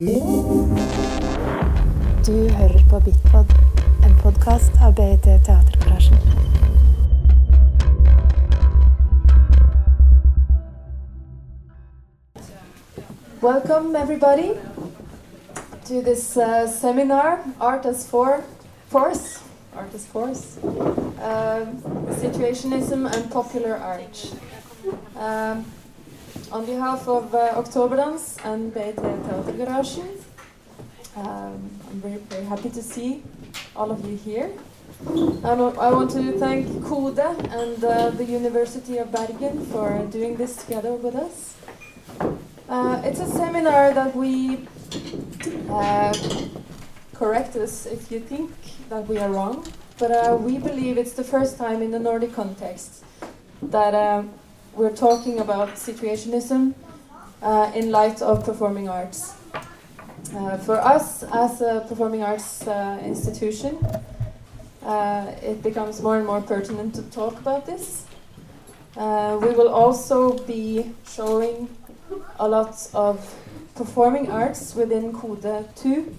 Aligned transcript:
Du 0.00 0.06
hører 2.48 2.82
på 2.90 3.00
Bitpod, 3.00 3.44
en 4.06 4.12
podkast 4.22 4.70
av 4.80 4.92
BIT 4.94 5.22
Teatergarasjen. 5.22 6.18
Welcome, 13.42 13.96
everybody, 13.96 14.54
to 15.84 16.00
this 16.02 16.36
uh, 16.36 16.68
seminar, 16.68 17.38
Art 17.60 17.84
as 17.84 18.06
for 18.06 18.44
Force, 18.90 19.40
Art 19.76 19.94
as 19.94 20.06
Force, 20.06 20.58
um, 20.62 21.82
Situationism 22.22 23.06
and 23.06 23.32
Popular 23.32 23.74
Art. 23.74 24.32
Um, 25.16 25.64
on 26.50 26.64
behalf 26.64 27.06
of 27.08 27.34
uh, 27.34 27.62
and 28.44 28.74
BT 28.74 28.92
Teatergarasjen, 28.92 30.08
um, 31.16 31.70
I'm 31.90 32.00
very, 32.00 32.16
very 32.16 32.44
happy 32.44 32.70
to 32.70 32.82
see 32.82 33.22
all 33.76 33.90
of 33.90 34.04
you 34.04 34.16
here. 34.16 34.50
And 35.06 35.44
I 35.44 35.90
want 35.92 36.10
to 36.12 36.38
thank 36.38 36.66
Kode 36.84 37.18
and 37.18 37.84
uh, 37.84 38.10
the 38.10 38.24
University 38.24 38.98
of 38.98 39.12
Bergen 39.12 39.64
for 39.66 40.04
doing 40.10 40.36
this 40.36 40.56
together 40.56 40.92
with 40.92 41.14
us. 41.14 41.54
Uh, 42.68 43.00
it's 43.04 43.20
a 43.20 43.28
seminar 43.28 43.92
that 43.94 44.14
we 44.16 44.66
uh, 45.70 46.14
correct 47.14 47.56
us 47.56 47.86
if 47.86 48.10
you 48.10 48.20
think 48.20 48.50
that 48.88 49.06
we 49.06 49.18
are 49.18 49.30
wrong, 49.30 49.66
but 49.98 50.10
uh, 50.10 50.36
we 50.36 50.58
believe 50.58 50.98
it's 50.98 51.12
the 51.12 51.24
first 51.24 51.58
time 51.58 51.82
in 51.82 51.90
the 51.90 51.98
Nordic 51.98 52.32
context 52.34 53.04
that 53.62 53.94
uh, 53.94 54.22
we're 54.78 54.94
talking 54.94 55.40
about 55.40 55.70
situationism 55.74 56.72
uh, 57.42 57.72
in 57.74 57.90
light 57.90 58.22
of 58.22 58.44
performing 58.44 58.88
arts. 58.88 59.34
Uh, 60.32 60.56
for 60.58 60.76
us, 60.80 61.24
as 61.24 61.60
a 61.60 61.84
performing 61.88 62.22
arts 62.22 62.64
institution, 63.02 63.76
it 65.42 65.60
becomes 65.64 66.00
more 66.00 66.16
and 66.16 66.26
more 66.26 66.40
pertinent 66.40 66.94
to 66.94 67.02
talk 67.10 67.34
about 67.40 67.66
this. 67.66 68.04
we 68.94 69.50
will 69.58 69.68
also 69.68 70.38
be 70.46 70.92
showing 71.08 71.68
a 72.38 72.48
lot 72.48 72.88
of 72.94 73.18
performing 73.74 74.30
arts 74.30 74.76
within 74.76 75.12
Kode 75.12 75.74
2 75.74 76.16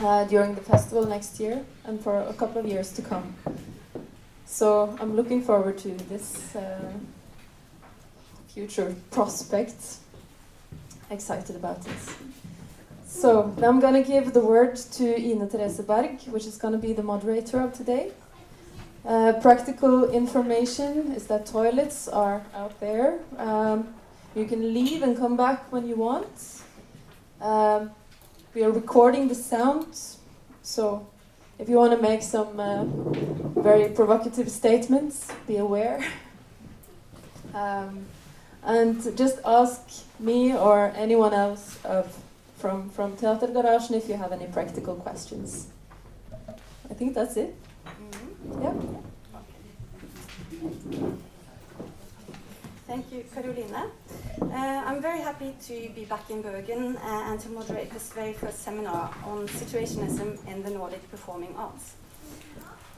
uh, 0.00 0.24
during 0.24 0.54
the 0.54 0.62
festival 0.62 1.04
next 1.04 1.38
year 1.38 1.64
and 1.84 2.00
for 2.00 2.20
a 2.20 2.32
couple 2.32 2.60
of 2.60 2.66
years 2.66 2.92
to 2.92 3.02
come. 3.02 3.34
So 4.46 4.96
I'm 5.00 5.16
looking 5.16 5.42
forward 5.42 5.76
to 5.78 5.90
this 6.08 6.56
uh, 6.56 6.92
future 8.54 8.94
prospects. 9.10 10.00
Excited 11.10 11.56
about 11.56 11.82
this. 11.82 12.14
So 13.06 13.54
now 13.58 13.68
I'm 13.68 13.80
going 13.80 13.94
to 13.94 14.02
give 14.02 14.32
the 14.32 14.40
word 14.40 14.76
to 14.76 15.04
Ine 15.04 15.48
Therese 15.48 15.80
Berg, 15.80 16.22
which 16.28 16.46
is 16.46 16.56
going 16.56 16.72
to 16.72 16.78
be 16.78 16.92
the 16.92 17.02
moderator 17.02 17.60
of 17.60 17.74
today. 17.74 18.12
Uh, 19.04 19.32
practical 19.40 20.10
information 20.10 21.12
is 21.12 21.26
that 21.26 21.46
toilets 21.46 22.08
are 22.08 22.42
out 22.54 22.78
there. 22.80 23.20
Um, 23.38 23.94
you 24.34 24.44
can 24.44 24.74
leave 24.74 25.02
and 25.02 25.16
come 25.16 25.36
back 25.36 25.72
when 25.72 25.86
you 25.88 25.96
want. 25.96 26.62
Um, 27.40 27.90
we 28.54 28.62
are 28.62 28.70
recording 28.70 29.28
the 29.28 29.34
sound, 29.34 29.98
so 30.62 31.06
if 31.58 31.68
you 31.68 31.76
want 31.76 31.92
to 31.92 32.02
make 32.02 32.22
some 32.22 32.60
uh, 32.60 32.84
very 33.60 33.88
provocative 33.88 34.50
statements, 34.50 35.32
be 35.46 35.56
aware. 35.56 36.04
um, 37.54 38.06
and 38.64 39.16
just 39.16 39.38
ask 39.44 39.80
me 40.18 40.54
or 40.54 40.92
anyone 40.96 41.32
else 41.32 41.78
of, 41.84 42.16
from, 42.58 42.90
from 42.90 43.16
Teatergarasjen 43.16 43.96
if 43.96 44.08
you 44.08 44.14
have 44.14 44.32
any 44.32 44.46
practical 44.46 44.94
questions. 44.94 45.68
I 46.90 46.94
think 46.94 47.14
that's 47.14 47.36
it. 47.36 47.54
Mm 47.84 48.10
-hmm. 48.10 48.62
Yeah. 48.62 48.74
Thank 52.90 53.12
you, 53.12 53.22
Caroline. 53.34 53.72
Uh, 54.42 54.82
I'm 54.88 55.00
very 55.00 55.20
happy 55.20 55.54
to 55.68 55.74
be 55.94 56.04
back 56.06 56.28
in 56.28 56.42
Bergen 56.42 56.96
uh, 56.96 57.30
and 57.30 57.38
to 57.40 57.48
moderate 57.48 57.90
this 57.92 58.12
very 58.12 58.32
first 58.32 58.64
seminar 58.64 59.14
on 59.24 59.46
situationism 59.46 60.38
in 60.48 60.62
the 60.64 60.70
Nordic 60.70 61.08
performing 61.10 61.54
arts. 61.56 61.94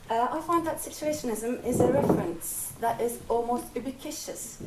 Uh, 0.09 0.29
I 0.33 0.41
find 0.41 0.67
that 0.67 0.79
situationism 0.79 1.63
is 1.67 1.81
a 1.81 1.93
reference 1.93 2.73
that 2.81 3.01
is 3.03 3.19
almost 3.29 3.65
ubiquitous. 3.75 4.63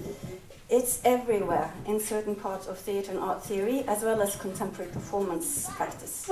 It's 0.68 1.00
everywhere 1.06 1.72
in 1.86 2.00
certain 2.00 2.36
parts 2.36 2.66
of 2.66 2.80
theatre 2.80 3.12
and 3.12 3.20
art 3.20 3.44
theory, 3.44 3.84
as 3.88 4.02
well 4.02 4.20
as 4.20 4.36
contemporary 4.36 4.92
performance 4.92 5.70
practice. 5.70 6.32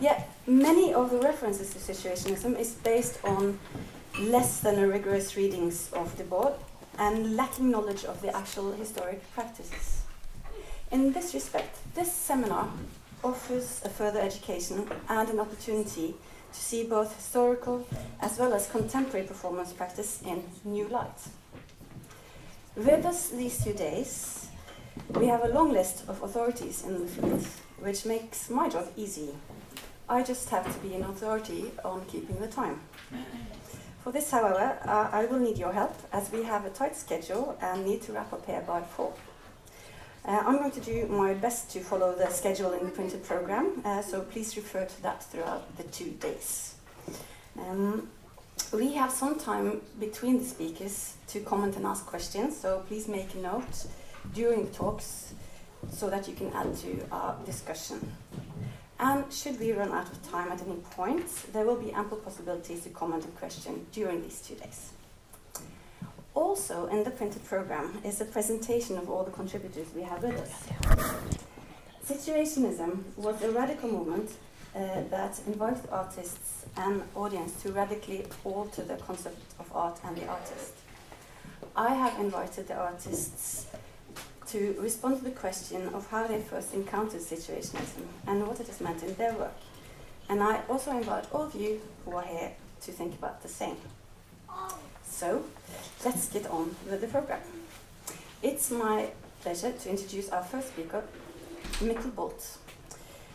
Yet, 0.00 0.30
many 0.46 0.94
of 0.94 1.10
the 1.10 1.18
references 1.18 1.70
to 1.74 1.78
situationism 1.78 2.58
is 2.58 2.72
based 2.72 3.18
on 3.22 3.58
less 4.18 4.60
than 4.60 4.78
a 4.78 4.88
rigorous 4.88 5.36
readings 5.36 5.92
of 5.92 6.16
the 6.16 6.24
Debord 6.24 6.54
and 6.98 7.36
lacking 7.36 7.70
knowledge 7.70 8.04
of 8.04 8.22
the 8.22 8.34
actual 8.34 8.72
historic 8.72 9.20
practices. 9.34 10.02
In 10.90 11.12
this 11.12 11.34
respect, 11.34 11.76
this 11.94 12.12
seminar 12.12 12.70
offers 13.22 13.82
a 13.84 13.90
further 13.90 14.20
education 14.20 14.88
and 15.08 15.28
an 15.28 15.38
opportunity 15.38 16.14
to 16.52 16.60
see 16.60 16.84
both 16.84 17.14
historical 17.14 17.86
as 18.20 18.38
well 18.38 18.54
as 18.54 18.70
contemporary 18.70 19.26
performance 19.26 19.72
practice 19.72 20.22
in 20.22 20.44
new 20.64 20.88
light. 20.88 21.28
With 22.76 23.06
us 23.06 23.28
these 23.28 23.62
two 23.62 23.72
days, 23.72 24.48
we 25.10 25.28
have 25.28 25.44
a 25.44 25.48
long 25.48 25.72
list 25.72 26.08
of 26.08 26.20
authorities 26.24 26.82
in 26.84 26.98
the 26.98 27.06
field, 27.06 27.46
which 27.78 28.04
makes 28.04 28.50
my 28.50 28.68
job 28.68 28.88
easy. 28.96 29.28
I 30.08 30.24
just 30.24 30.48
have 30.48 30.66
to 30.74 30.80
be 30.80 30.94
an 30.94 31.04
authority 31.04 31.70
on 31.84 32.04
keeping 32.06 32.36
the 32.40 32.48
time. 32.48 32.80
For 34.02 34.10
this, 34.10 34.28
however, 34.28 34.76
uh, 34.84 35.08
I 35.12 35.26
will 35.26 35.38
need 35.38 35.56
your 35.56 35.72
help 35.72 35.94
as 36.12 36.32
we 36.32 36.42
have 36.42 36.64
a 36.64 36.70
tight 36.70 36.96
schedule 36.96 37.56
and 37.62 37.86
need 37.86 38.02
to 38.02 38.12
wrap 38.12 38.32
up 38.32 38.44
here 38.44 38.64
by 38.66 38.82
four. 38.82 39.12
Uh, 40.24 40.42
I'm 40.44 40.58
going 40.58 40.72
to 40.72 40.80
do 40.80 41.06
my 41.06 41.32
best 41.34 41.70
to 41.72 41.80
follow 41.80 42.16
the 42.16 42.28
schedule 42.30 42.72
in 42.72 42.86
the 42.86 42.90
printed 42.90 43.22
program, 43.24 43.82
uh, 43.84 44.02
so 44.02 44.22
please 44.22 44.56
refer 44.56 44.84
to 44.84 45.02
that 45.02 45.22
throughout 45.22 45.76
the 45.76 45.84
two 45.84 46.10
days. 46.10 46.74
Um, 47.56 48.08
we 48.76 48.94
have 48.94 49.10
some 49.10 49.38
time 49.38 49.80
between 50.00 50.38
the 50.38 50.44
speakers 50.44 51.14
to 51.28 51.40
comment 51.40 51.76
and 51.76 51.86
ask 51.86 52.06
questions, 52.06 52.56
so 52.58 52.82
please 52.88 53.08
make 53.08 53.34
a 53.34 53.38
note 53.38 53.86
during 54.32 54.64
the 54.66 54.72
talks 54.72 55.34
so 55.92 56.08
that 56.10 56.26
you 56.28 56.34
can 56.34 56.52
add 56.52 56.74
to 56.76 57.06
our 57.12 57.36
discussion. 57.44 58.12
And 58.98 59.30
should 59.32 59.58
we 59.60 59.72
run 59.72 59.92
out 59.92 60.10
of 60.10 60.30
time 60.30 60.50
at 60.50 60.62
any 60.62 60.76
point, 60.92 61.26
there 61.52 61.64
will 61.64 61.76
be 61.76 61.92
ample 61.92 62.18
possibilities 62.18 62.84
to 62.84 62.90
comment 62.90 63.24
and 63.24 63.36
question 63.36 63.86
during 63.92 64.22
these 64.22 64.40
two 64.40 64.54
days. 64.54 64.92
Also, 66.34 66.86
in 66.86 67.04
the 67.04 67.10
printed 67.10 67.44
program 67.44 67.98
is 68.04 68.20
a 68.20 68.24
presentation 68.24 68.96
of 68.98 69.08
all 69.10 69.24
the 69.24 69.30
contributors 69.30 69.86
we 69.94 70.02
have 70.02 70.22
with 70.22 70.40
us. 70.40 70.64
Situationism 72.06 73.02
was 73.16 73.40
a 73.42 73.50
radical 73.50 73.88
movement 73.88 74.30
uh, 74.74 75.02
that 75.10 75.40
invited 75.46 75.88
artists 75.90 76.66
and 76.76 77.02
audience 77.14 77.62
to 77.62 77.70
radically 77.72 78.26
alter 78.44 78.82
the 78.82 78.96
concept 78.96 79.40
of 79.60 79.70
art 79.74 79.98
and 80.04 80.16
the 80.16 80.26
artist. 80.26 80.72
I 81.76 81.94
have 81.94 82.18
invited 82.18 82.68
the 82.68 82.74
artists 82.74 83.66
to 84.48 84.76
respond 84.78 85.18
to 85.18 85.24
the 85.24 85.30
question 85.30 85.88
of 85.94 86.08
how 86.10 86.26
they 86.26 86.40
first 86.40 86.74
encountered 86.74 87.20
situationism 87.20 88.04
and 88.26 88.46
what 88.46 88.60
it 88.60 88.66
has 88.66 88.80
meant 88.80 89.02
in 89.02 89.14
their 89.14 89.32
work. 89.34 89.54
And 90.28 90.42
I 90.42 90.60
also 90.68 90.90
invite 90.92 91.26
all 91.32 91.42
of 91.42 91.54
you 91.54 91.80
who 92.04 92.16
are 92.16 92.24
here 92.24 92.52
to 92.82 92.92
think 92.92 93.14
about 93.14 93.42
the 93.42 93.48
same. 93.48 93.76
So, 95.04 95.44
let's 96.04 96.28
get 96.32 96.46
on 96.46 96.74
with 96.90 97.00
the 97.00 97.06
program. 97.06 97.40
It's 98.42 98.70
my 98.70 99.10
pleasure 99.42 99.72
to 99.72 99.90
introduce 99.90 100.28
our 100.30 100.42
first 100.42 100.68
speaker, 100.68 101.02
Mikkel 101.80 102.14
Bolt. 102.14 102.58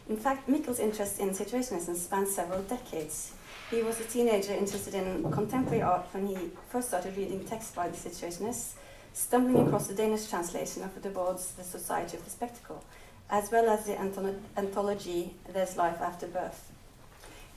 In 0.10 0.18
fact, 0.18 0.50
Mikkel's 0.50 0.80
interest 0.80 1.20
in 1.20 1.30
situationism 1.30 1.96
spans 1.96 2.34
several 2.34 2.64
decades. 2.64 3.34
He 3.70 3.84
was 3.84 4.00
a 4.00 4.06
teenager 4.06 4.54
interested 4.54 4.96
in 4.96 5.32
contemporary 5.32 5.84
art 5.84 6.08
when 6.12 6.26
he 6.26 6.50
first 6.70 6.88
started 6.88 7.16
reading 7.16 7.46
texts 7.46 7.76
by 7.76 7.90
the 7.90 7.96
situationists 7.96 8.74
stumbling 9.14 9.68
across 9.68 9.86
the 9.86 9.94
Danish 9.94 10.28
translation 10.28 10.82
of 10.82 11.00
Debord's 11.00 11.52
The 11.52 11.64
Society 11.64 12.18
of 12.18 12.24
the 12.24 12.32
Spectacle, 12.32 12.84
as 13.30 13.52
well 13.52 13.70
as 13.70 13.86
the 13.86 14.00
anthology 14.02 15.36
There's 15.54 15.78
Life 15.78 16.02
After 16.02 16.26
Birth. 16.26 16.72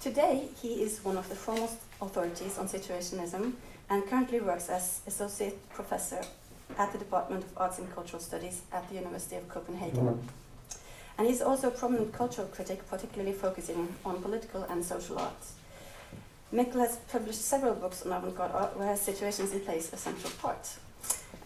Today, 0.03 0.49
he 0.61 0.83
is 0.83 1.03
one 1.03 1.17
of 1.17 1.31
the 1.31 1.35
foremost 1.35 1.77
authorities 2.03 2.59
on 2.59 2.69
situationism 2.69 3.55
and 3.89 4.07
currently 4.09 4.41
works 4.41 4.69
as 4.69 5.01
associate 5.07 5.57
professor 5.71 6.21
at 6.77 6.93
the 6.93 6.99
Department 6.99 7.45
of 7.45 7.57
Arts 7.57 7.79
and 7.79 7.91
Cultural 7.95 8.21
Studies 8.21 8.61
at 8.73 8.87
the 8.91 8.97
University 8.97 9.37
of 9.37 9.49
Copenhagen. 9.49 10.29
And 11.19 11.27
he's 11.29 11.43
also 11.43 11.69
a 11.69 11.71
prominent 11.71 12.13
cultural 12.13 12.49
critic, 12.49 12.89
particularly 12.89 13.33
focusing 13.33 13.95
on 14.05 14.23
political 14.23 14.65
and 14.65 14.85
social 14.85 15.19
arts. 15.19 15.53
Mikkel 16.53 16.81
has 16.81 16.97
published 17.11 17.41
several 17.41 17.75
books 17.75 18.05
on 18.05 18.13
avant-garde 18.13 18.53
art 18.53 18.77
where 18.77 18.97
situations 18.97 19.53
in 19.53 19.61
place 19.61 19.93
a 19.93 19.97
central 19.97 20.33
part. 20.33 20.69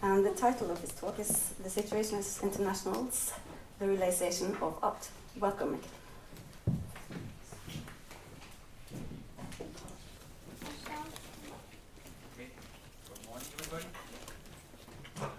And 0.01 0.25
the 0.25 0.31
title 0.31 0.69
of 0.69 0.79
his 0.79 0.91
talk 0.91 1.17
is 1.19 1.53
The 1.63 1.69
Situationist 1.69 2.43
Internationals, 2.43 3.33
The 3.79 3.87
Realization 3.87 4.55
of 4.61 4.77
Art. 4.83 5.09
Welcome, 5.39 5.77
Mick. 5.77 5.83
Okay. 12.33 12.49
Good 13.07 13.27
morning, 13.27 13.47
everybody. 13.59 13.85
Um, 15.21 15.29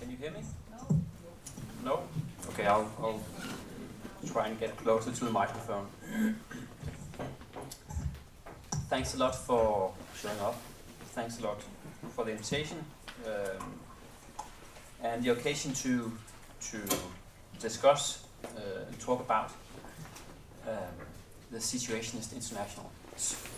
can 0.00 0.10
you 0.10 0.16
hear 0.16 0.30
me? 0.30 0.40
No. 0.70 1.02
No? 1.84 2.02
Okay, 2.50 2.66
I'll, 2.66 2.90
I'll 2.98 3.20
try 4.36 4.48
and 4.48 4.60
get 4.60 4.76
closer 4.76 5.10
to 5.10 5.24
the 5.24 5.30
microphone. 5.30 5.86
Thanks 8.90 9.14
a 9.14 9.18
lot 9.18 9.34
for 9.34 9.94
showing 10.14 10.38
up. 10.40 10.60
Thanks 11.14 11.40
a 11.40 11.42
lot 11.42 11.62
for 12.14 12.26
the 12.26 12.32
invitation 12.32 12.84
um, 13.26 13.80
and 15.02 15.24
the 15.24 15.30
occasion 15.32 15.72
to 15.84 16.12
to 16.70 16.78
discuss 17.60 18.26
uh, 18.44 18.86
and 18.86 19.00
talk 19.00 19.20
about 19.20 19.52
um, 20.68 20.96
the 21.50 21.58
Situationist 21.58 22.34
International 22.34 22.90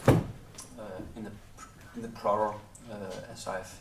uh, 0.06 1.16
in 1.16 1.24
the 1.24 1.32
in 1.96 2.02
the 2.02 2.12
plural, 2.20 2.54
uh, 2.88 3.32
as 3.32 3.48
I've 3.48 3.74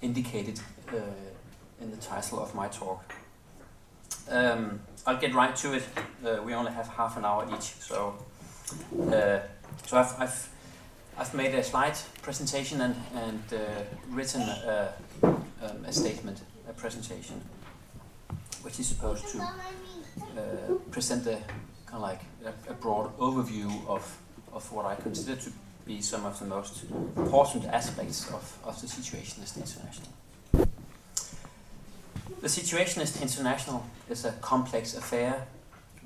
indicated 0.00 0.60
uh, 0.92 1.82
in 1.82 1.90
the 1.90 1.96
title 1.96 2.38
of 2.38 2.54
my 2.54 2.68
talk. 2.68 3.02
Um, 4.28 4.80
I'll 5.06 5.16
get 5.16 5.34
right 5.34 5.56
to 5.56 5.74
it. 5.74 5.82
Uh, 6.24 6.42
we 6.44 6.54
only 6.54 6.72
have 6.72 6.88
half 6.88 7.16
an 7.16 7.24
hour 7.24 7.46
each, 7.54 7.74
so 7.80 8.14
uh, 9.00 9.38
so 9.86 9.98
I've, 9.98 10.14
I've 10.18 10.48
I've 11.18 11.34
made 11.34 11.54
a 11.54 11.62
slide 11.62 11.96
presentation 12.22 12.80
and 12.80 12.94
and 13.14 13.42
uh, 13.52 13.58
written 14.10 14.42
a, 14.42 14.92
um, 15.22 15.84
a 15.86 15.92
statement, 15.92 16.42
a 16.68 16.72
presentation, 16.72 17.40
which 18.62 18.78
is 18.78 18.86
supposed 18.86 19.26
to 19.28 19.38
uh, 19.40 20.74
present 20.90 21.26
a 21.26 21.38
kind 21.86 21.94
of 21.94 22.02
like 22.02 22.20
a, 22.44 22.70
a 22.70 22.74
broad 22.74 23.16
overview 23.18 23.68
of 23.88 24.18
of 24.52 24.70
what 24.72 24.84
I 24.84 24.94
consider 24.96 25.36
to 25.40 25.50
be 25.86 26.02
some 26.02 26.26
of 26.26 26.38
the 26.38 26.44
most 26.44 26.84
important 27.16 27.64
aspects 27.66 28.28
of, 28.28 28.58
of 28.64 28.80
the 28.80 28.86
Situationist 28.86 29.56
International. 29.56 30.08
The 32.40 32.48
Situationist 32.48 33.20
International 33.20 33.84
is 34.08 34.24
a 34.24 34.32
complex 34.40 34.96
affair 34.96 35.46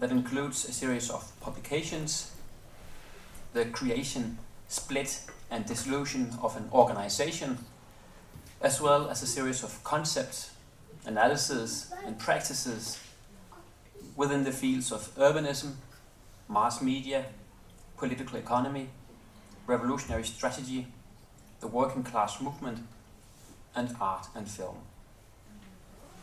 that 0.00 0.10
includes 0.10 0.68
a 0.68 0.72
series 0.72 1.08
of 1.08 1.32
publications, 1.40 2.32
the 3.52 3.66
creation, 3.66 4.38
split, 4.66 5.20
and 5.48 5.64
dissolution 5.64 6.36
of 6.42 6.56
an 6.56 6.68
organization, 6.72 7.58
as 8.60 8.80
well 8.80 9.08
as 9.10 9.22
a 9.22 9.28
series 9.28 9.62
of 9.62 9.84
concepts, 9.84 10.50
analyses, 11.06 11.92
and 12.04 12.18
practices 12.18 12.98
within 14.16 14.42
the 14.42 14.50
fields 14.50 14.90
of 14.90 15.14
urbanism, 15.14 15.74
mass 16.48 16.82
media, 16.82 17.26
political 17.96 18.36
economy, 18.38 18.88
revolutionary 19.68 20.24
strategy, 20.24 20.88
the 21.60 21.68
working 21.68 22.02
class 22.02 22.40
movement, 22.40 22.80
and 23.76 23.94
art 24.00 24.26
and 24.34 24.48
film. 24.48 24.78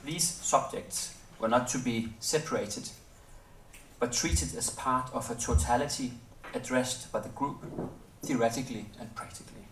These 0.03 0.23
subjects 0.23 1.15
were 1.39 1.47
not 1.47 1.67
to 1.69 1.77
be 1.77 2.13
separated, 2.19 2.89
but 3.99 4.11
treated 4.11 4.55
as 4.55 4.69
part 4.69 5.11
of 5.13 5.29
a 5.29 5.35
totality 5.35 6.13
addressed 6.53 7.11
by 7.11 7.19
the 7.19 7.29
group, 7.29 7.63
theoretically 8.23 8.87
and 8.99 9.13
practically. 9.15 9.65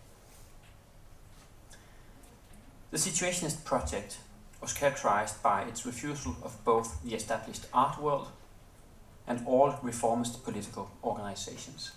The 2.92 2.98
Situationist 2.98 3.64
project 3.66 4.18
was 4.62 4.74
characterized 4.74 5.42
by 5.42 5.64
its 5.64 5.86
refusal 5.86 6.36
of 6.44 6.64
both 6.64 7.04
the 7.04 7.16
established 7.16 7.66
art 7.74 8.02
world 8.02 8.30
and 9.28 9.46
all 9.46 9.78
reformist 9.82 10.44
political 10.44 10.90
organizations. 11.04 11.92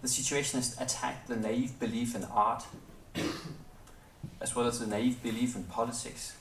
The 0.00 0.08
Situationists 0.08 0.80
attacked 0.80 1.28
the 1.28 1.36
naive 1.36 1.78
belief 1.78 2.14
in 2.14 2.24
art, 2.24 2.64
as 4.40 4.56
well 4.56 4.66
as 4.66 4.80
the 4.80 4.86
naive 4.86 5.22
belief 5.22 5.54
in 5.54 5.64
politics, 5.64 6.34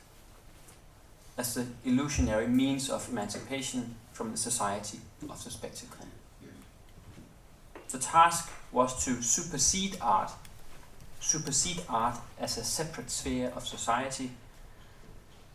as 1.38 1.56
the 1.56 1.66
illusionary 1.86 2.48
means 2.48 2.90
of 2.90 3.10
emancipation 3.10 3.96
from 4.14 4.32
the 4.32 4.38
society 4.38 5.00
of 5.30 5.44
the 5.44 5.50
spectacle. 5.50 6.06
The 7.90 8.00
task 8.00 8.50
was 8.72 9.04
to 9.06 9.22
supersede 9.22 9.98
art, 10.02 10.32
supersede 11.20 11.82
art 11.90 12.18
as 12.40 12.58
a 12.58 12.64
separate 12.64 13.10
sphere 13.10 13.52
of 13.56 13.68
society, 13.68 14.32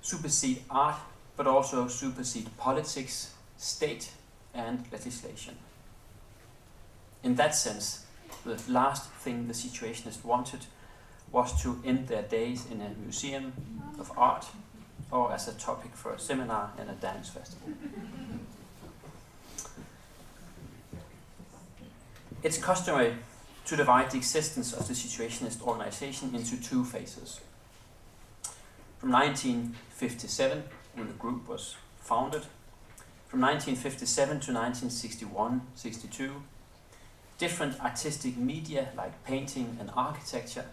supersede 0.02 0.62
art, 0.68 0.96
but 1.36 1.46
also 1.46 1.88
supersede 1.88 2.48
politics, 2.58 3.34
state, 3.56 4.10
and 4.52 4.84
legislation. 4.92 5.56
In 7.22 7.36
that 7.36 7.54
sense, 7.54 8.04
the 8.44 8.60
last 8.68 9.10
thing 9.10 9.46
the 9.46 9.54
Situationists 9.54 10.24
wanted 10.24 10.66
was 11.34 11.60
to 11.60 11.82
end 11.84 12.06
their 12.06 12.22
days 12.22 12.64
in 12.70 12.80
a 12.80 12.90
museum 13.02 13.52
of 13.98 14.16
art 14.16 14.46
or 15.10 15.32
as 15.32 15.48
a 15.48 15.52
topic 15.54 15.90
for 15.94 16.12
a 16.12 16.18
seminar 16.18 16.70
and 16.78 16.88
a 16.88 16.92
dance 16.92 17.28
festival. 17.28 17.70
It's 22.44 22.56
customary 22.56 23.16
to 23.66 23.76
divide 23.76 24.12
the 24.12 24.18
existence 24.18 24.72
of 24.72 24.86
the 24.86 24.94
Situationist 24.94 25.60
organization 25.62 26.34
into 26.36 26.56
two 26.62 26.84
phases. 26.84 27.40
From 28.98 29.10
1957, 29.10 30.62
when 30.94 31.08
the 31.08 31.14
group 31.14 31.48
was 31.48 31.74
founded, 31.98 32.42
from 33.26 33.40
1957 33.40 34.28
to 34.28 34.52
1961 34.52 35.62
62, 35.74 36.42
different 37.38 37.80
artistic 37.80 38.36
media 38.36 38.90
like 38.96 39.24
painting 39.24 39.76
and 39.80 39.90
architecture 39.96 40.66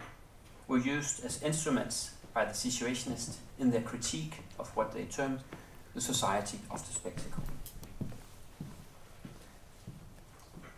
were 0.72 0.78
used 0.78 1.22
as 1.22 1.42
instruments 1.42 2.12
by 2.32 2.46
the 2.46 2.52
Situationists 2.52 3.36
in 3.58 3.70
their 3.70 3.82
critique 3.82 4.38
of 4.58 4.74
what 4.74 4.92
they 4.92 5.04
termed 5.04 5.40
the 5.94 6.00
society 6.00 6.58
of 6.70 6.84
the 6.86 6.94
spectacle. 6.94 7.42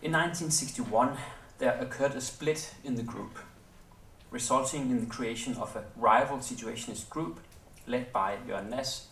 In 0.03 0.11
1961, 0.11 1.17
there 1.59 1.79
occurred 1.81 2.17
a 2.17 2.21
split 2.21 2.75
in 2.83 2.97
the 2.97 3.05
group, 3.05 3.39
resulting 4.33 4.91
in 4.91 4.99
the 4.99 5.07
creation 5.07 5.55
of 5.59 5.77
a 5.77 5.85
rival 5.97 6.39
Situationist 6.39 7.09
group 7.09 7.39
led 7.87 8.13
by 8.13 8.39
Nash. 8.69 9.03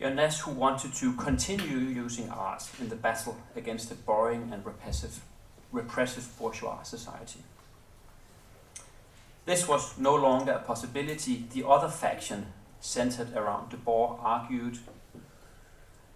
Jørgen 0.00 0.14
Nash, 0.14 0.38
who 0.40 0.52
wanted 0.52 0.94
to 0.94 1.12
continue 1.12 1.76
using 1.76 2.30
art 2.30 2.62
in 2.80 2.88
the 2.88 2.96
battle 2.96 3.36
against 3.54 3.92
a 3.92 3.94
boring 3.94 4.50
and 4.54 4.64
repressive, 4.64 5.20
repressive 5.70 6.26
bourgeois 6.38 6.82
society. 6.82 7.40
This 9.46 9.68
was 9.68 9.96
no 9.96 10.16
longer 10.16 10.52
a 10.52 10.58
possibility. 10.58 11.46
The 11.52 11.66
other 11.66 11.88
faction, 11.88 12.46
centered 12.80 13.32
around 13.34 13.70
Debord, 13.70 14.18
argued, 14.20 14.78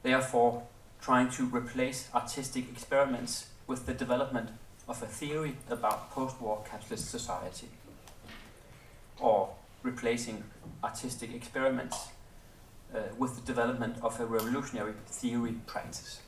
therefore, 0.02 0.64
trying 1.00 1.30
to 1.30 1.46
replace 1.46 2.08
artistic 2.12 2.68
experiments 2.68 3.46
with 3.68 3.86
the 3.86 3.94
development 3.94 4.50
of 4.88 5.00
a 5.00 5.06
theory 5.06 5.56
about 5.70 6.10
post 6.10 6.40
war 6.40 6.64
capitalist 6.68 7.08
society, 7.08 7.68
or 9.20 9.50
replacing 9.84 10.42
artistic 10.82 11.32
experiments 11.32 12.08
uh, 12.92 12.98
with 13.16 13.36
the 13.36 13.42
development 13.42 13.96
of 14.02 14.18
a 14.18 14.26
revolutionary 14.26 14.94
theory 15.06 15.54
practice. 15.66 16.20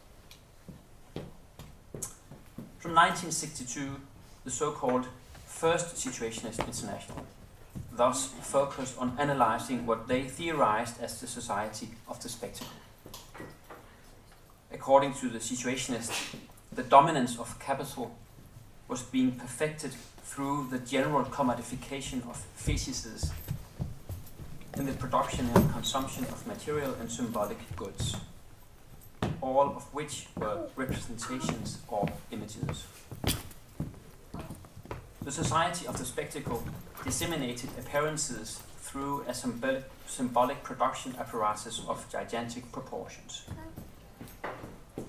From 2.79 2.95
1962, 2.95 3.97
the 4.45 4.51
so 4.51 4.71
called 4.71 5.09
First 5.63 5.95
Situationist 5.95 6.59
International 6.67 7.25
thus 7.93 8.27
focused 8.41 8.99
on 8.99 9.17
analyzing 9.17 9.87
what 9.87 10.09
they 10.09 10.25
theorized 10.25 11.01
as 11.01 11.21
the 11.21 11.29
society 11.29 11.91
of 12.09 12.21
the 12.21 12.29
spectacle. 12.29 12.73
According 14.73 15.15
to 15.21 15.29
the 15.29 15.39
Situationists, 15.39 16.35
the 16.73 16.83
dominance 16.83 17.39
of 17.39 17.61
capital 17.61 18.11
was 18.89 19.03
being 19.03 19.31
perfected 19.39 19.93
through 20.25 20.67
the 20.69 20.81
general 20.81 21.23
commodification 21.27 22.29
of 22.29 22.45
fetuses 22.59 23.31
in 24.77 24.87
the 24.87 24.95
production 24.95 25.49
and 25.55 25.73
consumption 25.73 26.25
of 26.25 26.45
material 26.45 26.93
and 26.99 27.09
symbolic 27.09 27.61
goods, 27.77 28.17
all 29.41 29.77
of 29.77 29.85
which 29.95 30.27
were 30.37 30.67
representations 30.75 31.79
or 31.87 32.09
images. 32.33 32.85
The 35.25 35.31
society 35.31 35.87
of 35.87 35.99
the 35.99 36.05
spectacle 36.05 36.65
disseminated 37.05 37.71
appearances 37.79 38.61
through 38.79 39.25
a 39.29 39.33
symbolic, 39.33 40.65
production 40.65 41.15
apparatus 41.17 41.81
of 41.87 42.05
gigantic 42.11 42.73
proportions. 42.73 43.45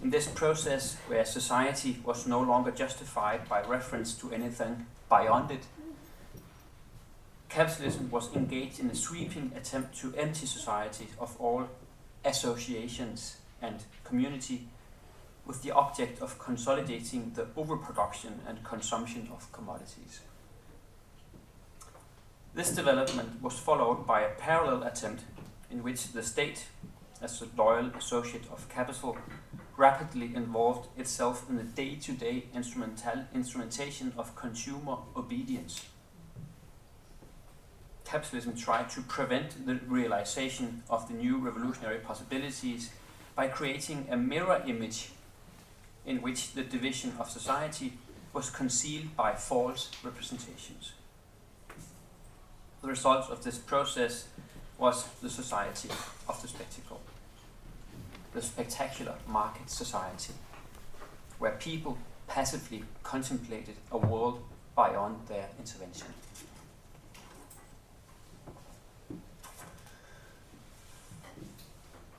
In 0.04 0.12
this 0.12 0.28
process, 0.28 0.98
where 1.08 1.26
society 1.26 2.00
was 2.06 2.28
no 2.28 2.40
longer 2.40 2.70
justified 2.70 3.50
by 3.50 3.64
reference 3.64 4.14
to 4.16 4.32
anything 4.32 4.86
beyond 5.10 5.50
it, 5.50 5.64
capitalism 7.50 8.12
was 8.12 8.32
engaged 8.36 8.80
in 8.80 8.92
a 8.92 8.96
sweeping 8.96 9.52
attempt 9.56 9.98
to 10.02 10.14
empty 10.16 10.46
society 10.46 11.08
of 11.20 11.36
all 11.42 11.68
associations 12.24 13.38
and 13.64 13.84
community 14.04 14.68
with 15.46 15.62
the 15.62 15.72
object 15.72 16.22
of 16.22 16.40
consolidating 16.40 17.32
the 17.36 17.48
overproduction 17.58 18.42
and 18.48 18.64
consumption 18.64 19.30
of 19.34 19.52
commodities. 19.52 20.22
This 22.54 22.72
development 22.72 23.42
was 23.42 23.58
followed 23.58 24.06
by 24.06 24.22
a 24.22 24.36
parallel 24.36 24.84
attempt 24.84 25.24
in 25.72 25.84
which 25.84 26.12
the 26.14 26.24
state, 26.24 26.68
as 27.22 27.42
a 27.42 27.48
loyal 27.58 27.88
associate 27.98 28.44
of 28.52 28.70
capital, 28.70 29.18
rapidly 29.76 30.36
involved 30.36 30.88
itself 30.98 31.50
in 31.50 31.56
the 31.56 31.64
day 31.64 31.96
to 31.96 32.12
day 32.12 32.46
instrumental 32.54 33.26
instrumentation 33.34 34.14
of 34.18 34.36
consumer 34.36 34.98
obedience. 35.18 35.86
Capitalism 38.06 38.56
tried 38.56 38.90
to 38.92 39.02
prevent 39.02 39.66
the 39.66 39.80
realization 39.88 40.84
of 40.90 41.08
the 41.08 41.16
new 41.16 41.40
revolutionary 41.40 41.98
possibilities 41.98 42.92
by 43.36 43.48
creating 43.48 44.08
a 44.12 44.16
mirror 44.16 44.62
image 44.68 45.10
in 46.06 46.22
which 46.22 46.54
the 46.54 46.64
division 46.64 47.14
of 47.20 47.30
society 47.30 47.94
was 48.34 48.50
concealed 48.50 49.16
by 49.16 49.34
false 49.34 49.92
representations. 50.04 50.94
The 52.82 52.88
result 52.90 53.30
of 53.30 53.44
this 53.44 53.58
process 53.58 54.28
was 54.78 55.08
the 55.22 55.30
society 55.30 55.90
of 56.28 56.42
the 56.42 56.48
spectacle, 56.48 57.00
the 58.34 58.42
spectacular 58.42 59.16
market 59.28 59.70
society, 59.70 60.34
where 61.40 61.52
people 61.52 61.98
passively 62.28 62.84
contemplated 63.04 63.76
a 63.92 63.98
world 63.98 64.44
beyond 64.76 65.28
their 65.28 65.48
intervention. 65.60 66.08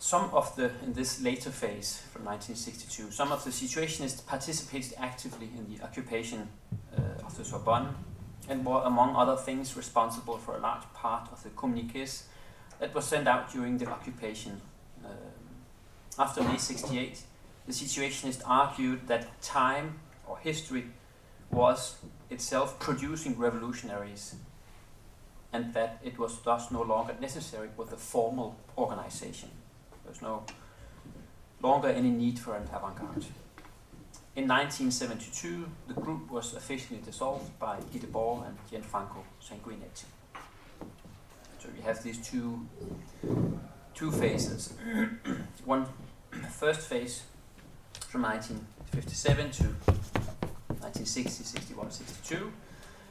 Some 0.04 0.28
of 0.34 0.54
the, 0.54 0.70
in 0.84 0.92
this 0.92 1.22
later 1.22 1.48
phase 1.48 2.02
from 2.12 2.26
1962, 2.26 3.10
some 3.10 3.32
of 3.32 3.42
the 3.42 3.48
situationists 3.48 4.26
participated 4.26 4.92
actively 4.98 5.48
in 5.56 5.74
the 5.74 5.82
occupation 5.82 6.46
uh, 6.92 7.24
of 7.24 7.34
the 7.38 7.42
Sorbonne 7.42 7.94
and 8.50 8.66
were, 8.66 8.82
among 8.84 9.16
other 9.16 9.34
things, 9.34 9.78
responsible 9.78 10.36
for 10.36 10.56
a 10.56 10.60
large 10.60 10.82
part 10.92 11.32
of 11.32 11.42
the 11.42 11.48
communiques 11.56 12.24
that 12.80 12.94
were 12.94 13.00
sent 13.00 13.26
out 13.26 13.50
during 13.50 13.78
the 13.78 13.86
occupation. 13.86 14.60
Uh, 15.02 15.08
after 16.18 16.42
May 16.42 16.58
68, 16.58 17.22
the 17.66 17.72
situationists 17.72 18.42
argued 18.44 19.08
that 19.08 19.40
time 19.40 20.00
or 20.26 20.36
history 20.36 20.84
was 21.50 21.96
itself 22.28 22.78
producing 22.78 23.38
revolutionaries 23.38 24.34
and 25.50 25.72
that 25.72 25.98
it 26.04 26.18
was 26.18 26.42
thus 26.42 26.70
no 26.70 26.82
longer 26.82 27.16
necessary 27.22 27.70
with 27.78 27.90
a 27.90 27.96
formal 27.96 28.58
organization. 28.76 29.48
There's 30.14 30.22
no 30.22 30.44
longer 31.60 31.88
any 31.88 32.10
need 32.10 32.38
for 32.38 32.54
an 32.54 32.68
avant-garde. 32.72 33.26
In 34.36 34.46
1972, 34.46 35.68
the 35.88 35.94
group 35.94 36.30
was 36.30 36.54
officially 36.54 37.00
dissolved 37.04 37.58
by 37.58 37.78
Guy 37.92 37.98
Debord 37.98 38.46
and 38.46 38.56
Gianfranco 38.70 39.24
Sanguinetti. 39.42 40.04
So 41.58 41.68
we 41.76 41.82
have 41.82 42.00
these 42.04 42.18
two, 42.18 42.64
two 43.92 44.12
phases. 44.12 44.74
One 45.64 45.86
first 46.60 46.88
phase 46.88 47.24
from 48.08 48.22
1957 48.22 49.50
to 49.50 49.64
1960, 50.78 51.42
61, 51.42 51.90
62, 51.90 52.52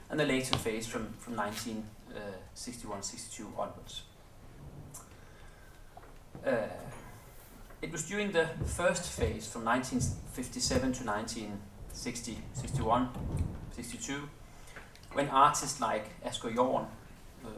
and 0.10 0.20
the 0.20 0.26
later 0.26 0.58
phase 0.58 0.88
from, 0.88 1.12
from 1.20 1.36
1961, 1.36 2.98
uh, 2.98 3.02
62 3.02 3.48
onwards. 3.58 4.04
Uh, 6.46 6.68
it 7.82 7.92
was 7.92 8.04
during 8.04 8.32
the 8.32 8.48
first 8.66 9.10
phase 9.10 9.48
from 9.48 9.64
1957 9.64 10.82
to 10.94 11.04
1960, 11.06 12.38
61, 12.54 13.10
62, 13.72 14.30
when 15.14 15.30
artists 15.30 15.80
like 15.80 16.06
Asger 16.26 16.54
Jorn, 16.54 16.86
uh, 17.46 17.50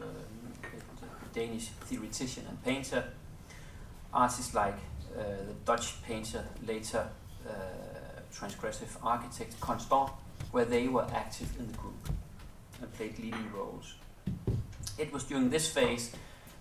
Danish 1.32 1.68
theoretician 1.86 2.44
and 2.48 2.62
painter, 2.62 3.04
artists 4.12 4.54
like 4.54 4.78
uh, 5.16 5.22
the 5.22 5.54
Dutch 5.64 6.02
painter, 6.04 6.44
later 6.64 7.08
uh, 7.48 7.52
transgressive 8.32 8.96
architect 9.02 9.60
Constant, 9.60 10.10
where 10.52 10.64
they 10.64 10.86
were 10.86 11.06
active 11.12 11.48
in 11.58 11.66
the 11.66 11.76
group 11.76 12.08
and 12.80 12.92
played 12.94 13.18
leading 13.18 13.50
roles. 13.52 13.94
It 14.98 15.12
was 15.12 15.24
during 15.24 15.50
this 15.50 15.68
phase 15.68 16.12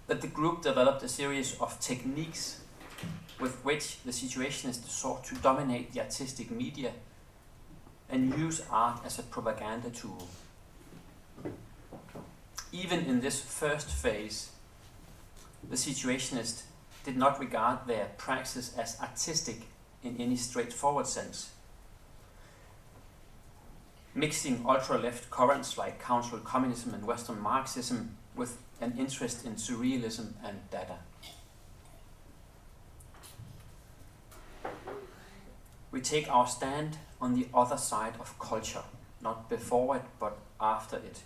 that 0.08 0.22
the 0.22 0.28
group 0.28 0.62
developed 0.62 1.04
a 1.04 1.10
series 1.10 1.58
of 1.60 1.80
techniques 1.80 2.62
with 3.40 3.64
which 3.66 4.02
the 4.04 4.12
situationists 4.12 4.88
sought 4.88 5.24
to 5.26 5.36
dominate 5.36 5.92
the 5.92 6.00
artistic 6.00 6.52
media 6.52 6.92
and 8.10 8.38
use 8.38 8.62
art 8.70 9.02
as 9.06 9.20
a 9.20 9.24
propaganda 9.24 9.90
tool. 9.90 10.28
Even 12.72 13.06
in 13.06 13.22
this 13.22 13.42
first 13.42 13.90
phase, 13.90 14.52
the 15.70 15.76
situationists 15.76 16.64
did 17.04 17.18
not 17.18 17.40
regard 17.40 17.88
their 17.88 18.10
praxis 18.18 18.78
as 18.78 19.00
artistic 19.02 19.64
in 20.04 20.16
any 20.20 20.36
straightforward 20.36 21.08
sense. 21.08 21.52
Mixing 24.14 24.66
ultra 24.68 24.98
left 24.98 25.30
currents 25.30 25.78
like 25.78 26.00
cultural 26.00 26.42
communism 26.42 26.94
and 26.94 27.06
Western 27.06 27.40
Marxism 27.40 28.18
with 28.36 28.58
an 28.82 28.94
interest 28.98 29.46
in 29.46 29.56
surrealism 29.56 30.34
and 30.44 30.60
Dada. 30.70 31.00
We 35.92 36.02
take 36.02 36.30
our 36.30 36.48
stand 36.48 36.98
on 37.22 37.36
the 37.36 37.48
other 37.54 37.78
side 37.78 38.16
of 38.20 38.38
culture, 38.38 38.84
not 39.22 39.50
before 39.50 39.96
it, 39.96 40.04
but 40.20 40.38
after 40.60 40.98
it. 40.98 41.24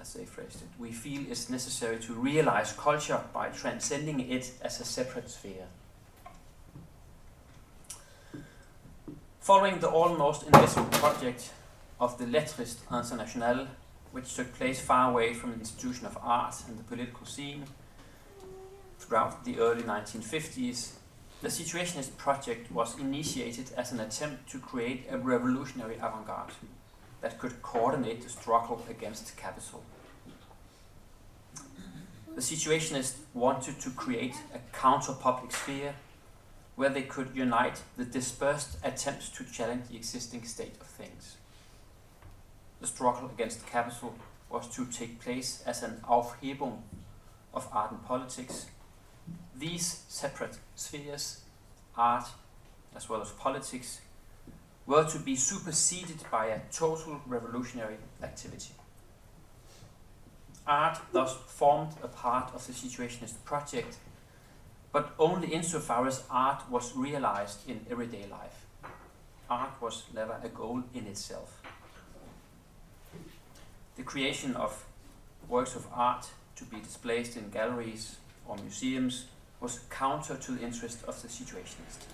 As 0.00 0.14
they 0.14 0.24
phrased 0.24 0.62
it, 0.62 0.68
we 0.78 0.90
feel 0.90 1.22
it's 1.30 1.48
necessary 1.48 1.98
to 2.00 2.12
realize 2.12 2.72
culture 2.72 3.20
by 3.32 3.48
transcending 3.50 4.20
it 4.20 4.50
as 4.60 4.80
a 4.80 4.84
separate 4.84 5.30
sphere. 5.30 5.66
Following 9.40 9.78
the 9.78 9.88
almost 9.88 10.42
invisible 10.42 10.86
project 10.98 11.52
of 12.00 12.18
the 12.18 12.24
Lettrist 12.24 12.78
International 12.90 13.68
which 14.14 14.36
took 14.36 14.54
place 14.54 14.80
far 14.80 15.10
away 15.10 15.34
from 15.34 15.50
the 15.50 15.58
institution 15.58 16.06
of 16.06 16.16
art 16.22 16.54
and 16.68 16.78
the 16.78 16.84
political 16.84 17.26
scene 17.26 17.64
throughout 18.96 19.44
the 19.44 19.58
early 19.58 19.82
1950s, 19.82 20.92
the 21.42 21.48
Situationist 21.48 22.16
project 22.16 22.70
was 22.70 22.96
initiated 23.00 23.72
as 23.76 23.90
an 23.90 23.98
attempt 23.98 24.48
to 24.48 24.60
create 24.60 25.04
a 25.10 25.18
revolutionary 25.18 25.96
avant 25.96 26.28
garde 26.28 26.52
that 27.22 27.40
could 27.40 27.60
coordinate 27.60 28.22
the 28.22 28.28
struggle 28.28 28.86
against 28.88 29.36
capital. 29.36 29.82
The 32.36 32.40
Situationists 32.40 33.16
wanted 33.34 33.80
to 33.80 33.90
create 33.90 34.36
a 34.54 34.60
counter 34.72 35.12
public 35.12 35.50
sphere 35.50 35.96
where 36.76 36.88
they 36.88 37.02
could 37.02 37.30
unite 37.34 37.82
the 37.96 38.04
dispersed 38.04 38.76
attempts 38.84 39.28
to 39.30 39.44
challenge 39.44 39.88
the 39.88 39.96
existing 39.96 40.44
state 40.44 40.76
of 40.80 40.86
things 40.86 41.36
the 42.84 42.88
struggle 42.88 43.30
against 43.30 43.66
capital 43.66 44.14
was 44.50 44.68
to 44.68 44.84
take 44.84 45.18
place 45.18 45.62
as 45.64 45.82
an 45.82 46.02
Aufhebung 46.06 46.82
of 47.54 47.66
art 47.72 47.92
and 47.92 48.04
politics. 48.04 48.66
These 49.56 50.02
separate 50.08 50.58
spheres, 50.74 51.40
art 51.96 52.26
as 52.94 53.08
well 53.08 53.22
as 53.22 53.30
politics, 53.30 54.02
were 54.84 55.04
to 55.04 55.18
be 55.18 55.34
superseded 55.34 56.30
by 56.30 56.46
a 56.48 56.60
total 56.70 57.22
revolutionary 57.26 57.96
activity. 58.22 58.74
Art 60.66 60.98
thus 61.10 61.34
formed 61.46 61.92
a 62.02 62.08
part 62.08 62.54
of 62.54 62.66
the 62.66 62.74
Situationist 62.74 63.42
project, 63.46 63.96
but 64.92 65.14
only 65.18 65.54
insofar 65.54 66.06
as 66.06 66.24
art 66.30 66.70
was 66.70 66.94
realized 66.94 67.66
in 67.66 67.86
everyday 67.90 68.26
life. 68.26 68.66
Art 69.48 69.70
was 69.80 70.02
never 70.14 70.38
a 70.42 70.50
goal 70.50 70.82
in 70.92 71.06
itself 71.06 71.63
the 73.96 74.02
creation 74.02 74.54
of 74.56 74.84
works 75.48 75.76
of 75.76 75.86
art 75.92 76.30
to 76.56 76.64
be 76.64 76.80
displayed 76.80 77.36
in 77.36 77.50
galleries 77.50 78.16
or 78.46 78.56
museums 78.56 79.26
was 79.60 79.80
counter 79.90 80.36
to 80.36 80.52
the 80.52 80.62
interest 80.62 81.04
of 81.04 81.20
the 81.22 81.28
Situationists. 81.28 82.06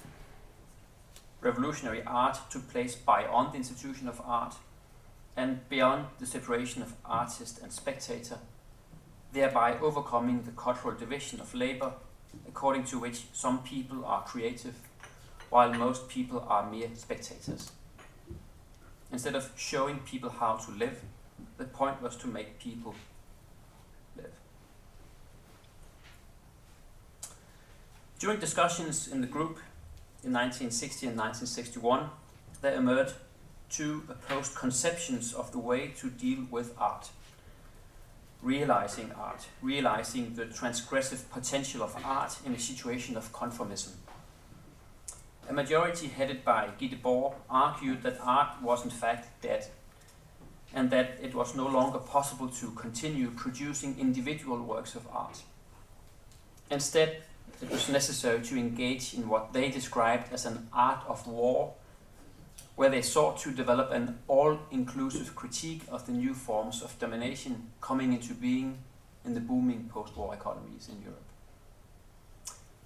Revolutionary 1.40 2.02
art 2.06 2.38
took 2.50 2.68
place 2.70 2.94
beyond 2.94 3.52
the 3.52 3.56
institution 3.56 4.08
of 4.08 4.20
art 4.24 4.54
and 5.36 5.66
beyond 5.68 6.06
the 6.18 6.26
separation 6.26 6.82
of 6.82 6.94
artist 7.04 7.60
and 7.62 7.72
spectator, 7.72 8.38
thereby 9.32 9.78
overcoming 9.78 10.42
the 10.42 10.50
cultural 10.50 10.94
division 10.94 11.40
of 11.40 11.54
labor, 11.54 11.92
according 12.46 12.84
to 12.84 12.98
which 12.98 13.24
some 13.32 13.62
people 13.62 14.04
are 14.04 14.22
creative, 14.22 14.74
while 15.48 15.72
most 15.72 16.08
people 16.08 16.44
are 16.48 16.70
mere 16.70 16.88
spectators. 16.94 17.72
Instead 19.10 19.34
of 19.34 19.50
showing 19.56 19.98
people 20.00 20.30
how 20.30 20.56
to 20.56 20.70
live, 20.72 21.02
the 21.60 21.66
point 21.66 22.00
was 22.00 22.16
to 22.16 22.26
make 22.26 22.58
people 22.58 22.94
live. 24.16 24.32
During 28.18 28.40
discussions 28.40 29.06
in 29.06 29.20
the 29.20 29.26
group 29.26 29.58
in 30.24 30.32
1960 30.32 31.08
and 31.08 31.16
1961, 31.18 32.08
there 32.62 32.74
emerged 32.74 33.14
two 33.68 34.04
opposed 34.08 34.54
conceptions 34.54 35.34
of 35.34 35.52
the 35.52 35.58
way 35.58 35.88
to 35.98 36.08
deal 36.08 36.46
with 36.50 36.74
art. 36.78 37.10
Realizing 38.42 39.12
art, 39.12 39.46
realizing 39.60 40.34
the 40.34 40.46
transgressive 40.46 41.30
potential 41.30 41.82
of 41.82 41.94
art 42.02 42.38
in 42.46 42.54
a 42.54 42.58
situation 42.58 43.18
of 43.18 43.32
conformism. 43.34 43.92
A 45.46 45.52
majority 45.52 46.06
headed 46.06 46.42
by 46.42 46.68
Guy 46.80 46.88
Debord 46.88 47.34
argued 47.50 48.02
that 48.02 48.18
art 48.22 48.62
was 48.62 48.82
in 48.82 48.90
fact 48.90 49.42
dead 49.42 49.66
and 50.74 50.90
that 50.90 51.18
it 51.20 51.34
was 51.34 51.56
no 51.56 51.66
longer 51.66 51.98
possible 51.98 52.48
to 52.48 52.70
continue 52.72 53.30
producing 53.30 53.98
individual 53.98 54.62
works 54.62 54.94
of 54.94 55.06
art. 55.12 55.42
Instead, 56.70 57.22
it 57.60 57.70
was 57.70 57.88
necessary 57.88 58.40
to 58.40 58.56
engage 58.56 59.14
in 59.14 59.28
what 59.28 59.52
they 59.52 59.68
described 59.68 60.32
as 60.32 60.46
an 60.46 60.68
art 60.72 61.04
of 61.08 61.26
war, 61.26 61.74
where 62.76 62.88
they 62.88 63.02
sought 63.02 63.38
to 63.38 63.50
develop 63.50 63.90
an 63.90 64.18
all 64.28 64.58
inclusive 64.70 65.34
critique 65.34 65.82
of 65.90 66.06
the 66.06 66.12
new 66.12 66.32
forms 66.32 66.82
of 66.82 66.98
domination 66.98 67.70
coming 67.80 68.12
into 68.12 68.32
being 68.32 68.78
in 69.24 69.34
the 69.34 69.40
booming 69.40 69.90
post 69.92 70.16
war 70.16 70.32
economies 70.32 70.88
in 70.88 71.02
Europe. 71.02 71.24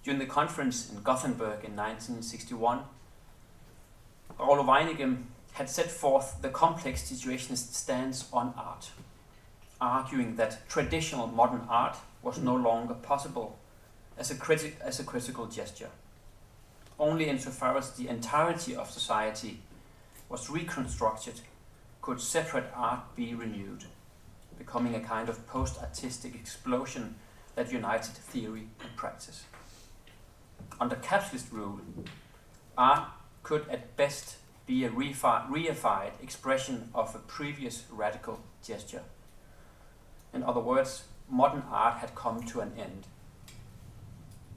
During 0.03 0.19
the 0.19 0.25
conference 0.25 0.91
in 0.91 1.01
Gothenburg 1.01 1.63
in 1.63 1.75
1961, 1.75 2.81
Raoul 4.37 4.63
Vaneigem 4.65 5.23
had 5.55 5.69
set 5.69 5.89
forth 5.89 6.41
the 6.41 6.49
complex 6.49 7.03
situationist 7.03 7.73
stance 7.73 8.27
on 8.33 8.53
art, 8.57 8.91
arguing 9.79 10.35
that 10.35 10.67
traditional 10.67 11.27
modern 11.27 11.61
art 11.69 11.95
was 12.21 12.37
no 12.37 12.53
longer 12.53 12.93
possible 12.93 13.57
as 14.17 14.29
a, 14.29 14.35
criti- 14.35 14.73
as 14.81 14.99
a 14.99 15.03
critical 15.05 15.45
gesture. 15.45 15.89
Only 16.99 17.29
insofar 17.29 17.77
as 17.77 17.91
the 17.91 18.09
entirety 18.09 18.75
of 18.75 18.91
society 18.91 19.59
was 20.27 20.49
reconstructed 20.49 21.39
could 22.01 22.19
separate 22.19 22.65
art 22.75 23.15
be 23.15 23.33
renewed, 23.33 23.85
becoming 24.57 24.93
a 24.93 24.99
kind 24.99 25.29
of 25.29 25.47
post 25.47 25.81
artistic 25.81 26.35
explosion 26.35 27.15
that 27.55 27.71
united 27.71 28.11
theory 28.11 28.67
and 28.81 28.93
practice. 28.97 29.45
Under 30.81 30.97
capitalist 30.97 31.49
rule, 31.53 31.79
art 32.77 33.07
could 33.41 33.65
at 33.69 33.95
best 33.95 34.35
be 34.65 34.83
a 34.83 34.89
reified 34.89 36.23
expression 36.23 36.89
of 36.93 37.13
a 37.13 37.19
previous 37.19 37.83
radical 37.91 38.39
gesture. 38.63 39.03
In 40.33 40.43
other 40.43 40.59
words, 40.59 41.03
modern 41.29 41.63
art 41.71 41.99
had 41.99 42.15
come 42.15 42.43
to 42.43 42.61
an 42.61 42.73
end. 42.77 43.07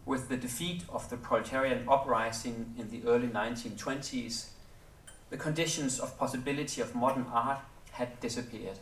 With 0.06 0.28
the 0.28 0.36
defeat 0.36 0.84
of 0.88 1.10
the 1.10 1.18
proletarian 1.18 1.86
uprising 1.88 2.74
in 2.78 2.90
the 2.90 3.06
early 3.06 3.28
1920s, 3.28 4.48
the 5.28 5.36
conditions 5.36 6.00
of 6.00 6.18
possibility 6.18 6.80
of 6.80 6.94
modern 6.94 7.26
art 7.30 7.60
had 7.92 8.18
disappeared. 8.20 8.78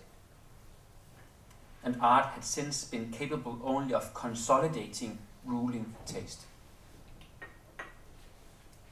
And 1.82 1.96
art 2.00 2.26
had 2.26 2.44
since 2.44 2.84
been 2.84 3.10
capable 3.10 3.60
only 3.64 3.94
of 3.94 4.14
consolidating 4.14 5.18
ruling 5.44 5.94
taste. 6.06 6.42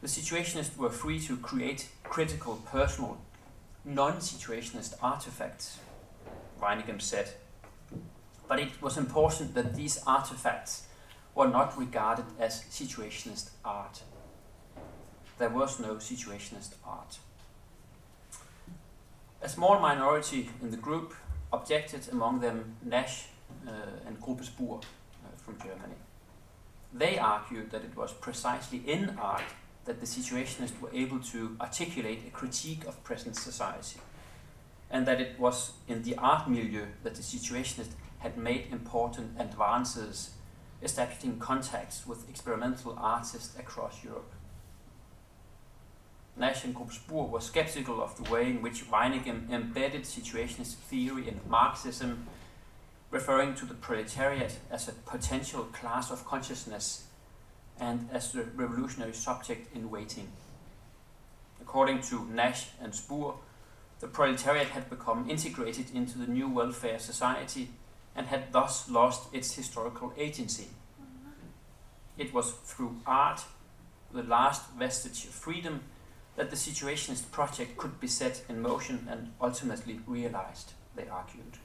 The 0.00 0.08
situationists 0.08 0.76
were 0.76 0.90
free 0.90 1.20
to 1.20 1.36
create 1.36 1.88
critical, 2.04 2.56
personal, 2.70 3.18
non 3.84 4.18
situationist 4.18 4.94
artifacts, 5.02 5.78
Vaneigem 6.60 7.00
said. 7.00 7.34
But 8.46 8.60
it 8.60 8.80
was 8.80 8.96
important 8.96 9.54
that 9.54 9.74
these 9.74 10.00
artifacts 10.06 10.86
were 11.34 11.48
not 11.48 11.76
regarded 11.78 12.26
as 12.38 12.62
situationist 12.70 13.50
art. 13.64 14.02
There 15.38 15.50
was 15.50 15.80
no 15.80 15.96
situationist 15.96 16.74
art. 16.86 17.18
A 19.42 19.48
small 19.48 19.80
minority 19.80 20.48
in 20.62 20.70
the 20.70 20.76
group 20.76 21.14
objected, 21.52 22.08
among 22.12 22.40
them 22.40 22.76
Nash 22.82 23.26
uh, 23.66 23.70
and 24.06 24.20
Gruppe 24.20 24.44
Spur 24.44 24.76
uh, 24.76 24.80
from 25.36 25.58
Germany. 25.58 25.98
They 26.92 27.18
argued 27.18 27.70
that 27.72 27.82
it 27.82 27.96
was 27.96 28.12
precisely 28.12 28.82
in 28.86 29.18
art 29.18 29.42
that 29.84 30.00
the 30.00 30.06
situationists 30.06 30.80
were 30.80 30.90
able 30.92 31.18
to 31.18 31.56
articulate 31.60 32.22
a 32.26 32.30
critique 32.30 32.84
of 32.86 33.02
present 33.04 33.36
society, 33.36 34.00
and 34.90 35.06
that 35.06 35.20
it 35.20 35.38
was 35.38 35.72
in 35.88 36.02
the 36.02 36.16
art 36.16 36.48
milieu 36.48 36.86
that 37.02 37.14
the 37.14 37.22
situationists 37.22 37.94
had 38.18 38.38
made 38.38 38.66
important 38.70 39.32
advances 39.38 40.30
establishing 40.82 41.38
contacts 41.38 42.06
with 42.06 42.28
experimental 42.28 42.96
artists 42.98 43.58
across 43.58 44.04
Europe. 44.04 44.32
Nash 46.36 46.64
and 46.64 46.74
Gruppe 46.74 46.92
Spur 46.92 47.22
were 47.22 47.40
skeptical 47.40 48.02
of 48.02 48.16
the 48.16 48.30
way 48.30 48.50
in 48.50 48.60
which 48.60 48.90
Vaneigem 48.90 49.50
embedded 49.50 50.02
situationist 50.02 50.74
theory 50.74 51.28
in 51.28 51.40
Marxism, 51.48 52.26
referring 53.10 53.54
to 53.54 53.64
the 53.64 53.74
proletariat 53.74 54.58
as 54.70 54.88
a 54.88 54.92
potential 54.92 55.64
class 55.64 56.10
of 56.10 56.26
consciousness 56.26 57.04
and 57.80 58.08
as 58.12 58.32
the 58.32 58.44
revolutionary 58.54 59.12
subject 59.12 59.74
in 59.74 59.90
waiting. 59.90 60.28
According 61.60 62.02
to 62.02 62.24
Nash 62.26 62.68
and 62.80 62.94
Spur, 62.94 63.32
the 64.00 64.08
proletariat 64.08 64.68
had 64.68 64.90
become 64.90 65.28
integrated 65.30 65.86
into 65.94 66.18
the 66.18 66.26
new 66.26 66.48
welfare 66.48 66.98
society 66.98 67.70
and 68.14 68.26
had 68.26 68.52
thus 68.52 68.88
lost 68.88 69.32
its 69.34 69.54
historical 69.54 70.12
agency. 70.16 70.68
It 72.16 72.32
was 72.32 72.52
through 72.52 73.00
art, 73.06 73.44
the 74.12 74.22
last 74.22 74.70
vestige 74.72 75.24
of 75.24 75.30
freedom, 75.30 75.80
that 76.36 76.50
the 76.50 76.56
Situationist 76.56 77.30
project 77.30 77.76
could 77.76 77.98
be 78.00 78.06
set 78.06 78.44
in 78.48 78.60
motion 78.60 79.08
and 79.10 79.32
ultimately 79.40 80.00
realized, 80.06 80.72
they 80.94 81.08
argued. 81.08 81.58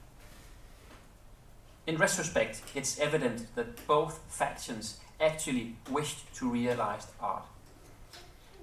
In 1.86 1.96
retrospect, 1.96 2.62
it's 2.74 2.98
evident 2.98 3.54
that 3.54 3.86
both 3.86 4.20
factions 4.28 5.00
actually 5.20 5.76
wished 5.90 6.34
to 6.36 6.48
realize 6.48 7.06
art. 7.20 7.44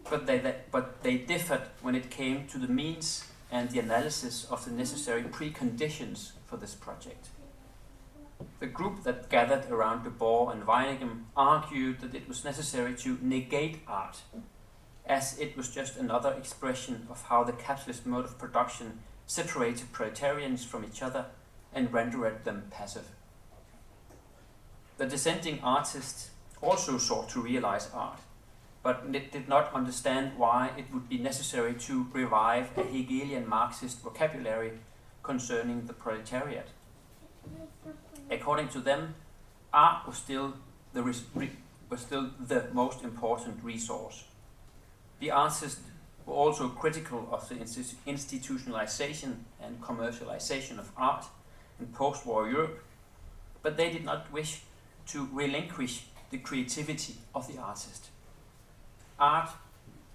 But 0.09 0.25
they, 0.25 0.55
but 0.71 1.03
they 1.03 1.17
differed 1.17 1.63
when 1.81 1.95
it 1.95 2.09
came 2.09 2.47
to 2.47 2.57
the 2.57 2.67
means 2.67 3.25
and 3.51 3.69
the 3.69 3.79
analysis 3.79 4.45
of 4.49 4.65
the 4.65 4.71
necessary 4.71 5.23
preconditions 5.23 6.31
for 6.45 6.57
this 6.57 6.75
project. 6.75 7.27
The 8.59 8.67
group 8.67 9.03
that 9.03 9.29
gathered 9.29 9.69
around 9.69 10.05
Debord 10.05 10.53
and 10.53 10.63
Vaneigem 10.63 11.23
argued 11.35 11.99
that 12.01 12.15
it 12.15 12.27
was 12.27 12.43
necessary 12.43 12.95
to 12.97 13.17
negate 13.21 13.81
art, 13.87 14.21
as 15.05 15.37
it 15.39 15.55
was 15.57 15.73
just 15.73 15.97
another 15.97 16.33
expression 16.33 17.07
of 17.09 17.23
how 17.23 17.43
the 17.43 17.53
capitalist 17.53 18.05
mode 18.05 18.25
of 18.25 18.37
production 18.37 18.99
separated 19.25 19.91
proletarians 19.91 20.63
from 20.63 20.85
each 20.85 21.01
other 21.01 21.25
and 21.73 21.91
rendered 21.91 22.43
them 22.45 22.67
passive. 22.69 23.09
The 24.97 25.05
dissenting 25.05 25.59
artists 25.61 26.31
also 26.61 26.97
sought 26.97 27.29
to 27.29 27.41
realize 27.41 27.89
art, 27.93 28.19
but 28.83 29.11
did 29.11 29.47
not 29.47 29.73
understand 29.73 30.37
why 30.37 30.71
it 30.77 30.85
would 30.93 31.09
be 31.09 31.17
necessary 31.17 31.73
to 31.73 32.07
revive 32.13 32.69
a 32.77 32.83
Hegelian 32.83 33.47
Marxist 33.47 34.01
vocabulary 34.01 34.71
concerning 35.23 35.85
the 35.85 35.93
proletariat. 35.93 36.69
According 38.29 38.69
to 38.69 38.79
them, 38.79 39.15
art 39.73 40.07
was 40.07 40.17
still 40.17 40.53
the, 40.93 41.03
was 41.03 42.01
still 42.01 42.31
the 42.39 42.65
most 42.73 43.03
important 43.03 43.63
resource. 43.63 44.23
The 45.19 45.31
artists 45.31 45.81
were 46.25 46.33
also 46.33 46.69
critical 46.69 47.27
of 47.31 47.47
the 47.49 47.55
institutionalization 47.55 49.35
and 49.61 49.81
commercialization 49.81 50.77
of 50.79 50.91
art 50.97 51.25
in 51.79 51.87
post 51.87 52.25
war 52.25 52.49
Europe, 52.49 52.83
but 53.61 53.77
they 53.77 53.91
did 53.91 54.03
not 54.03 54.31
wish 54.31 54.61
to 55.07 55.27
relinquish 55.31 56.05
the 56.29 56.37
creativity 56.37 57.15
of 57.33 57.47
the 57.47 57.59
artist. 57.59 58.07
Art 59.19 59.49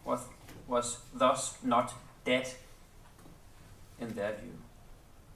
was, 0.04 0.20
was 0.66 0.98
thus 1.14 1.56
not 1.62 1.94
dead 2.24 2.48
in 4.00 4.14
their 4.14 4.32
view. 4.32 4.58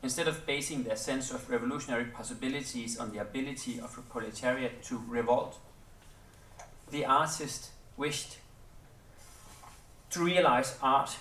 Instead 0.03 0.29
of 0.29 0.47
basing 0.47 0.83
their 0.83 0.97
sense 0.97 1.31
of 1.31 1.49
revolutionary 1.51 2.05
possibilities 2.05 2.99
on 2.99 3.11
the 3.13 3.19
ability 3.19 3.81
of 3.81 3.95
the 3.97 4.03
proletariat 4.03 4.83
to 4.85 5.03
revolt, 5.09 5.59
the 6.91 7.05
artist 7.05 7.71
wished 7.97 8.39
to 10.11 10.23
realize 10.23 10.77
art 10.83 11.17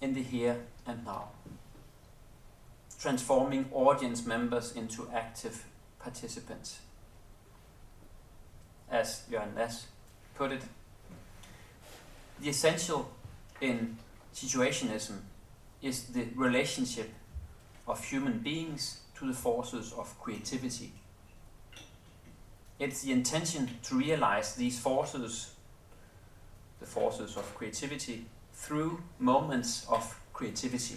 in 0.00 0.14
the 0.14 0.22
here 0.22 0.58
and 0.86 1.04
now, 1.04 1.28
transforming 3.00 3.66
audience 3.72 4.26
members 4.26 4.72
into 4.72 5.08
active 5.14 5.64
participants 5.98 6.80
as 8.90 9.24
Jørgen 9.30 9.54
Nash 9.54 9.86
put 10.34 10.52
it, 10.52 10.66
the 12.40 12.50
essential 12.50 13.04
in 13.60 13.98
situationism 14.34 15.14
is 15.82 16.12
the 16.12 16.26
relationship 16.36 17.08
of 17.86 18.04
human 18.10 18.40
beings 18.44 19.00
to 19.18 19.26
the 19.26 19.34
forces 19.34 19.92
of 19.92 20.14
creativity. 20.20 20.92
it's 22.80 23.02
the 23.02 23.12
intention 23.12 23.68
to 23.82 23.94
realize 23.94 24.54
these 24.54 24.80
forces, 24.80 25.54
the 26.80 26.86
forces 26.86 27.36
of 27.36 27.54
creativity, 27.54 28.24
through 28.54 29.02
moments 29.18 29.86
of 29.88 30.18
creativity. 30.32 30.96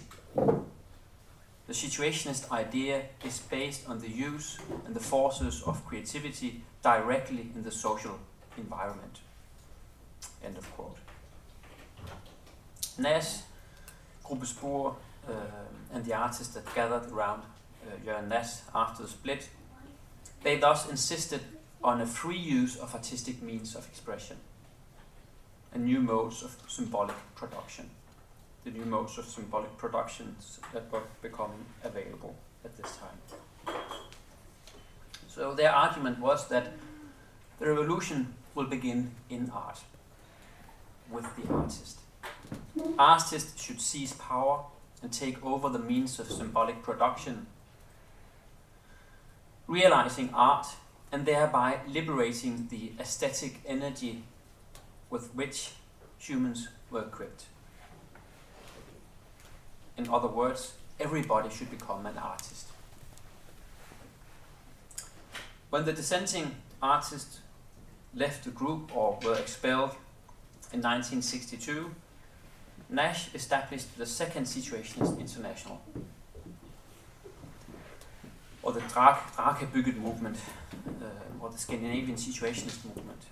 The 1.66 1.72
situationist 1.72 2.50
idea 2.50 3.02
is 3.24 3.38
based 3.38 3.88
on 3.88 3.98
the 4.00 4.08
use 4.08 4.58
and 4.84 4.94
the 4.94 5.00
forces 5.00 5.62
of 5.62 5.84
creativity 5.86 6.62
directly 6.82 7.50
in 7.54 7.62
the 7.62 7.70
social 7.70 8.18
environment. 8.58 9.20
End 10.44 10.58
of 10.58 10.70
quote. 10.74 10.98
Nash, 12.98 13.38
Gruppe 14.24 14.46
Spur, 14.46 14.92
uh, 15.26 15.32
and 15.92 16.04
the 16.04 16.12
artists 16.12 16.52
that 16.54 16.74
gathered 16.74 17.10
around 17.10 17.42
uh, 17.86 18.20
Nash 18.20 18.56
after 18.74 19.04
the 19.04 19.08
split, 19.08 19.48
they 20.42 20.58
thus 20.58 20.88
insisted 20.90 21.40
on 21.82 22.00
a 22.00 22.06
free 22.06 22.38
use 22.38 22.76
of 22.76 22.94
artistic 22.94 23.42
means 23.42 23.74
of 23.74 23.86
expression 23.86 24.36
and 25.72 25.84
new 25.84 26.00
modes 26.00 26.42
of 26.42 26.56
symbolic 26.68 27.16
production. 27.34 27.90
The 28.64 28.70
new 28.70 28.84
modes 28.84 29.18
of 29.18 29.26
symbolic 29.26 29.76
productions 29.76 30.58
that 30.72 30.90
were 30.90 31.02
becoming 31.20 31.66
available 31.82 32.34
at 32.64 32.76
this 32.76 32.96
time. 32.96 33.76
So 35.28 35.54
their 35.54 35.70
argument 35.70 36.18
was 36.18 36.48
that 36.48 36.72
the 37.58 37.66
revolution 37.66 38.34
will 38.54 38.64
begin 38.64 39.10
in 39.28 39.50
art, 39.50 39.80
with 41.10 41.26
the 41.36 41.52
artist. 41.52 41.98
Artists 42.98 43.62
should 43.62 43.80
seize 43.80 44.12
power 44.12 44.64
and 45.02 45.12
take 45.12 45.44
over 45.44 45.68
the 45.68 45.78
means 45.78 46.18
of 46.18 46.30
symbolic 46.30 46.82
production, 46.82 47.46
realizing 49.66 50.30
art 50.32 50.66
and 51.12 51.26
thereby 51.26 51.80
liberating 51.86 52.68
the 52.70 52.92
aesthetic 52.98 53.60
energy 53.66 54.24
with 55.10 55.34
which 55.34 55.72
humans 56.18 56.68
were 56.90 57.02
equipped. 57.02 57.44
In 59.96 60.08
other 60.08 60.28
words, 60.28 60.74
everybody 60.98 61.50
should 61.50 61.70
become 61.70 62.06
an 62.06 62.18
artist. 62.18 62.66
When 65.70 65.84
the 65.84 65.92
dissenting 65.92 66.54
artists 66.82 67.40
left 68.14 68.44
the 68.44 68.50
group 68.50 68.96
or 68.96 69.18
were 69.24 69.36
expelled 69.36 69.90
in 70.72 70.80
1962, 70.82 71.90
Nash 72.88 73.34
established 73.34 73.96
the 73.96 74.06
Second 74.06 74.44
Situationist 74.46 75.18
International, 75.18 75.80
or 78.62 78.72
the 78.72 78.80
Drakabygget 78.80 79.96
movement, 79.96 80.36
uh, 80.86 81.06
or 81.40 81.50
the 81.50 81.58
Scandinavian 81.58 82.16
Situationist 82.16 82.84
movement. 82.84 83.22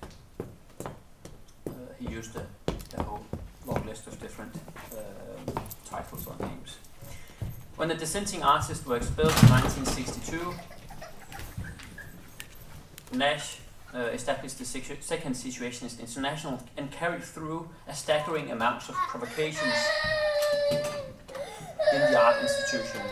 Uh, 1.67 1.71
he 1.99 2.09
used 2.09 2.35
a, 2.37 2.47
a, 2.99 3.03
whole 3.03 3.25
long 3.67 3.85
list 3.87 4.07
of 4.07 4.19
different 4.21 4.55
uh, 4.93 4.97
titles 5.93 6.27
or 6.27 6.35
names. 6.41 6.79
When 7.77 7.89
the 7.89 7.95
dissenting 7.95 8.43
artists 8.43 8.87
were 8.87 8.97
expelled 8.97 9.37
in 9.43 9.49
1962, 9.51 10.55
Nash 13.17 13.59
uh, 13.95 13.99
established 14.19 14.59
the 14.59 14.65
Second 14.65 15.35
Situationist 15.35 16.01
International 16.01 16.63
and 16.79 16.91
carried 16.91 17.23
through 17.23 17.69
a 17.87 17.95
staggering 17.95 18.51
amount 18.51 18.89
of 18.89 18.95
provocations 18.95 19.75
in 20.71 22.01
the 22.01 22.19
art 22.19 22.41
institution 22.41 23.03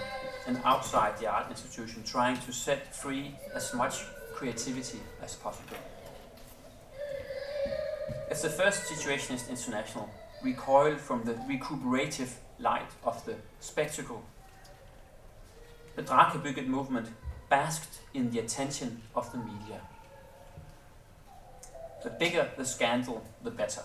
and 0.47 0.59
outside 0.65 1.19
the 1.19 1.27
art 1.27 1.51
institution, 1.51 2.03
trying 2.05 2.37
to 2.47 2.53
set 2.53 2.95
free 2.95 3.35
as 3.55 3.75
much 3.75 4.05
creativity 4.33 5.01
as 5.23 5.37
possible. 5.37 5.77
As 8.31 8.41
the 8.43 8.49
first 8.49 8.91
Situationist 8.91 9.51
International 9.51 10.09
recoiled 10.43 10.99
from 10.99 11.25
the 11.25 11.37
recuperative 11.47 12.39
light 12.61 12.91
of 13.05 13.25
the 13.25 13.35
spectacle, 13.61 14.23
the 15.97 16.03
Drakabygget 16.03 16.67
movement 16.67 17.09
basked 17.49 18.01
in 18.15 18.31
the 18.31 18.39
attention 18.39 19.03
of 19.15 19.31
the 19.33 19.39
media. 19.39 19.81
The 22.03 22.11
bigger 22.11 22.49
the 22.57 22.65
scandal, 22.65 23.25
the 23.43 23.51
better. 23.51 23.83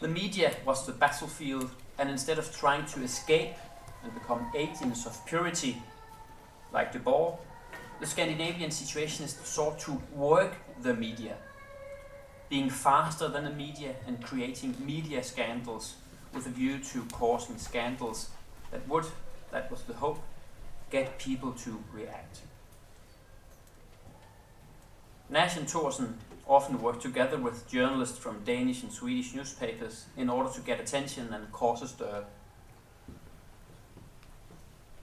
The 0.00 0.08
media 0.08 0.54
was 0.64 0.86
the 0.86 0.92
battlefield, 0.92 1.70
and 1.98 2.10
instead 2.10 2.38
of 2.38 2.54
trying 2.54 2.84
to 2.86 3.02
escape 3.02 3.54
and 4.02 4.12
become 4.12 4.46
agents 4.54 5.06
of 5.06 5.24
purity, 5.26 5.82
like 6.72 6.92
Debord, 6.92 7.38
the 7.98 8.06
Scandinavian 8.06 8.70
situationists 8.70 9.44
sought 9.46 9.78
to 9.80 9.92
work 10.12 10.54
the 10.82 10.92
media, 10.92 11.36
being 12.50 12.68
faster 12.68 13.28
than 13.28 13.44
the 13.44 13.50
media 13.50 13.94
and 14.06 14.22
creating 14.22 14.76
media 14.84 15.22
scandals 15.22 15.94
with 16.36 16.46
a 16.46 16.50
view 16.50 16.78
to 16.78 17.02
causing 17.12 17.56
scandals 17.56 18.28
that 18.70 18.86
would, 18.86 19.06
that 19.50 19.70
was 19.70 19.82
the 19.82 19.94
hope, 19.94 20.22
get 20.90 21.18
people 21.18 21.52
to 21.52 21.82
react. 21.92 22.40
Nash 25.28 25.56
and 25.56 25.66
Thorsen 25.66 26.14
often 26.46 26.80
worked 26.80 27.02
together 27.02 27.38
with 27.38 27.68
journalists 27.68 28.18
from 28.18 28.44
Danish 28.44 28.82
and 28.82 28.92
Swedish 28.92 29.34
newspapers 29.34 30.04
in 30.16 30.28
order 30.28 30.52
to 30.52 30.60
get 30.60 30.78
attention 30.78 31.32
and 31.32 31.50
cause 31.50 31.82
a 31.82 31.88
stir. 31.88 32.24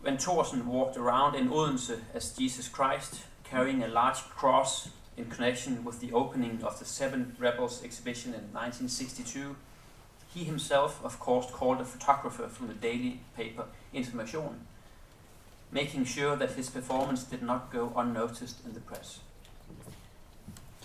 When 0.02 0.18
Thorsen 0.18 0.66
walked 0.66 0.96
around 0.96 1.36
in 1.36 1.50
Odense 1.50 2.00
as 2.14 2.36
Jesus 2.38 2.68
Christ, 2.68 3.24
carrying 3.44 3.84
a 3.84 3.88
large 3.88 4.18
cross 4.18 4.90
in 5.18 5.26
connection 5.26 5.84
with 5.84 6.00
the 6.00 6.14
opening 6.14 6.64
of 6.64 6.80
the 6.80 6.86
Seven 6.86 7.36
Rebels 7.40 7.84
exhibition 7.84 8.34
in 8.34 8.52
1962, 8.54 9.56
he 10.34 10.44
himself, 10.44 11.04
of 11.04 11.20
course, 11.20 11.46
called 11.52 11.80
a 11.80 11.86
photographer 11.86 12.48
from 12.48 12.68
the 12.68 12.74
daily 12.74 13.20
paper 13.36 13.66
Information, 13.94 14.66
making 15.72 16.06
sure 16.06 16.36
that 16.36 16.54
his 16.54 16.70
performance 16.70 17.24
did 17.24 17.44
not 17.44 17.72
go 17.72 17.94
unnoticed 17.96 18.66
in 18.66 18.74
the 18.74 18.80
press. 18.80 19.20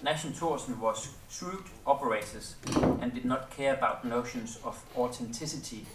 And 0.04 0.34
Thorsen 0.34 0.78
was 0.78 1.14
shrewd 1.28 1.64
operators 1.86 2.54
and 3.00 3.12
did 3.12 3.24
not 3.24 3.50
care 3.50 3.74
about 3.74 4.04
notions 4.04 4.58
of 4.64 4.84
authenticity 4.96 5.86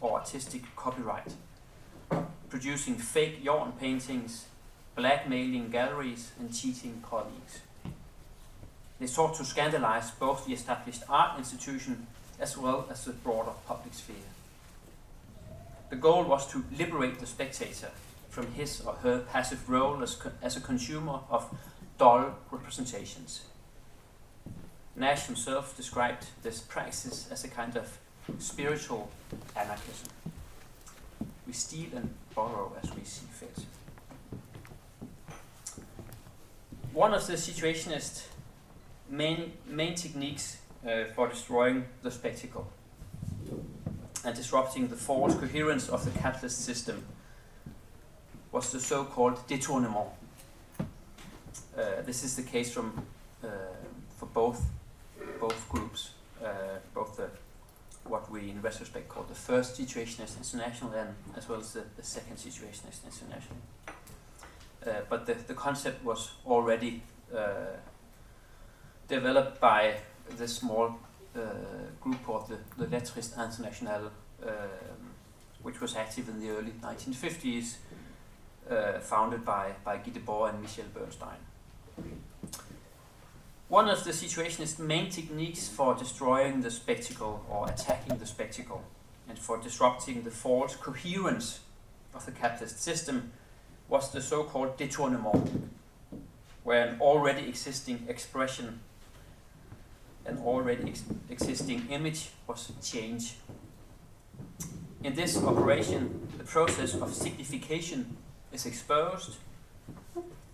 or 0.00 0.20
artistic 0.20 0.62
copyright, 0.76 1.34
producing 2.48 2.94
fake 2.94 3.42
Jorn 3.44 3.76
paintings, 3.80 4.46
blackmailing 4.94 5.70
galleries, 5.70 6.30
and 6.38 6.54
cheating 6.54 7.02
colleagues. 7.02 7.60
They 9.00 9.06
sought 9.06 9.34
to 9.36 9.44
scandalize 9.44 10.10
both 10.12 10.46
the 10.46 10.52
established 10.52 11.02
art 11.08 11.38
institution 11.38 12.06
as 12.40 12.56
well 12.56 12.86
as 12.90 13.04
the 13.04 13.12
broader 13.12 13.52
public 13.66 13.94
sphere. 13.94 14.16
The 15.90 15.96
goal 15.96 16.24
was 16.24 16.46
to 16.52 16.64
liberate 16.76 17.18
the 17.18 17.26
spectator 17.26 17.90
from 18.28 18.52
his 18.52 18.80
or 18.82 18.94
her 18.94 19.20
passive 19.20 19.68
role 19.68 20.02
as, 20.02 20.18
as 20.42 20.56
a 20.56 20.60
consumer 20.60 21.20
of 21.30 21.52
dull 21.98 22.34
representations. 22.50 23.42
Nash 24.94 25.26
himself 25.26 25.76
described 25.76 26.26
this 26.42 26.60
praxis 26.60 27.28
as 27.30 27.44
a 27.44 27.48
kind 27.48 27.76
of 27.76 27.98
spiritual 28.38 29.10
anarchism. 29.56 30.08
We 31.46 31.52
steal 31.52 31.96
and 31.96 32.14
borrow 32.34 32.72
as 32.82 32.94
we 32.94 33.04
see 33.04 33.26
fit. 33.32 33.64
One 36.92 37.14
of 37.14 37.26
the 37.26 37.34
situationist 37.34 38.24
main, 39.08 39.52
main 39.66 39.94
techniques 39.94 40.58
uh, 40.88 41.04
for 41.14 41.28
destroying 41.28 41.84
the 42.02 42.10
spectacle 42.10 42.66
and 44.24 44.34
disrupting 44.34 44.88
the 44.88 44.96
false 44.96 45.34
coherence 45.34 45.88
of 45.88 46.04
the 46.04 46.18
capitalist 46.18 46.64
system 46.64 47.04
was 48.52 48.72
the 48.72 48.80
so-called 48.80 49.36
détournement. 49.46 50.08
Uh, 51.76 52.02
this 52.04 52.24
is 52.24 52.34
the 52.36 52.42
case 52.42 52.72
from 52.72 53.06
uh, 53.44 53.48
for 54.16 54.26
both 54.26 54.64
both 55.38 55.68
groups, 55.68 56.10
uh, 56.42 56.48
both 56.94 57.16
the 57.16 57.28
what 58.04 58.30
we 58.30 58.50
in 58.50 58.62
retrospect 58.62 59.08
call 59.08 59.24
the 59.24 59.34
first 59.34 59.78
situationist 59.78 60.36
international 60.38 60.92
and 60.92 61.14
as 61.36 61.48
well 61.48 61.60
as 61.60 61.72
the, 61.74 61.82
the 61.96 62.02
second 62.02 62.36
situationist 62.36 63.04
international. 63.04 63.58
Uh, 64.86 64.90
but 65.10 65.26
the, 65.26 65.34
the 65.34 65.54
concept 65.54 66.02
was 66.04 66.30
already 66.46 67.02
uh, 67.36 67.76
developed 69.08 69.60
by 69.60 69.96
this 70.36 70.56
small 70.56 70.98
uh, 71.36 71.40
group 72.00 72.22
called 72.24 72.48
the, 72.48 72.58
the 72.76 72.86
Lettrist 72.86 73.36
International, 73.36 74.10
um, 74.46 74.52
which 75.62 75.80
was 75.80 75.96
active 75.96 76.28
in 76.28 76.40
the 76.40 76.50
early 76.50 76.72
1950s, 76.82 77.76
uh, 78.70 78.98
founded 79.00 79.44
by, 79.44 79.72
by 79.84 79.98
Debord 79.98 80.54
and 80.54 80.64
Michèle 80.64 80.92
Bernstein. 80.92 81.38
One 83.68 83.90
of 83.90 84.02
the 84.04 84.12
situationist 84.12 84.78
main 84.78 85.10
techniques 85.10 85.68
for 85.68 85.94
destroying 85.94 86.62
the 86.62 86.70
spectacle 86.70 87.44
or 87.50 87.68
attacking 87.68 88.16
the 88.16 88.26
spectacle 88.26 88.82
and 89.28 89.38
for 89.38 89.58
disrupting 89.58 90.22
the 90.22 90.30
false 90.30 90.74
coherence 90.74 91.60
of 92.14 92.24
the 92.24 92.32
capitalist 92.32 92.82
system 92.82 93.32
was 93.88 94.10
the 94.10 94.22
so-called 94.22 94.78
détournement, 94.78 95.68
where 96.64 96.86
an 96.86 97.00
already 97.00 97.48
existing 97.48 98.06
expression, 98.08 98.80
an 100.28 100.38
already 100.44 100.90
ex- 100.90 101.04
existing 101.30 101.88
image 101.90 102.30
was 102.46 102.70
changed. 102.82 103.34
In 105.02 105.14
this 105.14 105.42
operation, 105.42 106.28
the 106.36 106.44
process 106.44 106.94
of 106.94 107.14
signification 107.14 108.16
is 108.52 108.66
exposed 108.66 109.36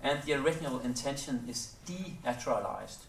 and 0.02 0.22
the 0.22 0.34
original 0.34 0.80
intention 0.80 1.44
is 1.48 1.74
denaturalized. 1.86 3.04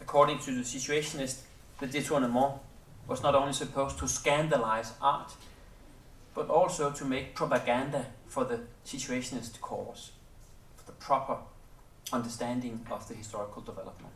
According 0.00 0.40
to 0.40 0.50
the 0.50 0.62
situationist, 0.62 1.42
the 1.80 1.86
détournement 1.86 2.58
was 3.08 3.22
not 3.22 3.34
only 3.34 3.52
supposed 3.52 3.98
to 3.98 4.08
scandalize 4.08 4.92
art, 5.00 5.32
but 6.34 6.48
also 6.50 6.90
to 6.90 7.04
make 7.04 7.34
propaganda 7.34 8.06
for 8.26 8.44
the 8.44 8.60
situationist 8.84 9.60
cause, 9.60 10.10
for 10.76 10.84
the 10.86 10.92
proper 10.92 11.38
understanding 12.12 12.84
of 12.90 13.08
the 13.08 13.14
historical 13.14 13.62
development. 13.62 14.12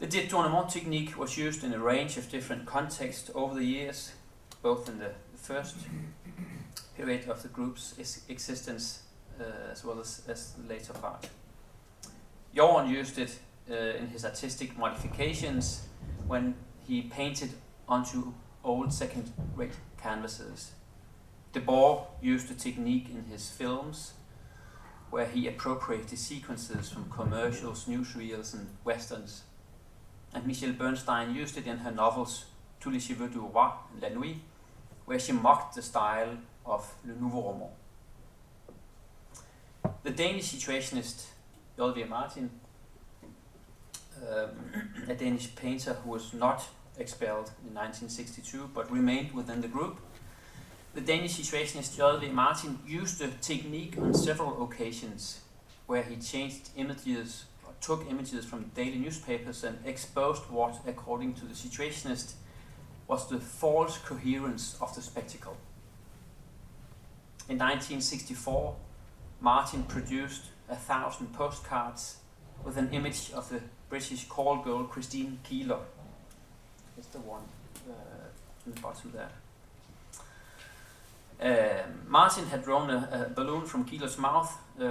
The 0.00 0.06
détournement 0.06 0.72
technique 0.72 1.18
was 1.18 1.36
used 1.36 1.62
in 1.62 1.74
a 1.74 1.78
range 1.78 2.16
of 2.16 2.30
different 2.30 2.64
contexts 2.64 3.30
over 3.34 3.54
the 3.54 3.66
years, 3.66 4.12
both 4.62 4.88
in 4.88 4.98
the 4.98 5.12
first 5.36 5.76
period 6.96 7.28
of 7.28 7.42
the 7.42 7.48
group's 7.48 7.94
existence 8.30 9.02
uh, 9.38 9.44
as 9.70 9.84
well 9.84 10.00
as, 10.00 10.22
as 10.26 10.52
the 10.52 10.66
later 10.66 10.94
part. 10.94 11.28
Jorn 12.56 12.88
used 12.88 13.18
it 13.18 13.38
uh, 13.70 13.74
in 13.74 14.08
his 14.08 14.24
artistic 14.24 14.78
modifications 14.78 15.86
when 16.26 16.54
he 16.88 17.02
painted 17.02 17.50
onto 17.86 18.32
old 18.64 18.94
second-rate 18.94 19.74
canvases. 20.02 20.70
Debord 21.52 22.06
used 22.22 22.48
the 22.48 22.54
technique 22.54 23.10
in 23.10 23.24
his 23.30 23.50
films, 23.50 24.14
where 25.10 25.26
he 25.26 25.46
appropriated 25.46 26.18
sequences 26.18 26.88
from 26.88 27.10
commercials, 27.10 27.84
newsreels, 27.84 28.54
and 28.54 28.66
westerns. 28.82 29.42
And 30.34 30.44
Michèle 30.44 30.76
Bernstein 30.76 31.34
used 31.34 31.56
it 31.58 31.66
in 31.66 31.78
her 31.78 31.90
novels 31.90 32.46
Tous 32.80 32.90
les 32.90 33.00
chevaux 33.00 33.28
du 33.28 33.38
roi 33.38 33.74
and 33.92 34.00
La 34.00 34.08
Nuit, 34.08 34.36
where 35.04 35.18
she 35.18 35.32
mocked 35.32 35.74
the 35.74 35.82
style 35.82 36.38
of 36.64 36.94
Le 37.04 37.14
Nouveau 37.14 37.42
Roman. 37.42 37.68
The 40.02 40.10
Danish 40.10 40.54
situationist 40.54 41.26
J.V. 41.76 42.04
Martin, 42.04 42.50
um, 44.22 44.50
a 45.08 45.14
Danish 45.14 45.54
painter 45.54 45.94
who 45.94 46.10
was 46.10 46.32
not 46.32 46.66
expelled 46.98 47.50
in 47.66 47.74
1962 47.74 48.70
but 48.74 48.90
remained 48.90 49.32
within 49.32 49.60
the 49.60 49.68
group, 49.68 49.98
the 50.94 51.00
Danish 51.00 51.38
situationist 51.38 51.96
J.V. 51.96 52.32
Martin 52.32 52.78
used 52.86 53.18
the 53.18 53.28
technique 53.42 53.96
on 53.98 54.14
several 54.14 54.62
occasions 54.62 55.40
where 55.86 56.02
he 56.02 56.16
changed 56.16 56.70
images 56.76 57.44
took 57.80 58.08
images 58.10 58.44
from 58.44 58.70
daily 58.74 58.98
newspapers 58.98 59.64
and 59.64 59.78
exposed 59.84 60.42
what, 60.50 60.80
according 60.86 61.34
to 61.34 61.46
the 61.46 61.54
situationist, 61.54 62.34
was 63.08 63.28
the 63.28 63.40
false 63.40 63.98
coherence 63.98 64.76
of 64.80 64.94
the 64.94 65.02
spectacle. 65.02 65.56
In 67.48 67.58
1964, 67.58 68.76
Martin 69.40 69.82
produced 69.84 70.44
a 70.68 70.76
thousand 70.76 71.32
postcards 71.32 72.18
with 72.64 72.76
an 72.76 72.90
image 72.92 73.32
of 73.32 73.48
the 73.48 73.60
British 73.88 74.28
call 74.28 74.58
girl 74.58 74.84
Christine 74.84 75.40
Keeler. 75.42 75.80
It's 76.96 77.08
the 77.08 77.18
one 77.18 77.42
uh, 77.88 77.92
in 78.66 78.72
the 78.72 78.80
bottom 78.80 79.12
there. 79.12 79.30
Uh, 81.42 81.86
Martin 82.06 82.46
had 82.46 82.62
drawn 82.62 82.90
a, 82.90 83.26
a, 83.26 83.30
balloon 83.30 83.64
from 83.64 83.84
Keeler's 83.84 84.18
mouth, 84.18 84.56
uh, 84.78 84.84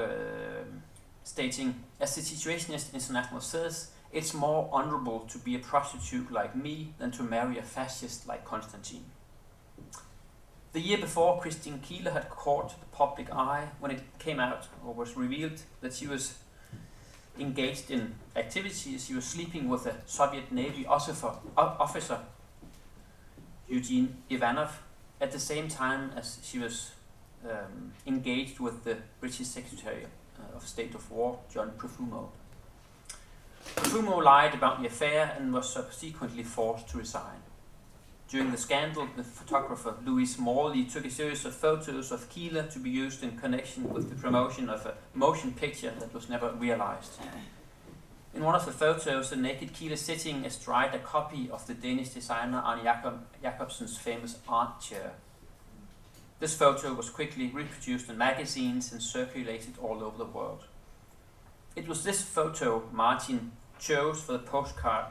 stating, 1.30 1.84
As 2.00 2.16
the 2.16 2.22
Situationist 2.22 2.94
International 2.94 3.40
says, 3.40 3.92
it's 4.12 4.34
more 4.34 4.68
honorable 4.74 5.20
to 5.32 5.38
be 5.38 5.56
a 5.56 5.60
prostitute 5.60 6.32
like 6.32 6.56
me 6.56 6.94
than 6.98 7.12
to 7.12 7.24
marry 7.24 7.60
a 7.60 7.62
fascist 7.62 8.28
like 8.28 8.44
Constantine. 8.44 9.06
The 10.74 10.80
year 10.80 10.98
before, 10.98 11.40
Christine 11.40 11.80
Keeler 11.80 12.12
had 12.12 12.30
caught 12.30 12.70
the 12.80 12.86
public 12.88 13.32
eye 13.32 13.68
when 13.80 13.92
it 13.92 14.02
came 14.18 14.40
out 14.40 14.68
or 14.86 14.94
was 14.94 15.16
revealed 15.16 15.62
that 15.82 15.94
she 15.94 16.08
was 16.08 16.40
engaged 17.40 17.92
in 17.92 18.16
activities. 18.36 19.06
She 19.06 19.14
was 19.14 19.26
sleeping 19.26 19.70
with 19.70 19.86
a 19.86 19.96
Soviet 20.06 20.52
Navy 20.52 20.86
officer, 20.86 21.32
officer 21.56 22.20
Eugene 23.68 24.18
Ivanov, 24.30 24.82
at 25.22 25.32
the 25.32 25.40
same 25.40 25.68
time 25.68 26.12
as 26.16 26.40
she 26.44 26.58
was 26.60 26.92
um, 27.46 27.94
engaged 28.06 28.60
with 28.60 28.84
the 28.84 28.98
British 29.20 29.48
Secretary 29.48 30.06
Uh, 30.40 30.56
of 30.56 30.68
State 30.68 30.96
of 30.96 31.10
War, 31.12 31.40
John 31.52 31.72
Profumo. 31.78 32.30
Profumo 33.76 34.24
lied 34.24 34.54
about 34.54 34.82
the 34.82 34.88
affair 34.88 35.36
and 35.38 35.54
was 35.54 35.72
subsequently 35.72 36.44
forced 36.44 36.88
to 36.90 36.98
resign. 36.98 37.42
During 38.30 38.52
the 38.52 38.58
scandal, 38.58 39.08
the 39.16 39.24
photographer 39.24 39.96
Lewis 40.06 40.38
Morley 40.38 40.86
took 40.86 41.06
a 41.06 41.10
series 41.10 41.46
of 41.46 41.56
photos 41.56 42.12
of 42.12 42.30
Keeler 42.30 42.64
to 42.64 42.80
be 42.80 42.90
used 42.90 43.24
in 43.24 43.38
connection 43.38 43.90
with 43.92 44.10
the 44.10 44.16
promotion 44.16 44.70
of 44.70 44.86
a 44.86 44.94
motion 45.16 45.52
picture 45.52 45.92
that 46.00 46.14
was 46.14 46.30
never 46.30 46.52
realized. 46.52 47.14
In 48.36 48.44
one 48.44 48.56
of 48.56 48.66
the 48.66 48.72
photos, 48.72 49.32
the 49.32 49.36
naked 49.36 49.74
Keeler 49.74 49.96
sitting 49.96 50.46
astride 50.46 50.94
a 50.94 51.00
copy 51.00 51.50
of 51.50 51.66
the 51.66 51.74
Danish 51.74 52.10
designer 52.10 52.60
Arne 52.60 52.84
Jacob, 52.84 53.26
Jacobsen's 53.42 53.98
famous 53.98 54.38
art 54.48 54.80
chair. 54.80 55.14
This 56.40 56.56
photo 56.56 56.94
was 56.94 57.10
quickly 57.10 57.48
reproduced 57.48 58.10
in 58.10 58.18
magazines 58.18 58.92
and 58.94 59.02
circulated 59.02 59.74
all 59.82 60.02
over 60.02 60.18
the 60.18 60.26
world. 60.26 60.66
It 61.76 61.88
was 61.88 62.04
this 62.04 62.22
photo 62.22 62.84
Martin 62.94 63.52
chose 63.78 64.22
for 64.22 64.34
the 64.34 64.40
postcard 64.40 65.08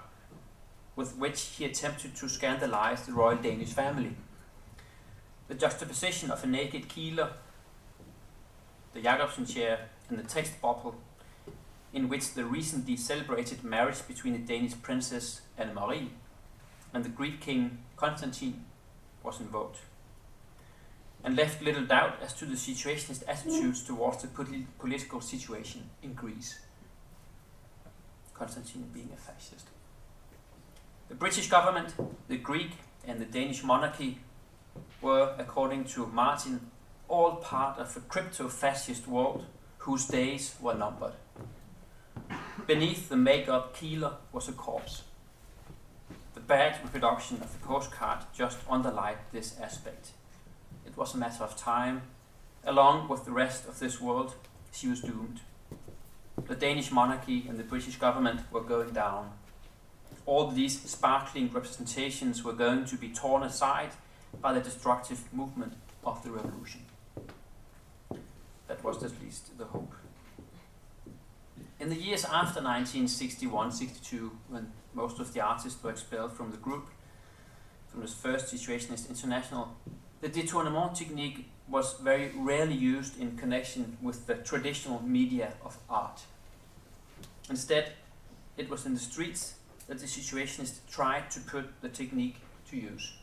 with 0.97 1.17
which 1.17 1.41
he 1.57 1.65
attempted 1.65 2.17
to 2.17 2.29
scandalize 2.29 3.07
the 3.07 3.13
royal 3.13 3.37
Danish 3.37 3.73
family. 3.73 4.17
The 5.49 5.55
juxtaposition 5.55 6.31
of 6.31 6.43
a 6.43 6.47
naked 6.47 6.89
Keeler, 6.89 7.35
the 8.95 9.01
Jacobsen 9.01 9.47
chair, 9.47 9.91
and 10.09 10.19
the 10.19 10.25
text 10.25 10.61
bubble 10.61 10.97
in 11.93 12.09
which 12.09 12.35
the 12.35 12.45
recently 12.45 12.97
celebrated 12.97 13.63
marriage 13.63 14.07
between 14.09 14.33
the 14.33 14.39
Danish 14.39 14.81
princess 14.83 15.43
Anne 15.57 15.75
Marie 15.75 16.11
and 16.93 17.05
the 17.05 17.09
Greek 17.09 17.41
king 17.41 17.79
Constantine 17.97 18.65
was 19.23 19.41
invoked, 19.41 19.79
and 21.25 21.37
left 21.37 21.63
little 21.63 21.85
doubt 21.85 22.15
as 22.23 22.33
to 22.35 22.45
the 22.45 22.55
situationist 22.55 23.23
attitudes 23.27 23.83
towards 23.83 24.23
the 24.23 24.29
polit- 24.29 24.79
political 24.79 25.21
situation 25.21 25.91
in 26.03 26.15
Greece. 26.15 26.61
Constantine 28.35 28.89
being 28.93 29.11
a 29.13 29.17
fascist. 29.17 29.67
The 31.09 31.15
British 31.15 31.49
government, 31.49 31.95
the 32.29 32.37
Greek, 32.37 32.73
and 33.07 33.21
the 33.21 33.25
Danish 33.25 33.65
monarchy 33.65 34.19
were, 35.01 35.35
according 35.39 35.85
to 35.85 36.07
Martin, 36.07 36.71
all 37.09 37.37
part 37.37 37.79
of 37.79 37.97
a 37.97 38.01
crypto 38.01 38.49
fascist 38.49 39.09
world 39.09 39.47
whose 39.79 40.07
days 40.07 40.55
were 40.61 40.75
numbered. 40.75 41.15
Beneath 42.67 43.09
the 43.09 43.17
make 43.17 43.49
up 43.49 43.75
Keeler 43.75 44.13
was 44.33 44.49
a 44.49 44.53
corpse. 44.53 45.05
The 46.35 46.41
bad 46.41 46.79
reproduction 46.83 47.39
of 47.39 47.53
the 47.53 47.67
postcard 47.67 48.25
just 48.37 48.59
underlined 48.69 49.19
this 49.33 49.59
aspect. 49.61 50.11
It 50.89 50.97
was 50.97 51.15
a 51.15 51.19
matter 51.19 51.45
of 51.45 51.57
time. 51.57 52.03
Along 52.65 53.09
with 53.09 53.25
the 53.25 53.31
rest 53.31 53.69
of 53.69 53.79
this 53.79 54.01
world, 54.01 54.35
she 54.73 54.89
was 54.89 55.01
doomed. 55.01 55.41
The 56.49 56.57
Danish 56.57 56.91
monarchy 56.91 57.47
and 57.49 57.59
the 57.59 57.69
British 57.73 57.97
government 57.97 58.41
were 58.51 58.63
going 58.75 58.91
down 58.91 59.31
all 60.29 60.49
these 60.49 60.79
sparkling 60.83 61.51
representations 61.51 62.45
were 62.45 62.53
going 62.53 62.85
to 62.85 62.97
be 62.97 63.09
torn 63.09 63.43
aside 63.43 63.89
by 64.43 64.53
the 64.53 64.61
destructive 64.61 65.21
movement 65.33 65.73
of 66.05 66.23
the 66.23 66.31
revolution. 66.31 66.83
That 68.67 68.85
was 68.85 69.03
at 69.03 69.13
least 69.23 69.57
the 69.57 69.65
hope. 69.65 69.95
In 71.81 71.89
the 71.89 71.97
years 71.97 72.27
after 72.27 72.61
1961 72.61 73.73
62, 73.73 74.31
when 74.49 74.71
most 74.93 75.19
of 75.19 75.33
the 75.33 75.41
artists 75.41 75.83
were 75.83 75.91
expelled 75.91 76.33
from 76.35 76.51
the 76.51 76.59
group, 76.59 76.89
from 77.89 78.03
this 78.03 78.13
first 78.13 78.55
Situationist 78.55 79.09
International, 79.09 79.75
the 80.21 80.29
détournement 80.29 80.95
technique 80.95 81.49
was 81.69 81.95
very 82.01 82.33
rarely 82.37 82.75
used 82.75 83.21
in 83.21 83.37
connection 83.37 83.97
with 84.03 84.27
the 84.27 84.35
traditional 84.35 85.03
media 85.03 85.53
of 85.65 85.79
art. 85.89 86.23
Instead, 87.51 87.93
it 88.57 88.69
was 88.69 88.87
in 88.87 88.95
the 88.95 89.01
streets 89.01 89.55
that 89.87 89.99
the 89.99 90.07
situationists 90.07 90.79
tried 90.91 91.31
to 91.31 91.41
put 91.41 91.81
the 91.81 91.89
technique 91.89 92.37
to 92.71 92.77
use. 92.77 93.15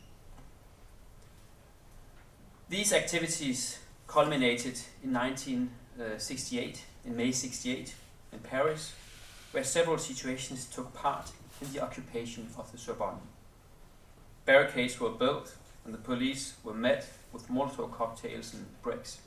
These 2.68 2.92
activities 2.92 3.78
culminated 4.08 4.80
in 5.02 5.12
1968, 5.12 6.84
in 7.04 7.16
May 7.16 7.30
68, 7.30 7.94
in 8.32 8.38
Paris, 8.40 8.94
where 9.52 9.64
several 9.64 9.96
situationists 9.96 10.74
took 10.74 10.92
part 10.94 11.30
in 11.60 11.72
the 11.72 11.80
occupation 11.80 12.48
of 12.58 12.70
the 12.72 12.78
Sorbonne. 12.78 13.20
Barricades 14.44 14.98
were 14.98 15.10
built 15.10 15.54
and 15.86 15.94
the 15.94 15.98
police 15.98 16.54
were 16.64 16.74
met 16.74 17.08
with 17.32 17.48
Molotov 17.48 17.92
cocktails 17.92 18.52
and 18.52 18.66
bricks. 18.82 19.20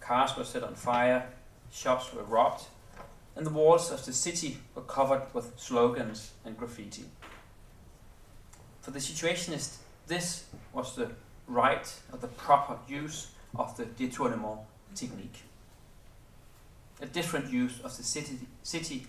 cars 0.00 0.36
were 0.36 0.44
set 0.44 0.62
on 0.62 0.74
fire, 0.74 1.28
shops 1.72 2.14
were 2.14 2.22
robbed, 2.22 2.64
and 3.34 3.44
the 3.44 3.50
walls 3.50 3.90
of 3.90 4.04
the 4.06 4.12
city 4.12 4.58
were 4.74 4.82
covered 4.82 5.22
with 5.34 5.58
slogans 5.58 6.32
and 6.44 6.56
graffiti. 6.56 7.04
For 8.82 8.92
the 8.92 9.00
Situationist, 9.00 9.78
this 10.06 10.44
was 10.72 10.94
the 10.94 11.10
right 11.48 11.92
or 12.12 12.18
the 12.18 12.28
proper 12.28 12.78
use 12.88 13.32
of 13.56 13.76
the 13.76 13.84
détournement 13.84 14.60
technique. 14.94 15.42
A 17.00 17.06
different 17.06 17.52
use 17.52 17.80
of 17.80 17.96
the 17.96 18.04
city, 18.04 18.38
city 18.62 19.06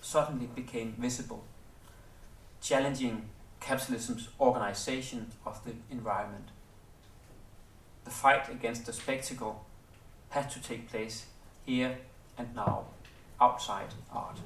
suddenly 0.00 0.46
became 0.46 0.94
visible, 0.98 1.44
challenging 2.62 3.28
capitalism's 3.64 4.28
organization 4.38 5.30
of 5.46 5.64
the 5.64 5.72
environment. 5.90 6.48
The 8.04 8.10
fight 8.10 8.50
against 8.50 8.84
the 8.84 8.92
spectacle 8.92 9.64
had 10.28 10.50
to 10.50 10.62
take 10.62 10.90
place 10.90 11.26
here 11.64 11.96
and 12.36 12.54
now, 12.54 12.84
outside 13.40 13.94
art, 14.12 14.38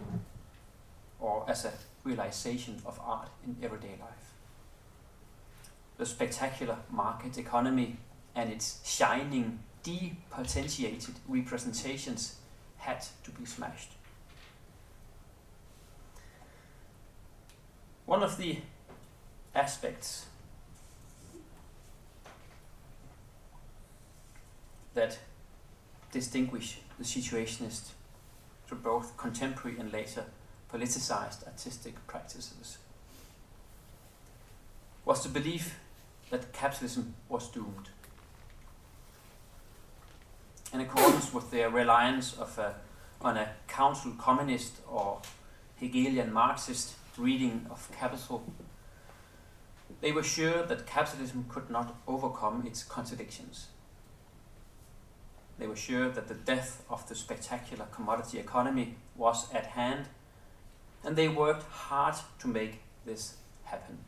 or 1.19 1.45
as 1.49 1.65
a 1.65 1.73
realization 2.05 2.81
of 2.87 3.01
art 3.05 3.29
in 3.45 3.57
everyday 3.61 3.97
life. 4.01 4.33
The 5.97 6.07
spectacular 6.07 6.77
market 6.89 7.39
economy 7.39 7.97
and 8.37 8.53
its 8.53 8.81
shining, 8.85 9.59
depotentiated 9.83 11.15
representations 11.27 12.37
had 12.77 13.05
to 13.25 13.33
be 13.33 13.45
smashed. 13.45 13.91
One 18.07 18.23
of 18.23 18.39
the 18.39 18.59
aspects 19.59 20.27
that 24.95 25.19
distinguish 26.13 26.79
the 26.99 27.05
Situationist 27.05 27.91
from 28.67 28.81
both 28.81 29.17
contemporary 29.17 29.79
and 29.79 29.93
later 29.93 30.25
politicized 30.73 31.47
artistic 31.47 31.95
practices 32.07 32.79
was 35.05 35.23
the 35.23 35.29
belief 35.29 35.79
that 36.31 36.53
capitalism 36.53 37.15
was 37.29 37.49
doomed. 37.49 37.89
In 40.73 40.81
accordance 40.81 41.33
with 41.33 41.51
their 41.51 41.71
reliance 41.71 42.35
of 42.35 42.59
a, 42.59 42.75
on 43.23 43.39
a 43.39 43.49
council 43.67 44.13
communist 44.19 44.75
or 44.87 45.23
Hegelian 45.77 46.31
Marxist 46.33 46.95
reading 47.17 47.67
of 47.71 47.89
capital, 47.99 48.45
they 50.01 50.13
were 50.13 50.23
sure 50.23 50.63
that 50.65 50.87
capitalism 50.87 51.47
could 51.49 51.71
not 51.71 51.97
overcome 52.07 52.65
its 52.67 52.83
contradictions. 52.83 53.69
They 55.59 55.67
were 55.67 55.77
sure 55.77 56.09
that 56.09 56.29
the 56.29 56.35
death 56.35 56.85
of 56.89 57.09
the 57.09 57.17
spectacular 57.17 57.87
commodity 57.87 58.39
economy 58.39 58.95
was 59.17 59.53
at 59.53 59.67
hand, 59.67 60.07
and 61.05 61.17
they 61.17 61.29
worked 61.29 61.65
hard 61.65 62.15
to 62.39 62.49
make 62.49 62.81
this 63.05 63.37
happen. 63.65 63.99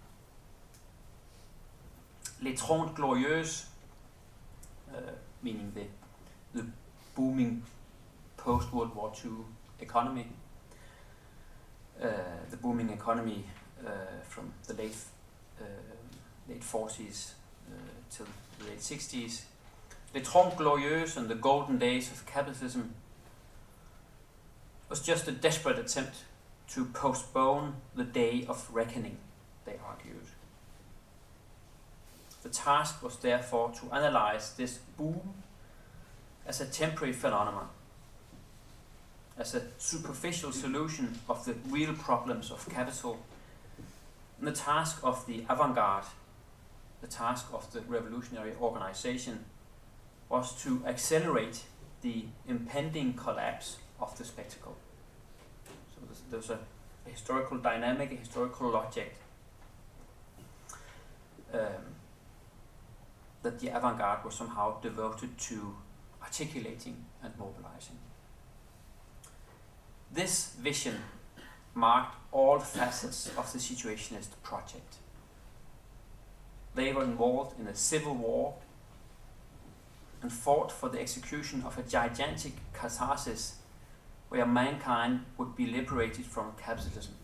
Les 2.40 2.54
Trente 2.54 2.94
Glorieuses, 2.94 3.66
uh, 4.94 5.00
meaning 5.42 5.72
the, 5.74 5.86
the 6.58 6.66
booming 7.16 7.62
post 8.36 8.72
World 8.72 8.94
War 8.94 9.12
II 9.24 9.32
economy, 9.80 10.26
uh, 12.00 12.06
the 12.48 12.56
booming 12.56 12.90
economy 12.90 13.44
uh, 13.84 13.90
from 14.22 14.52
the 14.66 14.74
late 14.74 14.96
late 16.48 16.62
40s 16.62 17.32
uh, 17.68 17.74
till 18.10 18.26
the 18.58 18.66
late 18.66 18.80
60s, 18.80 19.42
Les 20.14 20.22
Trente 20.22 20.56
Glorieuses 20.56 21.16
and 21.16 21.28
the 21.28 21.34
golden 21.34 21.78
days 21.78 22.10
of 22.10 22.26
capitalism 22.26 22.94
was 24.88 25.00
just 25.00 25.28
a 25.28 25.32
desperate 25.32 25.78
attempt 25.78 26.24
to 26.68 26.84
postpone 26.84 27.74
the 27.94 28.04
day 28.04 28.44
of 28.48 28.68
reckoning, 28.72 29.16
they 29.64 29.76
argued. 29.86 30.26
The 32.42 32.48
task 32.48 33.02
was 33.02 33.16
therefore 33.16 33.72
to 33.80 33.94
analyze 33.94 34.54
this 34.54 34.78
boom 34.96 35.34
as 36.46 36.60
a 36.60 36.66
temporary 36.66 37.12
phenomenon, 37.12 37.68
as 39.38 39.54
a 39.54 39.62
superficial 39.78 40.52
solution 40.52 41.18
of 41.28 41.44
the 41.44 41.54
real 41.68 41.92
problems 41.94 42.50
of 42.50 42.68
capital, 42.68 43.18
and 44.40 44.48
the 44.48 44.52
task 44.52 45.00
of 45.04 45.26
the 45.26 45.44
avant 45.50 45.74
garde, 45.74 46.06
the 47.02 47.06
task 47.06 47.46
of 47.52 47.70
the 47.72 47.82
revolutionary 47.82 48.54
organization, 48.60 49.44
was 50.30 50.60
to 50.62 50.82
accelerate 50.86 51.64
the 52.00 52.24
impending 52.48 53.12
collapse 53.12 53.76
of 54.00 54.16
the 54.16 54.24
spectacle. 54.24 54.76
So 55.94 56.00
there's, 56.30 56.50
a, 56.50 56.58
historical 57.06 57.58
dynamic, 57.58 58.12
a 58.12 58.16
historical 58.16 58.70
logic 58.70 59.16
um, 61.52 61.60
that 63.42 63.58
the 63.58 63.68
avant 63.68 63.98
garde 63.98 64.24
was 64.24 64.34
somehow 64.34 64.80
devoted 64.80 65.36
to 65.36 65.76
articulating 66.22 67.04
and 67.22 67.36
mobilizing. 67.38 67.98
This 70.12 70.54
vision 70.60 70.96
marked 71.74 72.16
all 72.32 72.58
facets 72.58 73.30
of 73.36 73.52
the 73.52 73.58
Situationist 73.58 74.28
project. 74.42 74.96
They 76.74 76.92
were 76.92 77.04
involved 77.04 77.58
in 77.58 77.66
a 77.66 77.74
civil 77.74 78.14
war 78.14 78.54
and 80.22 80.32
fought 80.32 80.70
for 80.70 80.88
the 80.88 81.00
execution 81.00 81.62
of 81.66 81.78
a 81.78 81.82
gigantic 81.82 82.52
catharsis 82.72 83.56
where 84.28 84.46
mankind 84.46 85.24
would 85.36 85.56
be 85.56 85.66
liberated 85.66 86.24
from 86.24 86.52
capitalism. 86.60 87.14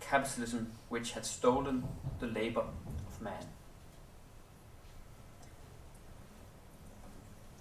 Capitalism 0.00 0.72
which 0.88 1.12
had 1.12 1.26
stolen 1.26 1.84
the 2.20 2.26
labor 2.26 2.64
of 3.06 3.20
man. 3.20 3.44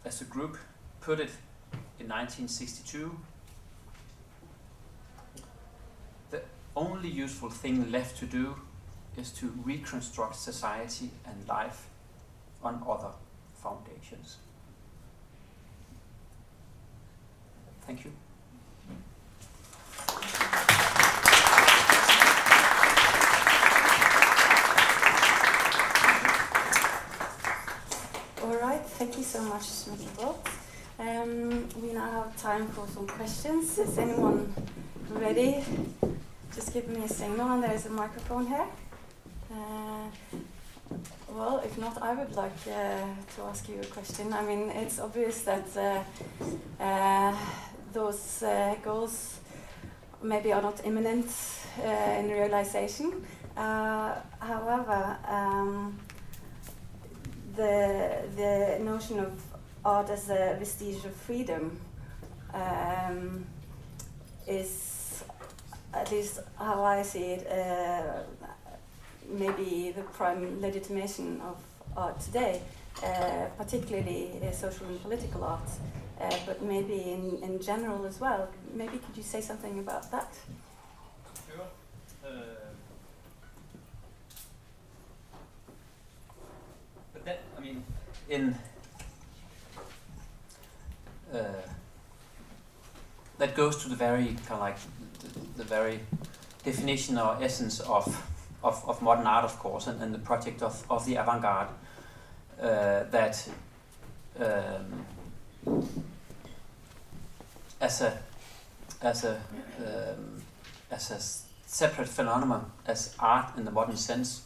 As 0.06 0.20
the 0.20 0.26
group 0.26 0.58
put 1.02 1.20
it 1.20 1.32
in 2.00 2.08
1962, 2.08 3.20
the 6.32 6.42
only 6.80 7.10
useful 7.10 7.50
thing 7.50 7.92
left 7.92 8.18
to 8.18 8.26
do 8.26 8.56
is 9.18 9.32
to 9.32 9.48
reconstruct 9.66 10.36
society 10.36 11.10
and 11.26 11.48
life 11.48 11.88
on 12.64 12.82
other 12.88 13.12
foundations. 13.62 14.38
Thank 17.86 18.06
you. 18.06 18.12
All 28.42 28.56
right, 28.56 28.82
thank 28.98 29.18
you 29.18 29.24
so 29.24 29.42
much, 29.42 29.64
Mr. 29.64 30.36
Um, 30.98 31.68
we 31.82 31.94
now 31.94 32.24
have 32.24 32.38
time 32.42 32.68
for 32.68 32.88
some 32.88 33.08
questions. 33.08 33.78
Is 33.78 33.98
anyone 33.98 34.54
ready? 35.10 35.64
Just 36.70 36.86
give 36.86 36.96
me 36.96 37.04
a 37.04 37.08
signal, 37.08 37.52
and 37.54 37.64
there's 37.64 37.88
a 37.88 37.90
microphone 37.90 38.46
here. 38.46 38.68
Uh, 39.52 40.06
well, 41.34 41.64
if 41.66 41.76
not, 41.80 42.00
I 42.00 42.14
would 42.14 42.36
like 42.36 42.62
uh, 42.68 43.08
to 43.36 43.42
ask 43.50 43.68
you 43.68 43.80
a 43.82 43.86
question. 43.86 44.32
I 44.34 44.44
mean, 44.44 44.70
it's 44.70 45.00
obvious 45.00 45.42
that 45.46 45.66
uh, 45.76 46.84
uh, 46.84 47.36
those 47.92 48.44
uh, 48.44 48.76
goals 48.84 49.40
maybe 50.22 50.54
are 50.54 50.62
not 50.62 50.86
imminent 50.86 51.32
uh, 51.84 52.20
in 52.20 52.30
realization. 52.30 53.26
However, 53.56 55.18
um, 55.28 55.98
the 57.56 58.30
the 58.36 58.78
notion 58.84 59.20
of 59.20 59.32
art 59.84 60.12
as 60.12 60.30
a 60.30 60.56
vestige 60.60 61.04
of 61.04 61.16
freedom 61.16 61.80
um, 62.54 63.44
is, 64.48 64.99
at 65.94 66.12
least 66.12 66.40
how 66.58 66.84
I 66.84 67.02
see 67.04 67.34
it, 67.34 67.48
maybe 69.30 69.92
the 69.96 70.02
prime 70.04 70.62
legitimation 70.62 71.42
of 71.42 71.58
art 71.96 72.20
today, 72.20 72.62
uh, 73.04 73.46
particularly 73.58 74.32
uh, 74.44 74.52
social 74.52 74.88
and 74.88 75.02
political 75.02 75.44
art, 75.44 75.70
uh, 76.20 76.30
but 76.46 76.62
maybe 76.62 77.12
in, 77.12 77.40
in 77.44 77.62
general 77.62 78.06
as 78.06 78.20
well. 78.20 78.50
Maybe 78.74 78.98
could 78.98 79.16
you 79.16 79.24
say 79.24 79.42
something 79.42 79.80
about 79.80 80.12
that? 80.12 80.34
Sure. 81.48 81.66
Uh, 82.26 82.30
but 87.14 87.26
that, 87.26 87.40
I 87.58 87.62
mean, 87.62 87.84
in 88.30 88.56
uh, 91.34 91.38
that 93.38 93.56
goes 93.56 93.82
to 93.84 93.90
the 93.90 93.96
very 93.96 94.36
kind 94.48 94.52
of 94.52 94.60
like 94.60 94.78
the, 95.58 95.64
very 95.64 96.00
definition 96.64 97.18
or 97.18 97.38
essence 97.42 97.80
of 97.82 98.06
of, 98.62 98.84
of 98.90 99.02
modern 99.02 99.26
art, 99.26 99.46
of 99.46 99.58
course, 99.60 99.88
and, 99.88 100.02
and 100.02 100.14
the 100.14 100.20
project 100.20 100.62
of, 100.62 100.84
of 100.90 101.06
the 101.06 101.16
avant 101.16 101.42
garde 101.42 101.70
uh, 102.62 103.04
that 103.10 103.50
um, 104.40 105.06
as 107.80 108.02
a 108.02 108.20
as 109.02 109.24
a 109.24 109.42
um, 109.80 110.42
as 110.92 111.12
a 111.12 111.20
separate 111.70 112.10
phenomenon 112.10 112.72
as 112.86 113.16
art 113.20 113.58
in 113.58 113.66
the 113.66 113.72
modern 113.72 113.98
sense. 113.98 114.44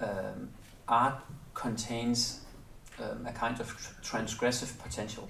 Um, 0.00 0.50
art 0.86 1.20
contains 1.54 2.40
um, 3.02 3.26
a 3.26 3.32
kind 3.32 3.58
of 3.60 3.66
tr- 3.76 4.16
transgressive 4.16 4.78
potential. 4.78 5.28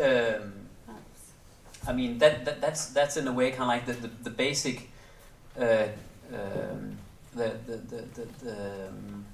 Um, 0.00 0.52
I 1.86 1.92
mean 1.92 2.18
that, 2.18 2.44
that 2.44 2.60
that's 2.60 2.86
that's 2.86 3.16
in 3.16 3.26
a 3.26 3.32
way 3.32 3.50
kind 3.50 3.62
of 3.62 3.68
like 3.68 3.86
the 3.86 3.94
the, 3.94 4.10
the 4.24 4.30
basic 4.30 4.90
uh, 5.58 5.88
um, 6.32 6.98
the 7.34 7.56
the 7.66 7.76
the 7.76 8.26
the, 8.44 8.88
um, 8.88 9.24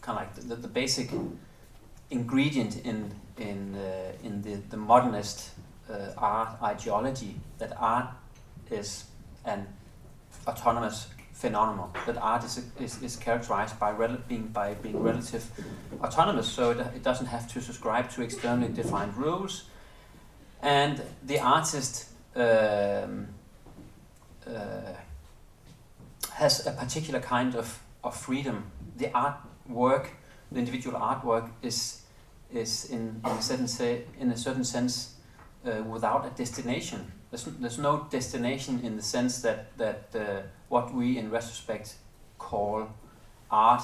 kind 0.00 0.18
of 0.18 0.24
like 0.24 0.34
the, 0.34 0.42
the, 0.42 0.56
the 0.56 0.68
basic 0.68 1.10
ingredient 2.10 2.84
in 2.84 3.12
in 3.38 3.76
uh, 3.76 4.12
in 4.22 4.42
the 4.42 4.56
the 4.70 4.76
modernist 4.76 5.50
uh, 5.88 6.12
art 6.18 6.60
ideology 6.62 7.36
that 7.58 7.72
art 7.78 8.08
is 8.70 9.04
an 9.44 9.66
autonomous 10.46 11.08
phenomenon 11.40 11.90
that 12.06 12.16
art 12.18 12.44
is, 12.44 12.62
is, 12.78 13.02
is 13.02 13.16
characterized 13.16 13.78
by 13.78 13.92
being 14.28 14.48
by 14.48 14.74
being 14.74 15.02
relative 15.02 15.44
autonomous. 16.02 16.48
So 16.48 16.70
it, 16.70 16.78
it 16.96 17.02
doesn't 17.02 17.26
have 17.26 17.46
to 17.52 17.60
subscribe 17.60 18.10
to 18.10 18.22
externally 18.22 18.72
defined 18.72 19.16
rules. 19.16 19.64
And 20.62 21.02
the 21.22 21.38
artist 21.40 22.10
um, 22.36 23.28
uh, 24.46 24.92
has 26.32 26.66
a 26.66 26.72
particular 26.72 27.20
kind 27.20 27.54
of, 27.54 27.82
of 28.04 28.16
freedom. 28.16 28.70
The 28.96 29.06
artwork 29.06 30.08
the 30.52 30.58
individual 30.58 30.98
artwork 30.98 31.50
is 31.62 32.02
is 32.52 32.90
in, 32.90 33.20
in 33.24 33.30
a 33.30 33.42
certain 33.42 33.68
say, 33.68 34.02
in 34.18 34.30
a 34.32 34.36
certain 34.36 34.64
sense 34.64 35.14
uh, 35.64 35.82
without 35.84 36.26
a 36.26 36.30
destination. 36.30 37.12
There's, 37.30 37.44
there's 37.44 37.78
no 37.78 38.08
destination 38.10 38.80
in 38.82 38.96
the 38.96 39.02
sense 39.02 39.40
that 39.42 39.76
that 39.78 40.08
uh, 40.14 40.42
what 40.70 40.94
we 40.94 41.18
in 41.18 41.30
retrospect 41.30 41.96
call 42.38 42.88
art 43.50 43.82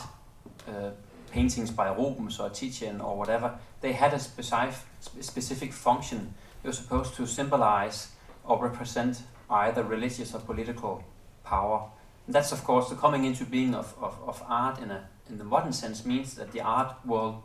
uh, 0.69 0.91
paintings 1.31 1.71
by 1.71 1.89
Rubens 1.89 2.39
or 2.41 2.49
Titian 2.49 3.01
or 3.01 3.19
whatever, 3.19 3.59
they 3.81 3.93
had 3.93 4.15
a 4.15 4.19
specific, 4.19 4.75
specific 5.21 5.73
function. 5.73 6.33
They 6.63 6.69
were 6.69 6.73
supposed 6.73 7.15
to 7.17 7.27
symbolize 7.27 8.13
or 8.45 8.63
represent 8.63 9.23
either 9.51 9.83
religious 9.83 10.33
or 10.35 10.41
political 10.41 11.05
power. 11.45 11.91
And 12.27 12.35
that's, 12.35 12.53
of 12.53 12.63
course, 12.65 12.89
the 12.89 12.95
coming 12.95 13.25
into 13.25 13.45
being 13.45 13.75
of, 13.75 13.93
of, 14.01 14.17
of 14.27 14.43
art 14.47 14.79
in, 14.79 14.91
a, 14.91 15.09
in 15.29 15.39
the 15.39 15.45
modern 15.45 15.73
sense 15.73 16.05
means 16.05 16.35
that 16.35 16.53
the 16.53 16.61
art 16.61 16.95
world 17.05 17.43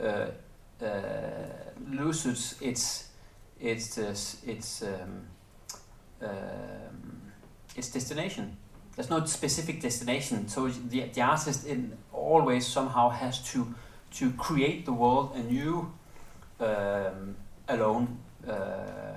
uh, 0.00 0.26
uh, 0.80 0.88
loses 1.88 2.56
its, 2.60 3.08
its, 3.60 3.98
uh, 3.98 4.14
its, 4.46 4.82
um, 4.82 5.26
um, 6.22 7.19
its 7.76 7.90
destination 7.90 8.56
there's 9.00 9.10
no 9.10 9.24
specific 9.24 9.80
destination. 9.80 10.48
So 10.48 10.68
the, 10.68 11.04
the 11.14 11.22
artist 11.22 11.66
in 11.66 11.96
always 12.12 12.66
somehow 12.66 13.08
has 13.10 13.40
to 13.52 13.74
to 14.12 14.32
create 14.32 14.84
the 14.84 14.92
world 14.92 15.36
anew 15.36 15.92
um, 16.58 17.36
alone, 17.68 18.18
uh, 18.46 19.16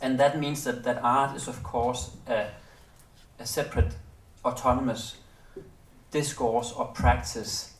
and 0.00 0.18
that 0.18 0.40
means 0.40 0.64
that 0.64 0.82
that 0.82 0.98
art 1.02 1.36
is 1.36 1.46
of 1.46 1.62
course 1.62 2.10
a, 2.26 2.48
a 3.38 3.46
separate, 3.46 3.94
autonomous 4.44 5.16
discourse 6.10 6.72
or 6.72 6.86
practice 6.86 7.74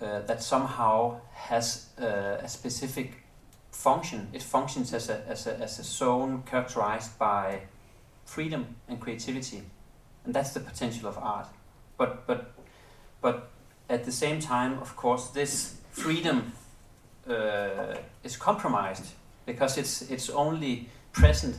uh, 0.00 0.20
that 0.20 0.42
somehow 0.42 1.20
has 1.34 1.88
uh, 2.00 2.38
a 2.40 2.48
specific 2.48 3.24
function. 3.72 4.28
It 4.32 4.42
functions 4.42 4.94
as 4.94 5.10
a, 5.10 5.22
as 5.28 5.46
a 5.46 5.58
as 5.58 5.78
a 5.80 5.82
zone 5.82 6.44
characterized 6.46 7.18
by 7.18 7.62
freedom 8.28 8.76
and 8.88 9.00
creativity 9.00 9.62
and 10.28 10.34
that's 10.34 10.52
the 10.52 10.60
potential 10.60 11.08
of 11.08 11.18
art. 11.18 11.48
But 11.96 12.26
but 12.26 12.52
but 13.20 13.48
at 13.88 14.04
the 14.04 14.12
same 14.12 14.40
time, 14.40 14.78
of 14.80 14.94
course, 14.94 15.28
this 15.28 15.76
freedom 15.90 16.52
uh, 17.26 17.96
is 18.22 18.36
compromised 18.36 19.06
because 19.46 19.78
it's 19.78 20.02
it's 20.10 20.28
only 20.30 20.88
present 21.12 21.56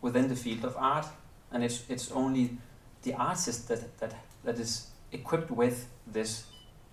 within 0.00 0.28
the 0.28 0.34
field 0.36 0.64
of 0.64 0.76
art, 0.76 1.06
and 1.52 1.62
it's 1.62 1.84
it's 1.88 2.10
only 2.10 2.58
the 3.02 3.14
artist 3.14 3.68
that 3.68 3.98
that 3.98 4.14
that 4.44 4.58
is 4.58 4.88
equipped 5.12 5.50
with 5.50 5.86
this 6.12 6.44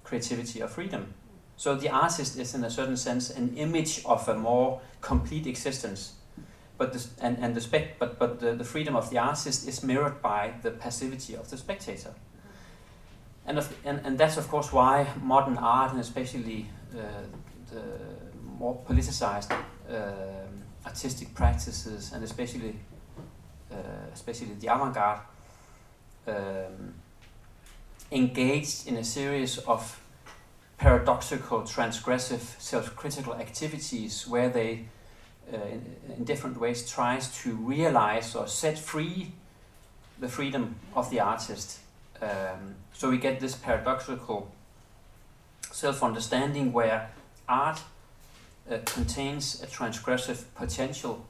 creativity 0.03 0.61
or 0.61 0.67
freedom. 0.67 1.13
So 1.57 1.75
the 1.75 1.89
artist 1.89 2.37
is, 2.37 2.55
in 2.55 2.63
a 2.63 2.69
certain 2.69 2.97
sense, 2.97 3.31
an 3.31 3.57
image 3.57 4.01
of 4.05 4.29
a 4.29 4.35
more 4.35 4.79
complete 5.01 5.47
existence 5.47 6.13
but 6.79 6.93
the, 6.93 7.05
and, 7.21 7.37
and 7.37 7.53
the 7.53 7.61
spec, 7.61 7.99
but, 7.99 8.17
but 8.17 8.39
the, 8.39 8.55
the 8.55 8.63
freedom 8.63 8.95
of 8.95 9.11
the 9.11 9.19
artist 9.19 9.67
is 9.67 9.83
mirrored 9.83 10.21
by 10.21 10.53
the 10.63 10.71
passivity 10.71 11.35
of 11.35 11.47
the 11.51 11.57
spectator. 11.57 12.13
And, 13.45 13.59
of, 13.59 13.75
and, 13.85 14.01
and 14.03 14.17
that's 14.17 14.37
of 14.37 14.47
course 14.47 14.73
why 14.73 15.07
modern 15.21 15.57
art 15.57 15.91
and 15.91 15.99
especially 15.99 16.69
uh, 16.97 17.01
the 17.71 17.83
more 18.57 18.81
politicized 18.87 19.51
um 19.89 20.49
artistic 20.85 21.33
practices 21.33 22.11
and 22.13 22.23
especially 22.23 22.75
uh, 23.71 23.75
especially 24.13 24.53
the 24.59 24.67
avant-garde 24.67 25.19
um, 26.27 26.93
engaged 28.11 28.87
in 28.87 28.97
a 28.97 29.03
series 29.03 29.57
of 29.59 30.01
paradoxical, 30.77 31.61
transgressive, 31.61 32.59
self-critical 32.59 33.35
activities 33.35 34.27
where 34.27 34.49
they 34.49 34.71
uh, 34.73 34.98
in, 35.53 35.95
in 36.17 36.23
different 36.23 36.59
ways 36.59 36.89
tries 36.89 37.29
to 37.43 37.53
realize 37.55 38.35
or 38.35 38.47
set 38.47 38.77
free 38.77 39.31
the 40.19 40.27
freedom 40.27 40.75
of 40.95 41.09
the 41.09 41.19
artist. 41.19 41.79
Um, 42.21 42.75
so 42.93 43.09
we 43.09 43.17
get 43.17 43.39
this 43.39 43.55
paradoxical 43.55 44.51
self 45.71 46.03
understanding 46.03 46.73
where 46.73 47.09
art 47.47 47.81
uh, 48.69 48.77
contains 48.85 49.63
a 49.63 49.67
transgressive 49.67 50.43
potential, 50.55 51.25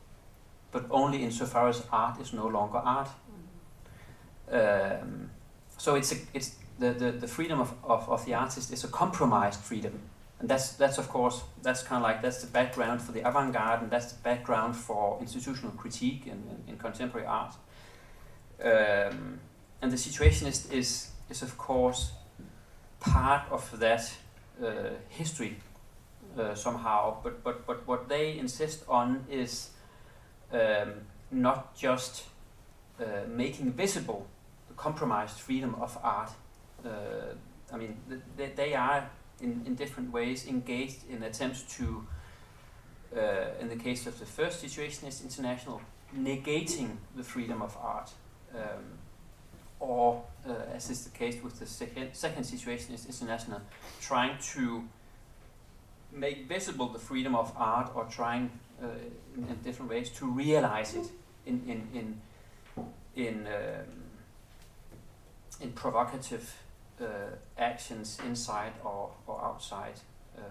but 0.71 0.85
only 0.89 1.23
insofar 1.23 1.69
as 1.69 1.83
art 1.91 2.19
is 2.19 2.33
no 2.33 2.47
longer 2.47 2.79
art. 2.79 3.09
Um, 4.51 5.29
so 5.77 5.95
it's, 5.95 6.11
a, 6.11 6.15
it's 6.33 6.55
the, 6.79 6.91
the, 6.91 7.11
the 7.11 7.27
freedom 7.27 7.59
of, 7.59 7.73
of, 7.83 8.09
of 8.09 8.25
the 8.25 8.33
artist 8.33 8.73
is 8.73 8.83
a 8.83 8.87
compromised 8.87 9.59
freedom 9.59 9.99
and 10.39 10.49
that's 10.49 10.73
that's 10.73 10.97
of 10.97 11.09
course 11.09 11.41
that's 11.61 11.83
kind 11.83 12.03
of 12.03 12.09
like 12.09 12.21
that's 12.21 12.41
the 12.41 12.47
background 12.47 13.01
for 13.01 13.11
the 13.11 13.27
avant-garde 13.27 13.81
and 13.81 13.91
that's 13.91 14.13
the 14.13 14.21
background 14.23 14.75
for 14.75 15.17
institutional 15.19 15.71
critique 15.73 16.23
in, 16.25 16.33
in, 16.33 16.63
in 16.67 16.77
contemporary 16.77 17.27
art. 17.27 17.53
Um, 18.63 19.39
and 19.81 19.91
the 19.91 19.97
situation 19.97 20.47
is, 20.47 20.71
is 20.71 21.11
of 21.41 21.57
course 21.57 22.11
part 22.99 23.49
of 23.51 23.79
that 23.79 24.11
uh, 24.63 24.89
history 25.09 25.57
uh, 26.37 26.55
somehow. 26.55 27.17
But 27.23 27.43
but 27.43 27.65
but 27.65 27.87
what 27.87 28.09
they 28.09 28.37
insist 28.37 28.83
on 28.87 29.25
is 29.29 29.69
um, 30.51 30.93
not 31.31 31.75
just 31.75 32.23
uh, 32.99 33.27
making 33.27 33.71
visible 33.73 34.27
the 34.67 34.73
compromised 34.73 35.39
freedom 35.39 35.75
of 35.75 35.97
art. 36.03 36.31
Uh, 36.85 36.89
I 37.71 37.77
mean 37.77 37.97
th- 38.09 38.21
they, 38.37 38.47
they 38.55 38.73
are 38.73 39.09
in, 39.41 39.61
in 39.65 39.75
different 39.75 40.11
ways 40.11 40.47
engaged 40.47 41.09
in 41.09 41.23
attempts 41.23 41.61
to, 41.77 42.05
uh, 43.15 43.21
in 43.59 43.69
the 43.69 43.75
case 43.75 44.07
of 44.07 44.19
the 44.19 44.25
first 44.25 44.63
Situationist 44.63 45.23
International, 45.23 45.81
negating 46.17 46.97
the 47.15 47.23
freedom 47.23 47.61
of 47.61 47.77
art. 47.81 48.11
Um, 48.53 48.99
or, 49.79 50.23
uh, 50.47 50.53
as 50.73 50.89
is 50.89 51.05
the 51.05 51.17
case 51.17 51.41
with 51.41 51.59
the 51.59 51.65
second, 51.65 52.13
second 52.13 52.43
Situationist 52.43 53.07
International, 53.07 53.61
trying 54.01 54.37
to 54.53 54.83
make 56.11 56.47
visible 56.47 56.89
the 56.89 56.99
freedom 56.99 57.35
of 57.35 57.53
art 57.55 57.91
or 57.95 58.05
trying 58.05 58.49
uh, 58.81 58.87
in, 59.37 59.47
in, 59.47 59.55
different 59.63 59.89
ways 59.89 60.09
to 60.09 60.25
realize 60.25 60.95
it 60.95 61.05
in, 61.45 61.61
in, 61.67 61.87
in, 61.93 62.21
in, 63.15 63.47
um, 63.47 64.03
in 65.61 65.71
provocative 65.73 66.55
actions 67.57 68.19
inside 68.25 68.73
or, 68.83 69.11
or 69.27 69.41
outside 69.43 69.99
um, 70.37 70.43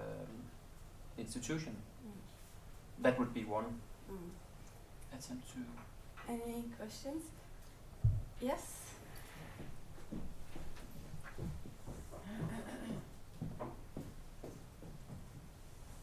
institution. 1.18 1.74
Mm. 2.06 3.02
That 3.02 3.18
would 3.18 3.32
be 3.34 3.44
one 3.44 3.80
Mm. 4.10 4.30
attempt 5.12 5.46
to. 5.52 5.58
Any 6.32 6.64
questions? 6.78 7.24
Yes? 8.40 8.62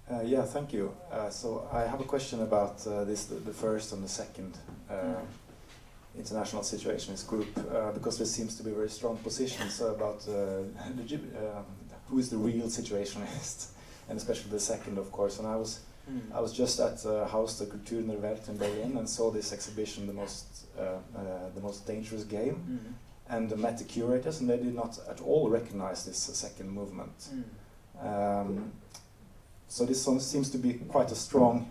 Uh, 0.07 0.21
yeah, 0.23 0.43
thank 0.43 0.71
you. 0.71 0.95
Uh, 1.11 1.31
so 1.31 1.67
I 1.73 1.81
have 1.81 1.99
a 1.99 2.03
question 2.03 2.41
about 2.43 2.85
uh, 2.85 3.03
this, 3.05 3.25
the, 3.25 3.35
the 3.35 3.51
first 3.51 3.91
and 3.91 4.03
the 4.03 4.07
second 4.07 4.55
uh, 4.87 5.15
international 6.17 6.61
situationist 6.63 7.27
group 7.27 7.47
uh, 7.57 7.91
because 7.91 8.17
there 8.17 8.27
seems 8.27 8.55
to 8.57 8.63
be 8.63 8.71
very 8.71 8.89
strong 8.89 9.17
positions 9.17 9.81
about 9.81 10.25
uh, 10.27 10.63
um, 11.37 11.65
who 12.09 12.19
is 12.19 12.29
the 12.29 12.37
real 12.37 12.67
situationist, 12.67 13.67
and 14.09 14.17
especially 14.17 14.51
the 14.51 14.59
second, 14.59 14.97
of 14.97 15.11
course. 15.11 15.39
And 15.39 15.47
I 15.47 15.55
was 15.55 15.79
Mm. 16.07 16.35
I 16.35 16.39
was 16.39 16.53
just 16.53 16.79
at 16.79 17.03
uh, 17.03 17.25
Haus 17.25 17.57
der 17.57 17.65
Kulturen 17.65 18.07
der 18.07 18.19
Welt 18.21 18.47
in 18.47 18.57
Berlin 18.57 18.95
and 18.97 19.09
saw 19.09 19.31
this 19.31 19.51
exhibition, 19.51 20.05
the 20.05 20.13
most 20.13 20.45
uh, 20.77 20.81
uh, 21.17 21.49
the 21.55 21.61
most 21.61 21.87
dangerous 21.87 22.23
game, 22.25 22.55
Mm. 22.55 22.93
and 23.27 23.57
met 23.57 23.77
the 23.79 23.85
curators, 23.85 24.39
and 24.39 24.47
they 24.47 24.57
did 24.57 24.75
not 24.75 24.99
at 25.09 25.19
all 25.21 25.49
recognize 25.49 26.05
this 26.05 26.17
second 26.17 26.69
movement. 26.69 27.29
Mm. 27.33 28.41
Um, 28.41 28.71
so 29.67 29.85
this 29.85 30.05
one 30.07 30.19
seems 30.19 30.51
to 30.51 30.59
be 30.59 30.73
quite 30.73 31.11
a 31.11 31.15
strong, 31.15 31.65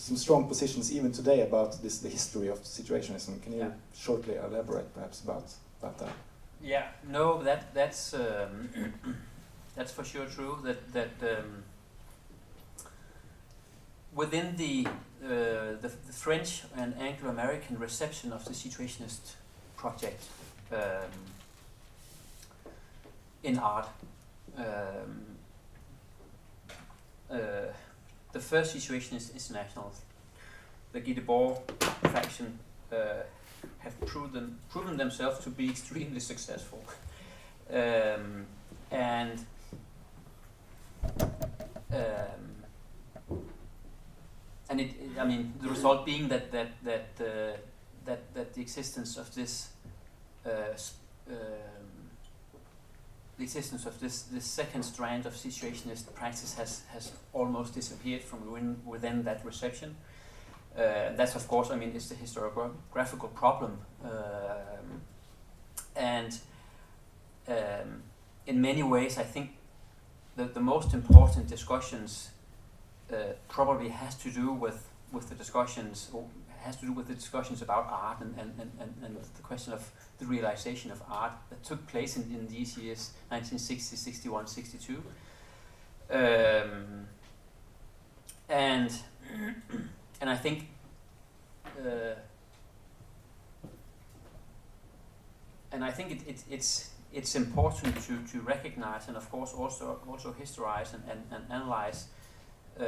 some 0.00 0.16
strong 0.16 0.48
positions 0.48 0.90
even 0.92 1.12
today 1.12 1.42
about 1.42 1.82
this 1.82 1.98
the 1.98 2.08
history 2.08 2.48
of 2.48 2.58
situationism. 2.64 3.42
Can 3.42 3.52
you 3.52 3.58
Yeah. 3.60 3.72
shortly 3.94 4.34
elaborate 4.36 4.88
perhaps 4.94 5.20
about 5.20 5.44
about 5.82 5.98
that? 5.98 6.12
Yeah, 6.62 6.88
no, 7.08 7.42
that 7.42 7.74
that's 7.74 8.14
um, 8.14 8.68
that's 9.76 9.92
for 9.92 10.04
sure 10.04 10.26
true. 10.26 10.58
That 10.64 10.92
that 10.92 11.38
um, 11.38 11.64
within 14.14 14.56
the, 14.56 14.86
uh, 15.24 15.80
the 15.82 15.90
the 16.06 16.12
French 16.12 16.62
and 16.76 16.94
Anglo-American 16.98 17.78
reception 17.78 18.32
of 18.32 18.44
the 18.44 18.52
situationist 18.54 19.36
project 19.76 20.22
um, 20.72 21.10
in 23.42 23.58
art, 23.58 23.88
um, 24.56 25.36
uh, 27.30 27.36
the 28.32 28.40
first 28.40 28.74
situationist 28.76 29.32
internationals, 29.34 30.02
the 30.92 31.00
Guy 31.00 31.12
Debord 31.14 31.58
faction, 32.12 32.58
uh, 32.92 32.96
have 33.78 34.00
proven 34.06 34.58
proven 34.70 34.96
themselves 34.96 35.38
to 35.44 35.50
be 35.50 35.68
extremely 35.74 36.20
successful, 36.20 36.82
um, 37.72 38.46
and 38.90 39.44
um, 41.92 42.64
and 44.68 44.80
it, 44.80 44.90
it- 45.00 45.18
I 45.18 45.24
mean 45.24 45.52
the 45.60 45.68
result 45.68 46.06
being 46.06 46.28
that 46.28 46.50
that 46.52 46.70
that 46.84 47.08
uh, 47.20 47.56
that 48.06 48.34
that 48.34 48.54
the 48.54 48.60
existence 48.60 49.16
of 49.16 49.34
this 49.34 49.70
uh, 50.46 50.50
um, 51.30 51.79
the 53.40 53.44
existence 53.44 53.86
of 53.86 53.98
this 54.00 54.22
this 54.34 54.44
second 54.44 54.82
strand 54.82 55.24
of 55.24 55.32
situationist 55.32 56.14
practice 56.14 56.54
has 56.54 56.82
has 56.92 57.12
almost 57.32 57.74
disappeared 57.74 58.22
from 58.22 58.38
within, 58.52 58.76
within 58.84 59.22
that 59.24 59.44
reception. 59.44 59.96
Uh, 60.76 61.16
that's 61.16 61.34
of 61.34 61.48
course, 61.48 61.70
I 61.70 61.76
mean, 61.76 61.92
it's 61.94 62.08
the 62.10 62.14
historiographical 62.14 63.32
problem, 63.34 63.78
um, 64.04 65.00
and 65.96 66.38
um, 67.48 68.02
in 68.46 68.60
many 68.60 68.82
ways, 68.82 69.16
I 69.18 69.24
think 69.24 69.50
the 70.36 70.44
the 70.44 70.60
most 70.60 70.92
important 70.92 71.48
discussions 71.48 72.30
uh, 73.10 73.16
probably 73.48 73.88
has 73.88 74.14
to 74.16 74.30
do 74.30 74.52
with 74.52 74.80
with 75.12 75.28
the 75.30 75.34
discussions 75.34 76.10
has 76.60 76.76
to 76.76 76.86
do 76.86 76.92
with 76.92 77.08
the 77.08 77.14
discussions 77.14 77.62
about 77.62 77.86
art 77.90 78.20
and 78.20 78.34
and, 78.38 78.52
and, 78.58 78.94
and, 79.02 79.16
the 79.16 79.42
question 79.42 79.72
of 79.72 79.90
the 80.18 80.26
realization 80.26 80.90
of 80.90 81.02
art 81.10 81.32
that 81.48 81.62
took 81.64 81.86
place 81.86 82.16
in, 82.16 82.22
in 82.22 82.46
these 82.48 82.76
years 82.76 83.12
1960 83.28 83.96
61 83.96 84.46
62 84.46 85.02
um, 86.10 87.06
and 88.48 88.92
and 90.20 90.30
I 90.30 90.36
think 90.36 90.68
uh, 91.78 92.14
and 95.72 95.84
I 95.84 95.90
think 95.90 96.10
it, 96.10 96.28
it, 96.28 96.44
it's 96.50 96.90
it's 97.12 97.34
important 97.34 97.96
to, 98.02 98.18
to 98.32 98.40
recognize 98.40 99.08
and 99.08 99.16
of 99.16 99.30
course 99.30 99.52
also 99.52 100.00
also 100.08 100.32
historize 100.32 100.94
and, 100.94 101.02
and, 101.10 101.22
and 101.30 101.44
analyze 101.50 102.06
uh, 102.78 102.84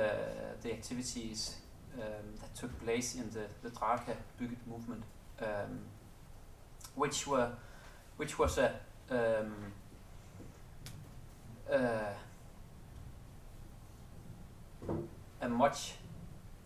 the 0.63 0.73
activities 0.73 1.57
um, 1.99 2.35
that 2.41 2.55
took 2.55 2.85
place 2.85 3.15
in 3.15 3.31
the, 3.31 3.47
the 3.63 3.71
Draka 3.71 4.15
Bygget 4.41 4.67
movement, 4.67 5.03
um, 5.41 5.81
which 6.95 7.27
were 7.27 7.51
which 8.17 8.39
was 8.39 8.59
a 8.59 8.75
um, 9.11 9.73
uh, 11.71 12.13
a 15.41 15.49
much 15.49 15.95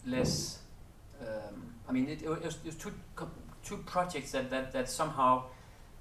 less. 0.06 0.58
Um, 1.20 1.74
I 1.88 1.92
mean, 1.92 2.08
it, 2.08 2.22
it, 2.22 2.28
was, 2.28 2.56
it 2.56 2.66
was 2.66 2.74
two 2.74 2.92
two 3.64 3.78
projects 3.78 4.30
that, 4.32 4.48
that, 4.50 4.72
that 4.72 4.88
somehow 4.88 5.42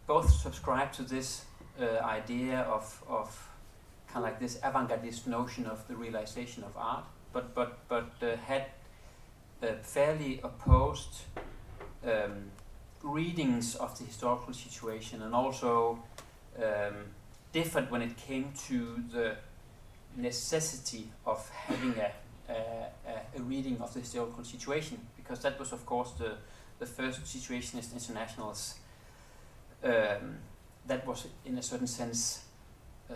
both 0.05 0.29
subscribe 0.29 0.91
to 0.93 1.01
this 1.01 1.45
uh, 1.79 2.03
idea 2.03 2.59
of 2.61 3.03
of 3.07 3.49
kind 4.07 4.23
of 4.25 4.31
like 4.31 4.39
this 4.39 4.59
avant-gardist 4.63 5.27
notion 5.27 5.65
of 5.65 5.87
the 5.87 5.95
realization 5.95 6.63
of 6.63 6.77
art, 6.77 7.05
but 7.33 7.55
but 7.55 7.79
but 7.87 8.11
uh, 8.21 8.35
had 8.37 8.65
fairly 9.81 10.39
opposed 10.43 11.21
um, 12.05 12.51
readings 13.03 13.75
of 13.75 13.97
the 13.97 14.05
historical 14.05 14.53
situation, 14.53 15.21
and 15.21 15.33
also 15.33 15.99
um, 16.57 16.95
differed 17.51 17.89
when 17.91 18.01
it 18.01 18.17
came 18.17 18.51
to 18.67 18.97
the 19.11 19.35
necessity 20.17 21.11
of 21.25 21.49
having 21.49 21.93
a, 21.99 22.11
a, 22.49 22.53
a, 23.07 23.39
a 23.39 23.41
reading 23.41 23.79
of 23.81 23.93
the 23.93 23.99
historical 23.99 24.43
situation, 24.43 24.97
because 25.17 25.39
that 25.41 25.59
was, 25.59 25.71
of 25.71 25.85
course, 25.85 26.11
the 26.17 26.37
the 26.79 26.85
first 26.85 27.23
situationist 27.23 27.93
internationals. 27.93 28.75
Um, 29.83 30.37
that 30.87 31.05
was, 31.07 31.27
in 31.45 31.57
a 31.57 31.61
certain 31.61 31.87
sense, 31.87 32.45
um, 33.09 33.15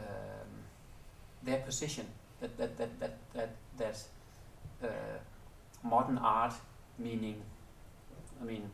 their 1.43 1.59
position 1.59 2.05
that 2.41 2.57
that 2.57 2.77
that 2.77 2.99
that 2.99 3.17
that, 3.33 3.55
that 3.77 4.03
uh, 4.83 4.87
modern 5.83 6.17
art, 6.17 6.53
meaning, 6.97 7.41
I 8.41 8.45
mean, 8.45 8.69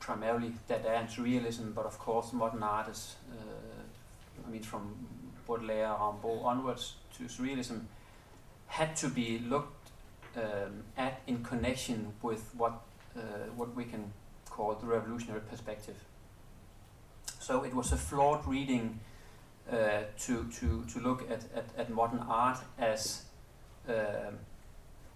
primarily 0.00 0.52
Dada 0.68 0.90
and 0.90 1.08
Surrealism, 1.08 1.74
but 1.74 1.86
of 1.86 1.98
course 1.98 2.32
modern 2.32 2.62
art 2.62 2.88
is, 2.88 3.16
uh, 3.30 4.46
I 4.46 4.50
mean, 4.50 4.62
from 4.62 4.94
Baudelaire, 5.46 5.94
Rimbaud 5.98 6.44
onwards 6.44 6.94
to 7.16 7.24
Surrealism, 7.24 7.82
had 8.66 8.96
to 8.96 9.08
be 9.08 9.38
looked 9.38 9.90
um, 10.36 10.84
at 10.96 11.20
in 11.26 11.42
connection 11.42 12.12
with 12.22 12.54
what 12.56 12.80
uh, 13.16 13.20
what 13.56 13.74
we 13.74 13.84
can 13.84 14.12
call 14.50 14.74
the 14.74 14.86
revolutionary 14.86 15.40
perspective. 15.40 15.96
So 17.38 17.62
it 17.62 17.74
was 17.74 17.92
a 17.92 17.96
flawed 17.96 18.46
reading 18.46 19.00
uh, 19.70 20.02
to, 20.18 20.44
to, 20.44 20.84
to 20.92 21.00
look 21.00 21.30
at, 21.30 21.44
at, 21.54 21.66
at 21.78 21.90
modern 21.90 22.20
art 22.20 22.58
as 22.78 23.24
um, 23.88 23.94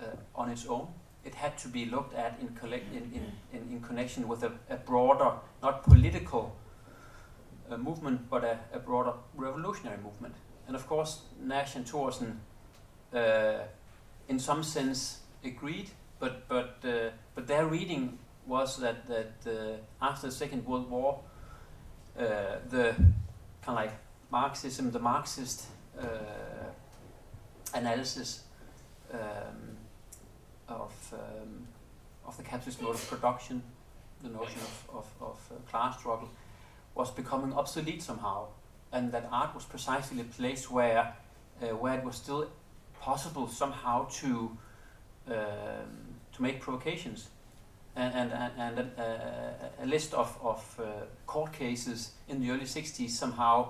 uh, 0.00 0.04
on 0.34 0.50
its 0.50 0.66
own. 0.66 0.88
It 1.24 1.34
had 1.34 1.58
to 1.58 1.68
be 1.68 1.84
looked 1.84 2.14
at 2.14 2.38
in, 2.40 2.48
collect, 2.48 2.92
in, 2.94 3.02
in, 3.12 3.32
in, 3.52 3.72
in 3.72 3.80
connection 3.80 4.26
with 4.26 4.42
a, 4.42 4.52
a 4.70 4.76
broader, 4.76 5.32
not 5.62 5.82
political 5.82 6.56
uh, 7.70 7.76
movement, 7.76 8.30
but 8.30 8.44
a, 8.44 8.58
a 8.72 8.78
broader 8.78 9.12
revolutionary 9.34 9.98
movement. 10.02 10.34
And 10.66 10.76
of 10.76 10.86
course, 10.86 11.22
Nash 11.42 11.76
and 11.76 11.84
Thorsen, 11.84 12.36
uh, 13.14 13.64
in 14.28 14.38
some 14.38 14.62
sense, 14.62 15.20
agreed, 15.44 15.90
but, 16.18 16.48
but, 16.48 16.78
uh, 16.84 17.10
but 17.34 17.46
their 17.46 17.66
reading 17.66 18.18
was 18.46 18.78
that, 18.78 19.06
that 19.08 19.32
uh, 19.46 20.04
after 20.04 20.28
the 20.28 20.32
Second 20.32 20.64
World 20.66 20.90
War, 20.90 21.20
uh, 22.18 22.22
the 22.68 22.94
kind 23.62 23.68
of 23.68 23.74
like 23.74 23.92
Marxism, 24.30 24.90
the 24.90 24.98
Marxist 24.98 25.66
uh, 25.98 26.06
analysis 27.74 28.44
um, 29.12 29.76
of 30.70 30.92
um, 31.12 31.66
of 32.26 32.36
the 32.36 32.42
capitalist 32.42 32.82
mode 32.82 32.94
of 32.94 33.08
production, 33.08 33.62
the 34.22 34.28
notion 34.28 34.60
of 34.60 34.96
of, 34.96 35.06
of 35.20 35.38
uh, 35.50 35.70
class 35.70 35.98
struggle, 35.98 36.28
was 36.94 37.10
becoming 37.10 37.52
obsolete 37.52 38.02
somehow, 38.02 38.46
and 38.92 39.12
that 39.12 39.28
art 39.32 39.54
was 39.54 39.64
precisely 39.64 40.20
a 40.20 40.24
place 40.24 40.70
where 40.70 41.14
uh, 41.62 41.66
where 41.68 41.98
it 41.98 42.04
was 42.04 42.16
still 42.16 42.48
possible 43.00 43.48
somehow 43.48 44.06
to 44.08 44.56
um, 45.28 46.16
to 46.32 46.42
make 46.42 46.60
provocations 46.60 47.28
and, 47.96 48.14
and, 48.14 48.32
and, 48.32 48.78
and 48.78 48.78
a, 48.98 49.72
a, 49.82 49.86
list 49.86 50.14
of, 50.14 50.36
of 50.42 50.80
uh, 50.80 50.84
court 51.26 51.52
cases 51.52 52.12
in 52.28 52.40
the 52.40 52.50
early 52.50 52.64
60s 52.64 53.10
somehow 53.10 53.68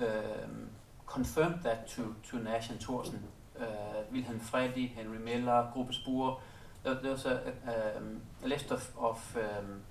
um, 0.00 0.68
confirmed 1.06 1.62
that 1.62 1.88
to, 1.88 2.14
to 2.28 2.38
Nash 2.38 2.70
and 2.70 2.80
Thorsen. 2.80 3.20
Uh, 3.60 4.02
Wilhelm 4.12 4.38
Freddie, 4.38 4.92
Henry 4.94 5.18
Miller, 5.18 5.70
Gruppe 5.74 5.94
Spur. 5.94 6.36
There, 6.82 6.94
there's 6.94 7.26
a, 7.26 7.54
a, 7.66 7.96
um, 7.96 8.20
a 8.44 8.48
list 8.48 8.70
of, 8.70 8.88
of, 8.98 9.36
um, 9.36 9.82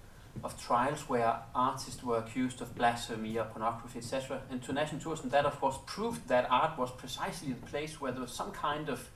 of 0.43 0.59
trials 0.61 1.09
where 1.09 1.35
artists 1.53 2.03
were 2.03 2.17
accused 2.17 2.61
of 2.61 2.75
blasphemy 2.75 3.37
or 3.37 3.45
pornography, 3.45 3.99
etc. 3.99 4.41
And 4.49 4.61
to 4.63 4.71
and 4.71 5.31
that 5.31 5.45
of 5.45 5.59
course 5.59 5.77
proved 5.85 6.27
that 6.27 6.47
art 6.49 6.77
was 6.77 6.91
precisely 6.91 7.53
the 7.53 7.65
place 7.65 7.99
where 7.99 8.11
there 8.11 8.21
was 8.21 8.31
some 8.31 8.51
kind 8.51 8.89
of, 8.89 9.09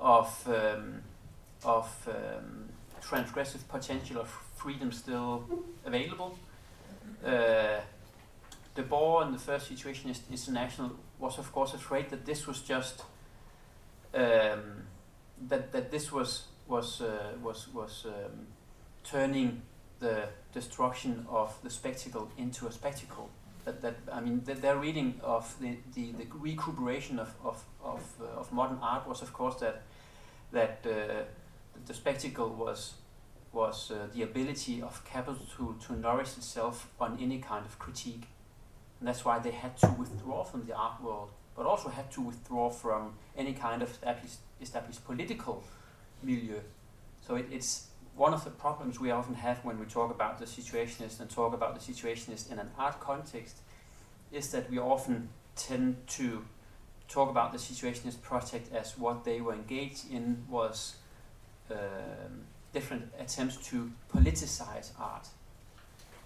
of, 0.00 0.48
um, 0.48 1.02
of 1.64 2.08
um, 2.08 2.68
transgressive 3.02 3.66
potential 3.68 4.20
of 4.20 4.28
freedom 4.56 4.92
still 4.92 5.44
available. 5.84 6.38
Uh, 7.24 7.80
Debord 8.76 9.26
in 9.26 9.32
the 9.32 9.38
first 9.38 9.70
Situationist 9.70 10.30
International 10.30 10.92
was 11.18 11.38
of 11.38 11.50
course 11.52 11.74
afraid 11.74 12.10
that 12.10 12.24
this 12.24 12.46
was 12.46 12.60
just 12.60 13.02
um, 14.14 14.84
that 15.48 15.72
that 15.72 15.90
this 15.90 16.12
was 16.12 16.44
was 16.66 17.00
uh, 17.00 17.32
was 17.42 17.68
was 17.74 18.06
um, 18.06 18.46
turning 19.04 19.62
the 20.00 20.28
destruction 20.52 21.26
of 21.28 21.56
the 21.62 21.70
spectacle 21.70 22.30
into 22.36 22.66
a 22.66 22.72
spectacle. 22.72 23.30
That, 23.64 23.82
that 23.82 23.96
I 24.12 24.20
mean, 24.20 24.42
the, 24.44 24.54
their 24.54 24.76
reading 24.76 25.20
of 25.22 25.54
the, 25.60 25.76
the, 25.94 26.12
the 26.12 26.26
recuperation 26.38 27.18
of 27.18 27.34
of 27.44 27.64
of, 27.82 28.02
uh, 28.20 28.40
of 28.40 28.52
modern 28.52 28.78
art 28.82 29.06
was, 29.06 29.22
of 29.22 29.32
course, 29.32 29.56
that 29.56 29.82
that 30.52 30.86
uh, 30.86 31.24
the 31.86 31.94
spectacle 31.94 32.48
was 32.48 32.94
was 33.52 33.90
uh, 33.90 34.06
the 34.14 34.22
ability 34.22 34.82
of 34.82 35.04
capital 35.04 35.40
to, 35.56 35.76
to 35.86 35.98
nourish 35.98 36.36
itself 36.36 36.88
on 37.00 37.18
any 37.20 37.38
kind 37.38 37.64
of 37.64 37.78
critique. 37.78 38.26
And 39.00 39.08
that's 39.08 39.24
why 39.24 39.38
they 39.38 39.52
had 39.52 39.76
to 39.78 39.88
withdraw 39.98 40.44
from 40.44 40.66
the 40.66 40.74
art 40.74 41.02
world, 41.02 41.30
but 41.58 41.66
also 41.66 41.88
had 41.88 42.08
to 42.12 42.20
withdraw 42.20 42.70
from 42.70 43.14
any 43.36 43.52
kind 43.52 43.82
of 43.82 43.90
established, 43.90 44.38
established 44.60 45.04
political 45.04 45.64
milieu. 46.22 46.60
So 47.20 47.34
it, 47.34 47.46
it's 47.50 47.88
one 48.14 48.32
of 48.32 48.44
the 48.44 48.50
problems 48.50 49.00
we 49.00 49.10
often 49.10 49.34
have 49.34 49.58
when 49.64 49.78
we 49.80 49.86
talk 49.86 50.12
about 50.12 50.38
the 50.38 50.44
situationist 50.44 51.18
and 51.18 51.28
talk 51.28 51.52
about 51.52 51.74
the 51.74 51.92
situationist 51.92 52.52
in 52.52 52.60
an 52.60 52.70
art 52.78 53.00
context 53.00 53.56
is 54.30 54.52
that 54.52 54.70
we 54.70 54.78
often 54.78 55.30
tend 55.56 55.96
to 56.06 56.44
talk 57.08 57.28
about 57.28 57.52
the 57.52 57.58
situationist 57.58 58.22
project 58.22 58.72
as 58.72 58.96
what 58.96 59.24
they 59.24 59.40
were 59.40 59.54
engaged 59.54 60.10
in 60.12 60.44
was 60.48 60.94
um, 61.72 62.44
different 62.72 63.10
attempts 63.18 63.56
to 63.68 63.90
politicize 64.14 64.92
art. 65.00 65.26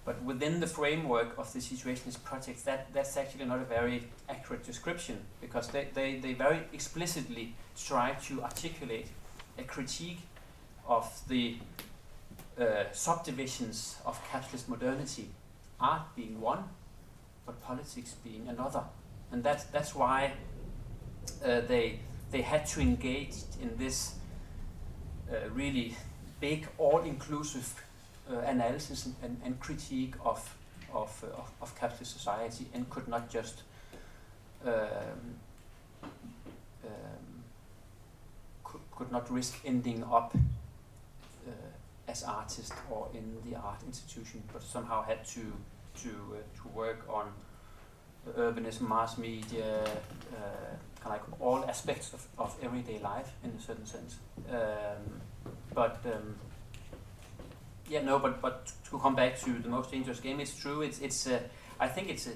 But 0.05 0.23
within 0.23 0.59
the 0.59 0.67
framework 0.67 1.39
of 1.39 1.53
the 1.53 1.61
situationist 1.61 2.25
projects, 2.25 2.63
that, 2.63 2.93
that's 2.93 3.17
actually 3.17 3.45
not 3.45 3.61
a 3.61 3.65
very 3.65 4.09
accurate 4.29 4.65
description 4.65 5.19
because 5.41 5.69
they, 5.69 5.89
they, 5.95 6.17
they 6.19 6.33
very 6.33 6.61
explicitly 6.73 7.55
try 7.77 8.15
to 8.27 8.43
articulate 8.43 9.07
a 9.59 9.63
critique 9.63 10.21
of 10.87 11.09
the 11.29 11.57
uh, 12.59 12.85
subdivisions 12.93 13.97
of 14.05 14.21
capitalist 14.29 14.69
modernity, 14.69 15.29
art 15.81 16.03
being 16.17 16.41
one, 16.41 16.65
but 17.47 17.63
politics 17.63 18.17
being 18.25 18.49
another. 18.49 18.83
And 19.31 19.43
that's, 19.45 19.65
that's 19.65 19.95
why 19.95 20.33
uh, 21.45 21.61
they, 21.61 22.01
they 22.33 22.43
had 22.43 22.67
to 22.67 22.81
engage 22.81 23.35
in 23.61 23.77
this 23.77 24.17
uh, 25.31 25.49
really 25.51 25.97
big, 26.41 26.69
all-inclusive 26.77 27.73
uh, 27.79 27.92
analysis 28.41 29.07
and, 29.23 29.41
and, 29.45 29.61
critique 29.61 30.15
of, 30.25 30.57
of, 30.93 31.25
uh, 31.25 31.39
of, 31.39 31.51
of, 31.61 31.79
capitalist 31.79 32.13
society 32.13 32.67
and 32.75 32.89
could 32.91 33.09
not 33.09 33.31
just 33.31 33.63
um, 34.65 34.73
um, 36.85 37.43
could, 38.65 38.81
could 38.97 39.13
not 39.13 39.31
risk 39.31 39.59
ending 39.65 40.05
up 40.05 40.35
as 42.09 42.23
artist 42.25 42.73
or 42.91 43.09
in 43.15 43.37
the 43.49 43.57
art 43.57 43.81
institution, 43.87 44.43
but 44.53 44.63
somehow 44.63 45.03
had 45.03 45.25
to 45.25 45.53
to 46.03 46.11
uh, 46.11 46.37
to 46.59 46.69
work 46.75 47.01
on 47.09 47.27
urbanism, 48.37 48.89
mass 48.89 49.19
media, 49.19 49.85
uh, 49.85 50.73
kind 51.01 51.07
of 51.07 51.11
like 51.11 51.41
all 51.41 51.65
aspects 51.65 52.13
of, 52.13 52.27
of 52.39 52.57
everyday 52.63 52.99
life 53.01 53.31
in 53.45 53.51
a 53.51 53.61
certain 53.61 53.87
sense. 53.87 54.17
Um, 54.49 55.21
but 55.75 55.99
um, 56.05 56.37
yeah, 57.93 58.03
no, 58.03 58.19
but 58.19 58.41
but 58.41 58.73
to 58.91 58.99
come 58.99 59.15
back 59.15 59.39
to 59.41 59.51
the 59.59 59.69
most 59.69 59.91
dangerous 59.91 60.21
game, 60.21 60.41
it's 60.41 60.57
true. 60.57 60.81
It's 60.81 60.99
it's 61.01 61.27
uh, 61.27 61.41
I 61.79 61.89
think 61.89 62.09
it's 62.09 62.27
a 62.27 62.33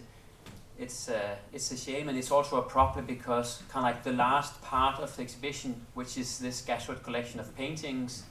it's 0.78 1.08
uh, 1.08 1.36
it's 1.52 1.70
a 1.72 1.76
shame 1.76 2.08
and 2.10 2.18
it's 2.18 2.30
also 2.30 2.58
a 2.58 2.62
problem 2.62 3.06
because 3.06 3.62
kind 3.70 3.86
of 3.86 3.94
like 3.94 4.02
the 4.04 4.12
last 4.12 4.60
part 4.62 5.00
of 5.00 5.16
the 5.16 5.22
exhibition, 5.22 5.86
which 5.94 6.18
is 6.18 6.38
this 6.38 6.60
Gashford 6.60 7.02
collection 7.02 7.40
of 7.40 7.56
paintings, 7.56 8.24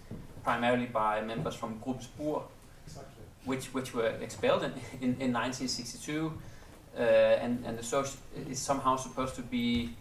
primarily 0.44 0.86
by 0.86 1.22
members 1.22 1.56
from 1.56 1.80
Groupe 1.80 2.04
Spur, 2.04 2.42
exactly. 2.86 3.24
which, 3.46 3.74
which 3.74 3.96
were 3.96 4.14
expelled 4.22 4.64
in, 4.64 4.74
in, 5.02 5.10
in 5.20 5.34
1962, 5.34 6.32
uh, 6.98 7.02
and, 7.02 7.66
and 7.66 7.80
the 7.80 7.84
social 7.84 8.18
is 8.48 8.60
somehow 8.60 8.96
supposed 8.96 9.36
to 9.36 9.42
be 9.42 9.96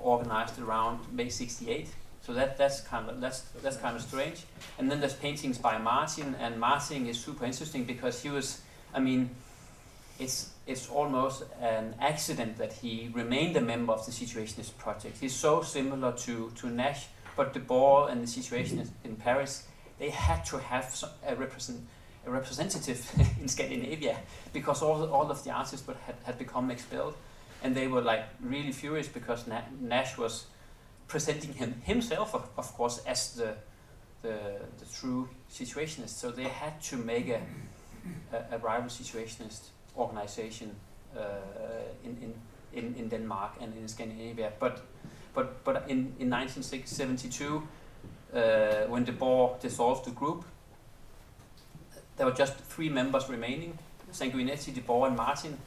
organized 0.00 0.58
around 0.58 1.00
May 1.12 1.28
68. 1.28 1.88
So 2.24 2.32
that, 2.32 2.56
that's 2.56 2.80
kind 2.80 3.08
of 3.10 3.20
that's 3.20 3.40
that's 3.62 3.76
kind 3.76 3.96
of 3.96 4.02
strange. 4.02 4.44
And 4.78 4.90
then 4.90 5.00
there's 5.00 5.14
paintings 5.14 5.58
by 5.58 5.78
Martin, 5.78 6.34
and 6.40 6.58
Martin 6.58 7.06
is 7.06 7.20
super 7.20 7.44
interesting 7.44 7.84
because 7.84 8.22
he 8.22 8.30
was, 8.30 8.62
I 8.94 9.00
mean, 9.00 9.30
it's 10.18 10.50
it's 10.66 10.88
almost 10.88 11.44
an 11.60 11.94
accident 12.00 12.56
that 12.56 12.72
he 12.72 13.10
remained 13.12 13.56
a 13.56 13.60
member 13.60 13.92
of 13.92 14.06
the 14.06 14.12
Situationist 14.12 14.78
project. 14.78 15.18
He's 15.20 15.34
so 15.34 15.62
similar 15.62 16.12
to 16.12 16.50
to 16.56 16.70
Nash, 16.70 17.06
but 17.36 17.52
Debord 17.52 18.10
and 18.10 18.22
the 18.22 18.26
Situationist 18.26 18.90
in 19.04 19.16
Paris 19.16 19.64
they 19.98 20.10
had 20.10 20.44
to 20.46 20.58
have 20.58 20.84
some, 20.90 21.10
a, 21.26 21.34
represent, 21.34 21.80
a 22.26 22.30
representative 22.30 23.10
in 23.40 23.48
Scandinavia 23.48 24.16
because 24.52 24.82
all, 24.82 25.04
all 25.10 25.30
of 25.30 25.44
the 25.44 25.50
artists 25.50 25.86
had, 26.06 26.16
had 26.24 26.38
become 26.38 26.70
expelled. 26.70 27.14
And 27.62 27.74
they 27.74 27.86
were 27.86 28.02
like 28.02 28.24
really 28.40 28.72
furious 28.72 29.08
because 29.08 29.46
Na 29.46 29.60
Nash 29.80 30.18
was 30.18 30.46
presenting 31.08 31.52
him 31.54 31.82
himself, 31.84 32.34
of, 32.34 32.48
of 32.56 32.72
course, 32.74 33.00
as 33.06 33.34
the, 33.34 33.54
the, 34.22 34.38
the 34.78 34.86
true 34.92 35.28
situationist. 35.50 36.10
So 36.10 36.30
they 36.30 36.48
had 36.48 36.80
to 36.82 36.96
make 36.96 37.28
a, 37.28 37.40
a, 38.32 38.56
a 38.56 38.58
rival 38.58 38.88
situationist 38.88 39.68
organization 39.96 40.74
uh, 41.16 41.20
in, 42.04 42.16
in, 42.22 42.34
in, 42.72 42.94
in 42.96 43.08
Denmark 43.08 43.52
and 43.60 43.76
in 43.76 43.88
Scandinavia. 43.88 44.52
But, 44.58 44.82
but, 45.34 45.64
but 45.64 45.84
in, 45.88 46.14
in 46.18 46.30
1972, 46.30 47.62
uh, 48.34 48.86
when 48.88 49.04
Debord 49.04 49.60
dissolved 49.60 50.04
the 50.06 50.10
group, 50.10 50.44
there 52.16 52.26
were 52.26 52.32
just 52.32 52.56
three 52.56 52.88
members 52.88 53.28
remaining, 53.28 53.78
Sanguinetti, 54.12 54.72
Debord, 54.72 55.08
and 55.08 55.16
Martin. 55.16 55.58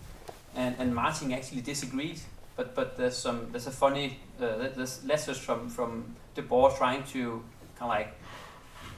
And, 0.55 0.75
and 0.79 0.95
Martin 0.95 1.31
actually 1.33 1.61
disagreed, 1.61 2.19
but, 2.57 2.75
but 2.75 2.97
there's 2.97 3.15
some 3.15 3.47
there's 3.51 3.67
a 3.67 3.71
funny 3.71 4.19
uh, 4.41 4.67
there's 4.75 5.05
letters 5.05 5.37
from 5.37 5.69
from 5.69 6.15
Debord 6.35 6.75
trying 6.77 7.03
to 7.03 7.43
kind 7.77 7.81
of 7.81 7.89
like 7.89 8.13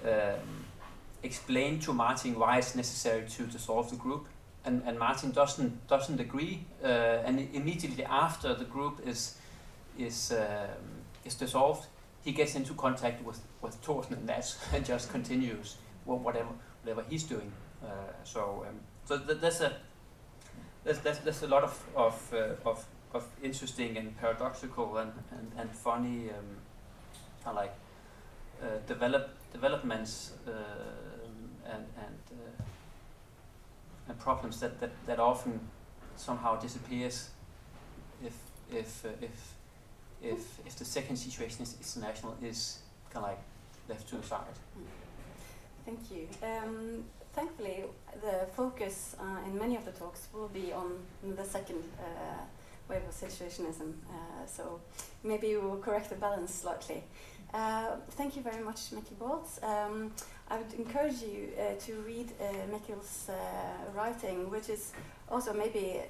um, 0.06 0.66
explain 1.22 1.80
to 1.82 1.94
Martin 1.94 2.40
why 2.40 2.58
it's 2.58 2.74
necessary 2.74 3.28
to 3.28 3.44
dissolve 3.44 3.90
the 3.90 3.98
group, 3.98 4.28
and, 4.64 4.82
and 4.86 4.98
Martin 4.98 5.32
doesn't 5.32 5.88
doesn't 5.88 6.20
agree, 6.20 6.66
uh, 6.84 6.88
and 7.26 7.50
immediately 7.54 8.06
after 8.06 8.56
the 8.56 8.66
group 8.66 9.02
is 9.06 9.36
is 9.98 10.32
um, 10.32 11.04
is 11.26 11.36
dissolved, 11.36 11.88
he 12.24 12.32
gets 12.32 12.56
into 12.56 12.74
contact 12.74 13.24
with, 13.26 13.42
with 13.62 13.82
Thorsen 13.82 14.14
and 14.14 14.26
Nash 14.26 14.54
and 14.74 14.86
just 14.86 15.12
continues 15.12 15.76
whatever 16.06 16.50
whatever 16.84 17.04
he's 17.10 17.24
doing. 17.24 17.52
Uh, 17.84 17.88
so 18.24 18.66
um, 18.68 18.80
so 19.04 19.18
th- 19.18 19.40
there's 19.42 19.62
a 19.62 19.74
there's, 20.86 21.00
there's, 21.00 21.20
there's 21.20 21.44
a 21.44 21.48
lot 21.48 21.64
of 21.64 21.86
of, 21.96 22.34
uh, 22.34 22.70
of 22.70 22.86
of 23.14 23.26
interesting 23.42 23.98
and 23.98 24.18
paradoxical 24.18 24.98
and, 24.98 25.12
and, 25.32 25.52
and 25.58 25.72
funny 25.72 26.30
um, 26.30 26.58
of 27.46 27.56
like 27.56 27.74
uh, 28.62 28.66
develop 28.88 29.30
developments 29.52 30.34
uh, 30.48 30.52
and 31.66 31.86
and 31.98 32.20
uh, 32.32 32.64
and 34.10 34.20
problems 34.20 34.60
that, 34.60 34.80
that, 34.80 34.92
that 35.06 35.20
often 35.20 35.60
somehow 36.16 36.60
disappears 36.60 37.30
if 38.24 38.34
if 38.72 39.06
uh, 39.06 39.10
if 39.22 39.54
if 40.22 40.60
if 40.66 40.76
the 40.76 40.86
second 40.86 41.16
situationist 41.16 41.78
international 41.80 42.36
is 42.44 42.80
kind 43.14 43.26
of 43.26 43.32
like 43.32 43.40
left 43.88 44.08
to 44.10 44.18
the 44.18 44.24
side. 44.24 44.58
Thank 45.86 46.12
you. 46.12 46.28
Um, 46.44 47.06
thankfully, 47.34 47.86
the 48.22 48.46
focus 48.56 49.16
uh, 49.20 49.48
in 49.48 49.58
many 49.58 49.76
of 49.76 49.86
the 49.86 49.92
talks 49.92 50.28
will 50.34 50.50
be 50.50 50.72
on 50.72 50.92
the 51.36 51.44
second 51.44 51.84
uh, 52.00 52.44
wave 52.90 53.04
of 53.08 53.14
situationism. 53.14 53.94
Uh, 54.10 54.46
so 54.46 54.80
maybe 55.24 55.48
we 55.48 55.58
will 55.58 55.78
correct 55.78 56.10
the 56.10 56.16
balance 56.16 56.54
slightly. 56.54 57.04
Uh, 57.54 57.96
thank 58.12 58.36
you 58.36 58.42
very 58.42 58.64
much, 58.64 58.92
Mikkel 58.92 59.18
Bolt. 59.18 59.48
Um, 59.64 60.12
I 60.52 60.58
would 60.58 60.74
encourage 60.74 61.22
you 61.22 61.50
uh, 61.58 61.80
to 61.86 61.94
read 62.02 62.32
uh, 62.40 62.44
Mikkel's 62.74 63.30
writing, 63.96 64.50
which 64.50 64.70
is 64.70 64.94
also 65.30 65.54
maybe 65.54 66.02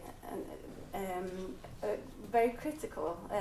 um, 0.93 1.55
uh, 1.83 1.87
very 2.31 2.51
critical 2.51 3.17
uh, 3.31 3.35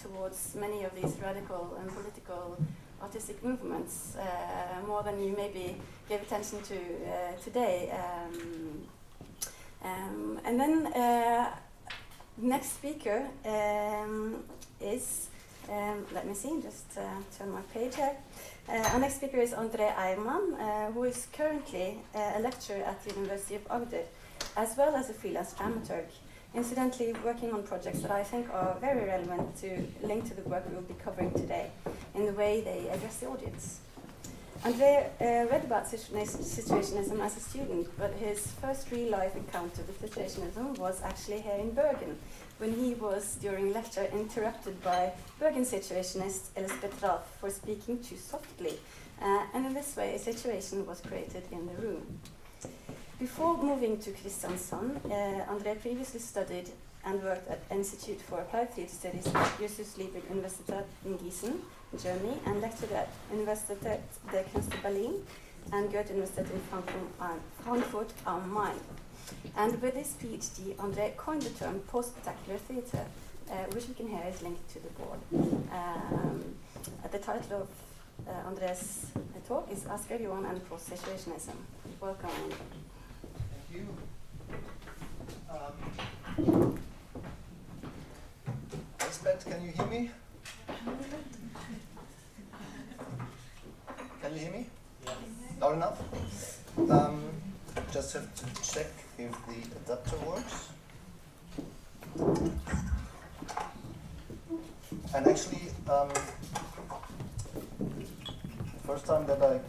towards 0.00 0.54
many 0.54 0.84
of 0.84 0.94
these 0.94 1.16
radical 1.22 1.76
and 1.80 1.88
political 1.94 2.56
artistic 3.00 3.42
movements, 3.44 4.16
uh, 4.16 4.86
more 4.86 5.02
than 5.02 5.22
you 5.22 5.34
maybe 5.36 5.76
gave 6.08 6.20
attention 6.22 6.60
to 6.62 6.78
today. 7.42 7.92
Um, 7.92 8.82
um, 9.84 10.40
and 10.44 10.58
then 10.58 10.92
next 12.38 12.72
speaker 12.74 13.26
um, 13.44 14.44
is 14.80 15.28
Um, 15.70 16.06
let 16.14 16.26
me 16.26 16.32
see, 16.32 16.60
just 16.62 16.96
uh, 16.96 17.02
turn 17.36 17.52
my 17.52 17.60
page 17.74 17.94
here. 17.94 18.16
Uh, 18.68 18.92
our 18.92 18.98
next 18.98 19.16
speaker 19.16 19.36
is 19.36 19.52
André 19.52 19.94
Eiermann, 19.94 20.58
uh, 20.58 20.90
who 20.92 21.04
is 21.04 21.28
currently 21.30 21.98
uh, 22.14 22.32
a 22.36 22.40
lecturer 22.40 22.82
at 22.84 23.04
the 23.04 23.14
University 23.14 23.56
of 23.56 23.68
Agder, 23.68 24.04
as 24.56 24.76
well 24.78 24.96
as 24.96 25.10
a 25.10 25.12
freelance 25.12 25.52
dramaturg. 25.52 26.06
Incidentally, 26.54 27.12
working 27.22 27.52
on 27.52 27.62
projects 27.64 28.00
that 28.00 28.10
I 28.10 28.24
think 28.24 28.48
are 28.50 28.78
very 28.80 29.06
relevant 29.06 29.56
to 29.58 29.86
link 30.02 30.26
to 30.28 30.34
the 30.34 30.48
work 30.48 30.66
we 30.70 30.74
will 30.74 30.82
be 30.82 30.94
covering 30.94 31.32
today 31.32 31.70
in 32.14 32.24
the 32.24 32.32
way 32.32 32.62
they 32.62 32.88
address 32.88 33.18
the 33.18 33.26
audience. 33.26 33.80
André 34.64 35.10
uh, 35.20 35.46
read 35.50 35.64
about 35.64 35.86
situationism 35.86 37.20
as 37.20 37.36
a 37.36 37.40
student, 37.40 37.86
but 37.96 38.12
his 38.14 38.44
first 38.60 38.90
real 38.90 39.10
life 39.10 39.36
encounter 39.36 39.82
with 39.86 40.02
situationism 40.02 40.76
was 40.78 41.00
actually 41.02 41.40
here 41.40 41.58
in 41.60 41.70
Bergen, 41.70 42.18
when 42.58 42.74
he 42.74 42.94
was, 42.94 43.36
during 43.36 43.72
lecture, 43.72 44.08
interrupted 44.12 44.82
by 44.82 45.12
Bergen 45.38 45.64
situationist 45.64 46.48
Elizabeth 46.56 47.00
Ralph 47.00 47.36
for 47.40 47.50
speaking 47.50 48.02
too 48.02 48.16
softly. 48.16 48.80
Uh, 49.22 49.46
and 49.54 49.64
in 49.66 49.74
this 49.74 49.96
way, 49.96 50.16
a 50.16 50.18
situation 50.18 50.84
was 50.86 51.00
created 51.00 51.44
in 51.52 51.66
the 51.66 51.74
room. 51.80 52.18
Before 53.20 53.56
moving 53.56 53.98
to 53.98 54.10
Kristiansand, 54.10 54.96
uh, 55.06 55.74
previously 55.74 56.20
studied 56.20 56.70
and 57.04 57.22
worked 57.22 57.48
at 57.48 57.60
Institute 57.70 58.20
for 58.20 58.40
Applied 58.40 58.70
Theatre 58.70 58.92
Studies 58.92 59.26
at 59.34 59.58
Justus 59.60 59.94
Liebig 59.98 60.22
Universität 60.30 60.84
in 61.04 61.16
Gießen, 61.16 61.60
Germany, 61.96 62.36
and 62.46 62.60
lectured 62.60 62.92
at 62.92 63.08
Universität 63.32 64.00
der 64.32 64.44
Künste 64.44 64.76
Berlin 64.82 65.14
and 65.72 65.90
Goethe-Universität 65.90 66.46
in 66.50 66.60
Frankfurt 67.64 68.12
am 68.26 68.52
Main. 68.52 68.80
And 69.56 69.80
with 69.82 69.94
his 69.94 70.14
PhD, 70.20 70.74
André 70.76 71.16
coined 71.16 71.42
the 71.42 71.50
term 71.50 71.80
post-spectacular 71.80 72.58
theatre, 72.58 73.06
uh, 73.50 73.54
which 73.74 73.88
we 73.88 73.94
can 73.94 74.08
hear 74.08 74.22
is 74.28 74.42
linked 74.42 74.68
to 74.72 74.78
Debord. 74.78 75.20
Um, 75.72 76.54
the 77.10 77.18
title 77.18 77.62
of 77.62 77.68
uh, 78.26 78.50
André's 78.50 79.06
talk 79.46 79.70
is 79.70 79.84
Asger 79.84 80.20
Jorn 80.20 80.48
and 80.48 80.66
Post-Situationism. 80.68 81.56
Welcome. 82.00 82.30
Thank 83.50 83.70
you. 83.72 83.86
Um, 85.50 86.78
Lisbeth, 89.00 89.44
can 89.46 89.64
you 89.64 89.72
hear 89.72 89.86
me? 89.86 90.10
Can 94.22 94.32
you 94.34 94.38
hear 94.38 94.50
me? 94.50 94.66
Yes. 95.04 95.14
Loud 95.60 95.74
enough? 95.74 96.00
Um, 96.90 97.22
just 97.92 98.12
have 98.12 98.34
to 98.34 98.44
check 98.72 98.86
if 99.18 99.32
the 99.46 99.92
adapter 99.92 100.16
works. 100.26 100.68
And 105.14 105.26
actually, 105.26 105.70
um, 105.88 106.08
first 108.86 109.06
time 109.06 109.26
that 109.26 109.42
I 109.42 109.60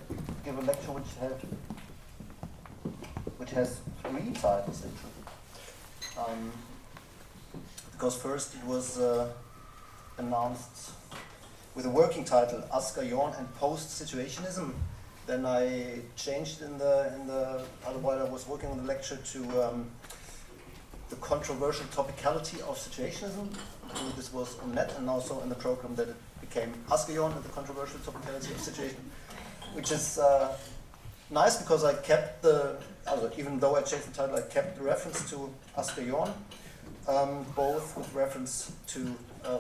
give 0.44 0.58
a 0.58 0.62
lecture 0.62 0.92
which 0.92 1.14
has 1.20 1.34
which 3.38 3.52
has 3.52 3.80
three 4.04 4.32
titles 4.34 4.84
actually. 4.86 5.20
Um, 6.18 6.52
because 7.92 8.16
first 8.18 8.56
it 8.56 8.64
was 8.66 8.98
uh, 9.00 9.30
announced 10.18 10.92
with 11.76 11.86
a 11.86 11.90
working 11.90 12.24
title, 12.24 12.64
Asger 12.74 13.10
Jorn 13.10 13.38
and 13.38 13.54
Post-Situationism. 13.56 14.74
Then 15.28 15.46
I 15.46 16.00
changed 16.16 16.62
in 16.62 16.78
the, 16.78 17.14
in 17.16 17.28
the, 17.28 17.64
while 18.02 18.20
I 18.20 18.30
was 18.30 18.48
working 18.48 18.70
on 18.70 18.78
the 18.78 18.84
lecture 18.84 19.18
to 19.18 19.64
um, 19.64 19.90
the 21.10 21.16
controversial 21.18 21.86
topicality 21.88 22.60
of 22.62 22.78
situationism. 22.78 23.50
This 24.16 24.34
was 24.34 24.58
on 24.60 24.74
net 24.74 24.94
and 24.98 25.10
also 25.10 25.42
in 25.42 25.50
the 25.50 25.56
program 25.56 25.96
that 25.96 26.10
it 26.10 26.16
became 26.42 26.74
Asger 26.90 27.16
Jorn 27.16 27.36
and 27.36 27.44
the 27.44 27.50
controversial 27.50 28.00
topicality 28.00 28.52
of 28.52 28.60
situation, 28.60 29.00
which 29.74 29.92
is 29.92 30.18
uh, 30.18 30.56
nice 31.30 31.58
because 31.58 31.84
I 31.84 31.94
kept 31.94 32.42
the, 32.42 32.78
even 33.38 33.60
though 33.60 33.76
I 33.76 33.82
changed 33.82 34.12
the 34.12 34.14
title, 34.14 34.36
I 34.36 34.42
kept 34.42 34.78
the 34.78 34.84
reference 34.84 35.30
to 35.30 35.50
Asger 35.78 36.08
Jorn 36.08 36.34
um, 37.10 37.46
both 37.56 37.98
with 37.98 38.14
reference 38.14 38.72
to, 38.88 39.16
uh, 39.44 39.60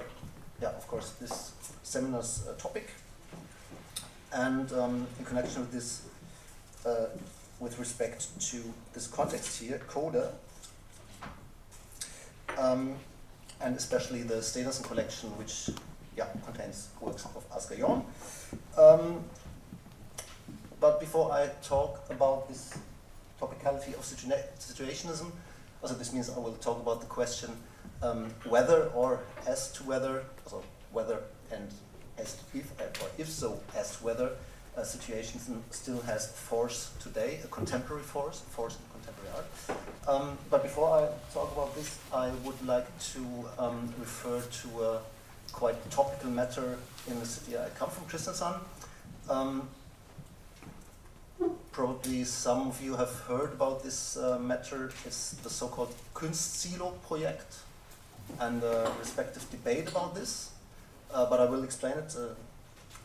yeah, 0.61 0.69
of 0.69 0.87
course, 0.87 1.11
this 1.19 1.53
seminar's 1.83 2.47
uh, 2.47 2.53
topic, 2.53 2.91
and 4.33 4.71
um, 4.73 5.07
in 5.17 5.25
connection 5.25 5.61
with 5.61 5.71
this, 5.71 6.07
uh, 6.85 7.05
with 7.59 7.79
respect 7.79 8.39
to 8.49 8.61
this 8.93 9.07
context 9.07 9.61
here, 9.61 9.79
Coda, 9.87 10.33
um, 12.57 12.95
and 13.61 13.75
especially 13.75 14.23
the 14.23 14.35
Stenersen 14.35 14.83
collection, 14.83 15.29
which 15.37 15.69
yeah, 16.15 16.27
contains 16.45 16.89
works 17.01 17.25
of 17.25 17.49
Asger 17.49 17.79
Jorn. 17.79 18.03
Um, 18.77 19.23
but 20.79 20.99
before 20.99 21.31
I 21.31 21.49
talk 21.61 22.03
about 22.09 22.47
this 22.47 22.77
topicality 23.41 23.93
of 23.93 24.01
situationism, 24.01 25.31
also, 25.81 25.95
this 25.95 26.11
means 26.13 26.29
I 26.29 26.37
will 26.39 26.53
talk 26.53 26.81
about 26.81 26.99
the 26.99 27.07
question 27.07 27.51
um, 28.01 28.29
whether 28.45 28.85
or 28.95 29.21
as 29.47 29.71
to 29.73 29.83
whether, 29.83 30.23
also 30.45 30.63
whether 30.91 31.19
and 31.51 31.69
as 32.17 32.37
if, 32.53 32.71
or 32.79 33.07
if 33.17 33.29
so, 33.29 33.59
as 33.75 33.97
to 33.97 34.03
whether 34.03 34.31
a 34.77 34.85
situation 34.85 35.39
still 35.71 36.01
has 36.01 36.31
force 36.31 36.91
today, 37.01 37.39
a 37.43 37.47
contemporary 37.47 38.03
force, 38.03 38.41
force 38.41 38.77
in 38.77 39.01
contemporary 39.01 39.35
art. 39.35 39.79
Um, 40.07 40.37
but 40.49 40.63
before 40.63 40.89
I 40.97 41.33
talk 41.33 41.51
about 41.51 41.75
this, 41.75 41.97
I 42.13 42.29
would 42.43 42.65
like 42.65 42.87
to 43.13 43.25
um, 43.57 43.93
refer 43.99 44.41
to 44.41 44.83
a 44.83 44.99
quite 45.51 45.77
topical 45.91 46.29
matter 46.29 46.77
in 47.07 47.19
the 47.19 47.25
city 47.25 47.57
I 47.57 47.69
come 47.69 47.89
from, 47.89 48.05
Kristiansand. 48.05 48.59
Um, 49.29 49.67
Probably 51.71 52.25
some 52.25 52.67
of 52.67 52.81
you 52.81 52.97
have 52.97 53.13
heard 53.21 53.53
about 53.53 53.81
this 53.83 54.17
uh, 54.17 54.37
matter. 54.37 54.91
It's 55.05 55.31
the 55.31 55.49
so-called 55.49 55.95
Kunstsilo 56.13 57.01
project 57.07 57.59
and 58.39 58.63
a 58.63 58.91
respective 58.99 59.49
debate 59.51 59.89
about 59.89 60.15
this. 60.15 60.51
Uh, 61.13 61.25
but 61.29 61.39
I 61.39 61.45
will 61.45 61.63
explain 61.63 61.93
it. 61.93 62.15
Uh, 62.15 62.33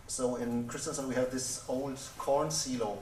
so 0.06 0.36
in 0.36 0.64
Kristiansand 0.68 1.08
we 1.08 1.14
have 1.14 1.30
this 1.30 1.64
old 1.68 1.98
corn 2.18 2.50
silo 2.50 2.98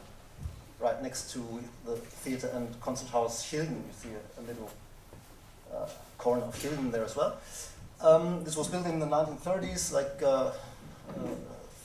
right 0.81 1.03
next 1.03 1.33
to 1.33 1.41
the 1.85 1.97
theater 1.97 2.51
and 2.55 2.81
concert 2.81 3.09
house 3.09 3.45
Kilden. 3.51 3.83
You 3.89 3.93
see 3.93 4.09
a, 4.39 4.43
little 4.43 4.71
uh, 5.75 5.89
corner 6.19 6.43
of 6.43 6.55
Kilden 6.57 6.91
there 6.93 7.05
as 7.05 7.17
well. 7.17 7.37
Um, 8.01 8.45
this 8.45 8.57
was 8.57 8.69
built 8.69 8.87
in 8.87 8.99
the 8.99 9.07
1930s, 9.07 9.93
like 9.93 10.23
uh, 10.23 10.27
uh, 10.47 10.53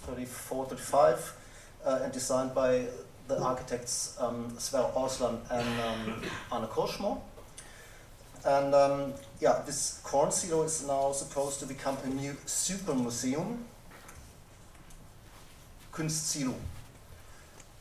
34, 0.07 0.65
35, 0.65 1.33
and 1.85 2.11
designed 2.11 2.53
by 2.55 2.87
the 3.27 3.39
architects 3.41 4.17
um, 4.19 4.53
Sverre 4.57 4.91
Aasland 4.95 5.39
and 5.51 5.81
um, 5.81 6.21
Arne 6.51 6.67
Korsmo. 6.67 7.21
And 8.45 8.73
um, 8.73 9.13
yeah, 9.39 9.61
this 9.65 9.99
corn 10.03 10.31
silo 10.31 10.63
is 10.63 10.85
now 10.87 11.11
supposed 11.11 11.59
to 11.59 11.65
become 11.65 11.97
a 12.03 12.07
new 12.07 12.35
super 12.45 12.93
museum, 12.93 13.65
Kunstsilo. 15.91 16.55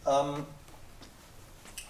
Um, 0.06 0.46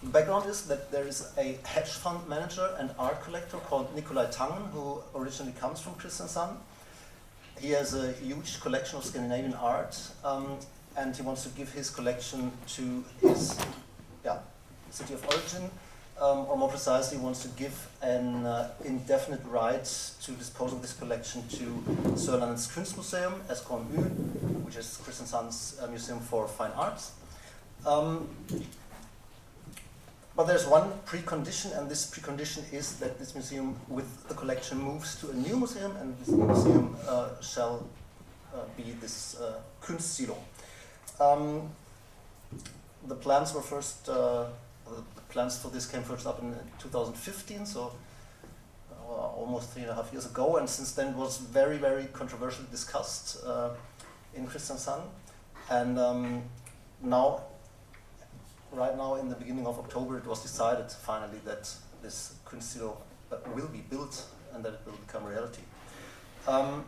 background 0.02 0.48
is 0.48 0.66
that 0.66 0.90
there 0.90 1.06
is 1.06 1.32
a 1.38 1.58
hedge 1.64 1.88
fund 1.90 2.28
manager 2.28 2.74
and 2.78 2.90
art 2.98 3.22
collector 3.22 3.58
called 3.58 3.94
Nikolai 3.94 4.26
Tangen, 4.26 4.70
who 4.72 5.02
originally 5.14 5.52
comes 5.52 5.80
from 5.80 5.94
Kristiansand. 5.94 6.56
He 7.58 7.70
has 7.70 7.94
a 7.94 8.12
huge 8.12 8.60
collection 8.60 8.98
of 8.98 9.04
Scandinavian 9.04 9.54
art, 9.54 9.98
um, 10.24 10.58
and 10.96 11.16
he 11.16 11.22
wants 11.22 11.42
to 11.44 11.48
give 11.50 11.72
his 11.72 11.90
collection 11.90 12.52
to 12.68 13.04
his 13.20 13.58
yeah, 14.24 14.38
city 14.90 15.14
of 15.14 15.24
origin, 15.26 15.70
um, 16.20 16.46
or 16.48 16.56
more 16.56 16.68
precisely, 16.68 17.18
wants 17.18 17.42
to 17.42 17.48
give 17.48 17.88
an 18.02 18.46
uh, 18.46 18.70
indefinite 18.84 19.40
right 19.46 19.84
to 20.22 20.32
dispose 20.32 20.72
of 20.72 20.82
this 20.82 20.94
collection 20.94 21.46
to 21.48 21.64
Sørlandets 22.14 22.68
Kunstmuseum, 22.68 23.34
SKMU, 23.48 24.64
which 24.64 24.76
is 24.76 24.98
Kristiansand's 25.04 25.78
uh, 25.82 25.86
Museum 25.88 26.20
for 26.20 26.48
Fine 26.48 26.72
Arts. 26.72 27.12
Um, 27.86 28.28
but 30.36 30.46
there's 30.46 30.66
one 30.66 30.92
precondition, 31.06 31.76
and 31.78 31.88
this 31.88 32.10
precondition 32.10 32.70
is 32.72 32.96
that 32.96 33.18
this 33.18 33.34
museum 33.34 33.74
with 33.88 34.28
the 34.28 34.34
collection 34.34 34.78
moves 34.78 35.18
to 35.20 35.30
a 35.30 35.34
new 35.34 35.56
museum, 35.56 35.96
and 35.96 36.18
this 36.18 36.28
new 36.28 36.44
museum 36.44 36.96
uh, 37.08 37.28
shall 37.40 37.86
uh, 38.54 38.58
be 38.76 38.92
this 39.00 39.40
uh, 39.40 39.54
Kunstsilo. 39.82 40.36
Um, 41.18 41.70
the 43.06 43.14
plans 43.14 43.54
were 43.54 43.62
first, 43.62 44.08
uh, 44.08 44.46
plans 45.36 45.58
for 45.58 45.68
this 45.68 45.86
came 45.86 46.02
first 46.02 46.26
up 46.26 46.40
in 46.40 46.54
2015, 46.78 47.66
so 47.66 47.92
uh, 48.90 49.40
almost 49.42 49.70
three 49.70 49.82
and 49.82 49.90
a 49.90 49.94
half 49.94 50.10
years 50.10 50.24
ago, 50.24 50.56
and 50.56 50.66
since 50.66 50.92
then 50.92 51.14
was 51.14 51.36
very, 51.36 51.76
very 51.76 52.06
controversially 52.20 52.68
discussed 52.70 53.44
uh, 53.44 53.68
in 54.34 54.46
Kristiansand. 54.46 55.02
And 55.68 55.98
um, 55.98 56.42
now, 57.02 57.42
right 58.72 58.96
now, 58.96 59.16
in 59.16 59.28
the 59.28 59.34
beginning 59.34 59.66
of 59.66 59.78
October, 59.78 60.16
it 60.16 60.26
was 60.26 60.40
decided 60.40 60.90
finally 60.90 61.40
that 61.44 61.64
this 62.02 62.36
Kunstsilo 62.46 62.96
uh, 63.30 63.36
will 63.54 63.68
be 63.68 63.82
built 63.90 64.24
and 64.54 64.64
that 64.64 64.72
it 64.72 64.80
will 64.86 65.00
become 65.06 65.22
reality. 65.24 65.64
Um, 66.48 66.86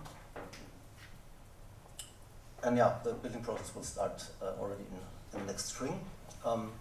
and 2.62 2.78
yeah, 2.78 2.94
the 3.05 3.12
building 3.12 3.42
process 3.42 3.74
will 3.74 3.88
start 3.94 4.24
uh, 4.40 4.53
already 4.59 4.84
in, 4.90 5.38
in 5.38 5.46
next 5.46 5.66
spring. 5.66 6.01
Um, 6.46 6.72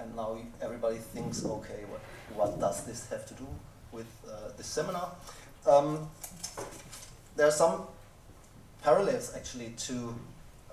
and 0.00 0.16
now 0.16 0.38
everybody 0.62 0.96
thinks, 0.96 1.44
okay, 1.44 1.84
what, 1.88 2.00
what 2.34 2.60
does 2.60 2.84
this 2.84 3.08
have 3.10 3.26
to 3.26 3.34
do 3.34 3.46
with 3.92 4.06
uh, 4.28 4.50
this 4.56 4.66
seminar? 4.66 5.12
Um, 5.66 6.08
there 7.36 7.46
are 7.46 7.52
some 7.52 7.82
parallels 8.82 9.34
actually 9.36 9.74
to 9.76 10.14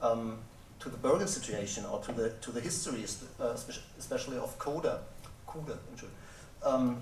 um, 0.01 0.37
to 0.79 0.89
the 0.89 0.97
Bergen 0.97 1.27
situation 1.27 1.85
or 1.85 1.99
to 2.01 2.11
the 2.11 2.29
to 2.41 2.51
the 2.51 2.61
history, 2.61 3.03
uh, 3.39 3.57
especially 3.97 4.37
of 4.37 4.57
Coda, 4.59 5.01
Kuda, 5.47 5.77
um, 6.63 7.01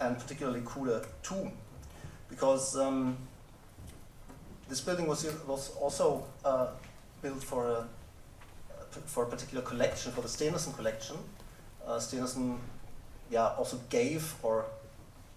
and 0.00 0.18
particularly 0.18 0.60
Kuda 0.60 1.06
2, 1.22 1.50
because 2.28 2.76
um, 2.76 3.16
this 4.68 4.80
building 4.80 5.06
was 5.06 5.24
was 5.46 5.70
also 5.80 6.24
uh, 6.44 6.68
built 7.22 7.42
for 7.42 7.66
a 7.68 7.88
for 9.06 9.24
a 9.24 9.26
particular 9.26 9.62
collection, 9.62 10.12
for 10.12 10.20
the 10.20 10.28
Stenersen 10.28 10.74
collection. 10.76 11.16
Uh, 11.86 11.98
Stenersen, 11.98 12.58
yeah, 13.30 13.48
also 13.58 13.78
gave 13.88 14.34
or 14.42 14.66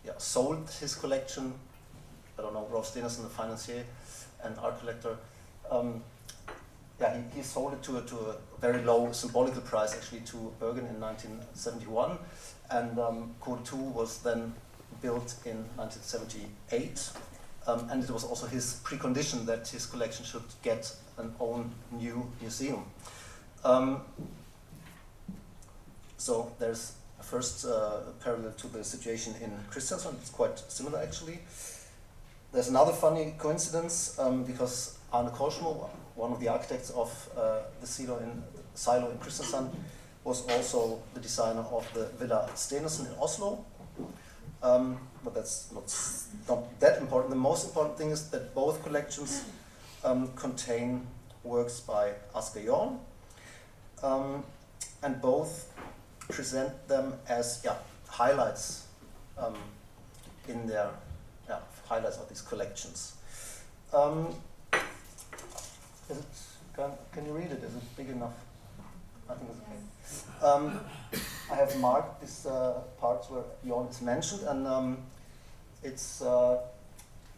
yeah, 0.06 0.14
sold 0.18 0.70
his 0.80 0.96
collection. 0.96 1.54
I 2.38 2.42
don't 2.42 2.54
know, 2.54 2.68
Rolf 2.72 2.94
Stenersen, 2.94 3.24
the 3.24 3.30
financier 3.30 3.84
and 4.44 4.58
art 4.60 4.80
collector. 4.80 5.18
Um, 5.70 6.04
yeah, 7.00 7.18
he, 7.18 7.38
he 7.38 7.44
sold 7.44 7.74
it 7.74 7.84
to 7.84 7.98
a, 7.98 8.02
to 8.02 8.16
a 8.16 8.36
very 8.62 8.84
low 8.84 9.12
symbolical 9.12 9.62
price 9.62 9.94
actually 9.94 10.22
to 10.22 10.54
Bergen 10.60 10.86
in 10.86 11.00
1971, 11.00 12.18
and 12.72 13.00
um, 13.00 13.36
KODE 13.42 13.66
2 13.66 13.76
was 13.76 14.20
then 14.20 14.54
built 15.02 15.36
in 15.46 15.58
1978, 15.76 17.10
um, 17.68 17.90
and 17.90 18.04
it 18.04 18.10
was 18.10 18.24
also 18.24 18.48
his 18.48 18.80
precondition 18.84 19.46
that 19.46 19.68
his 19.68 19.86
collection 19.86 20.24
should 20.24 20.44
get 20.62 20.96
an 21.18 21.34
own 21.40 21.72
new 21.92 22.32
museum. 22.42 22.86
Um, 23.64 24.02
so 26.24 26.50
there's 26.58 26.94
a 27.20 27.24
first 27.24 27.66
uh, 27.66 28.00
parallel 28.24 28.54
to 28.54 28.68
the 28.68 28.82
situation 28.82 29.36
in 29.42 29.52
Kristiansand. 29.70 30.16
It's 30.22 30.30
quite 30.30 30.58
similar 30.72 31.00
actually. 31.00 31.40
There's 32.54 32.70
another 32.70 32.94
funny 32.94 33.36
coincidence 33.38 34.18
um, 34.18 34.46
because 34.46 34.98
Arne 35.12 35.32
Korsmo, 35.32 35.90
one 36.16 36.32
of 36.32 36.40
the 36.40 36.48
architects 36.48 36.92
of 36.92 37.10
uh, 37.38 37.64
the 37.82 37.88
silo 37.88 38.20
in, 38.20 38.42
silo 38.74 39.10
in 39.12 39.18
Kristiansand, 39.18 39.70
was 40.24 40.48
also 40.50 41.02
the 41.14 41.20
designer 41.20 41.66
of 41.72 41.86
the 41.94 42.06
Villa 42.18 42.50
Stenersen 42.56 43.08
in 43.08 43.20
Oslo. 43.20 43.66
Um, 44.62 44.98
but 45.26 45.34
that's 45.36 45.74
not, 45.74 45.94
not 46.48 46.80
that 46.80 47.02
important. 47.02 47.32
The 47.32 47.36
most 47.36 47.68
important 47.68 47.98
thing 47.98 48.12
is 48.12 48.30
that 48.30 48.56
both 48.56 48.82
collections 48.82 49.44
um, 50.06 50.30
contain 50.38 51.06
works 51.44 51.82
by 51.82 52.14
Asger 52.34 52.66
Jorn, 52.66 53.00
um, 54.02 54.46
and 55.02 55.22
both 55.22 55.73
present 56.30 56.88
them 56.88 57.14
as 57.28 57.62
yeah, 57.64 57.76
highlights 58.08 58.88
um, 59.38 59.56
in 60.48 60.68
their 60.68 60.90
yeah, 61.48 61.60
highlights 61.86 62.18
of 62.18 62.30
these 62.30 62.42
collections. 62.42 63.16
Um, 63.94 64.36
is 66.10 66.18
it, 66.18 66.26
can, 66.76 66.92
can 67.12 67.26
you 67.26 67.34
read 67.34 67.52
it? 67.52 67.64
Is 67.64 67.76
it 67.76 67.98
big 67.98 68.10
enough? 68.10 68.34
I 69.30 69.34
think 69.36 69.50
it's 69.52 70.26
okay. 70.42 70.46
Um, 70.46 70.80
I 71.52 71.56
have 71.56 71.78
marked 71.78 72.22
these 72.22 72.46
uh, 72.46 72.82
parts 73.00 73.30
where 73.30 73.44
Jorn 73.66 73.90
is 73.90 74.02
mentioned, 74.02 74.42
and 74.48 74.68
um, 74.68 74.98
it's, 75.84 76.22
uh, 76.22 76.60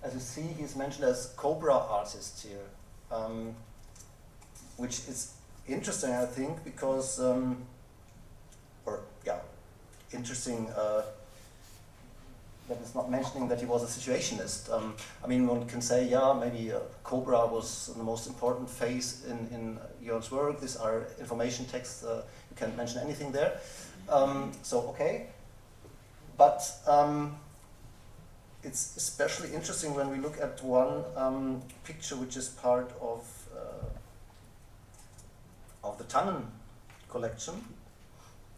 as 0.03 0.13
you 0.13 0.19
see, 0.19 0.41
he's 0.41 0.75
mentioned 0.75 1.05
as 1.05 1.33
Cobra 1.35 1.73
artist 1.73 2.45
here, 2.47 2.65
um, 3.11 3.55
which 4.77 4.99
is 5.07 5.33
interesting, 5.67 6.11
I 6.11 6.25
think, 6.25 6.63
because, 6.63 7.19
um, 7.19 7.65
interesting 10.13 10.69
uh, 10.69 11.03
that 12.67 12.81
is 12.81 12.95
not 12.95 13.11
mentioning 13.11 13.47
that 13.47 13.59
he 13.59 13.65
was 13.65 13.83
a 13.83 13.87
situationist. 13.87 14.71
Um, 14.73 14.95
I 15.23 15.27
mean, 15.27 15.45
one 15.47 15.67
can 15.67 15.81
say, 15.81 16.07
yeah, 16.07 16.33
maybe 16.33 16.71
uh, 16.71 16.79
Cobra 17.03 17.45
was 17.45 17.93
the 17.95 18.03
most 18.03 18.27
important 18.27 18.69
phase 18.69 19.23
in, 19.29 19.37
in 19.53 19.79
Jorn's 20.03 20.31
work. 20.31 20.59
These 20.59 20.75
are 20.77 21.07
information 21.19 21.65
texts, 21.65 22.03
uh, 22.03 22.23
you 22.49 22.57
can't 22.57 22.75
mention 22.75 23.01
anything 23.01 23.31
there. 23.31 23.59
Um, 24.09 24.51
so, 24.63 24.89
okay. 24.89 25.27
But 26.37 26.63
um, 26.87 27.37
it's 28.63 28.97
especially 28.97 29.53
interesting 29.53 29.93
when 29.93 30.09
we 30.09 30.17
look 30.17 30.41
at 30.41 30.63
one 30.63 31.03
um, 31.15 31.61
picture 31.83 32.15
which 32.15 32.35
is 32.35 32.49
part 32.49 32.91
of, 32.99 33.47
uh, 33.55 33.85
of 35.87 35.97
the 35.99 36.03
Tangen 36.05 36.45
collection. 37.09 37.63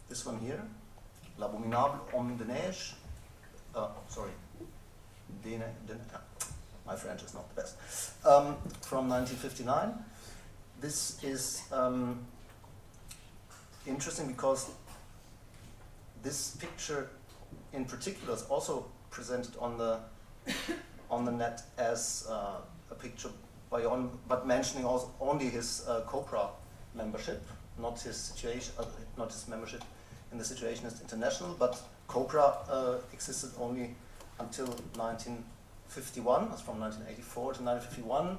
This 0.08 0.24
one 0.24 0.38
here, 0.38 0.62
L'abominable 1.38 2.00
homme 2.12 2.36
de 2.36 2.44
neige. 2.44 2.94
Uh, 3.74 3.88
sorry, 4.08 4.30
Dine, 5.42 5.64
Dine, 5.86 6.00
my 6.86 6.96
French 6.96 7.22
is 7.22 7.34
not 7.34 7.48
the 7.54 7.62
best, 7.62 7.76
um, 8.26 8.56
from 8.82 9.08
1959. 9.08 9.94
This 10.80 11.22
is 11.22 11.62
um, 11.70 12.18
interesting 13.86 14.26
because 14.26 14.70
this 16.22 16.56
picture 16.56 17.10
in 17.72 17.84
particular 17.84 18.34
is 18.34 18.42
also 18.48 18.86
presented 19.10 19.56
on 19.60 19.78
the 19.78 19.98
on 21.10 21.24
the 21.24 21.32
net 21.32 21.62
as 21.78 22.26
uh, 22.30 22.60
a 22.90 22.94
picture 22.94 23.30
by 23.70 23.84
on, 23.84 24.10
but 24.28 24.46
mentioning 24.46 24.84
also 24.84 25.10
only 25.20 25.48
his 25.48 25.86
uh, 25.86 26.00
Cobra 26.06 26.48
membership, 26.94 27.46
not 27.78 28.00
his 28.00 28.16
situation, 28.16 28.72
uh, 28.78 28.84
not 29.16 29.30
his 29.30 29.46
membership 29.46 29.84
in 30.32 30.38
the 30.38 30.44
Situationist 30.44 31.00
International, 31.02 31.54
but 31.58 31.80
Cobra 32.06 32.58
uh, 32.70 32.96
existed 33.12 33.50
only 33.60 33.94
until 34.40 34.66
1951, 34.66 36.48
that's 36.48 36.62
from 36.62 36.80
1984 36.80 37.54
to 37.54 37.62
1951. 37.62 38.38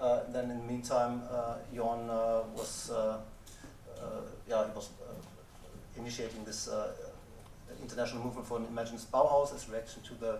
Uh, 0.00 0.20
then 0.32 0.50
in 0.50 0.58
the 0.58 0.64
meantime, 0.64 1.22
uh, 1.30 1.56
Jorn 1.74 2.08
uh, 2.08 2.42
was, 2.56 2.90
uh, 2.90 3.18
uh, 3.96 4.20
yeah, 4.48 4.64
he 4.66 4.72
was 4.74 4.90
initiating 5.96 6.44
this 6.44 6.68
international 7.80 8.24
movement 8.24 8.46
for 8.46 8.58
an 8.58 8.66
imaginist 8.66 9.06
Bauhaus 9.06 9.54
as 9.54 9.68
reaction 9.68 10.02
to 10.02 10.14
the 10.14 10.38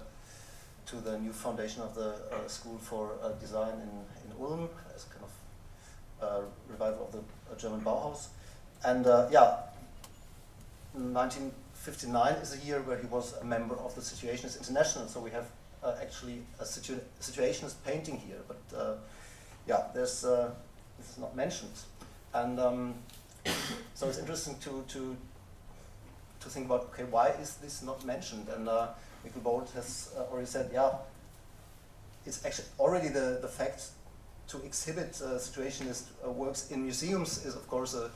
to 0.85 0.97
the 0.97 1.17
new 1.19 1.33
foundation 1.33 1.81
of 1.81 1.95
the 1.95 2.17
School 2.49 2.77
for 2.79 3.13
Design 3.41 3.75
in, 3.75 3.91
in 4.25 4.37
Ulm 4.41 4.69
as 4.95 5.05
kind 5.05 5.25
of 5.25 6.45
revival 6.69 7.07
of 7.07 7.13
the 7.13 7.57
German 7.57 7.81
Bauhaus. 7.81 8.29
And 8.85 9.07
yeah, 9.31 9.59
19 10.95 11.53
59 11.83 12.35
is 12.35 12.55
a 12.55 12.65
year 12.65 12.81
where 12.83 12.97
he 12.97 13.07
was 13.07 13.35
a 13.41 13.45
member 13.45 13.75
of 13.75 13.93
the 13.97 14.01
Situationist 14.01 14.57
International, 14.57 15.09
so 15.09 15.19
we 15.19 15.31
have 15.31 15.47
uh, 15.83 15.97
actually 16.01 16.43
a 16.61 16.65
situ 16.65 17.01
Situationist 17.21 17.75
painting 17.85 18.19
here, 18.19 18.39
but 18.47 18.79
uh, 18.79 18.95
yeah, 19.67 19.83
there's, 19.93 20.25
uh, 20.25 20.51
this 20.99 21.11
is 21.11 21.19
not 21.19 21.35
mentioned. 21.35 21.73
And 22.35 22.61
um, 22.61 22.95
so 23.95 24.09
it's 24.09 24.19
interesting 24.19 24.57
to, 24.61 24.85
to, 24.89 25.17
to 26.39 26.49
think 26.49 26.67
about, 26.67 26.83
okay, 26.93 27.03
why 27.03 27.31
is 27.31 27.57
this 27.57 27.83
not 27.83 28.05
mentioned? 28.05 28.47
And 28.55 28.69
uh, 28.69 28.89
Mikkel 29.27 29.43
Bolt 29.43 29.73
has 29.75 30.15
uh, 30.17 30.31
already 30.31 30.47
said, 30.47 30.71
yeah, 30.73 30.91
it's 32.25 32.45
actually 32.47 32.69
already 32.79 33.09
the, 33.09 33.39
the 33.43 33.49
fact 33.49 33.89
to 34.49 34.59
exhibit 34.65 35.21
uh, 35.21 35.35
Situationist 35.35 36.05
uh, 36.25 36.31
works 36.31 36.71
in 36.71 36.85
museums 36.85 37.45
is, 37.45 37.57
of 37.57 37.67
course, 37.67 37.95
a 37.95 38.09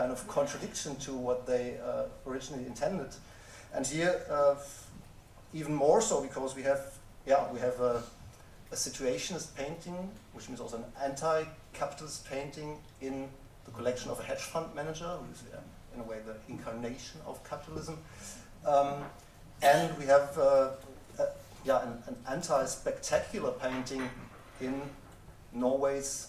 kind 0.00 0.12
of 0.12 0.26
contradiction 0.28 0.96
to 0.96 1.12
what 1.12 1.46
they 1.46 1.76
uh, 1.84 2.04
originally 2.26 2.64
intended. 2.64 3.12
And 3.74 3.86
here, 3.86 4.22
uh, 4.30 4.54
even 5.52 5.74
more 5.74 6.00
so 6.00 6.22
because 6.22 6.56
we 6.56 6.62
have, 6.62 6.80
yeah, 7.26 7.52
we 7.52 7.60
have 7.60 7.78
a, 7.80 8.02
a 8.72 8.76
situationist 8.76 9.54
painting, 9.54 10.10
which 10.32 10.48
means 10.48 10.58
also 10.58 10.78
an 10.78 10.84
anti-capitalist 11.04 12.24
painting 12.24 12.78
in 13.02 13.28
the 13.66 13.72
collection 13.72 14.10
of 14.10 14.18
a 14.20 14.22
hedge 14.22 14.44
fund 14.52 14.74
manager, 14.74 15.10
who 15.18 15.30
is, 15.34 15.42
in 15.94 16.00
a 16.00 16.04
way, 16.04 16.16
the 16.24 16.36
incarnation 16.48 17.20
of 17.26 17.34
capitalism. 17.44 17.98
Um, 18.64 19.04
and 19.60 19.86
we 19.98 20.06
have, 20.06 20.38
uh, 20.38 20.70
a, 21.18 21.26
yeah, 21.66 21.82
an, 21.82 22.02
an 22.06 22.16
anti-spectacular 22.26 23.52
painting 23.52 24.08
in 24.62 24.80
Norway's 25.52 26.28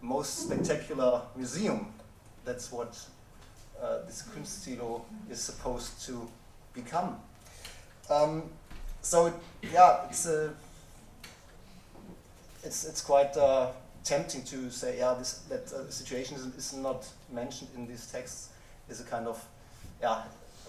most 0.00 0.44
spectacular 0.44 1.20
museum, 1.36 1.92
that's 2.50 2.72
what 2.72 2.98
uh, 3.80 3.98
this 4.06 4.22
Kunstsilo 4.22 5.02
is 5.30 5.40
supposed 5.40 6.04
to 6.06 6.28
become. 6.74 7.16
Um, 8.10 8.42
so 9.02 9.32
yeah, 9.62 10.08
it's 10.08 10.26
a, 10.26 10.46
uh, 10.46 10.50
it's 12.64 12.84
it's 12.84 13.02
quite 13.02 13.36
uh, 13.36 13.68
tempting 14.02 14.42
to 14.44 14.70
say 14.70 14.98
yeah 14.98 15.14
this 15.14 15.32
that 15.48 15.72
uh, 15.72 15.88
situation 15.90 16.36
is, 16.36 16.44
is 16.56 16.72
not 16.74 17.08
mentioned 17.32 17.70
in 17.76 17.86
these 17.86 18.10
texts 18.10 18.48
is 18.88 19.00
a 19.00 19.04
kind 19.04 19.28
of 19.28 19.38
yeah 20.02 20.22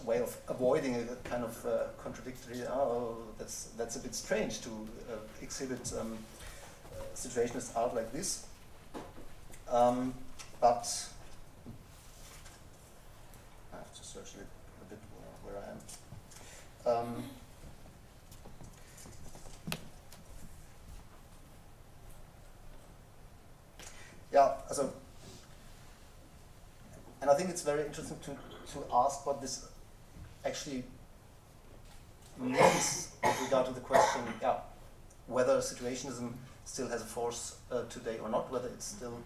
way 0.05 0.19
of 0.19 0.38
avoiding 0.47 0.95
a 0.95 1.29
kind 1.29 1.43
of 1.43 1.65
uh, 1.65 1.69
contradictory 2.03 2.61
oh 2.69 3.17
that's 3.39 3.69
that's 3.77 3.95
a 3.95 3.99
bit 3.99 4.15
strange 4.15 4.61
to 4.61 4.69
uh, 4.69 5.17
exhibit 5.41 5.93
um, 5.99 6.17
situationist 7.15 7.75
art 7.75 7.95
like 7.95 8.11
this 8.13 8.45
Um, 9.67 10.13
but 10.59 10.86
I 13.73 13.77
have 13.77 13.95
to 13.95 14.03
search 14.03 14.34
a, 14.36 14.38
little, 14.38 14.51
a 14.82 14.89
bit 14.89 14.99
where, 15.15 15.53
where 15.53 15.63
I 15.63 15.71
am. 15.71 15.79
Um, 16.92 17.24
yeah, 24.34 24.54
so, 24.72 24.92
and 27.22 27.30
I 27.30 27.34
think 27.36 27.50
it's 27.50 27.62
very 27.62 27.86
interesting 27.86 28.18
to, 28.24 28.32
to 28.74 28.86
ask 28.94 29.26
what 29.26 29.39
this 29.39 29.68
actually 30.46 30.84
means 32.38 33.12
with 33.24 33.42
regard 33.44 33.68
to 33.68 33.74
the 33.74 33.80
question, 33.80 34.22
yeah, 34.42 34.58
whether 35.28 35.58
situationism 35.60 36.34
still 36.66 36.89
has 36.89 37.02
a 37.02 37.06
force 37.06 37.58
uh, 37.72 37.84
today 37.84 38.18
or 38.22 38.28
not, 38.28 38.52
whether 38.52 38.68
it's 38.68 38.86
still 38.86 39.18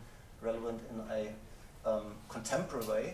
relevant 0.41 0.81
in 0.91 0.99
a 1.11 1.89
um, 1.89 2.13
contemporary 2.29 2.85
way. 2.85 3.13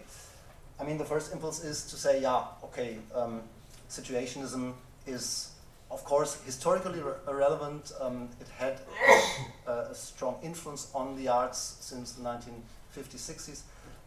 I 0.80 0.84
mean, 0.84 0.98
the 0.98 1.06
first 1.06 1.32
impulse 1.32 1.64
is 1.64 1.86
to 1.86 1.96
say, 1.96 2.22
yeah, 2.22 2.44
okay, 2.64 2.98
um, 3.16 3.44
situationism 3.92 4.74
is, 5.06 5.52
of 5.90 6.04
course, 6.06 6.42
historically 6.46 7.02
re 7.02 7.14
relevant. 7.28 7.92
Um, 8.00 8.30
it 8.40 8.48
had 8.58 8.80
uh, 9.68 9.92
a 9.92 9.96
strong 9.96 10.36
influence 10.42 10.90
on 10.96 11.16
the 11.18 11.28
arts 11.28 11.78
since 11.82 12.14
the 12.14 12.24
1950s, 12.24 13.22
60s. 13.32 13.62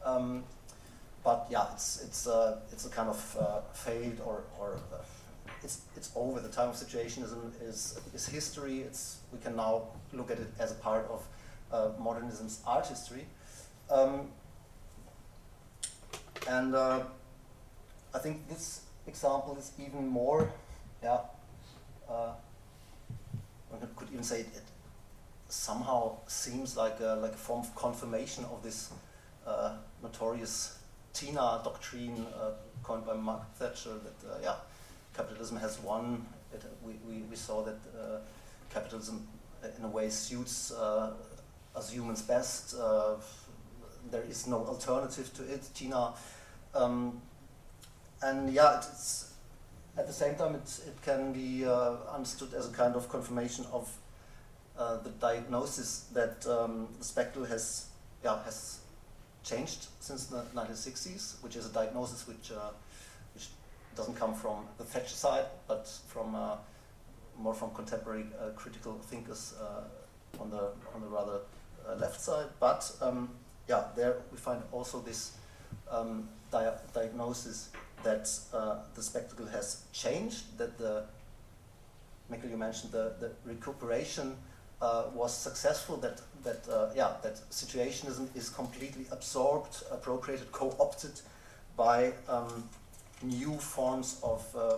Um, 0.04 0.44
but 1.22 1.46
yeah, 1.50 1.66
it's 1.72 2.02
it's 2.02 2.26
it's 2.72 2.86
a 2.86 2.90
kind 2.90 3.08
of 3.08 3.36
uh, 3.40 3.60
failed 3.72 4.20
or 4.26 4.44
or 4.58 4.78
uh, 4.92 5.02
it's 5.62 5.80
it's 5.96 6.10
over. 6.14 6.40
The 6.40 6.48
time 6.48 6.68
of 6.68 6.76
situationism 6.76 7.52
is 7.62 7.98
is 8.14 8.26
history. 8.26 8.80
It's 8.80 9.18
we 9.32 9.38
can 9.38 9.56
now 9.56 9.82
look 10.12 10.30
at 10.30 10.38
it 10.38 10.52
as 10.58 10.72
a 10.72 10.74
part 10.76 11.08
of 11.10 11.26
uh, 11.72 11.90
modernism's 12.00 12.60
art 12.66 12.86
history. 12.86 13.26
Um, 13.90 14.28
and 16.48 16.74
uh, 16.74 17.00
I 18.14 18.18
think 18.18 18.48
this 18.48 18.82
example 19.06 19.56
is 19.58 19.72
even 19.78 20.06
more, 20.06 20.50
yeah, 21.02 21.18
uh, 22.08 22.32
one 23.68 23.88
could 23.96 24.08
even 24.10 24.24
say 24.24 24.40
it, 24.40 24.46
it, 24.54 24.62
somehow 25.48 26.16
seems 26.26 26.76
like 26.76 26.98
a, 27.00 27.18
like 27.20 27.32
a 27.32 27.36
form 27.36 27.60
of 27.60 27.74
confirmation 27.74 28.44
of 28.46 28.62
this 28.62 28.90
uh, 29.46 29.76
notorious 30.02 30.78
Tina 31.12 31.60
doctrine 31.62 32.26
uh, 32.40 32.50
coined 32.82 33.06
by 33.06 33.14
Mark 33.14 33.54
Thatcher 33.54 33.90
that, 33.90 34.28
uh, 34.28 34.38
yeah, 34.42 34.56
capitalism 35.16 35.56
has 35.58 35.78
won. 35.80 36.26
It, 36.52 36.62
we, 36.82 36.94
we, 37.08 37.22
we 37.22 37.36
saw 37.36 37.62
that 37.62 37.78
uh, 37.96 38.18
capitalism 38.72 39.26
in 39.78 39.84
a 39.84 39.88
way 39.88 40.10
suits 40.10 40.72
us 40.72 41.90
humans 41.90 42.22
best 42.22 42.76
there 44.10 44.22
is 44.22 44.46
no 44.46 44.64
alternative 44.64 45.32
to 45.34 45.42
it. 45.42 45.62
Tina 45.74 46.12
um, 46.74 47.20
and 48.24 48.52
yeah, 48.52 48.78
it's, 48.78 49.32
at 49.96 50.06
the 50.06 50.12
same 50.12 50.34
time, 50.34 50.54
it, 50.54 50.80
it 50.86 51.02
can 51.02 51.32
be 51.32 51.64
uh, 51.64 51.96
understood 52.12 52.54
as 52.54 52.68
a 52.68 52.72
kind 52.72 52.96
of 52.96 53.08
confirmation 53.08 53.64
of 53.72 53.94
uh, 54.78 54.96
the 55.02 55.10
diagnosis 55.10 56.08
that 56.14 56.44
um, 56.48 56.88
the 56.98 57.04
spectacle 57.04 57.44
has, 57.44 57.88
yeah, 58.24 58.42
has 58.44 58.80
changed 59.44 59.86
since 60.00 60.26
the 60.26 60.42
1960s, 60.54 61.42
which 61.42 61.54
is 61.54 61.66
a 61.66 61.72
diagnosis 61.72 62.26
which, 62.26 62.50
uh, 62.50 62.70
which 63.34 63.48
doesn't 63.94 64.14
come 64.14 64.34
from 64.34 64.64
the 64.78 64.84
Thatcher 64.84 65.14
side, 65.14 65.44
but 65.68 65.86
from 66.08 66.34
uh, 66.34 66.56
more 67.38 67.54
from 67.54 67.72
contemporary 67.74 68.26
uh, 68.40 68.50
critical 68.56 68.94
thinkers 68.94 69.54
uh, 69.60 70.42
on 70.42 70.50
the 70.50 70.70
on 70.94 71.00
the 71.00 71.06
rather 71.08 71.40
left 71.98 72.20
side. 72.20 72.46
But 72.58 72.90
um, 73.00 73.28
yeah, 73.68 73.84
there 73.94 74.16
we 74.32 74.38
find 74.38 74.62
also 74.72 75.00
this 75.00 75.32
um, 75.90 76.28
dia 76.54 76.72
diagnosis 76.94 77.70
that 78.04 78.30
uh, 78.52 78.76
the 78.94 79.02
spectacle 79.02 79.46
has 79.46 79.82
changed, 79.92 80.56
that 80.58 80.78
the, 80.78 81.02
Michael, 82.30 82.50
you 82.50 82.56
mentioned 82.56 82.92
the, 82.92 83.12
the 83.18 83.30
recuperation 83.44 84.36
uh, 84.80 85.04
was 85.14 85.34
successful, 85.34 85.96
that, 85.96 86.20
that, 86.42 86.68
uh, 86.68 86.90
yeah, 86.94 87.12
that 87.22 87.36
situationism 87.50 88.28
is 88.36 88.50
completely 88.50 89.06
absorbed, 89.10 89.82
appropriated, 89.90 90.52
co-opted 90.52 91.20
by 91.76 92.12
um, 92.28 92.68
new 93.22 93.56
forms 93.56 94.20
of, 94.22 94.44
uh, 94.54 94.76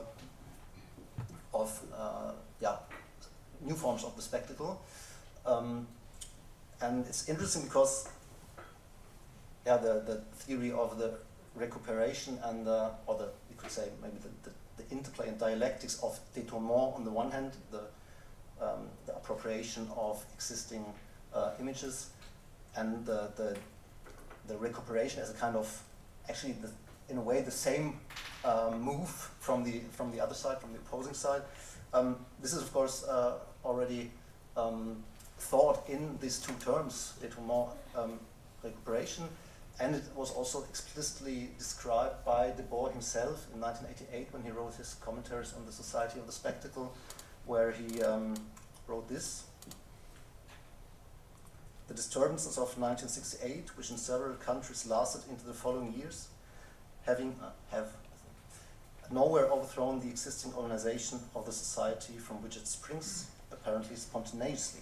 of 1.52 1.82
uh, 1.98 2.32
yeah, 2.60 2.76
new 3.60 3.74
forms 3.74 4.04
of 4.04 4.14
the 4.16 4.22
spectacle. 4.22 4.80
Um, 5.44 5.86
and 6.80 7.04
it's 7.06 7.28
interesting 7.28 7.62
because 7.64 8.08
yeah, 9.66 9.78
the, 9.78 10.02
the 10.06 10.20
theory 10.36 10.70
of 10.70 10.98
the 10.98 11.14
recuperation 11.56 12.38
and 12.44 12.66
the, 12.66 12.90
or 13.06 13.16
the, 13.16 13.28
you 13.50 13.56
could 13.56 13.70
say 13.70 13.88
maybe 14.02 14.16
the, 14.18 14.50
the, 14.50 14.82
the 14.82 14.90
interplay 14.94 15.28
and 15.28 15.38
dialectics 15.38 15.98
of 16.02 16.18
détournement 16.34 16.94
on 16.96 17.04
the 17.04 17.10
one 17.10 17.30
hand, 17.30 17.52
the, 17.70 17.80
um, 18.60 18.88
the 19.06 19.14
appropriation 19.16 19.88
of 19.96 20.24
existing 20.34 20.84
uh, 21.34 21.52
images, 21.60 22.10
and 22.76 23.04
the, 23.06 23.30
the, 23.36 23.56
the 24.48 24.56
recuperation 24.56 25.20
as 25.20 25.30
a 25.30 25.34
kind 25.34 25.56
of, 25.56 25.82
actually, 26.28 26.52
the, 26.52 26.70
in 27.08 27.18
a 27.18 27.20
way, 27.20 27.40
the 27.40 27.50
same 27.50 27.98
um, 28.44 28.80
move 28.80 29.08
from 29.40 29.64
the, 29.64 29.80
from 29.92 30.12
the 30.12 30.20
other 30.20 30.34
side, 30.34 30.60
from 30.60 30.72
the 30.72 30.78
opposing 30.78 31.14
side. 31.14 31.42
Um, 31.94 32.16
this 32.42 32.52
is, 32.52 32.62
of 32.62 32.72
course, 32.72 33.04
uh, 33.04 33.34
already 33.64 34.10
um, 34.56 35.02
thought 35.38 35.88
in 35.88 36.18
these 36.20 36.38
two 36.38 36.52
terms, 36.54 37.14
détournement, 37.22 37.70
um, 37.96 38.18
recuperation, 38.62 39.24
and 39.78 39.94
it 39.94 40.04
was 40.14 40.30
also 40.30 40.64
explicitly 40.64 41.50
described 41.58 42.24
by 42.24 42.50
Debord 42.50 42.92
himself 42.92 43.46
in 43.52 43.60
1988 43.60 44.28
when 44.32 44.42
he 44.42 44.50
wrote 44.50 44.74
his 44.74 44.94
commentaries 45.00 45.52
on 45.56 45.66
the 45.66 45.72
Society 45.72 46.18
of 46.18 46.26
the 46.26 46.32
Spectacle, 46.32 46.94
where 47.44 47.72
he 47.72 48.02
um, 48.02 48.34
wrote 48.86 49.06
this. 49.08 49.44
The 51.88 51.94
disturbances 51.94 52.56
of 52.56 52.78
1968, 52.78 53.76
which 53.76 53.90
in 53.90 53.98
several 53.98 54.34
countries 54.36 54.86
lasted 54.86 55.30
into 55.30 55.44
the 55.46 55.52
following 55.52 55.92
years, 55.92 56.28
having 57.04 57.36
uh, 57.42 57.50
have 57.70 57.88
nowhere 59.12 59.46
overthrown 59.46 60.00
the 60.00 60.08
existing 60.08 60.52
organization 60.54 61.20
of 61.34 61.44
the 61.44 61.52
society 61.52 62.14
from 62.14 62.42
which 62.42 62.56
it 62.56 62.66
springs, 62.66 63.26
apparently 63.52 63.94
spontaneously. 63.94 64.80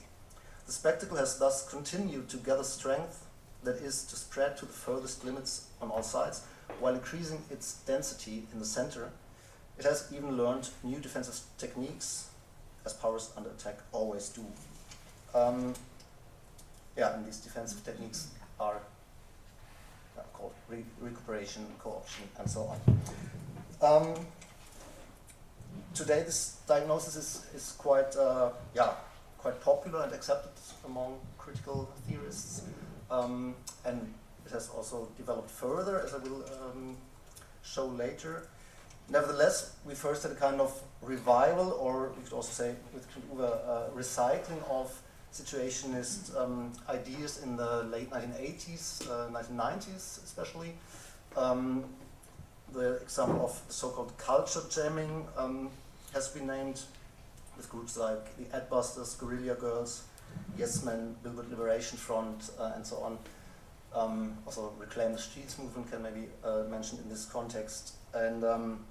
The 0.66 0.72
spectacle 0.72 1.18
has 1.18 1.38
thus 1.38 1.68
continued 1.68 2.28
to 2.30 2.38
gather 2.38 2.64
strength 2.64 3.23
that 3.64 3.76
is 3.76 4.04
to 4.04 4.16
spread 4.16 4.56
to 4.58 4.66
the 4.66 4.72
furthest 4.72 5.24
limits 5.24 5.66
on 5.80 5.90
all 5.90 6.02
sides, 6.02 6.42
while 6.80 6.94
increasing 6.94 7.42
its 7.50 7.74
density 7.86 8.46
in 8.52 8.58
the 8.58 8.64
center. 8.64 9.10
It 9.78 9.84
has 9.84 10.08
even 10.14 10.36
learned 10.36 10.68
new 10.82 10.98
defensive 11.00 11.40
techniques, 11.58 12.28
as 12.86 12.92
powers 12.92 13.32
under 13.36 13.50
attack 13.50 13.78
always 13.92 14.28
do. 14.28 14.44
Um, 15.34 15.74
yeah, 16.96 17.14
and 17.16 17.26
these 17.26 17.38
defensive 17.38 17.84
techniques 17.84 18.28
are 18.60 18.80
uh, 20.16 20.22
called 20.32 20.52
re 20.68 20.84
recuperation, 21.00 21.66
co-option, 21.80 22.24
and 22.38 22.48
so 22.48 22.70
on. 22.72 22.78
Um, 23.82 24.14
today, 25.92 26.22
this 26.22 26.58
diagnosis 26.68 27.16
is, 27.16 27.46
is 27.54 27.72
quite, 27.78 28.14
uh, 28.16 28.50
yeah, 28.74 28.92
quite 29.38 29.60
popular 29.60 30.04
and 30.04 30.12
accepted 30.12 30.52
among 30.86 31.18
critical 31.36 31.90
theorists. 32.08 32.62
Um, 33.11 33.55
and 33.84 34.12
it 34.46 34.52
has 34.52 34.68
also 34.70 35.09
developed 35.16 35.50
further, 35.50 36.00
as 36.00 36.14
I 36.14 36.18
will 36.18 36.44
um, 36.62 36.96
show 37.62 37.86
later. 37.86 38.46
Nevertheless, 39.09 39.76
we 39.84 39.94
first 39.94 40.22
had 40.22 40.32
a 40.32 40.36
kind 40.36 40.61
of 40.61 40.82
revival, 41.02 41.72
or 41.72 42.12
we 42.16 42.22
could 42.22 42.32
also 42.32 42.52
say 42.52 42.74
with 42.94 43.07
uh, 43.40 43.90
recycling 43.94 44.62
of 44.70 44.98
situationist 45.32 46.36
um, 46.40 46.72
ideas 46.88 47.42
in 47.42 47.57
the 47.57 47.82
late 47.84 48.11
1980s, 48.11 49.11
uh, 49.11 49.28
1990s 49.30 50.22
especially. 50.24 50.74
Um, 51.36 51.84
the 52.72 52.96
example 52.96 53.44
of 53.44 53.61
so-called 53.68 54.16
culture 54.16 54.62
jamming 54.70 55.26
um, 55.36 55.70
has 56.12 56.28
been 56.28 56.46
named 56.46 56.80
with 57.57 57.68
groups 57.68 57.96
like 57.96 58.36
the 58.36 58.44
Adbusters, 58.57 59.18
Guerrilla 59.18 59.55
Girls, 59.55 60.05
Yes 60.56 60.84
Men, 60.84 61.16
Billboard 61.22 61.50
Liberation 61.50 61.98
Front, 61.98 62.50
uh, 62.58 62.72
and 62.76 62.86
so 62.86 62.98
on. 62.98 63.18
Um, 63.94 64.38
also, 64.46 64.72
Reclaim 64.78 65.12
the 65.12 65.18
Streets 65.18 65.58
movement 65.58 65.90
can 65.90 66.02
maybe 66.02 66.28
uh, 66.44 66.64
mention 66.68 66.98
in 66.98 67.08
this 67.08 67.24
context. 67.26 67.94
And 68.12 68.44
um, 68.44 68.84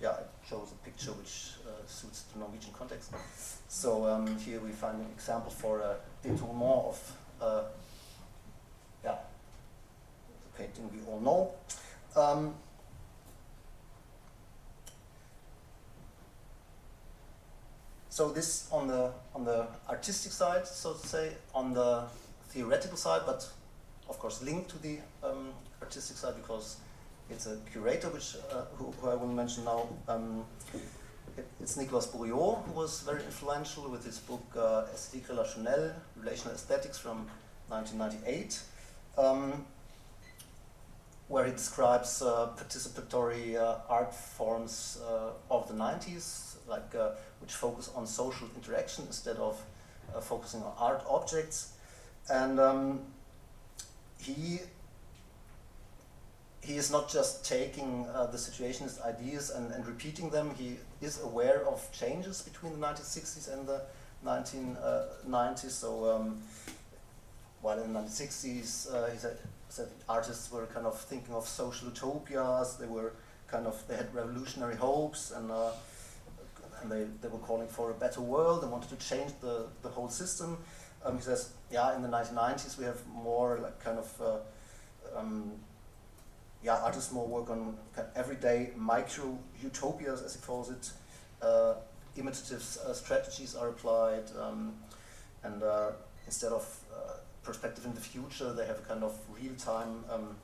yeah, 0.00 0.16
it 0.18 0.28
shows 0.48 0.72
a 0.72 0.84
picture 0.84 1.12
which 1.12 1.52
uh, 1.66 1.86
suits 1.86 2.22
the 2.32 2.38
Norwegian 2.38 2.72
context. 2.72 3.12
So 3.68 4.06
um, 4.06 4.38
here 4.38 4.60
we 4.60 4.70
find 4.70 5.00
an 5.00 5.06
example 5.14 5.50
for 5.50 5.80
a 5.80 5.96
détournement 6.24 6.88
of, 6.88 7.16
uh, 7.40 7.62
yeah, 9.04 9.16
the 10.44 10.58
painting 10.58 10.90
we 10.92 11.00
all 11.10 11.20
know. 11.20 11.52
So 18.10 18.28
this 18.28 18.68
on 18.72 18.88
the 18.88 19.12
on 19.34 19.44
the 19.44 19.66
artistic 19.88 20.32
side, 20.32 20.66
so 20.66 20.92
to 20.94 21.06
say, 21.06 21.32
on 21.54 21.72
the 21.72 22.02
theoretical 22.48 22.96
side, 22.96 23.22
but 23.24 23.48
of 24.08 24.18
course, 24.18 24.42
linked 24.42 24.68
to 24.70 24.78
the 24.82 24.98
um, 25.22 25.50
artistic 25.80 26.16
side 26.16 26.34
because 26.36 26.78
it's 27.30 27.46
a 27.46 27.56
curator, 27.70 28.08
which 28.08 28.36
uh, 28.50 28.64
who, 28.74 28.92
who, 29.00 29.08
I 29.08 29.14
will 29.14 29.28
mention 29.28 29.64
now. 29.64 29.88
Um, 30.08 30.44
it, 31.36 31.46
it's 31.60 31.76
Nicolas 31.76 32.08
Bourriaud, 32.08 32.64
who 32.64 32.72
was 32.72 33.02
very 33.02 33.22
influential 33.24 33.88
with 33.88 34.04
his 34.04 34.18
book 34.18 34.42
uh, 34.56 34.86
Esthétique 34.92 35.28
relationnelle, 35.28 35.94
Relational 36.16 36.54
Aesthetics 36.54 36.98
from 36.98 37.28
1998, 37.68 38.60
um, 39.16 39.64
where 41.28 41.44
he 41.44 41.52
describes 41.52 42.22
uh, 42.22 42.48
participatory 42.56 43.56
uh, 43.56 43.76
art 43.88 44.12
forms 44.12 44.98
uh, 45.06 45.54
of 45.54 45.68
the 45.68 45.74
90s, 45.74 46.49
like 46.70 46.94
uh, 46.94 47.10
which 47.40 47.52
focus 47.52 47.90
on 47.94 48.06
social 48.06 48.48
interaction 48.56 49.04
instead 49.06 49.36
of 49.36 49.60
uh, 50.14 50.20
focusing 50.20 50.62
on 50.62 50.72
art 50.78 51.02
objects. 51.08 51.72
And 52.30 52.60
um, 52.60 53.00
he 54.18 54.60
he 56.62 56.76
is 56.76 56.90
not 56.90 57.08
just 57.08 57.44
taking 57.44 58.06
uh, 58.14 58.26
the 58.26 58.36
situationist 58.36 59.02
ideas 59.04 59.50
and, 59.50 59.72
and 59.72 59.86
repeating 59.86 60.30
them, 60.30 60.54
he 60.56 60.76
is 61.00 61.20
aware 61.22 61.66
of 61.66 61.90
changes 61.90 62.42
between 62.42 62.78
the 62.78 62.86
1960s 62.86 63.52
and 63.52 63.66
the 63.66 63.80
1990s. 64.24 65.70
So, 65.70 66.10
um, 66.10 66.42
while 67.62 67.80
in 67.82 67.92
the 67.92 68.00
1960s, 68.00 68.94
uh, 68.94 69.10
he 69.10 69.18
said, 69.18 69.38
said 69.68 69.88
artists 70.08 70.52
were 70.52 70.66
kind 70.66 70.86
of 70.86 71.00
thinking 71.00 71.34
of 71.34 71.48
social 71.48 71.88
utopias, 71.88 72.76
they 72.76 72.86
were 72.86 73.14
kind 73.48 73.66
of, 73.66 73.82
they 73.88 73.96
had 73.96 74.14
revolutionary 74.14 74.76
hopes, 74.76 75.30
and, 75.30 75.50
uh, 75.50 75.70
and 76.82 76.90
they, 76.90 77.04
they 77.20 77.28
were 77.28 77.38
calling 77.38 77.68
for 77.68 77.90
a 77.90 77.94
better 77.94 78.20
world 78.20 78.62
and 78.62 78.72
wanted 78.72 78.90
to 78.90 78.96
change 78.96 79.32
the, 79.40 79.66
the 79.82 79.88
whole 79.88 80.08
system. 80.08 80.58
Um, 81.04 81.16
he 81.16 81.22
says, 81.22 81.52
yeah, 81.70 81.94
in 81.96 82.02
the 82.02 82.08
1990s 82.08 82.78
we 82.78 82.84
have 82.84 83.06
more 83.06 83.58
like 83.62 83.82
kind 83.82 83.98
of 83.98 84.20
uh, 84.20 85.18
um, 85.18 85.52
yeah, 86.62 86.76
artists 86.76 87.12
more 87.12 87.26
work 87.26 87.50
on 87.50 87.76
kind 87.94 88.08
of 88.08 88.16
everyday 88.16 88.70
micro 88.76 89.38
utopias, 89.62 90.22
as 90.22 90.34
he 90.34 90.40
calls 90.40 90.70
it. 90.70 90.90
Uh, 91.40 91.74
imitative 92.16 92.76
uh, 92.84 92.92
strategies 92.92 93.54
are 93.54 93.68
applied, 93.68 94.24
um, 94.38 94.74
and 95.42 95.62
uh, 95.62 95.90
instead 96.26 96.52
of 96.52 96.80
uh, 96.94 97.12
perspective 97.42 97.86
in 97.86 97.94
the 97.94 98.00
future, 98.00 98.52
they 98.52 98.66
have 98.66 98.78
a 98.78 98.82
kind 98.82 99.02
of 99.02 99.16
real 99.40 99.54
time 99.54 100.04
um, 100.10 100.36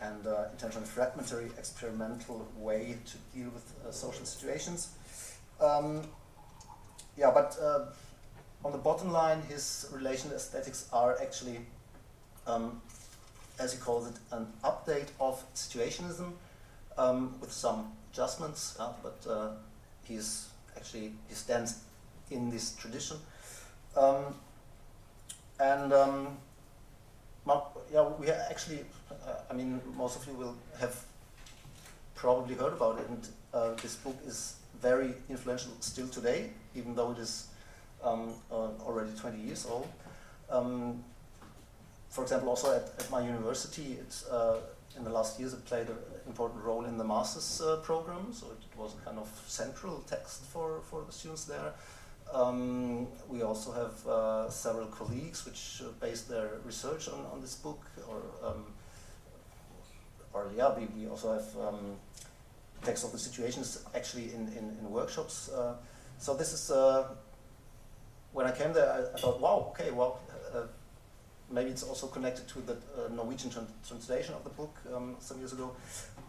and 0.00 0.26
uh, 0.26 0.44
intentionally 0.52 0.86
fragmentary 0.86 1.46
experimental 1.58 2.46
way 2.56 2.96
to 3.04 3.16
deal 3.36 3.50
with 3.50 3.74
uh, 3.86 3.90
social 3.90 4.24
situations. 4.24 4.90
Um, 5.60 6.02
yeah, 7.16 7.32
but 7.32 7.58
on 8.64 8.72
the 8.72 8.78
bottom 8.78 9.10
line, 9.10 9.42
his 9.42 9.88
relational 9.92 10.36
aesthetics 10.36 10.88
are 10.92 11.16
actually 11.20 11.60
um, 12.46 12.80
as 13.58 13.72
he 13.72 13.78
calls 13.78 14.08
it, 14.08 14.16
an 14.32 14.46
update 14.64 15.08
of 15.20 15.44
situationism 15.54 16.32
um, 16.96 17.34
with 17.40 17.52
some 17.52 17.92
adjustments, 18.12 18.76
uh, 18.78 18.92
but 19.02 19.30
uh, 19.30 19.50
he's 20.04 20.48
actually 20.76 21.12
he 21.28 21.34
stands 21.34 21.80
in 22.30 22.50
this 22.50 22.74
tradition. 22.74 23.16
Um, 23.96 24.34
and 25.60 25.92
um, 25.92 26.36
yeah, 27.92 28.06
we 28.18 28.30
actually, 28.30 28.80
uh, 28.80 28.97
I 29.50 29.54
mean, 29.54 29.80
most 29.96 30.20
of 30.20 30.26
you 30.26 30.34
will 30.34 30.56
have 30.78 30.96
probably 32.14 32.54
heard 32.54 32.72
about 32.72 32.98
it, 32.98 33.08
and 33.08 33.28
uh, 33.54 33.74
this 33.74 33.96
book 33.96 34.16
is 34.26 34.56
very 34.80 35.14
influential 35.28 35.72
still 35.80 36.08
today, 36.08 36.50
even 36.74 36.94
though 36.94 37.12
it 37.12 37.18
is 37.18 37.48
um, 38.02 38.34
uh, 38.50 38.68
already 38.86 39.10
20 39.18 39.38
years 39.40 39.66
old. 39.66 39.88
Um, 40.50 41.04
for 42.10 42.22
example, 42.22 42.48
also 42.48 42.74
at, 42.74 42.88
at 42.98 43.10
my 43.10 43.24
university, 43.24 43.98
uh, 44.30 44.56
in 44.96 45.04
the 45.04 45.10
last 45.10 45.38
years 45.38 45.52
it 45.52 45.64
played 45.64 45.88
an 45.88 45.96
important 46.26 46.62
role 46.64 46.84
in 46.84 46.96
the 46.98 47.04
master's 47.04 47.60
uh, 47.60 47.76
program, 47.76 48.32
so 48.32 48.46
it 48.46 48.78
was 48.78 48.94
a 49.00 49.04
kind 49.04 49.18
of 49.18 49.28
central 49.46 50.02
text 50.08 50.44
for, 50.44 50.80
for 50.82 51.02
the 51.04 51.12
students 51.12 51.44
there. 51.44 51.72
Um, 52.32 53.06
we 53.28 53.42
also 53.42 53.72
have 53.72 54.06
uh, 54.06 54.50
several 54.50 54.86
colleagues 54.86 55.46
which 55.46 55.82
uh, 55.82 55.90
based 56.00 56.28
their 56.28 56.50
research 56.64 57.08
on, 57.08 57.24
on 57.32 57.40
this 57.40 57.54
book, 57.54 57.86
or, 58.08 58.22
um, 58.46 58.66
or 60.32 60.50
yeah, 60.56 60.76
we, 60.76 60.86
we 60.96 61.08
also 61.08 61.32
have 61.32 61.56
um, 61.66 61.96
text 62.82 63.04
of 63.04 63.12
the 63.12 63.18
situations 63.18 63.84
actually 63.94 64.32
in, 64.34 64.48
in, 64.48 64.76
in 64.80 64.90
workshops. 64.90 65.48
Uh, 65.50 65.74
so 66.18 66.34
this 66.34 66.52
is, 66.52 66.70
uh, 66.70 67.08
when 68.32 68.46
I 68.46 68.52
came 68.52 68.72
there, 68.72 68.90
I, 68.92 69.14
I 69.14 69.20
thought, 69.20 69.40
wow, 69.40 69.72
okay, 69.72 69.90
well, 69.90 70.20
maybe 71.50 71.70
it's 71.70 71.82
also 71.82 72.06
connected 72.06 72.46
to 72.48 72.60
the 72.60 72.72
uh, 72.72 73.08
Norwegian 73.14 73.50
translation 73.86 74.34
of 74.34 74.44
the 74.44 74.50
book 74.50 74.76
um, 74.94 75.16
some 75.18 75.38
years 75.38 75.52
ago. 75.52 75.72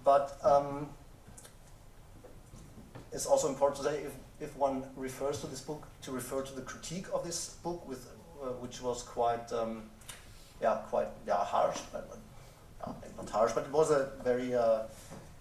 But 0.04 0.38
um, 0.44 0.90
it's 3.12 3.26
also 3.26 3.50
important 3.50 3.84
to 3.84 3.92
say 3.92 4.04
if, 4.04 4.14
if 4.40 4.56
one 4.56 4.84
refers 4.96 5.42
to 5.42 5.48
this 5.48 5.62
book, 5.62 5.88
to 6.04 6.12
refer 6.12 6.42
to 6.42 6.56
the 6.56 6.62
critique 6.62 7.08
of 7.14 7.26
this 7.26 7.58
book, 7.64 7.88
with, 7.88 8.08
uh, 8.42 8.48
which 8.54 8.82
was 8.82 9.04
quite, 9.04 9.52
um, 9.52 9.84
yeah, 10.62 10.76
quite 10.90 11.08
yeah, 11.28 11.44
harsh, 11.44 11.80
but, 11.92 12.10
harsh, 13.32 13.52
but 13.54 13.66
it 13.66 13.72
was 13.72 13.92
a 13.92 14.10
very 14.24 14.56
uh, 14.56 14.84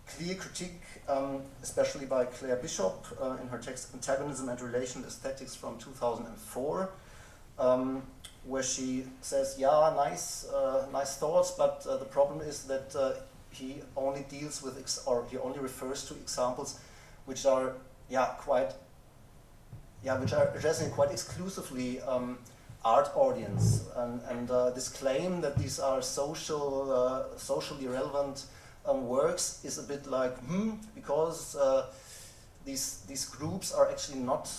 clear 0.07 0.35
critique, 0.35 0.83
um, 1.09 1.43
especially 1.63 2.07
by 2.07 2.25
Claire 2.25 2.57
Bishop 2.57 3.07
uh, 3.21 3.37
in 3.43 3.49
her 3.49 3.59
text 3.59 3.95
Antagonism 3.95 4.49
and 4.49 4.61
Relation 4.61 5.05
Aesthetics 5.05 5.55
from 5.55 5.79
2004. 5.79 6.91
Um, 7.59 8.03
where 8.45 8.63
she 8.63 9.05
says, 9.21 9.57
"Yeah, 9.59 9.93
nice, 9.97 10.47
uh, 10.47 10.87
nice 10.93 11.17
thoughts, 11.17 11.51
but 11.51 11.85
uh, 11.87 11.97
the 11.97 12.05
problem 12.05 12.41
is 12.41 12.63
that 12.65 12.95
uh, 12.97 13.13
he 13.51 13.83
only 13.97 14.25
deals 14.29 14.63
with 14.63 14.79
ex- 14.79 15.03
or 15.07 15.27
he 15.31 15.37
only 15.39 15.59
refers 15.59 16.05
to 16.09 16.15
examples 16.15 16.79
which 17.27 17.45
are, 17.45 17.75
yeah, 18.09 18.27
quite, 18.39 18.73
yeah, 20.03 20.19
which 20.19 20.33
are 20.33 20.49
addressing 20.57 20.91
quite 20.91 21.11
exclusively 21.11 22.01
um, 22.03 22.39
art 22.89 23.11
audience, 23.15 23.85
and, 23.97 24.23
and 24.31 24.51
uh, 24.51 24.71
this 24.71 24.89
claim 24.89 25.43
that 25.43 25.59
these 25.59 25.79
are 25.79 26.01
social, 26.01 26.91
uh, 26.91 27.37
socially 27.37 27.87
relevant 27.87 28.45
um, 28.87 29.07
works 29.07 29.61
is 29.63 29.77
a 29.79 29.83
bit 29.83 30.07
like, 30.07 30.35
hmm, 30.39 30.71
because 30.95 31.55
uh, 31.57 31.87
these 32.65 33.03
these 33.07 33.27
groups 33.27 33.73
are 33.73 33.91
actually 33.91 34.21
not 34.21 34.51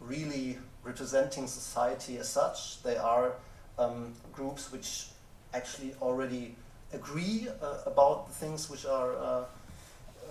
really 0.00 0.58
representing 0.82 1.46
society 1.46 2.16
as 2.18 2.28
such. 2.28 2.82
They 2.82 2.96
are 2.96 3.32
um, 3.78 4.14
groups 4.32 4.72
which 4.72 5.08
actually 5.52 5.94
already 6.00 6.56
agree 6.92 7.48
uh, 7.60 7.92
about 7.92 8.28
the 8.28 8.34
things 8.34 8.70
which 8.70 8.86
are 8.86 9.12
uh, 9.16 9.44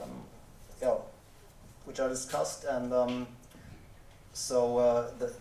um, 0.01 0.11
yeah, 0.81 0.95
which 1.85 1.99
are 1.99 2.09
discussed, 2.09 2.65
and 2.65 2.91
um, 2.93 3.27
so 4.33 4.77
uh, 4.77 5.11
the 5.19 5.31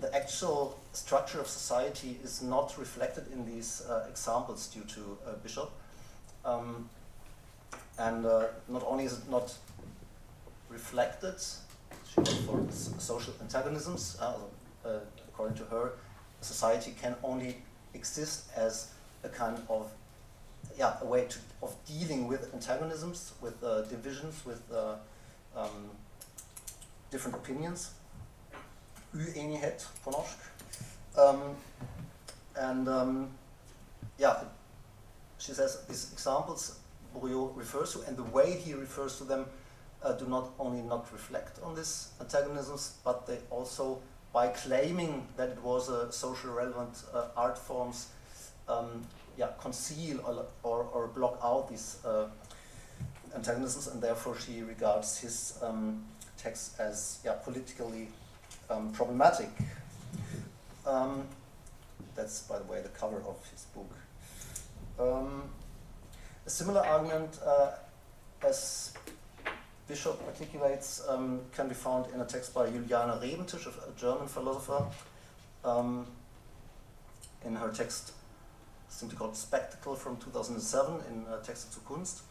the 0.00 0.14
actual 0.14 0.79
structure 0.92 1.40
of 1.40 1.46
society 1.46 2.18
is 2.24 2.42
not 2.42 2.76
reflected 2.78 3.24
in 3.32 3.46
these 3.46 3.82
uh, 3.88 4.06
examples 4.08 4.66
due 4.68 4.84
to 4.84 5.18
uh, 5.26 5.32
Bishop. 5.42 5.70
Um, 6.44 6.88
and 7.98 8.26
uh, 8.26 8.46
not 8.68 8.82
only 8.86 9.04
is 9.04 9.12
it 9.12 9.30
not 9.30 9.54
reflected, 10.68 11.34
for 12.46 12.66
social 12.98 13.34
antagonisms. 13.40 14.16
Uh, 14.20 14.34
uh, 14.84 14.98
according 15.28 15.56
to 15.56 15.64
her, 15.64 15.92
society 16.40 16.94
can 17.00 17.14
only 17.22 17.56
exist 17.94 18.50
as 18.56 18.88
a 19.22 19.28
kind 19.28 19.58
of 19.68 19.90
yeah 20.78 20.94
a 21.02 21.04
way 21.04 21.26
to, 21.26 21.38
of 21.62 21.74
dealing 21.86 22.26
with 22.26 22.52
antagonisms, 22.54 23.32
with 23.40 23.62
uh, 23.62 23.82
divisions, 23.82 24.44
with 24.44 24.62
um, 25.56 25.90
different 27.10 27.36
opinions. 27.36 27.90
Uenighet 29.12 29.88
på 30.04 30.10
norsk. 30.10 30.38
Um, 31.16 31.56
and 32.56 32.88
um, 32.88 33.30
yeah, 34.18 34.44
she 35.38 35.52
says 35.52 35.84
these 35.88 36.12
examples 36.12 36.78
Bourriaud 37.14 37.56
refers 37.56 37.92
to, 37.94 38.02
and 38.02 38.16
the 38.16 38.24
way 38.24 38.52
he 38.56 38.74
refers 38.74 39.18
to 39.18 39.24
them 39.24 39.46
uh, 40.02 40.12
do 40.12 40.26
not 40.26 40.50
only 40.58 40.82
not 40.82 41.12
reflect 41.12 41.58
on 41.62 41.74
these 41.74 42.08
antagonisms, 42.20 42.96
but 43.04 43.26
they 43.26 43.38
also, 43.50 44.00
by 44.32 44.48
claiming 44.48 45.26
that 45.36 45.50
it 45.50 45.62
was 45.62 45.88
a 45.88 46.10
social 46.12 46.52
relevant 46.52 47.02
uh, 47.12 47.26
art 47.36 47.58
forms, 47.58 48.08
um, 48.68 49.02
yeah, 49.36 49.48
conceal 49.60 50.20
or, 50.20 50.46
or, 50.62 50.84
or, 50.92 51.06
block 51.08 51.38
out 51.42 51.68
these 51.68 51.98
uh, 52.04 52.26
antagonisms, 53.34 53.88
and 53.88 54.00
therefore 54.00 54.38
she 54.38 54.62
regards 54.62 55.18
his 55.18 55.58
um, 55.62 56.04
text 56.36 56.78
as 56.78 57.18
yeah, 57.24 57.32
politically 57.32 58.08
um, 58.70 58.92
problematic. 58.92 59.50
Um, 60.86 61.26
that's, 62.14 62.42
by 62.42 62.58
the 62.58 62.64
way, 62.64 62.80
the 62.82 62.88
cover 62.88 63.22
of 63.26 63.38
his 63.50 63.64
book. 63.74 63.90
Um, 64.98 65.44
a 66.46 66.50
similar 66.50 66.80
argument 66.80 67.38
uh, 67.44 67.72
as 68.46 68.92
Bishop 69.86 70.20
articulates 70.26 71.02
um, 71.08 71.40
can 71.52 71.68
be 71.68 71.74
found 71.74 72.06
in 72.14 72.20
a 72.20 72.24
text 72.24 72.54
by 72.54 72.66
Juliane 72.70 73.20
Rebentisch, 73.20 73.66
a 73.66 74.00
German 74.00 74.28
philosopher, 74.28 74.86
um, 75.64 76.06
in 77.44 77.56
her 77.56 77.70
text 77.70 78.12
simply 78.88 79.16
called 79.16 79.36
Spectacle 79.36 79.94
from 79.94 80.16
2007 80.16 81.00
in 81.10 81.24
Texte 81.42 81.72
zur 81.72 81.82
Kunst. 81.82 82.22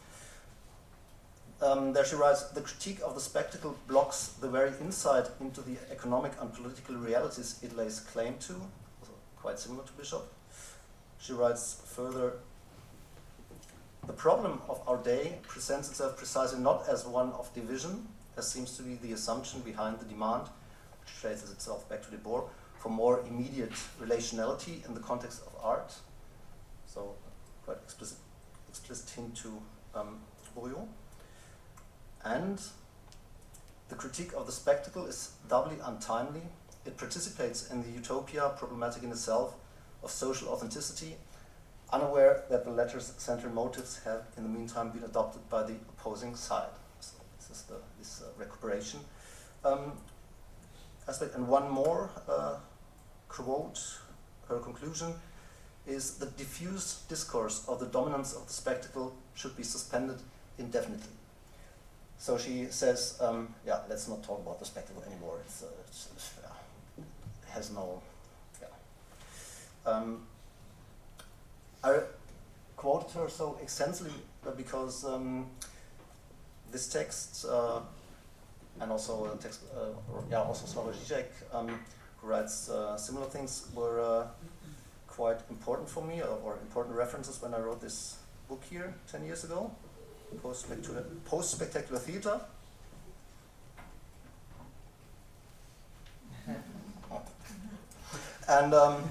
Um, 1.62 1.92
there 1.92 2.06
she 2.06 2.16
writes, 2.16 2.44
the 2.44 2.62
critique 2.62 3.00
of 3.04 3.14
the 3.14 3.20
spectacle 3.20 3.76
blocks 3.86 4.28
the 4.40 4.48
very 4.48 4.72
insight 4.80 5.26
into 5.40 5.60
the 5.60 5.76
economic 5.90 6.32
and 6.40 6.50
political 6.52 6.94
realities 6.94 7.60
it 7.62 7.76
lays 7.76 8.00
claim 8.00 8.36
to, 8.40 8.54
also 8.54 9.12
quite 9.36 9.58
similar 9.58 9.84
to 9.84 9.92
Bishop. 9.92 10.32
She 11.18 11.34
writes 11.34 11.82
further, 11.84 12.38
the 14.06 14.14
problem 14.14 14.62
of 14.70 14.80
our 14.88 14.96
day 14.96 15.38
presents 15.46 15.90
itself 15.90 16.16
precisely 16.16 16.58
not 16.58 16.88
as 16.88 17.04
one 17.04 17.32
of 17.32 17.52
division, 17.52 18.08
as 18.38 18.50
seems 18.50 18.74
to 18.78 18.82
be 18.82 18.94
the 18.94 19.12
assumption 19.12 19.60
behind 19.60 20.00
the 20.00 20.06
demand, 20.06 20.44
which 21.02 21.14
traces 21.20 21.50
itself 21.50 21.86
back 21.90 22.02
to 22.02 22.08
Debord, 22.08 22.44
for 22.78 22.88
more 22.88 23.22
immediate 23.28 23.74
relationality 24.00 24.82
in 24.86 24.94
the 24.94 25.00
context 25.00 25.42
of 25.46 25.54
art. 25.62 25.92
So, 26.86 27.16
quite 27.66 27.76
explicit, 27.84 28.16
explicit 28.70 29.10
hint 29.10 29.36
to 29.36 29.60
um. 29.94 30.20
And 32.24 32.60
the 33.88 33.94
critique 33.94 34.32
of 34.36 34.46
the 34.46 34.52
spectacle 34.52 35.06
is 35.06 35.32
doubly 35.48 35.76
untimely. 35.82 36.42
It 36.86 36.96
participates 36.96 37.70
in 37.70 37.82
the 37.82 37.90
utopia, 37.90 38.52
problematic 38.56 39.02
in 39.02 39.10
itself, 39.10 39.54
of 40.02 40.10
social 40.10 40.48
authenticity, 40.48 41.16
unaware 41.92 42.44
that 42.50 42.64
the 42.64 42.70
letter's 42.70 43.12
central 43.18 43.52
motives 43.52 44.00
have, 44.04 44.22
in 44.36 44.44
the 44.44 44.48
meantime, 44.48 44.90
been 44.90 45.04
adopted 45.04 45.48
by 45.50 45.62
the 45.62 45.74
opposing 45.88 46.36
side. 46.36 46.70
So 47.00 47.16
this 47.38 47.50
is 47.50 47.62
the, 47.64 47.76
this 47.98 48.22
uh, 48.22 48.30
recuperation 48.38 49.00
um, 49.64 49.92
aspect. 51.08 51.34
And 51.34 51.48
one 51.48 51.70
more 51.70 52.10
uh, 52.28 52.56
quote, 53.28 53.80
her 54.48 54.58
conclusion 54.58 55.14
is 55.86 56.18
the 56.18 56.26
diffuse 56.26 57.02
discourse 57.08 57.64
of 57.66 57.80
the 57.80 57.86
dominance 57.86 58.34
of 58.34 58.46
the 58.46 58.52
spectacle 58.52 59.14
should 59.34 59.56
be 59.56 59.62
suspended 59.62 60.18
indefinitely. 60.58 61.19
So 62.20 62.36
she 62.36 62.66
says, 62.66 63.16
um, 63.22 63.48
yeah, 63.66 63.78
let's 63.88 64.06
not 64.06 64.22
talk 64.22 64.40
about 64.40 64.58
the 64.58 64.66
spectacle 64.66 65.02
anymore. 65.10 65.38
It's, 65.46 65.62
uh, 65.62 65.68
it's, 65.88 66.08
it's 66.14 66.34
it 66.98 67.04
has 67.48 67.72
no, 67.72 68.02
yeah. 68.60 69.90
Um, 69.90 70.20
I 71.82 72.00
quoted 72.76 73.10
her 73.12 73.30
so 73.30 73.58
extensively 73.62 74.12
because 74.54 75.02
um, 75.06 75.46
this 76.70 76.92
text, 76.92 77.46
uh, 77.46 77.80
and 78.82 78.92
also 78.92 79.34
text, 79.40 79.62
uh, 79.74 79.86
yeah, 80.30 80.42
also 80.42 80.66
Slavoj 80.66 80.92
Žižek, 80.96 81.24
um, 81.54 81.68
who 82.18 82.28
writes 82.28 82.68
uh, 82.68 82.98
similar 82.98 83.28
things, 83.28 83.66
were 83.74 83.98
uh, 83.98 84.26
quite 85.06 85.38
important 85.48 85.88
for 85.88 86.04
me, 86.04 86.20
or, 86.20 86.38
or 86.44 86.58
important 86.60 86.94
references 86.94 87.40
when 87.40 87.54
I 87.54 87.60
wrote 87.60 87.80
this 87.80 88.18
book 88.46 88.62
here 88.68 88.92
10 89.10 89.24
years 89.24 89.42
ago 89.44 89.70
post-spectacular, 90.42 91.04
post-spectacular 91.24 91.98
theater. 91.98 92.40
and 98.48 98.74
um, 98.74 99.02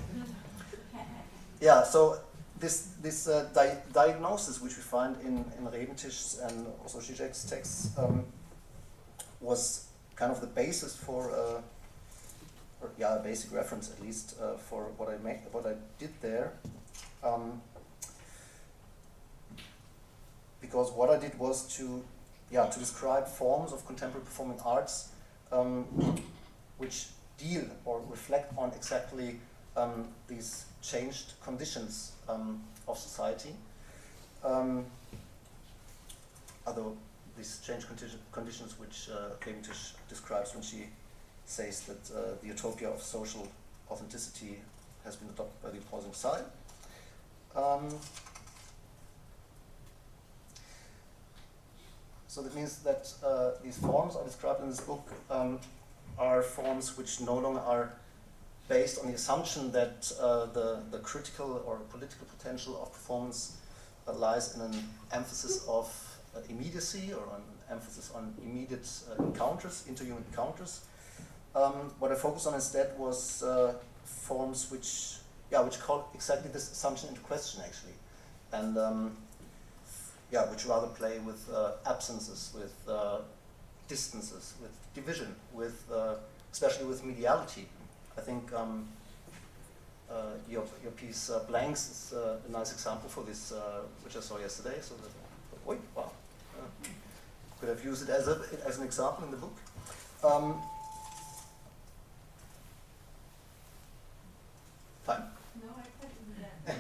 yeah, 1.62 1.84
so 1.84 2.20
this 2.60 2.96
this 3.02 3.28
uh, 3.28 3.48
di 3.54 3.76
diagnosis 3.94 4.62
which 4.62 4.76
we 4.76 4.84
find 4.84 5.16
in 5.22 5.46
in 5.58 5.66
Rebentisch's 5.66 6.40
and 6.40 6.68
also 6.82 7.00
Žižek's 7.00 7.50
texts 7.50 7.98
um, 7.98 8.26
was 9.40 9.90
kind 10.20 10.32
of 10.32 10.42
the 10.42 10.48
basis 10.48 10.96
for, 10.96 11.32
uh, 11.32 11.62
or, 12.82 12.90
yeah, 12.98 13.16
a 13.16 13.24
basic 13.24 13.54
reference 13.54 13.90
at 13.90 14.02
least 14.02 14.36
uh, 14.42 14.58
for 14.58 14.84
what 14.98 15.10
I 15.10 15.18
made, 15.24 15.40
what 15.52 15.66
I 15.66 15.76
did 15.98 16.12
there. 16.22 16.52
Um, 17.24 17.62
because 20.62 20.92
what 20.92 21.10
I 21.10 21.18
did 21.18 21.38
was 21.40 21.76
to, 21.78 22.04
yeah, 22.52 22.66
to 22.66 22.80
describe 22.80 23.28
forms 23.28 23.72
of 23.72 23.86
contemporary 23.86 24.26
performing 24.26 24.60
arts 24.66 25.10
um, 25.52 25.84
which 26.78 27.08
deal 27.38 27.66
or 27.86 28.02
reflect 28.10 28.54
on 28.58 28.72
exactly 28.74 29.40
um, 29.78 30.08
these 30.28 30.66
changed 30.82 31.34
conditions 31.44 32.14
um, 32.28 32.62
of 32.88 32.98
society. 32.98 33.54
Um, 34.44 34.86
other 36.66 36.84
these 37.38 37.60
changed 37.66 37.88
condi 37.88 38.10
conditions 38.32 38.78
which 38.78 39.10
uh, 39.10 39.30
describes 40.10 40.54
when 40.54 40.64
she 40.64 40.86
says 41.46 41.82
that 41.82 42.16
uh, 42.16 42.36
the 42.42 42.48
utopia 42.48 42.90
of 42.90 43.02
social 43.02 43.48
authenticity 43.90 44.60
has 45.04 45.16
been 45.16 45.30
adopted 45.30 45.62
by 45.64 45.70
the 45.70 45.78
opposing 45.78 46.14
side. 46.14 46.44
So 52.30 52.44
that 52.44 52.56
means 52.56 52.78
that 52.84 53.12
uh, 53.26 53.60
these 53.64 53.78
forms 53.78 54.16
are 54.16 54.24
described 54.24 54.62
in 54.62 54.70
this 54.70 54.82
book 54.82 55.12
um, 55.32 55.60
are 56.20 56.44
forms 56.44 56.96
which 56.96 57.20
no 57.22 57.36
longer 57.36 57.60
are 57.60 57.92
based 58.68 59.00
on 59.00 59.08
the 59.08 59.16
assumption 59.16 59.72
that 59.72 60.12
uh, 60.22 60.46
the, 60.46 60.80
the 60.92 61.00
critical 61.00 61.64
or 61.66 61.78
political 61.90 62.28
potential 62.38 62.80
of 62.84 62.94
performance 62.94 63.58
uh, 64.08 64.14
lies 64.14 64.56
in 64.56 64.62
an 64.62 64.76
emphasis 65.12 65.66
of 65.68 65.88
uh, 66.36 66.42
immediacy 66.50 67.12
or 67.14 67.24
an 67.36 67.42
emphasis 67.72 68.12
on 68.14 68.32
immediate 68.46 68.88
uh, 69.10 69.24
encounters, 69.24 69.86
interhuman 69.90 70.24
encounters. 70.30 70.82
Um, 71.56 71.92
what 71.98 72.12
I 72.12 72.16
focused 72.16 72.46
on 72.46 72.54
instead 72.54 72.92
was 73.00 73.42
uh, 73.42 73.74
forms 74.04 74.70
which, 74.70 75.16
yeah, 75.52 75.62
which 75.62 75.80
call 75.80 76.08
exactly 76.14 76.52
this 76.52 76.72
assumption 76.72 77.10
into 77.10 77.22
question 77.22 77.64
actually. 77.66 77.94
And 78.52 78.78
um, 78.78 79.18
yeah, 80.32 80.50
which 80.50 80.66
rather 80.66 80.88
play 80.88 81.20
with 81.20 81.50
uh, 81.54 81.72
absences, 81.86 82.54
with 82.56 82.76
uh, 82.88 83.20
distances, 83.88 84.54
with 84.62 84.72
division, 84.94 85.36
with 85.54 85.84
uh, 85.92 86.16
especially 86.52 86.86
with 86.86 87.04
mediality. 87.04 87.68
I 88.18 88.22
think 88.22 88.54
um, 88.54 88.88
uh, 90.10 90.34
your, 90.50 90.64
your 90.84 90.92
piece 90.92 91.30
uh, 91.30 91.40
Blanks 91.48 91.90
is 91.90 92.14
uh, 92.14 92.38
a 92.48 92.52
nice 92.52 92.72
example 92.74 93.10
for 93.10 93.24
this, 93.24 93.54
which 94.04 94.18
I 94.18 94.20
saw 94.20 94.38
yesterday. 94.38 94.78
So 94.82 94.96
that, 94.96 95.12
wait, 95.66 95.80
wow, 95.96 96.12
could 97.60 97.70
have 97.70 97.84
used 97.84 98.08
it 98.08 98.12
as, 98.12 98.28
a, 98.28 98.40
as 98.66 98.78
an 98.78 98.86
example 98.86 99.26
in 99.26 99.32
the 99.32 99.38
book. 99.38 99.56
Um, 100.24 100.56
fine. 105.06 105.24
No, 105.64 106.74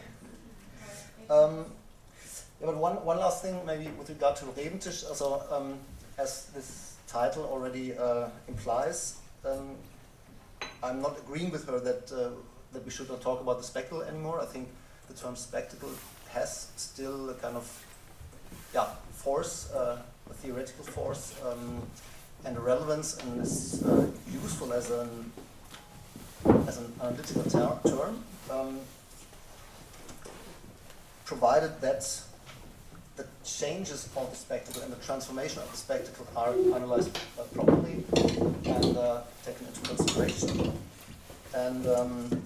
I 1.30 1.34
um, 1.34 1.66
yeah, 2.60 2.65
but 2.68 2.76
one, 2.76 2.95
one 3.06 3.18
last 3.19 3.41
thing, 3.41 3.60
maybe 3.65 3.88
with 3.98 4.10
regard 4.10 4.36
to 4.38 4.45
Rebentisch, 4.45 5.07
also, 5.07 5.41
um, 5.49 5.80
as 6.18 6.45
this 6.53 6.95
title 7.07 7.45
already 7.45 7.98
uh, 7.98 8.27
implies, 8.48 9.18
um, 9.45 9.76
I'm 10.84 11.02
not 11.02 11.18
agreeing 11.18 11.52
with 11.52 11.68
her 11.68 11.80
that, 11.80 12.11
uh, 12.11 12.30
that 12.73 12.84
we 12.84 12.91
should 12.91 13.10
not 13.10 13.22
talk 13.22 13.40
about 13.41 13.57
the 13.57 13.64
spectacle 13.64 14.02
anymore. 14.02 14.41
I 14.41 14.45
think 14.45 14.68
the 15.07 15.14
term 15.14 15.36
spectacle 15.36 15.90
has 16.30 16.68
still 16.76 17.30
a 17.30 17.34
kind 17.36 17.56
of 17.56 17.86
yeah, 18.73 18.88
force, 19.14 19.72
uh, 19.72 20.02
a 20.30 20.34
theoretical 20.34 20.84
force, 20.84 21.36
um, 21.45 21.81
and 22.45 22.57
a 22.57 22.60
relevance, 22.60 23.18
and 23.18 23.41
is 23.41 23.84
uh, 23.84 24.06
useful 24.31 24.73
as 24.73 24.91
an, 24.91 25.31
as 26.68 26.77
an 26.77 26.94
analytical 27.02 27.44
ter 27.44 27.90
term, 27.90 28.23
um, 28.52 28.80
provided 31.26 31.80
that 31.81 32.03
the 33.20 33.26
changes 33.44 34.08
of 34.16 34.30
the 34.30 34.36
spectacle 34.36 34.82
and 34.82 34.94
the 34.94 35.06
transformation 35.06 35.60
of 35.62 35.70
the 35.72 35.78
spectacle 35.78 36.26
are 36.38 36.54
analyzed 36.74 37.20
uh, 37.38 37.44
properly 37.54 38.06
and 38.64 38.98
uh, 38.98 39.22
taken 39.46 39.68
into 39.68 39.82
consideration. 39.82 40.72
And 41.54 41.86
um, 41.88 42.44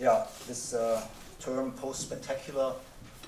yeah, 0.00 0.24
this 0.46 0.72
uh, 0.72 1.04
term 1.38 1.72
post-spectacular 1.72 2.72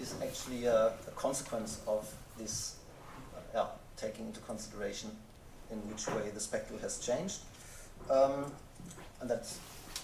is 0.01 0.15
actually 0.23 0.65
a, 0.65 0.87
a, 0.87 1.11
consequence 1.15 1.83
of 1.87 2.11
this 2.39 2.77
uh, 3.37 3.41
yeah, 3.55 3.67
taking 3.99 4.27
into 4.29 4.41
consideration 4.41 5.11
in 5.71 5.77
which 5.91 6.07
way 6.09 6.31
the 6.33 6.41
spectacle 6.41 6.79
has 6.79 6.99
changed. 7.01 7.41
Um, 8.09 8.51
and 9.21 9.29
that's 9.29 9.59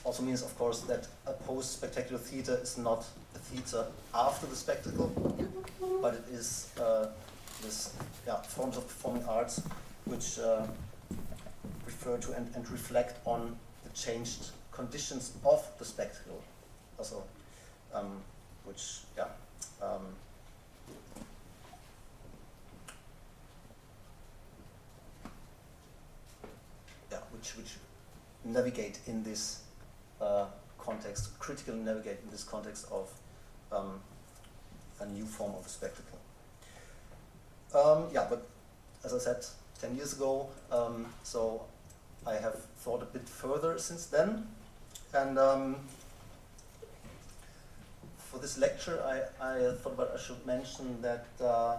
also 0.05 0.22
means, 0.22 0.43
of 0.43 0.56
course, 0.56 0.81
that 0.81 1.06
a 1.27 1.32
post-spectacular 1.32 2.18
theater 2.18 2.59
is 2.62 2.78
not 2.78 3.05
a 3.35 3.39
theater 3.39 3.86
after 4.14 4.47
the 4.47 4.56
spectacle, 4.56 5.09
but 6.01 6.14
it 6.14 6.24
is 6.32 6.70
uh, 6.81 7.06
this 7.62 7.94
yeah, 8.27 8.40
forms 8.43 8.77
of 8.77 8.86
performing 8.89 9.24
arts 9.24 9.62
which 10.06 10.39
uh, 10.39 10.66
refer 11.85 12.16
to 12.16 12.32
and, 12.32 12.51
and, 12.55 12.68
reflect 12.70 13.18
on 13.27 13.55
the 13.85 13.90
changed 13.90 14.51
conditions 14.72 15.32
of 15.44 15.66
the 15.78 15.85
spectacle. 15.85 16.43
Also, 16.98 17.22
um, 17.94 18.16
which 18.64 19.01
yeah. 19.16 19.24
Um, 19.82 20.06
which 27.32 27.56
which 27.56 27.77
navigate 28.44 28.98
in 29.06 29.22
this 29.22 29.60
uh, 30.21 30.47
context, 30.79 31.39
critically 31.39 31.79
navigate 31.79 32.19
in 32.25 32.31
this 32.31 32.45
context 32.45 32.87
of 32.91 33.11
um, 33.73 34.01
a 35.01 35.07
new 35.07 35.25
form 35.25 35.53
of 35.55 35.69
spectacle. 35.69 36.19
Um, 37.75 38.09
yeah, 38.13 38.27
but 38.29 38.49
as 39.05 39.15
I 39.15 39.19
said 39.19 39.47
10 39.81 39.97
years 39.97 40.13
ago, 40.15 40.49
um, 40.71 41.07
so 41.23 41.65
I 42.27 42.35
have 42.35 42.65
thought 42.79 43.03
a 43.03 43.07
bit 43.07 43.29
further 43.29 43.79
since 43.79 44.07
then. 44.07 44.47
And 45.15 45.39
um, 45.39 45.77
for 48.19 48.39
this 48.39 48.59
lecture, 48.59 49.03
I, 49.05 49.45
I 49.45 49.73
thought 49.77 49.95
about 49.95 50.13
I 50.15 50.21
should 50.21 50.45
mention 50.47 51.01
that 51.03 51.27
uh, 51.41 51.77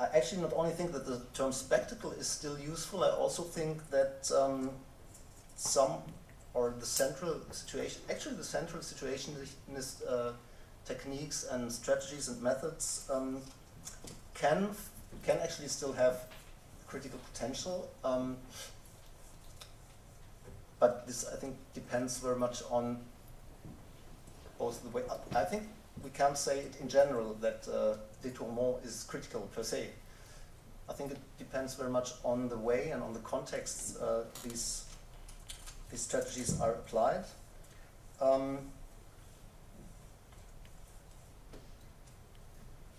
I 0.00 0.06
actually 0.14 0.42
not 0.42 0.52
only 0.54 0.72
think 0.72 0.92
that 0.92 1.06
the 1.06 1.22
term 1.34 1.52
spectacle 1.52 2.12
is 2.12 2.26
still 2.26 2.58
useful, 2.58 3.04
I 3.04 3.10
also 3.10 3.42
think 3.42 3.88
that 3.90 4.30
um, 4.36 4.70
some 5.56 6.02
or 6.56 6.74
the 6.80 6.86
central 6.86 7.38
situation, 7.50 8.00
actually 8.08 8.34
the 8.34 8.50
central 8.58 8.82
situation 8.82 9.34
uh, 10.08 10.32
techniques 10.86 11.44
and 11.50 11.70
strategies 11.70 12.28
and 12.28 12.42
methods 12.42 13.06
um, 13.12 13.42
can 14.34 14.70
can 15.26 15.38
actually 15.42 15.68
still 15.68 15.92
have 15.92 16.24
critical 16.86 17.18
potential. 17.32 17.90
Um, 18.04 18.38
but 20.80 21.06
this, 21.06 21.26
I 21.30 21.36
think, 21.36 21.56
depends 21.74 22.18
very 22.18 22.36
much 22.36 22.62
on 22.70 22.98
both 24.58 24.82
the 24.82 24.88
way. 24.88 25.02
I 25.34 25.44
think 25.44 25.64
we 26.02 26.10
can't 26.10 26.38
say 26.38 26.60
it 26.60 26.76
in 26.80 26.88
general 26.88 27.34
that 27.40 27.68
uh, 27.68 27.96
détournement 28.26 28.84
is 28.84 29.04
critical 29.04 29.42
per 29.54 29.62
se. 29.62 29.90
I 30.88 30.92
think 30.92 31.10
it 31.12 31.18
depends 31.38 31.74
very 31.74 31.90
much 31.90 32.12
on 32.24 32.48
the 32.48 32.56
way 32.56 32.90
and 32.90 33.02
on 33.02 33.12
the 33.12 33.20
context 33.20 33.98
uh, 34.00 34.22
these 34.44 34.85
these 35.90 36.00
strategies 36.00 36.60
are 36.60 36.72
applied. 36.72 37.24
Um, 38.20 38.58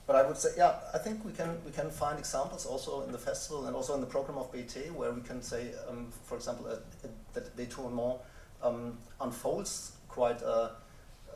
but 0.05 0.15
I 0.15 0.26
would 0.26 0.38
say, 0.38 0.49
yeah, 0.57 0.76
I 0.93 0.97
think 0.97 1.26
we 1.26 1.34
can 1.34 1.57
we 1.65 1.72
can 1.72 1.89
find 1.89 2.18
examples 2.18 2.65
also 2.65 3.01
in 3.01 3.11
the 3.11 3.18
festival 3.18 3.65
and 3.68 3.76
also 3.76 3.93
in 3.95 4.01
the 4.01 4.07
program 4.07 4.38
of 4.38 4.51
BIT 4.51 4.91
where 4.95 5.11
we 5.11 5.22
can 5.22 5.41
say, 5.41 5.72
um, 5.89 6.07
for 6.23 6.35
example, 6.35 6.68
uh, 6.68 6.77
that 7.34 7.55
détournement 7.57 8.19
um, 8.64 8.97
unfolds 9.19 9.91
quite 10.07 10.41
a, 10.41 10.72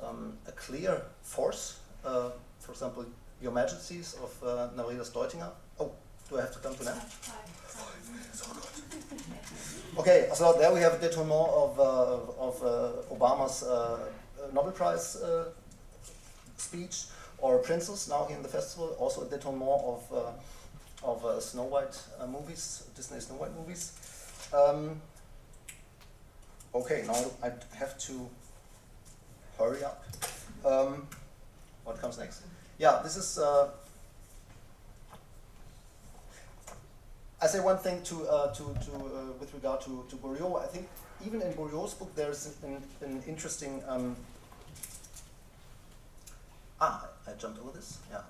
um, 0.01 0.37
a 0.47 0.51
clear 0.53 1.01
force. 1.21 1.79
Uh, 2.03 2.29
for 2.59 2.71
example, 2.71 3.05
Your 3.41 3.51
Majesties 3.51 4.15
of 4.23 4.43
uh, 4.43 4.69
Naridas 4.75 5.11
Deutinger. 5.11 5.51
Oh, 5.79 5.91
do 6.29 6.37
I 6.37 6.41
have 6.41 6.53
to 6.53 6.59
come 6.59 6.75
to 6.75 6.83
that? 6.85 6.97
Okay, 10.01 10.27
so 10.33 10.53
there 10.53 10.73
we 10.73 10.79
have 10.79 10.93
a 10.93 10.97
détournement 10.97 11.47
of, 11.53 11.79
uh, 11.79 12.43
of 12.47 12.63
uh, 12.63 13.15
Obama's 13.15 13.61
uh, 13.61 13.99
Nobel 14.51 14.71
Prize 14.71 15.15
uh, 15.17 15.49
speech, 16.57 17.03
or 17.37 17.59
Princess 17.59 18.09
now 18.09 18.25
in 18.25 18.41
the 18.41 18.49
festival, 18.49 18.95
also 18.97 19.21
a 19.21 19.25
détournement 19.25 19.83
of, 19.83 20.11
uh, 20.11 21.07
of 21.07 21.23
uh, 21.23 21.39
Snow 21.39 21.65
White 21.65 22.01
movies, 22.27 22.85
Disney 22.95 23.19
Snow 23.19 23.35
White 23.35 23.55
movies. 23.55 23.91
Um, 24.51 24.99
okay, 26.73 27.03
now 27.05 27.23
I 27.43 27.51
have 27.75 27.95
to 27.99 28.27
hurry 29.59 29.83
up. 29.83 30.03
Um, 30.65 31.05
what 31.83 32.01
comes 32.01 32.17
next? 32.17 32.41
Yeah, 32.79 33.01
this 33.03 33.17
is 33.17 33.37
I 37.41 37.47
say 37.47 37.59
one 37.59 37.79
thing 37.79 38.03
to, 38.03 38.27
uh, 38.27 38.53
to, 38.53 38.63
to 38.63 38.91
uh, 38.93 39.31
with 39.39 39.51
regard 39.55 39.81
to, 39.81 40.05
to 40.09 40.15
Bourriaud. 40.15 40.61
I 40.63 40.67
think 40.67 40.87
even 41.25 41.41
in 41.41 41.51
Bourriaud's 41.53 41.95
book 41.95 42.13
there's 42.15 42.53
an, 42.63 42.83
an 43.01 43.23
interesting. 43.27 43.81
Um, 43.87 44.15
ah, 46.79 47.07
I 47.27 47.33
jumped 47.33 47.59
over 47.59 47.71
this. 47.71 47.97
Yeah, 48.11 48.21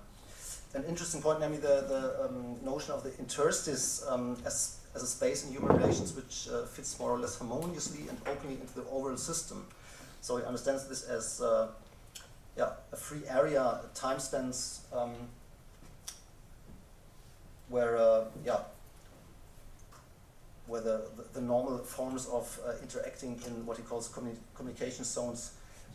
an 0.74 0.84
interesting 0.88 1.20
point, 1.20 1.40
namely 1.40 1.58
the 1.58 1.84
the 1.88 2.24
um, 2.24 2.56
notion 2.64 2.92
of 2.94 3.02
the 3.02 3.12
interstice 3.18 4.02
um, 4.08 4.38
as 4.46 4.78
as 4.94 5.02
a 5.02 5.06
space 5.06 5.44
in 5.44 5.52
human 5.52 5.76
relations 5.76 6.14
which 6.16 6.48
uh, 6.48 6.64
fits 6.64 6.98
more 6.98 7.10
or 7.10 7.18
less 7.18 7.38
harmoniously 7.38 8.08
and 8.08 8.18
openly 8.26 8.54
into 8.62 8.74
the 8.74 8.84
overall 8.90 9.18
system. 9.18 9.66
So 10.22 10.38
he 10.38 10.44
understands 10.44 10.88
this 10.88 11.02
as 11.04 11.42
uh, 11.42 11.68
yeah 12.56 12.70
a 12.90 12.96
free 12.96 13.24
area, 13.28 13.60
a 13.60 13.90
time 13.94 14.20
spans 14.20 14.86
um, 14.90 15.12
where 17.68 17.98
uh, 17.98 18.24
yeah 18.42 18.60
where 20.72 20.80
the, 20.80 21.02
the, 21.34 21.40
normal 21.42 21.76
forms 21.76 22.24
of 22.28 22.58
uh, 22.66 22.72
interacting 22.80 23.38
in 23.46 23.66
what 23.66 23.76
he 23.76 23.82
calls 23.82 24.08
communi 24.08 24.36
communication 24.54 25.04
zones 25.04 25.52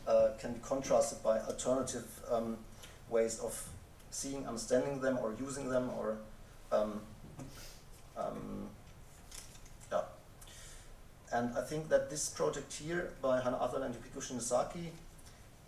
uh, 0.07 0.29
can 0.39 0.53
be 0.53 0.59
contrasted 0.59 1.17
by 1.23 1.39
alternative 1.39 2.05
um, 2.29 2.55
ways 3.09 3.39
of 3.39 3.53
seeing, 4.11 4.45
understanding 4.45 5.01
them, 5.01 5.17
or 5.17 5.33
using 5.39 5.67
them, 5.67 5.89
or 5.97 6.17
um, 6.71 7.01
um, 8.15 8.69
yeah. 9.91 10.01
And 11.33 11.57
I 11.57 11.61
think 11.61 11.89
that 11.89 12.11
this 12.11 12.29
project 12.29 12.71
here 12.71 13.13
by 13.19 13.39
Heine 13.39 13.55
Avdal 13.55 13.83
and 13.83 13.95
Yukiko 13.95 14.19
Shinozaki 14.19 14.89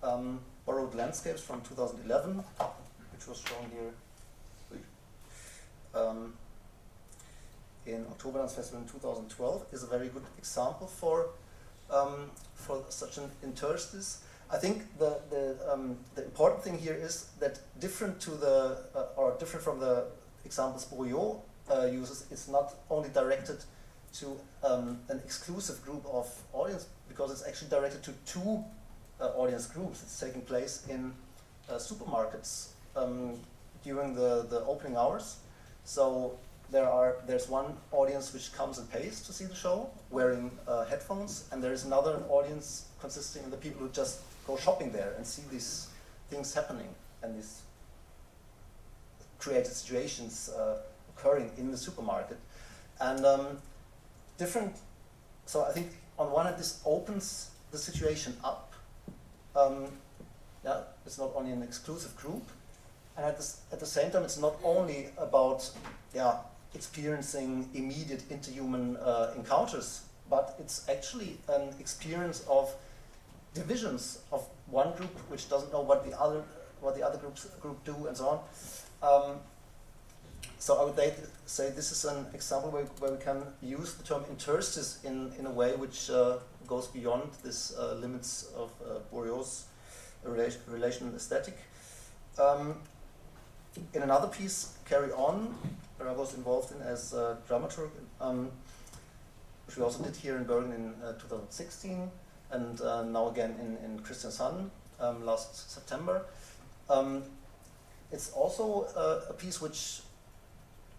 um, 0.03 0.39
borrowed 0.67 0.93
landscapes 0.93 1.41
from 1.41 1.61
2011, 1.61 2.43
which 3.13 3.27
was 3.27 3.39
shown 3.41 3.71
here. 3.73 3.91
Um, 5.95 6.33
in 7.91 8.05
Oktoberdans 8.05 8.55
Festival 8.55 8.81
in 8.81 8.87
2012 8.87 9.65
is 9.71 9.83
a 9.83 9.87
very 9.87 10.09
good 10.09 10.25
example 10.37 10.87
for 10.87 11.29
um, 11.91 12.31
for 12.53 12.83
such 12.89 13.17
an 13.17 13.29
interstice. 13.43 14.23
I 14.51 14.57
think 14.57 14.97
the 14.97 15.19
the, 15.29 15.57
um, 15.71 15.97
the 16.15 16.23
important 16.23 16.63
thing 16.63 16.77
here 16.77 16.93
is 16.93 17.29
that 17.39 17.59
different 17.79 18.19
to 18.21 18.31
the 18.31 18.77
uh, 18.95 19.17
or 19.19 19.35
different 19.39 19.63
from 19.63 19.79
the 19.79 20.05
examples 20.45 20.85
Bourriaud 20.85 21.41
uh, 21.71 21.85
uses, 21.85 22.25
it's 22.31 22.47
not 22.47 22.73
only 22.89 23.09
directed 23.09 23.63
to 24.13 24.37
um, 24.63 24.99
an 25.09 25.19
exclusive 25.23 25.83
group 25.85 26.03
of 26.11 26.27
audience 26.53 26.87
because 27.07 27.31
it's 27.31 27.47
actually 27.47 27.69
directed 27.69 28.01
to 28.03 28.11
two 28.25 28.63
uh, 29.21 29.27
audience 29.35 29.67
groups. 29.67 30.01
It's 30.01 30.19
taking 30.19 30.41
place 30.41 30.87
in 30.89 31.13
uh, 31.69 31.73
supermarkets 31.73 32.69
um, 32.95 33.39
during 33.83 34.15
the, 34.15 34.47
the 34.49 34.65
opening 34.65 34.97
hours. 34.97 35.37
So 35.83 36.37
there 36.71 36.87
are 36.87 37.15
there's 37.25 37.49
one 37.49 37.73
audience 37.91 38.33
which 38.33 38.53
comes 38.53 38.77
and 38.77 38.89
pays 38.91 39.21
to 39.21 39.33
see 39.33 39.45
the 39.45 39.55
show 39.55 39.89
wearing 40.11 40.51
uh, 40.67 40.85
headphones 40.85 41.45
and 41.51 41.63
there 41.63 41.73
is 41.73 41.85
another 41.85 42.21
audience 42.29 42.85
consisting 42.99 43.43
of 43.43 43.51
the 43.51 43.57
people 43.57 43.81
who 43.81 43.89
just 43.89 44.19
go 44.45 44.57
shopping 44.57 44.91
there 44.91 45.13
and 45.17 45.25
see 45.25 45.43
these 45.51 45.87
things 46.29 46.53
happening 46.53 46.89
and 47.23 47.35
these 47.35 47.61
created 49.39 49.71
situations 49.73 50.49
uh, 50.49 50.77
occurring 51.15 51.49
in 51.57 51.71
the 51.71 51.77
supermarket. 51.77 52.37
And 52.99 53.25
um, 53.25 53.47
different 54.37 54.75
so 55.45 55.63
i 55.63 55.71
think 55.71 55.87
on 56.17 56.31
one 56.31 56.45
hand 56.45 56.57
this 56.57 56.81
opens 56.85 57.51
the 57.71 57.77
situation 57.77 58.35
up. 58.43 58.73
Um, 59.55 59.85
yeah, 60.63 60.81
it's 61.05 61.17
not 61.17 61.31
only 61.35 61.51
an 61.51 61.63
exclusive 61.63 62.15
group 62.15 62.43
and 63.17 63.25
at, 63.25 63.37
this, 63.37 63.61
at 63.71 63.79
the 63.79 63.85
same 63.85 64.11
time 64.11 64.23
it's 64.23 64.37
not 64.37 64.55
only 64.63 65.09
about 65.17 65.69
yeah, 66.13 66.37
experiencing 66.73 67.69
immediate 67.73 68.23
interhuman 68.29 68.97
uh, 69.01 69.31
encounters, 69.35 70.03
but 70.29 70.55
it's 70.59 70.87
actually 70.89 71.37
an 71.47 71.73
experience 71.79 72.45
of 72.49 72.71
divisions 73.53 74.19
of 74.31 74.47
one 74.67 74.95
group 74.95 75.17
which 75.29 75.49
doesn't 75.49 75.71
know 75.73 75.81
what 75.81 76.05
the 76.09 76.19
other 76.19 76.43
what 76.81 76.95
the 76.95 77.05
other 77.05 77.17
groups 77.17 77.45
group 77.61 77.83
do 77.83 78.07
and 78.07 78.15
so 78.15 78.27
on. 78.29 78.39
Um, 79.01 79.39
so 80.59 80.79
I 80.79 80.83
would 80.83 80.99
say 81.45 81.69
this 81.69 81.91
is 81.91 82.05
an 82.05 82.25
example 82.33 82.69
where, 82.69 82.83
where 82.99 83.11
we 83.11 83.17
can 83.17 83.43
use 83.61 83.95
the 83.95 84.03
term 84.03 84.23
interstice 84.29 84.99
in, 85.03 85.31
in 85.39 85.45
a 85.45 85.51
way 85.51 85.75
which 85.75 86.09
uh, 86.09 86.37
goes 86.67 86.87
beyond 86.87 87.29
this 87.43 87.73
uh, 87.77 87.93
limits 87.93 88.51
of 88.55 88.69
uh, 88.83 88.99
Bourriaud's 89.11 89.65
relation, 90.23 90.61
relation 90.67 91.13
aesthetic. 91.15 91.57
Um, 92.37 92.75
in 93.93 94.01
another 94.01 94.27
piece, 94.27 94.73
Carry 94.85 95.11
On, 95.13 95.55
I 96.07 96.13
was 96.13 96.33
involved 96.33 96.71
in 96.71 96.81
as 96.81 97.13
a 97.13 97.37
dramaturg, 97.47 97.89
um, 98.21 98.51
which 99.67 99.77
we 99.77 99.83
also 99.83 100.03
did 100.03 100.15
here 100.15 100.37
in 100.37 100.45
Bergen 100.45 100.71
in 100.71 100.93
uh, 101.03 101.13
2016, 101.13 102.09
and 102.51 102.81
uh, 102.81 103.03
now 103.03 103.29
again 103.29 103.55
in, 103.59 103.77
in 103.83 103.99
Kristiansand 103.99 104.69
um, 104.99 105.25
last 105.25 105.71
September. 105.71 106.25
Um, 106.89 107.23
it's 108.11 108.31
also 108.31 108.87
uh, 108.95 109.29
a 109.29 109.33
piece 109.33 109.61
which, 109.61 110.01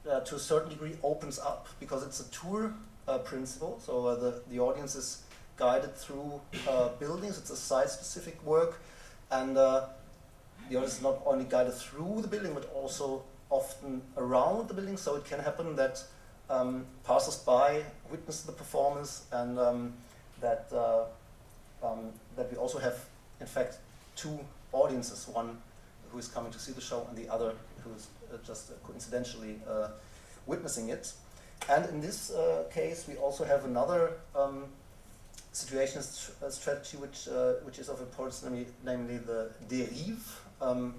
uh, 0.09 0.20
to 0.20 0.36
a 0.36 0.39
certain 0.39 0.68
degree, 0.68 0.97
opens 1.02 1.39
up 1.39 1.68
because 1.81 2.05
it's 2.05 2.20
a 2.20 2.31
tour 2.31 2.72
uh, 3.09 3.18
principle. 3.18 3.81
So 3.85 4.06
uh, 4.06 4.14
the, 4.16 4.43
the 4.51 4.60
audience 4.60 4.94
is 4.94 5.22
guided 5.56 5.97
through 5.97 6.40
buildings, 6.98 7.36
it's 7.36 7.51
a 7.51 7.56
site 7.56 7.90
specific 7.90 8.43
work, 8.47 8.81
and 9.31 9.56
the 9.56 9.89
audience 10.68 10.97
is 10.98 11.02
not 11.02 11.20
only 11.27 11.44
guided 11.44 11.74
through 11.74 12.22
the 12.22 12.28
building 12.28 12.55
but 12.55 12.70
also 12.74 13.24
often 13.51 14.02
around 14.16 14.68
the 14.68 14.74
building, 14.74 14.97
so 14.97 15.16
it 15.16 15.24
can 15.24 15.40
happen 15.40 15.77
that 15.77 16.02
um, 16.48 16.86
passers-by 17.05 17.82
witness 18.10 18.43
the 18.43 18.52
performance 18.52 19.27
and 19.32 19.59
um, 19.59 19.93
that 20.40 20.66
uh, 20.72 21.05
um, 21.82 22.12
that 22.36 22.51
we 22.51 22.56
also 22.56 22.78
have, 22.78 22.98
in 23.40 23.47
fact, 23.47 23.78
two 24.16 24.39
audiences, 24.72 25.28
one 25.28 25.59
who 26.10 26.18
is 26.18 26.28
coming 26.28 26.52
to 26.52 26.59
see 26.59 26.72
the 26.72 26.81
show 26.81 27.06
and 27.09 27.16
the 27.16 27.28
other 27.32 27.55
who 27.82 27.94
is 27.94 28.09
uh, 28.32 28.36
just 28.47 28.72
coincidentally 28.85 29.60
uh, 29.68 29.89
witnessing 30.47 30.89
it. 30.90 31.12
And 31.68 31.86
in 31.86 32.01
this 32.01 32.31
uh, 32.31 32.64
case, 32.72 33.06
we 33.06 33.16
also 33.16 33.44
have 33.44 33.64
another 33.64 34.12
um, 34.35 34.64
situationist 35.52 36.43
uh, 36.43 36.51
strategy 36.51 36.97
which, 36.97 37.28
uh, 37.28 37.55
which 37.64 37.78
is 37.78 37.89
of 37.89 38.01
importance, 38.01 38.43
namely, 38.43 38.66
namely 38.85 39.18
the 39.18 39.51
dérive, 39.68 40.22
um, 40.60 40.94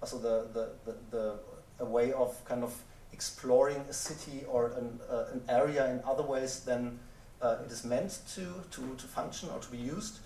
also 0.00 0.18
the, 0.18 0.46
the, 0.52 0.68
the, 0.84 0.96
the, 1.10 1.34
a 1.82 1.84
way 1.84 2.12
of 2.12 2.42
kind 2.46 2.64
of 2.64 2.72
exploring 3.12 3.84
a 3.90 3.92
city 3.92 4.44
or 4.48 4.72
an, 4.78 4.98
an 5.34 5.42
area 5.48 5.90
in 5.90 6.00
other 6.08 6.22
ways 6.22 6.60
than 6.60 6.98
it 7.42 7.70
is 7.70 7.84
meant 7.84 8.20
to, 8.34 8.46
to, 8.70 8.94
to 8.96 9.06
function 9.06 9.48
or 9.50 9.58
to 9.58 9.70
be 9.70 9.76
used. 9.76 10.20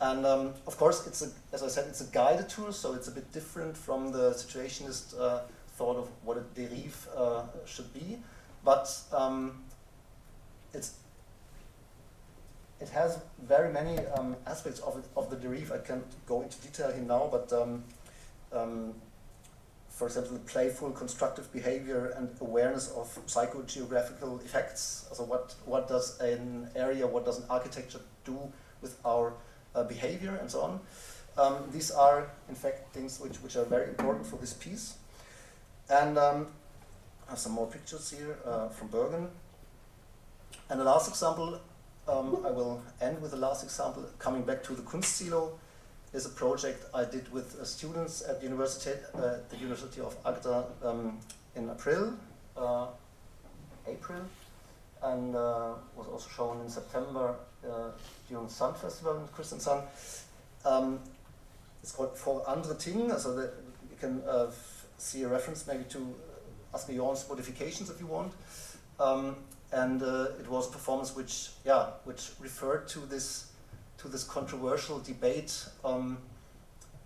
And 0.00 0.24
um, 0.24 0.54
of 0.66 0.78
course, 0.78 1.06
it's 1.06 1.20
a, 1.20 1.28
as 1.52 1.62
I 1.62 1.68
said, 1.68 1.84
it's 1.88 2.00
a 2.00 2.10
guided 2.10 2.48
tool, 2.48 2.72
so 2.72 2.94
it's 2.94 3.08
a 3.08 3.10
bit 3.10 3.30
different 3.32 3.76
from 3.76 4.12
the 4.12 4.30
situationist 4.30 5.20
uh, 5.20 5.40
thought 5.76 5.96
of 5.96 6.08
what 6.24 6.38
a 6.38 6.40
dérive 6.58 6.96
uh, 7.14 7.42
should 7.66 7.92
be. 7.92 8.18
But 8.64 8.88
um, 9.12 9.62
it's, 10.72 10.94
it 12.80 12.88
has 12.88 13.18
very 13.42 13.70
many 13.70 13.98
um, 14.16 14.36
aspects 14.46 14.80
of, 14.80 14.96
it, 14.98 15.04
of 15.16 15.28
the 15.28 15.36
dérive. 15.36 15.70
I 15.70 15.78
can't 15.86 16.06
go 16.26 16.40
into 16.40 16.56
detail 16.58 16.90
here 16.92 17.02
now, 17.02 17.28
but 17.30 17.52
um, 17.52 17.84
um, 18.52 18.94
for 20.00 20.06
example, 20.06 20.32
the 20.32 20.50
playful 20.50 20.90
constructive 20.92 21.52
behavior 21.52 22.14
and 22.16 22.30
awareness 22.40 22.90
of 22.92 23.06
psychogeographical 23.26 24.42
effects. 24.42 25.06
So 25.12 25.24
what, 25.24 25.54
what 25.66 25.88
does 25.88 26.18
an 26.20 26.70
area, 26.74 27.06
what 27.06 27.26
does 27.26 27.36
an 27.36 27.44
architecture 27.50 28.00
do 28.24 28.38
with 28.80 28.96
our 29.04 29.34
uh, 29.74 29.84
behavior 29.84 30.38
and 30.40 30.50
so 30.50 30.62
on. 30.62 30.80
Um, 31.36 31.64
these 31.70 31.90
are, 31.90 32.30
in 32.48 32.54
fact, 32.54 32.94
things 32.94 33.20
which, 33.20 33.36
which 33.42 33.56
are 33.56 33.64
very 33.66 33.88
important 33.88 34.26
for 34.26 34.36
this 34.36 34.54
piece. 34.54 34.94
And 35.90 36.16
um, 36.16 36.46
some 37.34 37.52
more 37.52 37.66
pictures 37.66 38.10
here 38.10 38.38
uh, 38.46 38.70
from 38.70 38.88
Bergen. 38.88 39.28
And 40.70 40.80
the 40.80 40.84
last 40.84 41.10
example, 41.10 41.60
um, 42.08 42.42
I 42.46 42.50
will 42.50 42.82
end 43.02 43.20
with 43.20 43.32
the 43.32 43.36
last 43.36 43.62
example, 43.64 44.06
coming 44.18 44.44
back 44.44 44.62
to 44.62 44.72
the 44.72 44.82
Kunstsilo, 44.82 45.50
is 46.12 46.26
a 46.26 46.30
project 46.30 46.84
I 46.92 47.04
did 47.04 47.32
with 47.32 47.58
uh, 47.60 47.64
students 47.64 48.22
at 48.22 48.42
university, 48.42 48.98
uh, 49.14 49.36
the 49.48 49.56
University 49.56 50.00
of 50.00 50.20
Agder 50.24 50.64
um, 50.84 51.18
in 51.54 51.70
April, 51.70 52.14
uh, 52.56 52.86
April, 53.86 54.20
and 55.02 55.36
uh, 55.36 55.74
was 55.96 56.08
also 56.08 56.28
shown 56.28 56.60
in 56.60 56.68
September 56.68 57.36
uh, 57.64 57.90
during 58.28 58.48
Sun 58.48 58.74
Festival 58.74 59.16
in 59.18 59.28
Kristiansand. 59.28 59.82
Um, 60.64 60.98
it's 61.82 61.92
called 61.92 62.18
For 62.18 62.42
Andere 62.48 62.74
Ting, 62.74 63.16
so 63.16 63.34
that 63.36 63.54
you 63.88 63.96
can 63.98 64.22
uh, 64.28 64.50
see 64.98 65.22
a 65.22 65.28
reference 65.28 65.66
maybe 65.66 65.84
to 65.84 66.14
Asger 66.74 66.96
Jorn's 66.96 67.26
modifications 67.28 67.88
if 67.88 68.00
you 68.00 68.06
want. 68.06 68.32
Um, 68.98 69.36
and 69.72 70.02
it 70.02 70.48
was 70.48 70.68
a 70.68 70.72
performance 70.72 71.14
which, 71.14 71.50
yeah, 71.64 71.86
which 72.02 72.30
referred 72.40 72.88
to 72.88 72.98
this 73.00 73.49
to 74.00 74.08
this 74.08 74.24
controversial 74.24 74.98
debate 74.98 75.66
um, 75.84 76.18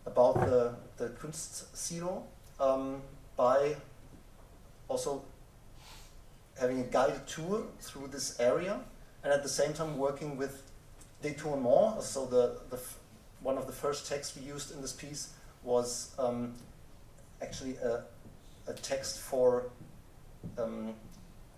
about 0.06 0.34
the 0.46 0.74
the 0.96 1.08
Kunstsilo 1.10 2.22
um, 2.60 3.02
by 3.36 3.74
also 4.88 5.24
having 6.58 6.80
a 6.80 6.84
guided 6.84 7.26
tour 7.26 7.64
through 7.80 8.06
this 8.08 8.38
area 8.38 8.80
and 9.24 9.32
at 9.32 9.42
the 9.42 9.48
same 9.48 9.72
time 9.72 9.98
working 9.98 10.36
with 10.36 10.62
détournement. 11.22 12.00
So 12.02 12.26
the, 12.26 12.60
the 12.70 12.78
one 13.40 13.58
of 13.58 13.66
the 13.66 13.72
first 13.72 14.06
texts 14.06 14.36
we 14.36 14.46
used 14.46 14.72
in 14.72 14.80
this 14.80 14.92
piece 14.92 15.32
was 15.64 16.14
um, 16.18 16.54
actually 17.42 17.76
a, 17.76 18.04
a 18.68 18.72
text 18.74 19.18
for 19.18 19.70
um, 20.58 20.94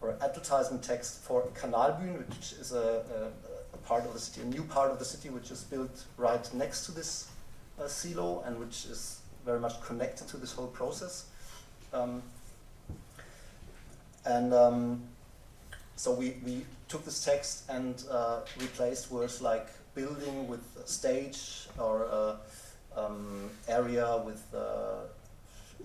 or 0.00 0.16
advertisement 0.22 0.82
text 0.82 1.22
for 1.22 1.48
Kanalbyen, 1.54 2.18
which 2.18 2.52
is 2.52 2.72
a, 2.72 3.02
a, 3.16 3.45
a, 3.76 3.86
part 3.86 4.04
of 4.04 4.12
the 4.12 4.18
city, 4.18 4.42
a 4.42 4.44
new 4.44 4.62
part 4.62 4.90
of 4.90 4.98
the 4.98 5.04
city, 5.04 5.28
which 5.28 5.50
is 5.50 5.64
built 5.64 6.04
right 6.16 6.52
next 6.54 6.86
to 6.86 6.92
this 6.92 7.30
uh, 7.80 7.86
silo 7.86 8.42
and 8.46 8.58
which 8.58 8.86
is 8.86 9.20
very 9.44 9.60
much 9.60 9.80
connected 9.82 10.26
to 10.28 10.36
this 10.36 10.52
whole 10.52 10.66
process. 10.68 11.26
Um, 11.92 12.22
and 14.24 14.52
um, 14.52 15.02
so 15.96 16.12
we, 16.12 16.36
we 16.44 16.64
took 16.88 17.04
this 17.04 17.24
text 17.24 17.64
and 17.68 18.02
uh, 18.10 18.40
replaced 18.60 19.10
words 19.10 19.40
like 19.40 19.68
building 19.94 20.48
with 20.48 20.64
stage 20.84 21.68
or 21.78 22.06
uh, 22.10 22.36
um, 22.96 23.50
area 23.68 24.20
with 24.24 24.42
uh, 24.54 25.06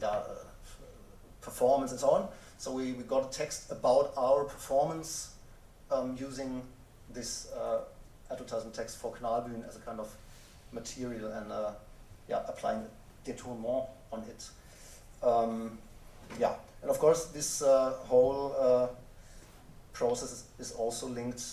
yeah, 0.01 0.21
performance 1.41 1.91
and 1.91 1.99
so 1.99 2.09
on. 2.09 2.27
So 2.57 2.71
we, 2.71 2.93
we 2.93 3.03
got 3.03 3.25
a 3.25 3.37
text 3.37 3.71
about 3.71 4.13
our 4.17 4.43
performance 4.43 5.35
um, 5.91 6.17
using 6.19 6.61
this 7.13 7.51
uh, 7.53 7.81
advertisement 8.29 8.75
text 8.75 8.97
for 8.97 9.13
Kanalbyen 9.13 9.67
as 9.67 9.75
a 9.75 9.79
kind 9.79 9.99
of 9.99 10.09
material 10.71 11.31
and 11.31 11.51
uh, 11.51 11.71
yeah, 12.29 12.41
applying 12.47 12.83
détournement 13.25 13.87
on 14.11 14.23
it. 14.23 14.49
Um, 15.23 15.77
yeah, 16.39 16.53
and 16.81 16.89
of 16.89 16.97
course 16.99 17.25
this 17.25 17.61
uh, 17.61 17.91
whole 18.05 18.89
process 19.93 20.45
is 20.57 20.71
also 20.71 21.07
linked 21.07 21.43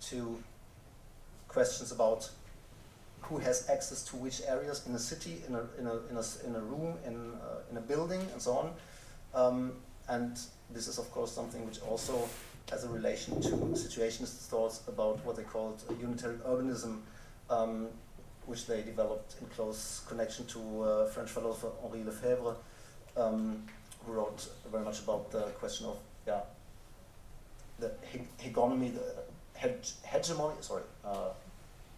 to 0.00 0.38
questions 1.48 1.92
about 1.92 2.30
who 3.20 3.38
has 3.38 3.68
access 3.68 4.02
to 4.04 4.16
which 4.16 4.40
areas 4.46 4.86
in 4.86 4.94
a 4.94 4.98
city, 4.98 5.42
in 5.48 5.54
a, 5.54 5.62
in 5.78 5.86
a, 5.86 5.96
in 6.10 6.16
a, 6.16 6.46
in 6.46 6.54
a 6.54 6.60
room, 6.60 6.94
in, 7.04 7.32
uh, 7.34 7.70
in 7.70 7.76
a 7.76 7.80
building, 7.80 8.20
and 8.32 8.40
so 8.40 8.52
on. 8.52 8.72
Um, 9.34 9.72
and 10.08 10.38
this 10.70 10.86
is, 10.86 10.98
of 10.98 11.10
course, 11.10 11.32
something 11.32 11.64
which 11.66 11.80
also 11.82 12.28
has 12.70 12.84
a 12.84 12.88
relation 12.88 13.40
to 13.40 13.48
situationist 13.48 14.48
thoughts 14.48 14.82
about 14.88 15.24
what 15.24 15.36
they 15.36 15.42
called 15.42 15.82
unitary 16.00 16.36
urbanism, 16.38 16.98
um, 17.48 17.88
which 18.46 18.66
they 18.66 18.82
developed 18.82 19.36
in 19.40 19.46
close 19.48 20.02
connection 20.08 20.46
to 20.46 20.82
uh, 20.82 21.06
French 21.06 21.30
philosopher 21.30 21.70
Henri 21.84 22.02
Lefebvre, 22.02 22.56
um, 23.16 23.62
who 24.04 24.12
wrote 24.12 24.48
very 24.70 24.84
much 24.84 25.00
about 25.00 25.30
the 25.30 25.42
question 25.60 25.86
of 25.86 25.98
yeah, 26.26 26.40
the 27.78 27.92
hegemony, 28.38 28.90
the 28.90 29.14
hegemony, 30.04 30.54
sorry, 30.60 30.82
uh, 31.04 31.28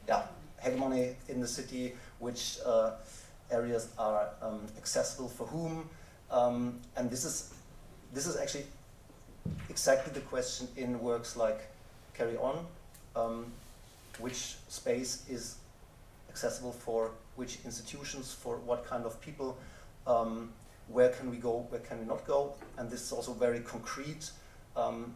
yeah, 0.06 0.22
hegemony 0.58 1.16
in 1.28 1.40
the 1.40 1.48
city, 1.48 1.94
which 2.18 2.58
uh, 2.64 2.92
areas 3.50 3.88
are 3.98 4.28
um, 4.42 4.66
accessible 4.76 5.28
for 5.28 5.46
whom, 5.46 5.88
um, 6.30 6.78
and 6.96 7.10
this 7.10 7.24
is 7.24 7.54
this 8.12 8.26
is 8.26 8.36
actually 8.36 8.64
exactly 9.68 10.12
the 10.12 10.20
question 10.20 10.68
in 10.76 11.00
works 11.00 11.36
like 11.36 11.60
Carry 12.14 12.36
On, 12.36 12.66
um, 13.14 13.46
which 14.18 14.56
space 14.68 15.24
is 15.28 15.56
accessible 16.28 16.72
for 16.72 17.12
which 17.36 17.58
institutions, 17.64 18.32
for 18.32 18.56
what 18.58 18.84
kind 18.84 19.04
of 19.04 19.20
people, 19.20 19.56
um, 20.06 20.50
where 20.88 21.10
can 21.10 21.30
we 21.30 21.36
go, 21.36 21.66
where 21.70 21.80
can 21.80 22.00
we 22.00 22.06
not 22.06 22.26
go, 22.26 22.54
and 22.76 22.90
this 22.90 23.02
is 23.02 23.12
also 23.12 23.32
very 23.32 23.60
concrete. 23.60 24.30
Um, 24.76 25.14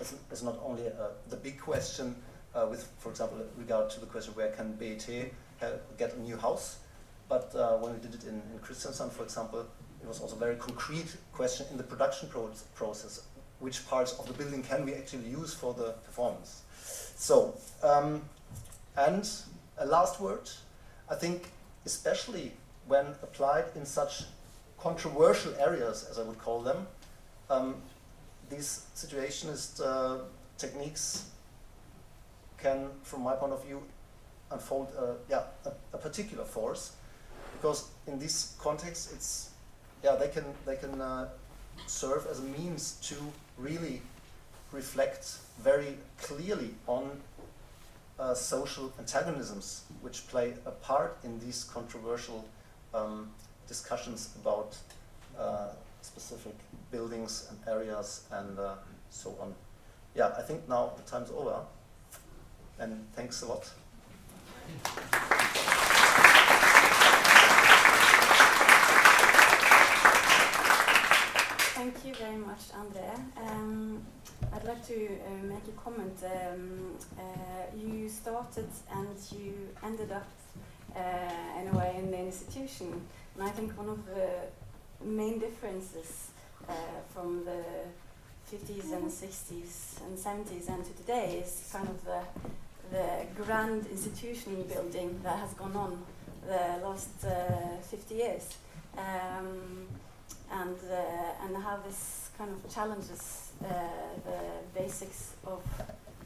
is, 0.00 0.14
is 0.32 0.42
not 0.42 0.58
only 0.64 0.88
uh, 0.88 1.10
the 1.28 1.36
big 1.36 1.60
question 1.60 2.16
uh, 2.54 2.66
with, 2.68 2.88
for 2.98 3.10
example, 3.10 3.38
regard 3.56 3.90
to 3.90 4.00
the 4.00 4.06
question 4.06 4.34
where 4.34 4.50
can 4.50 4.72
BIT 4.74 5.32
get 5.98 6.14
a 6.14 6.20
new 6.20 6.36
house, 6.36 6.78
but 7.28 7.54
uh, 7.54 7.76
when 7.76 7.92
we 7.94 7.98
did 8.00 8.14
it 8.14 8.24
in, 8.24 8.42
in 8.52 9.10
for 9.10 9.22
example, 9.22 9.66
it 10.04 10.08
was 10.08 10.20
also 10.20 10.36
a 10.36 10.38
very 10.38 10.56
concrete 10.56 11.16
question 11.32 11.66
in 11.70 11.78
the 11.78 11.82
production 11.82 12.28
pro 12.28 12.50
process. 12.74 13.22
Which 13.58 13.86
parts 13.88 14.12
of 14.18 14.26
the 14.26 14.34
building 14.34 14.62
can 14.62 14.84
we 14.84 14.92
actually 14.92 15.28
use 15.28 15.54
for 15.54 15.72
the 15.72 15.92
performance? 16.04 16.62
So, 17.16 17.56
um, 17.82 18.20
and 18.96 19.26
a 19.78 19.86
last 19.86 20.20
word, 20.20 20.50
I 21.08 21.14
think 21.14 21.48
especially 21.86 22.52
when 22.86 23.06
applied 23.22 23.64
in 23.74 23.86
such 23.86 24.24
controversial 24.78 25.54
areas, 25.58 26.06
as 26.10 26.18
I 26.18 26.22
would 26.22 26.38
call 26.38 26.60
them, 26.60 26.86
um, 27.48 27.76
these 28.50 28.86
situationist 28.94 29.80
uh, 29.80 30.24
techniques 30.58 31.30
can, 32.58 32.88
from 33.02 33.22
my 33.22 33.34
point 33.34 33.54
of 33.54 33.64
view, 33.64 33.82
unfold 34.50 34.88
yeah, 35.30 35.44
a, 35.64 35.72
a, 35.94 35.98
particular 35.98 36.44
force, 36.44 36.92
because 37.54 37.88
in 38.06 38.18
this 38.18 38.54
context, 38.58 39.12
it's 39.14 39.53
yeah 40.04 40.14
they 40.14 40.28
can 40.28 40.44
they 40.66 40.76
can 40.76 41.00
uh, 41.00 41.28
serve 41.86 42.26
as 42.30 42.38
a 42.38 42.42
means 42.42 42.98
to 43.02 43.16
really 43.56 44.02
reflect 44.70 45.38
very 45.58 45.96
clearly 46.20 46.74
on 46.86 47.10
uh, 48.18 48.34
social 48.34 48.92
antagonisms 48.98 49.84
which 50.02 50.28
play 50.28 50.52
a 50.66 50.70
part 50.70 51.16
in 51.24 51.40
these 51.40 51.64
controversial 51.64 52.44
um, 52.92 53.30
discussions 53.66 54.36
about 54.40 54.76
uh, 55.38 55.68
specific 56.02 56.54
buildings 56.90 57.48
and 57.50 57.58
areas 57.66 58.24
and 58.30 58.58
uh, 58.58 58.74
so 59.10 59.34
on. 59.40 59.54
Yeah, 60.14 60.32
I 60.38 60.42
think 60.42 60.68
now 60.68 60.92
the 60.96 61.02
time's 61.10 61.30
over. 61.30 61.60
And 62.78 63.06
thanks 63.14 63.42
a 63.42 63.46
lot. 63.46 63.70
Thank 71.84 72.06
you 72.06 72.14
very 72.14 72.38
much, 72.38 72.62
Andre. 72.74 73.10
Um, 73.36 74.02
I'd 74.54 74.64
like 74.64 74.86
to 74.86 75.06
uh, 75.06 75.44
make 75.44 75.68
a 75.68 75.72
comment. 75.72 76.16
Um, 76.24 76.96
uh, 77.18 77.76
you 77.76 78.08
started 78.08 78.68
and 78.90 79.18
you 79.32 79.52
ended 79.82 80.10
up 80.10 80.26
uh, 80.96 81.60
in 81.60 81.68
a 81.68 81.76
way 81.76 81.94
in 81.98 82.10
the 82.10 82.20
institution, 82.20 83.02
and 83.34 83.44
I 83.44 83.50
think 83.50 83.76
one 83.76 83.90
of 83.90 84.00
the 84.06 84.30
main 85.04 85.38
differences 85.38 86.30
uh, 86.70 86.72
from 87.12 87.44
the 87.44 87.62
50s 88.50 88.90
and 88.90 89.04
60s 89.04 90.00
and 90.06 90.16
70s 90.16 90.70
and 90.70 90.82
to 90.86 90.92
today 90.94 91.42
is 91.44 91.68
kind 91.70 91.86
of 91.86 92.02
the, 92.06 92.22
the 92.92 93.26
grand 93.36 93.84
institution 93.88 94.62
building 94.72 95.20
that 95.22 95.38
has 95.38 95.52
gone 95.52 95.76
on 95.76 96.02
the 96.46 96.80
last 96.82 97.26
uh, 97.26 97.76
50 97.82 98.14
years. 98.14 98.56
Um, 98.96 99.86
and, 100.54 100.76
uh, 100.90 101.44
and 101.44 101.56
how 101.56 101.78
this 101.86 102.30
kind 102.38 102.50
of 102.50 102.74
challenges 102.74 103.52
uh, 103.64 103.68
the 104.24 104.80
basics 104.80 105.34
of 105.46 105.62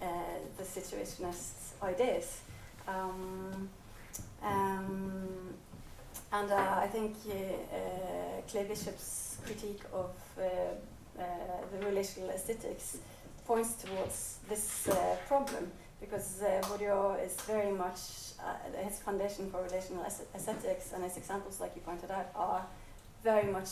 uh, 0.03 0.07
the 0.57 0.65
situationist 0.65 1.75
ideas. 1.83 2.41
Um, 2.87 3.69
um, 4.43 5.55
and 6.33 6.51
uh, 6.51 6.75
I 6.77 6.87
think 6.87 7.17
uh, 7.27 7.33
Claire 8.49 8.65
Bishop's 8.65 9.39
critique 9.45 9.83
of 9.93 10.11
uh, 10.39 10.43
the 11.73 11.87
relational 11.87 12.31
aesthetics 12.31 12.99
points 13.47 13.75
towards 13.83 14.39
this 14.49 14.89
problem 15.27 15.73
because 16.01 16.43
uh, 16.43 16.61
Bourriaud 16.69 17.25
is 17.25 17.35
very 17.41 17.73
much 17.73 18.01
his 18.85 19.01
foundation 19.01 19.51
for 19.51 19.63
relational 19.63 20.05
aesthetics 20.05 20.93
and 20.93 21.03
his 21.03 21.17
examples, 21.17 21.61
like 21.61 21.73
you 21.75 21.83
pointed 21.83 22.11
out, 22.11 22.31
are 22.37 22.65
very 23.25 23.51
much 23.51 23.69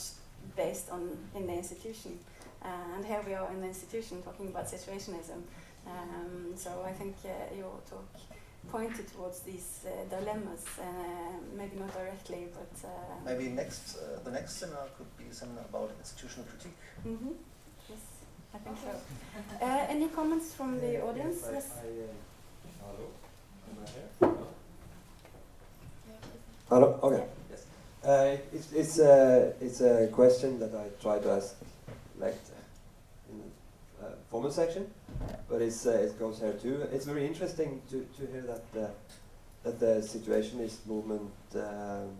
based 0.56 0.90
on 0.90 1.16
in 1.34 1.46
the 1.46 1.54
institution. 1.54 2.18
Uh, 2.62 2.68
and 2.96 3.04
here 3.04 3.22
we 3.26 3.34
are 3.34 3.48
in 3.52 3.60
the 3.60 3.68
institution 3.68 4.22
talking 4.22 4.48
about 4.48 4.66
situationism. 4.66 5.42
Um, 5.86 6.56
so 6.56 6.70
I 6.84 6.92
think 6.92 7.14
uh, 7.24 7.54
your 7.54 7.72
talk 7.88 8.08
pointed 8.70 9.06
towards 9.12 9.40
these 9.40 9.86
uh, 9.86 10.16
dilemmas, 10.16 10.64
uh, 10.80 10.84
maybe 11.56 11.76
not 11.78 11.92
directly, 11.94 12.48
but 12.52 12.88
uh, 12.88 12.90
maybe 13.24 13.48
next 13.50 13.96
uh, 13.96 14.18
the 14.24 14.30
next 14.30 14.54
seminar 14.54 14.86
could 14.96 15.16
be 15.16 15.32
something 15.32 15.64
about 15.70 15.90
institutional 15.98 16.46
critique. 16.50 16.78
Mm 17.04 17.18
-hmm. 17.18 17.34
Yes, 17.90 18.04
I 18.54 18.58
think 18.64 18.76
so. 18.82 18.90
any 19.94 20.08
comments 20.08 20.54
from 20.54 20.80
the 20.80 21.02
audience? 21.02 21.38
I, 21.48 21.54
yes. 21.54 21.66
I, 21.66 21.88
hello. 22.82 23.06
Am 23.68 23.84
I 23.84 23.90
here? 23.94 24.08
Hello. 26.68 26.98
Okay. 27.02 27.35
Uh, 28.06 28.36
it's 28.52 28.72
it's 28.72 28.98
a 29.00 29.52
it's 29.60 29.80
a 29.80 30.06
question 30.12 30.60
that 30.60 30.72
I 30.72 30.84
try 31.02 31.18
to 31.18 31.28
ask 31.32 31.56
like 32.20 32.38
in 33.28 33.40
the 33.40 34.06
uh, 34.06 34.10
formal 34.30 34.52
section, 34.52 34.86
but 35.48 35.60
it's 35.60 35.84
uh, 35.86 35.90
it 35.90 36.16
goes 36.16 36.38
here 36.38 36.52
too. 36.52 36.86
It's 36.92 37.04
very 37.04 37.26
interesting 37.26 37.82
to, 37.90 38.06
to 38.16 38.26
hear 38.30 38.42
that 38.42 38.94
that 39.64 39.80
the 39.80 40.06
situationist 40.06 40.86
movement. 40.86 41.32
Um, 41.56 42.10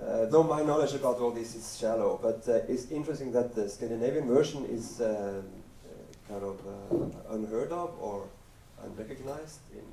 uh, 0.00 0.24
though 0.24 0.42
my 0.42 0.62
knowledge 0.62 0.94
about 0.94 1.18
all 1.18 1.32
this 1.32 1.54
is 1.54 1.76
shallow, 1.78 2.18
but 2.22 2.48
uh, 2.48 2.60
it's 2.66 2.90
interesting 2.90 3.32
that 3.32 3.54
the 3.54 3.68
Scandinavian 3.68 4.26
version 4.26 4.64
is 4.70 5.02
um, 5.02 5.44
kind 6.28 6.42
of 6.42 6.58
unheard 7.28 7.72
of 7.72 7.90
or 8.00 8.26
unrecognized 8.82 9.60
in 9.74 9.84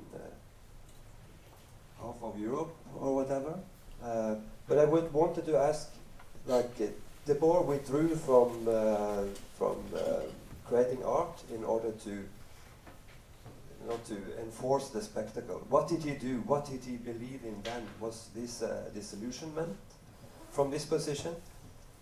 half 2.00 2.16
of 2.22 2.38
Europe 2.38 2.74
or 2.98 3.14
whatever. 3.14 3.58
But 4.68 4.78
I 4.78 4.84
would 4.84 5.12
wanted 5.12 5.44
to 5.46 5.56
ask, 5.56 5.90
like, 6.46 6.74
uh, 6.80 6.86
Debord 7.26 7.66
withdrew 7.66 8.16
from 8.16 8.68
uh, 8.68 9.24
from 9.58 9.76
uh, 9.94 10.20
creating 10.66 11.04
art 11.04 11.42
in 11.54 11.64
order 11.64 11.92
to 12.04 12.24
not 13.86 14.04
to 14.06 14.16
enforce 14.40 14.88
the 14.88 15.02
spectacle. 15.02 15.62
What 15.68 15.88
did 15.88 16.02
he 16.02 16.12
do? 16.12 16.42
What 16.46 16.64
did 16.66 16.82
he 16.84 16.96
believe 16.96 17.40
in 17.44 17.62
then? 17.62 17.82
Was 18.00 18.28
this 18.34 18.62
uh, 18.62 18.90
disillusionment 18.94 19.76
from 20.50 20.70
this 20.70 20.86
position? 20.86 21.34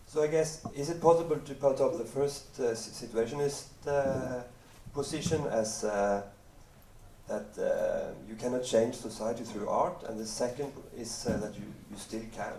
So 0.06 0.22
I 0.22 0.26
guess 0.26 0.64
is 0.74 0.90
it 0.90 1.00
possible 1.00 1.36
to 1.36 1.54
put 1.54 1.80
up 1.80 1.98
the 1.98 2.04
first 2.04 2.60
uh, 2.60 2.74
situationist 2.74 3.64
uh, 3.86 4.42
position 4.92 5.44
as 5.46 5.84
uh, 5.84 6.22
that 7.28 7.58
uh, 7.58 8.12
you 8.28 8.34
cannot 8.36 8.64
change 8.64 8.94
society 8.94 9.44
through 9.44 9.68
art, 9.68 10.02
and 10.08 10.18
the 10.18 10.26
second 10.26 10.72
is 10.96 11.24
that 11.24 11.54
you, 11.54 11.64
you 11.92 11.98
still 11.98 12.22
can. 12.32 12.54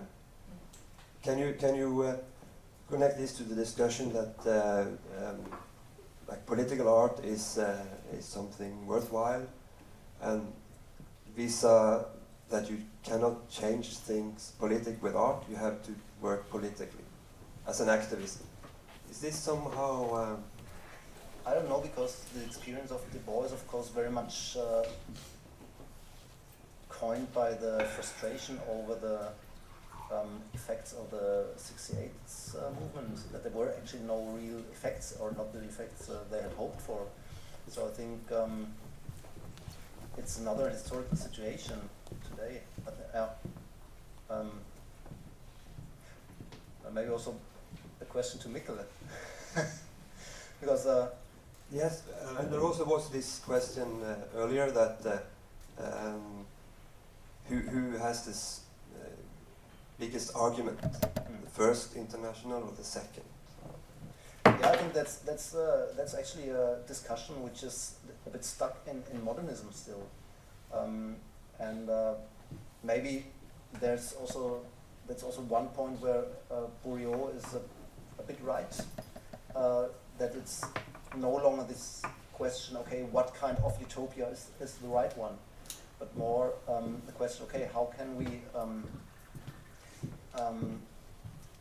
Can 1.23 1.39
you 1.39 1.55
can 1.59 1.75
you 1.75 2.01
uh, 2.03 2.15
connect 2.89 3.17
this 3.17 3.33
to 3.37 3.43
the 3.43 3.55
discussion 3.55 4.13
that 4.13 4.35
uh, 4.45 5.25
um, 5.25 5.39
like 6.27 6.45
political 6.45 6.87
art 6.87 7.19
is 7.25 7.57
uh, 7.57 7.83
is 8.17 8.25
something 8.25 8.85
worthwhile, 8.85 9.45
and 10.21 10.53
visa 11.35 12.05
that 12.49 12.69
you 12.69 12.77
cannot 13.03 13.49
change 13.49 13.97
things 13.97 14.53
politic 14.59 15.01
with 15.01 15.15
art, 15.15 15.43
you 15.49 15.55
have 15.55 15.81
to 15.83 15.91
work 16.21 16.49
politically 16.49 17.05
as 17.67 17.81
an 17.81 17.87
activist. 17.87 18.37
Is 19.09 19.19
this 19.21 19.35
somehow 19.35 20.15
um, 20.15 20.43
I 21.45 21.53
don't 21.53 21.67
know 21.67 21.79
because 21.79 22.23
the 22.35 22.43
experience 22.45 22.91
of 22.91 23.01
the 23.11 23.19
boys, 23.19 23.51
of 23.51 23.65
course, 23.67 23.89
very 23.89 24.09
much 24.09 24.55
coined 27.03 27.33
by 27.33 27.51
the 27.51 27.85
frustration 27.95 28.57
over 28.69 28.95
the 28.95 29.19
um, 30.15 30.31
effects 30.53 30.93
of 30.93 31.11
the 31.11 31.45
68 31.57 32.09
uh, 32.55 32.69
movement, 32.79 33.31
that 33.31 33.43
there 33.43 33.51
were 33.51 33.73
actually 33.77 34.03
no 34.03 34.19
real 34.39 34.61
effects, 34.71 35.17
or 35.19 35.31
not 35.31 35.51
the 35.51 35.59
effects 35.59 36.09
uh, 36.09 36.13
they 36.31 36.41
had 36.41 36.53
hoped 36.53 36.79
for. 36.79 37.01
So 37.67 37.87
I 37.87 37.91
think 37.99 38.19
um, 38.31 38.67
it's 40.17 40.39
another 40.39 40.69
historical 40.69 41.17
situation 41.17 41.77
today. 42.29 42.61
But, 42.85 42.95
uh, 43.13 44.33
um, 44.33 44.51
maybe 46.93 47.09
also 47.09 47.35
a 47.99 48.05
question 48.05 48.39
to 48.41 48.47
Mikkel. 48.47 48.77
because 50.61 50.85
uh, 50.85 51.09
Yes, 51.71 52.03
uh, 52.05 52.39
and 52.39 52.51
there 52.51 52.61
also 52.61 52.85
was 52.85 53.09
this 53.09 53.39
question 53.39 53.87
uh, 54.03 54.37
earlier 54.37 54.69
that 54.69 54.99
uh, 55.07 55.83
um, 55.83 56.45
who, 57.49 57.57
who 57.57 57.97
has 57.97 58.25
this 58.25 58.61
uh, 58.95 59.05
biggest 59.99 60.35
argument, 60.35 60.81
the 60.81 61.49
first 61.51 61.95
international 61.95 62.63
or 62.63 62.71
the 62.77 62.83
second? 62.83 63.23
Yeah, 64.45 64.69
I 64.69 64.77
think 64.77 64.93
that's 64.93 65.17
that's 65.17 65.55
uh, 65.55 65.93
that's 65.97 66.13
actually 66.13 66.49
a 66.49 66.77
discussion 66.87 67.41
which 67.43 67.63
is 67.63 67.95
a 68.25 68.29
bit 68.29 68.45
stuck 68.45 68.77
in, 68.87 69.03
in 69.13 69.23
modernism 69.23 69.69
still, 69.71 70.05
um, 70.73 71.15
and 71.59 71.89
uh, 71.89 72.13
maybe 72.83 73.25
there's 73.79 74.13
also 74.13 74.61
that's 75.07 75.23
also 75.23 75.41
one 75.41 75.67
point 75.69 75.99
where 76.01 76.23
uh, 76.51 76.67
Bourriaud 76.85 77.35
is 77.35 77.53
a, 77.53 77.61
a 78.19 78.23
bit 78.23 78.39
right 78.43 78.73
that 80.17 80.35
it's 80.35 80.63
no 81.17 81.35
longer 81.35 81.63
this 81.63 82.01
question, 82.33 82.77
okay, 82.77 83.03
what 83.03 83.33
kind 83.35 83.57
of 83.63 83.79
utopia 83.79 84.27
is, 84.29 84.47
is 84.59 84.75
the 84.75 84.87
right 84.87 85.15
one, 85.17 85.33
but 86.03 86.17
more 86.17 86.53
um, 86.67 87.01
the 87.05 87.13
question, 87.13 87.45
okay, 87.45 87.69
how 87.73 87.89
can 87.97 88.17
we, 88.17 88.27
um, 88.53 88.83
um, 90.37 90.81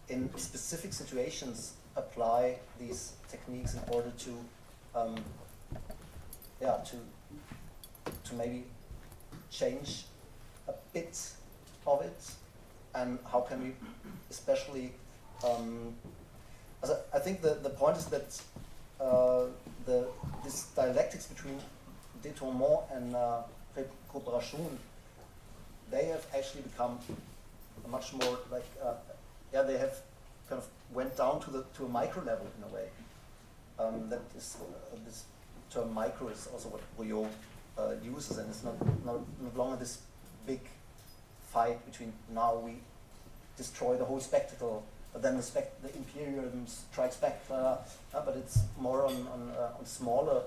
in 0.08 0.28
specific 0.36 0.92
situations, 0.92 1.74
apply 1.94 2.56
these 2.80 3.12
techniques 3.30 3.74
in 3.74 3.80
order 3.92 4.12
to, 4.18 4.30
um, 4.96 5.14
yeah, 6.60 6.76
to, 6.90 6.96
to 8.24 8.34
maybe 8.34 8.64
change 9.50 10.06
a 10.66 10.74
bit 10.92 11.16
of 11.86 12.02
it, 12.02 12.32
and 12.96 13.20
how 13.30 13.42
can 13.42 13.62
we, 13.62 13.72
especially, 14.28 14.92
um, 15.46 15.94
I 17.14 17.20
think 17.20 17.42
the, 17.42 17.58
the 17.62 17.70
point 17.70 17.96
is 17.96 18.06
that 18.06 18.42
uh, 19.00 19.44
the, 19.86 20.08
this 20.42 20.64
dialectics 20.74 21.26
between 21.26 21.60
détournement 22.24 22.82
and 22.92 23.14
uh, 23.14 23.42
récupération, 23.76 24.78
they 25.90 26.06
have 26.06 26.26
actually 26.34 26.62
become 26.62 26.98
much 27.88 28.12
more 28.14 28.38
like, 28.50 28.64
uh, 28.82 28.94
yeah, 29.52 29.62
they 29.62 29.78
have 29.78 29.94
kind 30.48 30.60
of 30.60 30.68
went 30.94 31.16
down 31.16 31.40
to 31.40 31.50
the 31.50 31.64
to 31.76 31.84
a 31.84 31.88
micro 31.88 32.22
level 32.22 32.46
in 32.56 32.70
a 32.70 32.74
way. 32.74 32.88
Um, 33.78 34.08
that 34.10 34.22
is 34.36 34.56
uh, 34.60 34.96
this 35.04 35.24
term 35.70 35.92
micro 35.92 36.28
is 36.28 36.48
also 36.52 36.68
what 36.68 36.82
Bourriaud 36.96 37.28
uh, 37.78 37.94
uses, 38.02 38.38
and 38.38 38.48
it's 38.50 38.62
not, 38.62 38.74
not 39.04 39.20
not 39.40 39.56
longer 39.56 39.76
this 39.76 39.98
big 40.46 40.60
fight 41.52 41.84
between 41.90 42.12
now 42.34 42.56
we 42.56 42.74
destroy 43.56 43.96
the 43.96 44.04
whole 44.04 44.20
spectacle 44.20 44.82
but 45.12 45.22
then 45.22 45.36
the, 45.36 45.42
spec- 45.42 45.80
the 45.82 45.94
imperialism 45.94 46.66
strikes 46.66 47.16
back. 47.16 47.40
Uh, 47.50 47.54
uh, 47.54 48.24
but 48.24 48.36
it's 48.36 48.60
more 48.78 49.04
on, 49.04 49.12
on, 49.12 49.52
uh, 49.58 49.78
on 49.78 49.84
smaller 49.84 50.42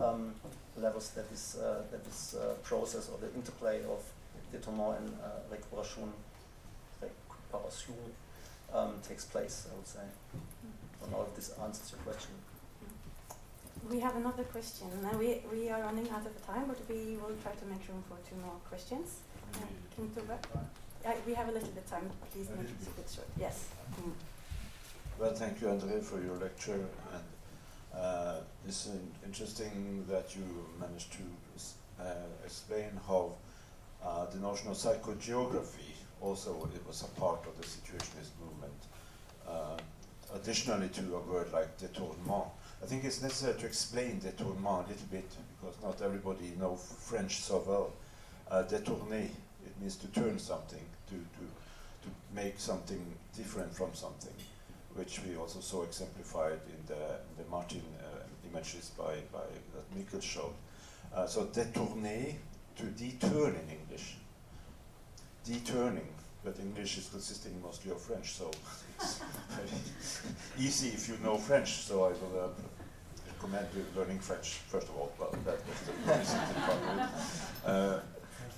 um, 0.00 0.34
levels 0.76 1.10
that 1.10 1.28
this 1.30 1.56
uh, 1.56 1.82
that 1.90 2.04
this 2.04 2.34
uh, 2.34 2.54
process 2.62 3.08
or 3.08 3.18
the 3.18 3.32
interplay 3.34 3.80
of 3.84 4.02
détournement 4.52 4.98
and 4.98 5.08
uh, 5.22 5.54
récupération, 5.54 6.08
récupération 7.02 7.94
um, 8.74 8.94
takes 9.06 9.24
place. 9.24 9.68
I 9.70 9.76
would 9.76 9.86
say. 9.86 10.00
I 10.00 11.04
don't 11.04 11.12
know 11.12 11.26
if 11.28 11.34
this 11.34 11.50
answers 11.62 11.92
your 11.92 12.00
question. 12.00 12.32
We 13.90 13.98
have 13.98 14.14
another 14.16 14.44
question. 14.44 14.86
Now 15.02 15.18
we, 15.18 15.42
we 15.50 15.68
are 15.68 15.82
running 15.82 16.08
out 16.10 16.24
of 16.24 16.46
time, 16.46 16.66
but 16.68 16.78
we 16.88 17.16
will 17.16 17.34
try 17.42 17.52
to 17.52 17.64
make 17.66 17.82
room 17.88 18.02
for 18.08 18.16
two 18.28 18.36
more 18.40 18.54
questions. 18.68 19.20
Uh, 19.54 19.58
Kim 19.94 20.08
Tove? 20.10 20.38
Uh, 21.04 21.12
we 21.26 21.34
have 21.34 21.48
a 21.48 21.52
little 21.52 21.68
bit 21.70 21.82
of 21.82 21.90
time. 21.90 22.08
Please 22.32 22.48
make 22.50 22.60
it 22.60 22.70
a 22.70 22.84
bit. 22.84 22.96
bit 22.96 23.10
short. 23.12 23.26
Yes. 23.38 23.66
Mm. 24.00 24.12
Well, 25.18 25.34
thank 25.34 25.60
you, 25.60 25.68
Andre, 25.68 26.00
for 26.00 26.22
your 26.22 26.36
lecture. 26.36 26.74
And 26.74 27.24
uh, 27.94 28.36
it's 28.66 28.86
in- 28.86 29.12
interesting 29.24 30.04
that 30.08 30.34
you 30.34 30.42
managed 30.80 31.12
to 31.12 31.22
uh, 32.00 32.04
explain 32.44 32.90
how 33.06 33.32
uh, 34.04 34.26
the 34.26 34.38
notion 34.38 34.68
of 34.68 34.76
psychogeography 34.76 35.92
also 36.20 36.68
it 36.74 36.86
was 36.86 37.02
a 37.02 37.20
part 37.20 37.40
of 37.46 37.56
the 37.60 37.66
situationist 37.66 38.30
movement. 38.40 38.80
Uh, 39.46 39.76
additionally 40.34 40.88
to 40.88 41.00
a 41.14 41.20
word 41.30 41.52
like 41.52 41.76
détournement. 41.78 42.48
I 42.82 42.86
think 42.86 43.04
it's 43.04 43.22
necessary 43.22 43.58
to 43.60 43.66
explain 43.66 44.20
détournement 44.20 44.86
a 44.86 44.88
little 44.88 45.08
bit 45.10 45.28
because 45.60 45.76
not 45.82 46.00
everybody 46.02 46.52
knows 46.58 46.94
French 47.00 47.40
so 47.40 47.62
well. 47.66 47.92
Uh, 48.50 48.62
détourner, 48.64 49.24
it 49.24 49.80
means 49.80 49.96
to 49.96 50.06
turn 50.08 50.38
something, 50.38 50.84
to, 51.08 51.14
to, 51.14 51.44
to 52.02 52.08
make 52.34 52.58
something 52.58 53.04
different 53.36 53.74
from 53.74 53.92
something 53.94 54.32
which 54.94 55.20
we 55.26 55.36
also 55.36 55.60
saw 55.60 55.82
exemplified 55.82 56.60
in 56.66 56.86
the, 56.86 56.94
in 56.94 57.34
the 57.38 57.50
Martin 57.50 57.82
uh, 58.00 58.22
images 58.50 58.90
by, 58.96 59.14
by 59.32 59.44
that 59.74 59.86
Mikkel 59.96 60.22
showed. 60.22 60.54
Uh, 61.14 61.26
so 61.26 61.44
détourner, 61.46 62.34
to 62.76 62.84
deturn 62.84 63.54
in 63.54 63.78
English. 63.78 64.16
Deturning, 65.44 66.08
but 66.44 66.58
English 66.60 66.98
is 66.98 67.08
consisting 67.08 67.60
mostly 67.62 67.90
of 67.90 68.00
French, 68.00 68.32
so 68.32 68.50
it's 69.00 69.20
very 69.50 70.66
easy 70.66 70.88
if 70.88 71.08
you 71.08 71.16
know 71.22 71.36
French. 71.36 71.70
So 71.72 72.04
I 72.04 72.08
will 72.10 72.44
uh, 72.44 72.48
recommend 73.26 73.66
you 73.74 73.84
learning 73.96 74.20
French 74.20 74.48
first 74.68 74.88
of 74.88 74.96
all. 74.96 75.12
Well, 75.18 75.34
that 75.44 75.58
was 75.66 76.32
the 76.36 76.54
part. 76.60 77.10
Uh, 77.66 78.00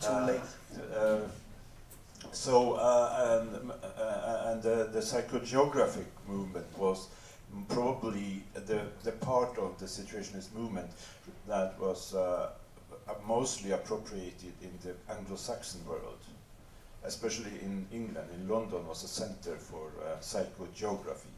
Too 0.01 0.27
late. 0.27 0.41
uh, 0.95 1.21
so, 2.33 2.75
uh, 2.75 3.41
and, 3.41 3.71
uh, 3.71 4.51
and 4.51 4.63
the, 4.63 5.01
psychogeographic 5.01 6.07
movement 6.27 6.67
was 6.79 7.09
probably 7.69 8.43
the, 8.55 8.83
the 9.03 9.13
part 9.13 9.57
of 9.59 9.79
the 9.79 9.87
situationist 9.87 10.53
movement 10.55 10.91
that 11.47 11.79
was 11.79 12.15
uh, 12.15 12.51
mostly 13.27 13.73
appropriated 13.73 14.53
in 14.63 14.71
the 14.83 14.95
Anglo-Saxon 15.13 15.87
world, 15.87 16.19
especially 17.05 17.53
in 17.63 17.87
England. 17.93 18.29
In 18.35 18.49
London 18.49 18.87
was 18.87 19.05
a 19.05 19.09
center 19.09 19.57
for 19.57 19.91
uh, 20.03 20.17
psychogeography. 20.21 21.33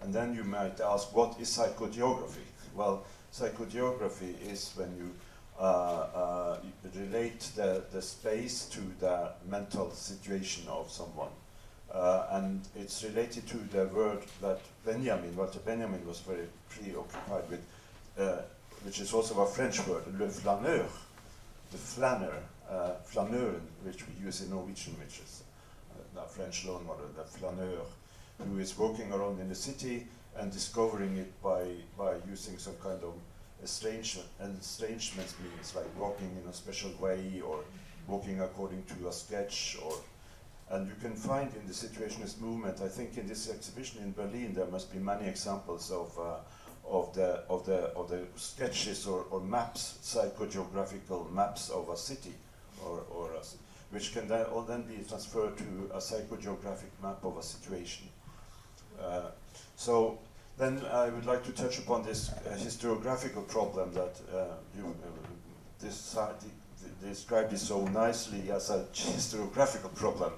And 0.00 0.14
then 0.14 0.34
you 0.34 0.44
might 0.44 0.80
ask, 0.80 1.14
what 1.14 1.40
is 1.40 1.48
psychogeography? 1.56 2.46
Well, 2.74 3.04
psychogeography 3.32 4.34
is 4.50 4.72
when 4.76 4.96
you 4.96 5.10
uh, 5.58 5.62
uh, 5.62 6.56
relate 6.94 7.40
the, 7.56 7.82
the 7.92 8.00
space 8.00 8.66
to 8.66 8.80
the 9.00 9.30
mental 9.48 9.90
situation 9.90 10.64
of 10.68 10.90
someone. 10.90 11.30
Uh, 11.92 12.26
and 12.32 12.60
it's 12.76 13.02
related 13.02 13.46
to 13.48 13.56
the 13.72 13.86
word 13.86 14.20
that 14.40 14.60
Benjamin, 14.84 15.34
Walter 15.34 15.58
Benjamin 15.60 16.06
was 16.06 16.20
very 16.20 16.46
preoccupied 16.68 17.48
with, 17.50 17.64
uh, 18.18 18.42
which 18.84 19.00
is 19.00 19.12
also 19.12 19.40
a 19.40 19.46
French 19.46 19.84
word, 19.86 20.04
le 20.18 20.28
flaneur, 20.28 20.84
the 21.72 21.78
flaneur, 21.78 22.42
uh, 22.70 22.92
flaneur, 23.04 23.54
which 23.82 24.06
we 24.06 24.26
use 24.26 24.42
in 24.42 24.50
Norwegian, 24.50 24.94
which 24.98 25.20
is 25.20 25.42
uh, 26.16 26.22
French 26.24 26.66
loan 26.66 26.86
model, 26.86 27.06
the 27.16 27.24
flaneur, 27.24 27.80
who 28.46 28.58
is 28.58 28.76
walking 28.78 29.10
around 29.12 29.40
in 29.40 29.48
the 29.48 29.54
city 29.54 30.06
and 30.36 30.52
discovering 30.52 31.16
it 31.16 31.42
by, 31.42 31.64
by 31.96 32.14
using 32.28 32.58
some 32.58 32.74
kind 32.82 33.02
of 33.02 33.14
estrangement, 33.62 34.28
estrangement 34.60 35.34
means 35.42 35.74
like 35.74 35.86
walking 35.98 36.30
in 36.42 36.48
a 36.48 36.52
special 36.52 36.90
way 37.00 37.42
or 37.44 37.60
walking 38.06 38.40
according 38.40 38.82
to 38.84 39.08
a 39.08 39.12
sketch 39.12 39.76
or 39.84 39.94
and 40.70 40.86
you 40.86 40.94
can 41.00 41.14
find 41.14 41.50
in 41.54 41.66
the 41.66 41.72
situationist 41.72 42.40
movement, 42.40 42.82
I 42.82 42.88
think 42.88 43.16
in 43.16 43.26
this 43.26 43.48
exhibition 43.48 44.02
in 44.02 44.12
Berlin 44.12 44.52
there 44.52 44.66
must 44.66 44.92
be 44.92 44.98
many 44.98 45.26
examples 45.26 45.90
of 45.90 46.18
uh, 46.18 46.36
of 46.86 47.14
the 47.14 47.42
of 47.48 47.64
the 47.64 47.92
of 47.94 48.08
the 48.10 48.26
sketches 48.36 49.06
or, 49.06 49.24
or 49.30 49.40
maps, 49.40 49.98
psychogeographical 50.02 51.32
maps 51.32 51.70
of 51.70 51.88
a 51.88 51.96
city, 51.96 52.34
or, 52.84 53.02
or 53.10 53.32
a, 53.32 53.42
which 53.90 54.12
can 54.12 54.28
then 54.28 54.44
all 54.46 54.62
then 54.62 54.82
be 54.82 55.02
transferred 55.08 55.56
to 55.56 55.90
a 55.94 55.98
psychogeographic 55.98 56.92
map 57.02 57.24
of 57.24 57.38
a 57.38 57.42
situation. 57.42 58.06
Uh, 59.00 59.30
so 59.76 60.18
then 60.58 60.82
I 60.92 61.08
would 61.08 61.26
like 61.26 61.44
to 61.44 61.52
touch 61.52 61.78
upon 61.78 62.02
this 62.02 62.30
uh, 62.30 62.56
historiographical 62.56 63.46
problem 63.46 63.92
that 63.94 64.16
uh, 64.34 64.44
you 64.76 64.94
uh, 65.04 65.86
described 67.00 67.52
it 67.52 67.58
so 67.58 67.84
nicely 67.86 68.50
as 68.50 68.70
a 68.70 68.84
historiographical 68.92 69.94
problem. 69.94 70.32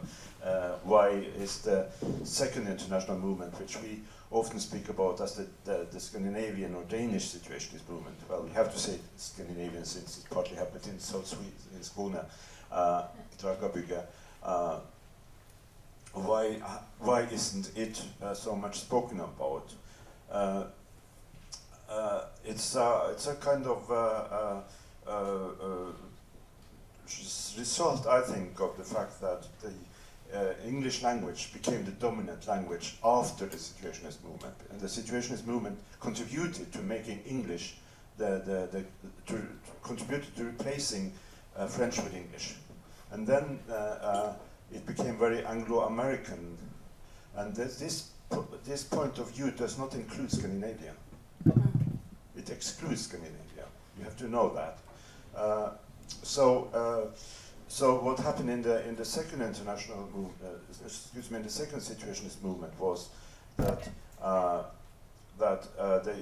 Uh, 0.44 0.72
why 0.84 1.08
is 1.38 1.58
the 1.62 1.86
second 2.24 2.68
international 2.68 3.18
movement, 3.18 3.58
which 3.58 3.80
we 3.82 4.00
often 4.30 4.60
speak 4.60 4.88
about 4.88 5.20
as 5.20 5.34
the, 5.34 5.46
the, 5.64 5.86
the 5.90 5.98
Scandinavian 6.00 6.74
or 6.74 6.84
Danish 6.84 7.26
situationist 7.26 7.88
movement. 7.88 8.16
Well, 8.28 8.42
we 8.42 8.50
have 8.50 8.72
to 8.72 8.78
say 8.78 8.98
Scandinavian 9.16 9.84
since 9.84 10.18
it 10.18 10.30
partly 10.30 10.56
happened 10.56 10.86
in 10.86 10.98
South 11.00 11.26
Sweden, 11.26 11.52
in 11.74 11.80
Skåne, 11.80 12.24
uh, 12.70 13.02
Drakabygget. 13.42 14.04
Uh, 14.42 14.78
why, 16.12 16.56
why 17.00 17.22
isn't 17.22 17.70
it 17.76 18.02
uh, 18.22 18.34
so 18.34 18.54
much 18.54 18.80
spoken 18.80 19.20
about? 19.20 19.72
Uh, 20.30 20.64
uh, 21.90 22.24
it's, 22.44 22.76
uh, 22.76 23.08
it's 23.12 23.26
a 23.26 23.34
kind 23.34 23.66
of 23.66 23.90
result, 27.58 28.06
I 28.06 28.20
think, 28.20 28.60
of 28.60 28.76
the 28.76 28.84
fact 28.84 29.20
that 29.20 29.46
the 29.60 29.72
uh, 30.32 30.54
English 30.64 31.02
language 31.02 31.52
became 31.52 31.84
the 31.84 31.90
dominant 31.92 32.46
language 32.46 32.96
after 33.04 33.46
the 33.46 33.56
Situationist 33.56 34.22
movement, 34.22 34.54
and 34.70 34.80
the 34.80 34.86
Situationist 34.86 35.44
movement 35.46 35.78
contributed 35.98 36.72
to 36.72 36.78
making 36.78 37.20
English 37.26 37.76
the, 38.16 38.42
the, 38.44 38.68
the 38.70 38.84
to, 39.26 39.42
contributed 39.82 40.34
to 40.36 40.44
replacing 40.44 41.12
uh, 41.56 41.66
French 41.66 41.96
with 41.96 42.14
English, 42.14 42.54
and 43.10 43.26
then 43.26 43.58
uh, 43.68 44.32
it 44.72 44.86
became 44.86 45.18
very 45.18 45.44
Anglo-American, 45.44 46.56
and 47.36 47.56
this 47.56 47.78
this, 47.80 48.10
this 48.64 48.84
point 48.84 49.18
of 49.18 49.30
view 49.30 49.50
does 49.50 49.78
not 49.78 49.94
include 49.94 50.30
Scandinavia. 50.30 50.92
It 52.36 52.50
excludes 52.50 53.02
Scandinavia. 53.02 53.64
You 53.98 54.04
have 54.04 54.16
to 54.18 54.28
know 54.28 54.54
that. 54.54 54.78
Uh, 55.36 55.70
so. 56.22 56.68
Uh, 56.72 57.16
so 57.70 58.00
what 58.00 58.18
happened 58.18 58.50
in 58.50 58.62
the 58.62 58.84
in 58.88 58.96
the 58.96 59.04
second 59.04 59.42
international 59.42 60.08
move, 60.12 60.32
uh, 60.44 60.48
excuse 60.84 61.30
me, 61.30 61.36
in 61.36 61.44
the 61.44 61.48
second 61.48 61.78
situationist 61.78 62.42
movement 62.42 62.72
was 62.80 63.10
that 63.58 63.88
uh, 64.20 64.64
that 65.38 65.68
uh, 65.78 66.00
they, 66.00 66.16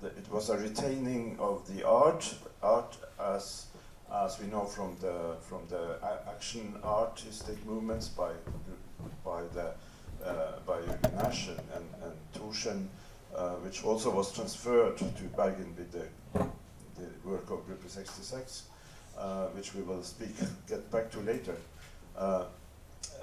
th- 0.00 0.12
it 0.18 0.28
was 0.28 0.50
a 0.50 0.58
retaining 0.58 1.36
of 1.38 1.64
the 1.72 1.86
art 1.86 2.34
art 2.64 2.96
as 3.20 3.66
as 4.12 4.40
we 4.40 4.48
know 4.48 4.64
from 4.64 4.96
the 5.00 5.36
from 5.40 5.60
the 5.68 5.98
action 6.28 6.74
artistic 6.82 7.64
movements 7.64 8.08
by 8.08 8.32
by 9.24 9.42
the 9.54 9.70
by 10.66 10.80
Nash 11.16 11.48
and, 11.48 11.60
and, 11.74 11.86
and 12.04 12.12
Thorsen, 12.34 12.88
uh, 13.34 13.50
which 13.64 13.84
also 13.84 14.10
was 14.10 14.32
transferred 14.32 14.96
to 14.98 15.24
Bergen 15.36 15.74
with 15.76 15.92
the, 15.92 16.06
the 16.96 17.28
work 17.28 17.50
of 17.50 17.66
Gruppe 17.68 17.88
66 17.88 18.64
uh, 19.18 19.46
which 19.48 19.74
we 19.74 19.82
will 19.82 20.02
speak, 20.02 20.34
get 20.68 20.90
back 20.90 21.10
to 21.10 21.20
later. 21.20 21.56
Uh, 22.16 22.44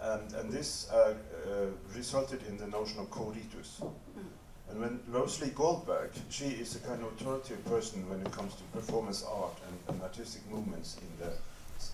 and, 0.01 0.33
and 0.33 0.51
this 0.51 0.89
uh, 0.91 1.13
uh, 1.47 1.65
resulted 1.95 2.41
in 2.47 2.57
the 2.57 2.67
notion 2.67 2.99
of 2.99 3.09
co-ritus. 3.09 3.81
And 4.69 4.81
when 4.81 4.99
RoseLee 5.11 5.53
Goldberg, 5.53 6.11
she 6.29 6.45
is 6.45 6.75
a 6.75 6.79
kind 6.79 7.01
of 7.01 7.13
authoritative 7.13 7.63
person 7.65 8.07
when 8.09 8.19
it 8.21 8.31
comes 8.31 8.55
to 8.55 8.63
performance 8.73 9.23
art 9.23 9.57
and, 9.67 9.95
and 9.95 10.03
artistic 10.03 10.41
movements 10.51 10.97
in 11.01 11.25
the 11.25 11.31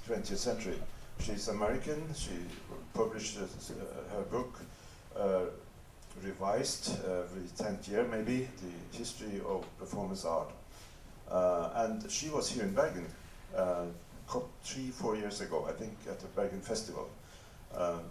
20th 0.07 0.37
century. 0.37 0.79
She's 1.19 1.47
American, 1.49 2.01
she 2.15 2.31
published 2.93 3.37
uh, 3.37 3.43
uh, 3.43 4.15
her 4.15 4.23
book, 4.23 4.59
uh, 4.59 4.63
revised 6.23 6.99
uh, 7.05 7.23
every 7.23 7.43
10th 7.57 7.89
year 7.89 8.07
maybe, 8.09 8.47
the 8.61 8.97
history 8.97 9.41
of 9.47 9.65
performance 9.77 10.25
art. 10.25 10.49
Uh, 11.29 11.69
and 11.75 12.11
she 12.11 12.29
was 12.29 12.49
here 12.49 12.63
in 12.63 12.73
Bergen 12.73 13.05
uh, 13.55 13.85
three, 14.63 14.89
four 14.89 15.15
years 15.15 15.41
ago, 15.41 15.65
I 15.67 15.71
think, 15.71 15.93
at 16.09 16.19
the 16.19 16.27
Bergen 16.27 16.61
Festival. 16.61 17.09
Um, 17.75 18.01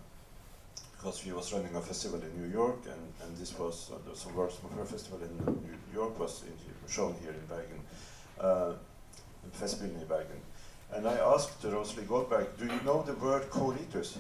because 0.97 1.19
she 1.19 1.33
was 1.33 1.51
running 1.55 1.75
a 1.77 1.81
festival 1.81 2.21
in 2.21 2.43
New 2.43 2.53
York, 2.53 2.77
and, 2.85 3.13
and 3.23 3.37
this 3.39 3.59
was 3.59 3.91
uh, 3.91 3.97
the- 4.05 4.35
works 4.35 4.57
from 4.57 4.71
her 4.77 4.85
festival 4.85 5.19
in 5.23 5.35
New 5.47 5.95
York 5.95 6.19
was 6.21 6.43
in, 6.43 6.53
shown 6.93 7.15
here 7.23 7.33
in 7.33 7.47
Bergen. 7.47 7.81
Uh, 8.39 8.73
Festspillene 9.59 10.03
i 10.03 10.05
Bergen. 10.05 10.41
And 10.93 11.07
I 11.09 11.15
asked 11.15 11.63
RoseLee 11.63 12.07
Goldberg, 12.07 12.49
do 12.59 12.67
you 12.67 12.81
know 12.85 13.03
the 13.03 13.15
word 13.15 13.49
co-ritus? 13.51 14.19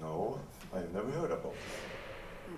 No, 0.00 0.38
I've 0.74 0.92
never 0.92 1.10
heard 1.10 1.30
about 1.30 1.52
it. 1.52 2.56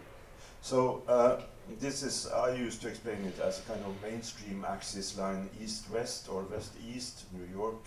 So 0.60 1.02
uh, 1.08 1.40
this 1.78 2.02
is, 2.02 2.26
I 2.26 2.54
used 2.54 2.82
to 2.82 2.88
explain 2.88 3.24
it 3.24 3.38
as 3.40 3.60
a 3.60 3.62
kind 3.62 3.80
of 3.84 3.94
mainstream 4.02 4.64
axis 4.68 5.16
line 5.16 5.48
east-west 5.62 6.28
or 6.28 6.42
west-east, 6.42 7.24
New 7.32 7.46
York, 7.56 7.84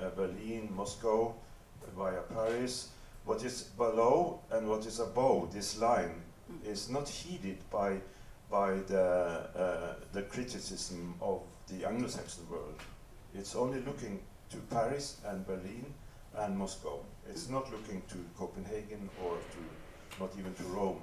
uh, 0.00 0.10
Berlin, 0.10 0.68
Moscow, 0.74 1.34
via 1.96 2.20
Paris. 2.34 2.88
What 3.24 3.44
is 3.44 3.62
below 3.62 4.40
and 4.50 4.68
what 4.68 4.86
is 4.86 4.98
above 5.00 5.52
this 5.52 5.78
line 5.78 6.22
is 6.64 6.88
not 6.90 7.08
heeded 7.08 7.58
by, 7.70 8.00
by 8.50 8.74
the, 8.88 9.00
uh, 9.00 9.94
the 10.12 10.22
criticism 10.22 11.14
of 11.20 11.42
the 11.68 11.86
Anglo-Saxon 11.86 12.48
world. 12.50 12.80
It's 13.34 13.54
only 13.54 13.80
looking 13.82 14.20
to 14.50 14.56
Paris 14.68 15.20
and 15.26 15.46
Berlin 15.46 15.86
and 16.36 16.58
Moscow. 16.58 17.00
It's 17.30 17.48
not 17.48 17.70
looking 17.70 18.02
to 18.08 18.16
Copenhagen 18.36 19.08
or 19.24 19.36
to, 19.36 20.20
not 20.20 20.30
even 20.38 20.52
to 20.54 20.62
Rome, 20.64 21.00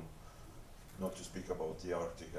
not 0.99 1.15
to 1.15 1.23
speak 1.23 1.49
about 1.49 1.79
the 1.81 1.93
Arctic. 1.93 2.29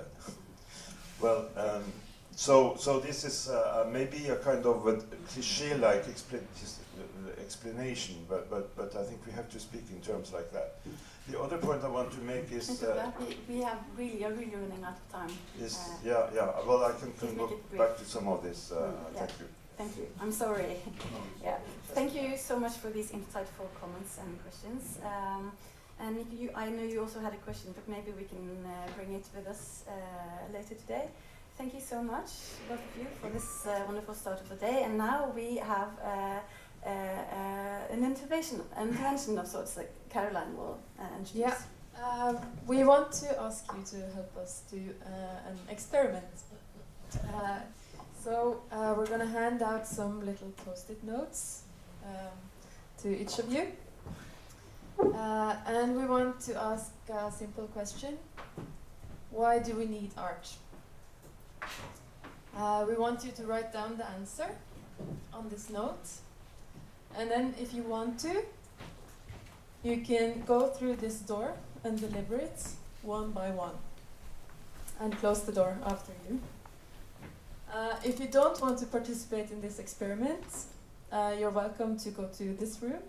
well, 1.20 1.48
um, 1.56 1.84
so, 2.32 2.76
so 2.78 3.00
this 3.00 3.24
is 3.24 3.48
uh, 3.48 3.88
maybe 3.90 4.28
a 4.28 4.36
kind 4.36 4.64
of 4.64 4.86
a 4.86 5.00
cliche-like 5.28 6.04
expla 6.06 6.38
uh, 6.38 7.40
explanation, 7.40 8.16
but, 8.28 8.48
but, 8.50 8.76
but 8.76 8.94
I 8.94 9.04
think 9.04 9.26
we 9.26 9.32
have 9.32 9.48
to 9.50 9.58
speak 9.58 9.84
in 9.90 10.00
terms 10.00 10.32
like 10.32 10.52
that. 10.52 10.76
The 11.28 11.40
other 11.40 11.58
point 11.58 11.82
I 11.84 11.88
want 11.88 12.10
to 12.12 12.20
make 12.20 12.50
is 12.52 12.82
uh, 12.82 13.10
we, 13.20 13.56
we 13.56 13.60
have 13.62 13.78
really 13.96 14.24
are 14.24 14.32
really 14.32 14.54
running 14.54 14.82
out 14.82 14.96
of 14.96 15.12
time. 15.12 15.36
Is 15.60 15.76
uh, 15.76 15.94
yeah 16.02 16.26
yeah. 16.34 16.50
Well, 16.66 16.84
I 16.84 16.92
can, 16.92 17.12
can 17.12 17.36
go 17.36 17.60
back 17.76 17.98
to 17.98 18.04
some 18.04 18.28
of 18.28 18.42
this. 18.42 18.72
Uh, 18.72 18.76
mm, 18.76 19.14
yeah. 19.14 19.18
Thank 19.26 19.40
you. 19.40 19.48
Thank 19.78 19.96
you. 19.96 20.08
I'm 20.20 20.32
sorry. 20.32 20.76
yeah. 21.42 21.58
Thank 21.94 22.12
you 22.12 22.36
so 22.36 22.58
much 22.58 22.72
for 22.72 22.90
these 22.90 23.12
insightful 23.12 23.68
comments 23.80 24.18
and 24.20 24.30
questions. 24.42 24.98
Um, 25.04 25.52
and 26.00 26.26
you, 26.36 26.50
I 26.54 26.68
know 26.68 26.82
you 26.82 27.00
also 27.00 27.20
had 27.20 27.32
a 27.32 27.36
question, 27.36 27.72
but 27.74 27.88
maybe 27.88 28.10
we 28.10 28.24
can 28.24 28.66
uh, 28.66 28.90
bring 28.96 29.14
it 29.14 29.26
with 29.36 29.46
us 29.46 29.84
uh, 29.88 29.92
later 30.52 30.74
today. 30.74 31.06
Thank 31.56 31.74
you 31.74 31.80
so 31.80 32.02
much, 32.02 32.30
both 32.68 32.78
of 32.78 33.00
you, 33.00 33.06
for 33.20 33.30
this 33.30 33.66
uh, 33.66 33.82
wonderful 33.86 34.14
start 34.14 34.40
of 34.40 34.48
the 34.48 34.56
day. 34.56 34.82
And 34.84 34.98
now 34.98 35.32
we 35.34 35.56
have 35.56 35.90
uh, 36.04 36.08
uh, 36.84 36.88
uh, 36.88 37.92
an 37.94 38.04
intervention, 38.04 38.60
an 38.76 38.88
intervention 38.88 39.38
of 39.38 39.46
sorts 39.46 39.74
that 39.74 39.90
Caroline 40.10 40.56
will 40.56 40.78
introduce. 41.18 41.34
Yeah. 41.34 41.56
Um, 42.04 42.38
we 42.66 42.82
want 42.84 43.12
to 43.12 43.40
ask 43.42 43.64
you 43.76 43.82
to 43.98 44.06
help 44.14 44.36
us 44.36 44.62
do 44.70 44.80
an 45.46 45.58
experiment. 45.68 46.24
So 48.28 48.60
uh, 48.70 48.94
we're 48.94 49.06
going 49.06 49.20
to 49.20 49.26
hand 49.40 49.62
out 49.62 49.86
some 49.86 50.20
little 50.20 50.52
post-it 50.62 51.02
notes 51.02 51.62
um, 52.04 52.36
to 53.00 53.18
each 53.18 53.38
of 53.38 53.50
you. 53.50 53.68
Uh, 55.00 55.56
and 55.66 55.96
we 55.96 56.04
want 56.04 56.38
to 56.40 56.54
ask 56.62 56.92
a 57.08 57.32
simple 57.32 57.68
question. 57.68 58.18
Why 59.30 59.60
do 59.60 59.72
we 59.76 59.86
need 59.86 60.10
art? 60.18 60.46
Uh, 62.54 62.84
we 62.86 62.96
want 62.96 63.24
you 63.24 63.30
to 63.30 63.44
write 63.44 63.72
down 63.72 63.96
the 63.96 64.06
answer 64.10 64.50
on 65.32 65.48
this 65.48 65.70
note. 65.70 66.08
And 67.16 67.30
then 67.30 67.54
if 67.58 67.72
you 67.72 67.82
want 67.82 68.18
to, 68.20 68.42
you 69.82 70.02
can 70.02 70.42
go 70.46 70.66
through 70.66 70.96
this 70.96 71.20
door 71.20 71.54
and 71.82 71.98
deliver 71.98 72.36
it 72.36 72.62
one 73.00 73.30
by 73.30 73.48
one. 73.52 73.78
And 75.00 75.16
close 75.16 75.44
the 75.44 75.52
door 75.52 75.78
after 75.86 76.12
you. 76.28 76.40
Uh, 77.72 77.94
if 78.02 78.18
you 78.18 78.26
don't 78.26 78.58
want 78.62 78.78
to 78.78 78.86
participate 78.86 79.50
in 79.50 79.60
this 79.60 79.78
experiment, 79.78 80.42
uh, 81.12 81.34
you're 81.38 81.50
welcome 81.50 81.98
to 81.98 82.10
go 82.10 82.24
to 82.24 82.54
this 82.54 82.80
room 82.80 83.02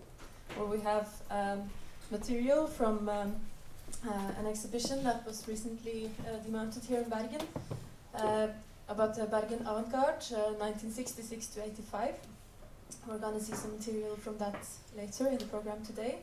where 0.54 0.66
we 0.66 0.78
have 0.80 1.08
um, 1.30 1.62
material 2.10 2.66
from 2.66 3.08
um, 3.08 3.34
uh, 4.06 4.12
an 4.38 4.46
exhibition 4.46 5.02
that 5.02 5.24
was 5.24 5.48
recently 5.48 6.10
uh, 6.26 6.36
demounted 6.44 6.84
here 6.84 7.00
in 7.00 7.08
Bergen 7.08 7.40
uh, 8.14 8.48
about 8.88 9.16
the 9.16 9.24
Bergen 9.24 9.60
avant-garde, 9.60 10.22
1966 10.30 11.46
to 11.46 11.64
85. 11.64 12.14
We're 13.08 13.16
going 13.16 13.38
to 13.38 13.44
see 13.44 13.54
some 13.54 13.72
material 13.78 14.16
from 14.16 14.36
that 14.38 14.58
later 14.94 15.28
in 15.28 15.38
the 15.38 15.46
program 15.46 15.82
today, 15.86 16.18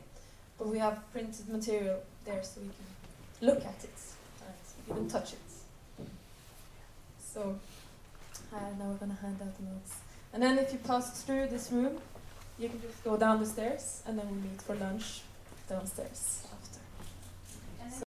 but 0.60 0.68
we 0.68 0.78
have 0.78 1.02
printed 1.12 1.50
material 1.50 2.02
there 2.24 2.44
so 2.44 2.62
we 2.62 2.68
can 2.68 3.48
look 3.48 3.66
at 3.66 3.84
it 3.84 4.00
and 4.46 4.96
even 4.96 5.10
touch 5.10 5.34
it. 5.34 6.06
So. 7.20 7.58
Uh, 8.54 8.60
now 8.80 8.86
we're 8.86 8.96
going 8.96 9.12
to 9.12 9.22
hand 9.22 9.38
out 9.42 9.58
the 9.58 9.64
notes. 9.64 9.98
And 10.34 10.42
then 10.42 10.58
if 10.58 10.72
you 10.72 10.80
pass 10.80 11.24
through 11.24 11.48
this 11.48 11.72
room, 11.72 12.00
you 12.60 12.70
can 12.70 12.82
just 12.82 13.04
go 13.04 13.18
down 13.18 13.40
the 13.40 13.46
stairs 13.46 14.02
and 14.08 14.18
then 14.18 14.26
we'll 14.28 14.42
meet 14.42 14.62
for 14.62 14.76
lunch 14.76 15.22
downstairs. 15.70 16.47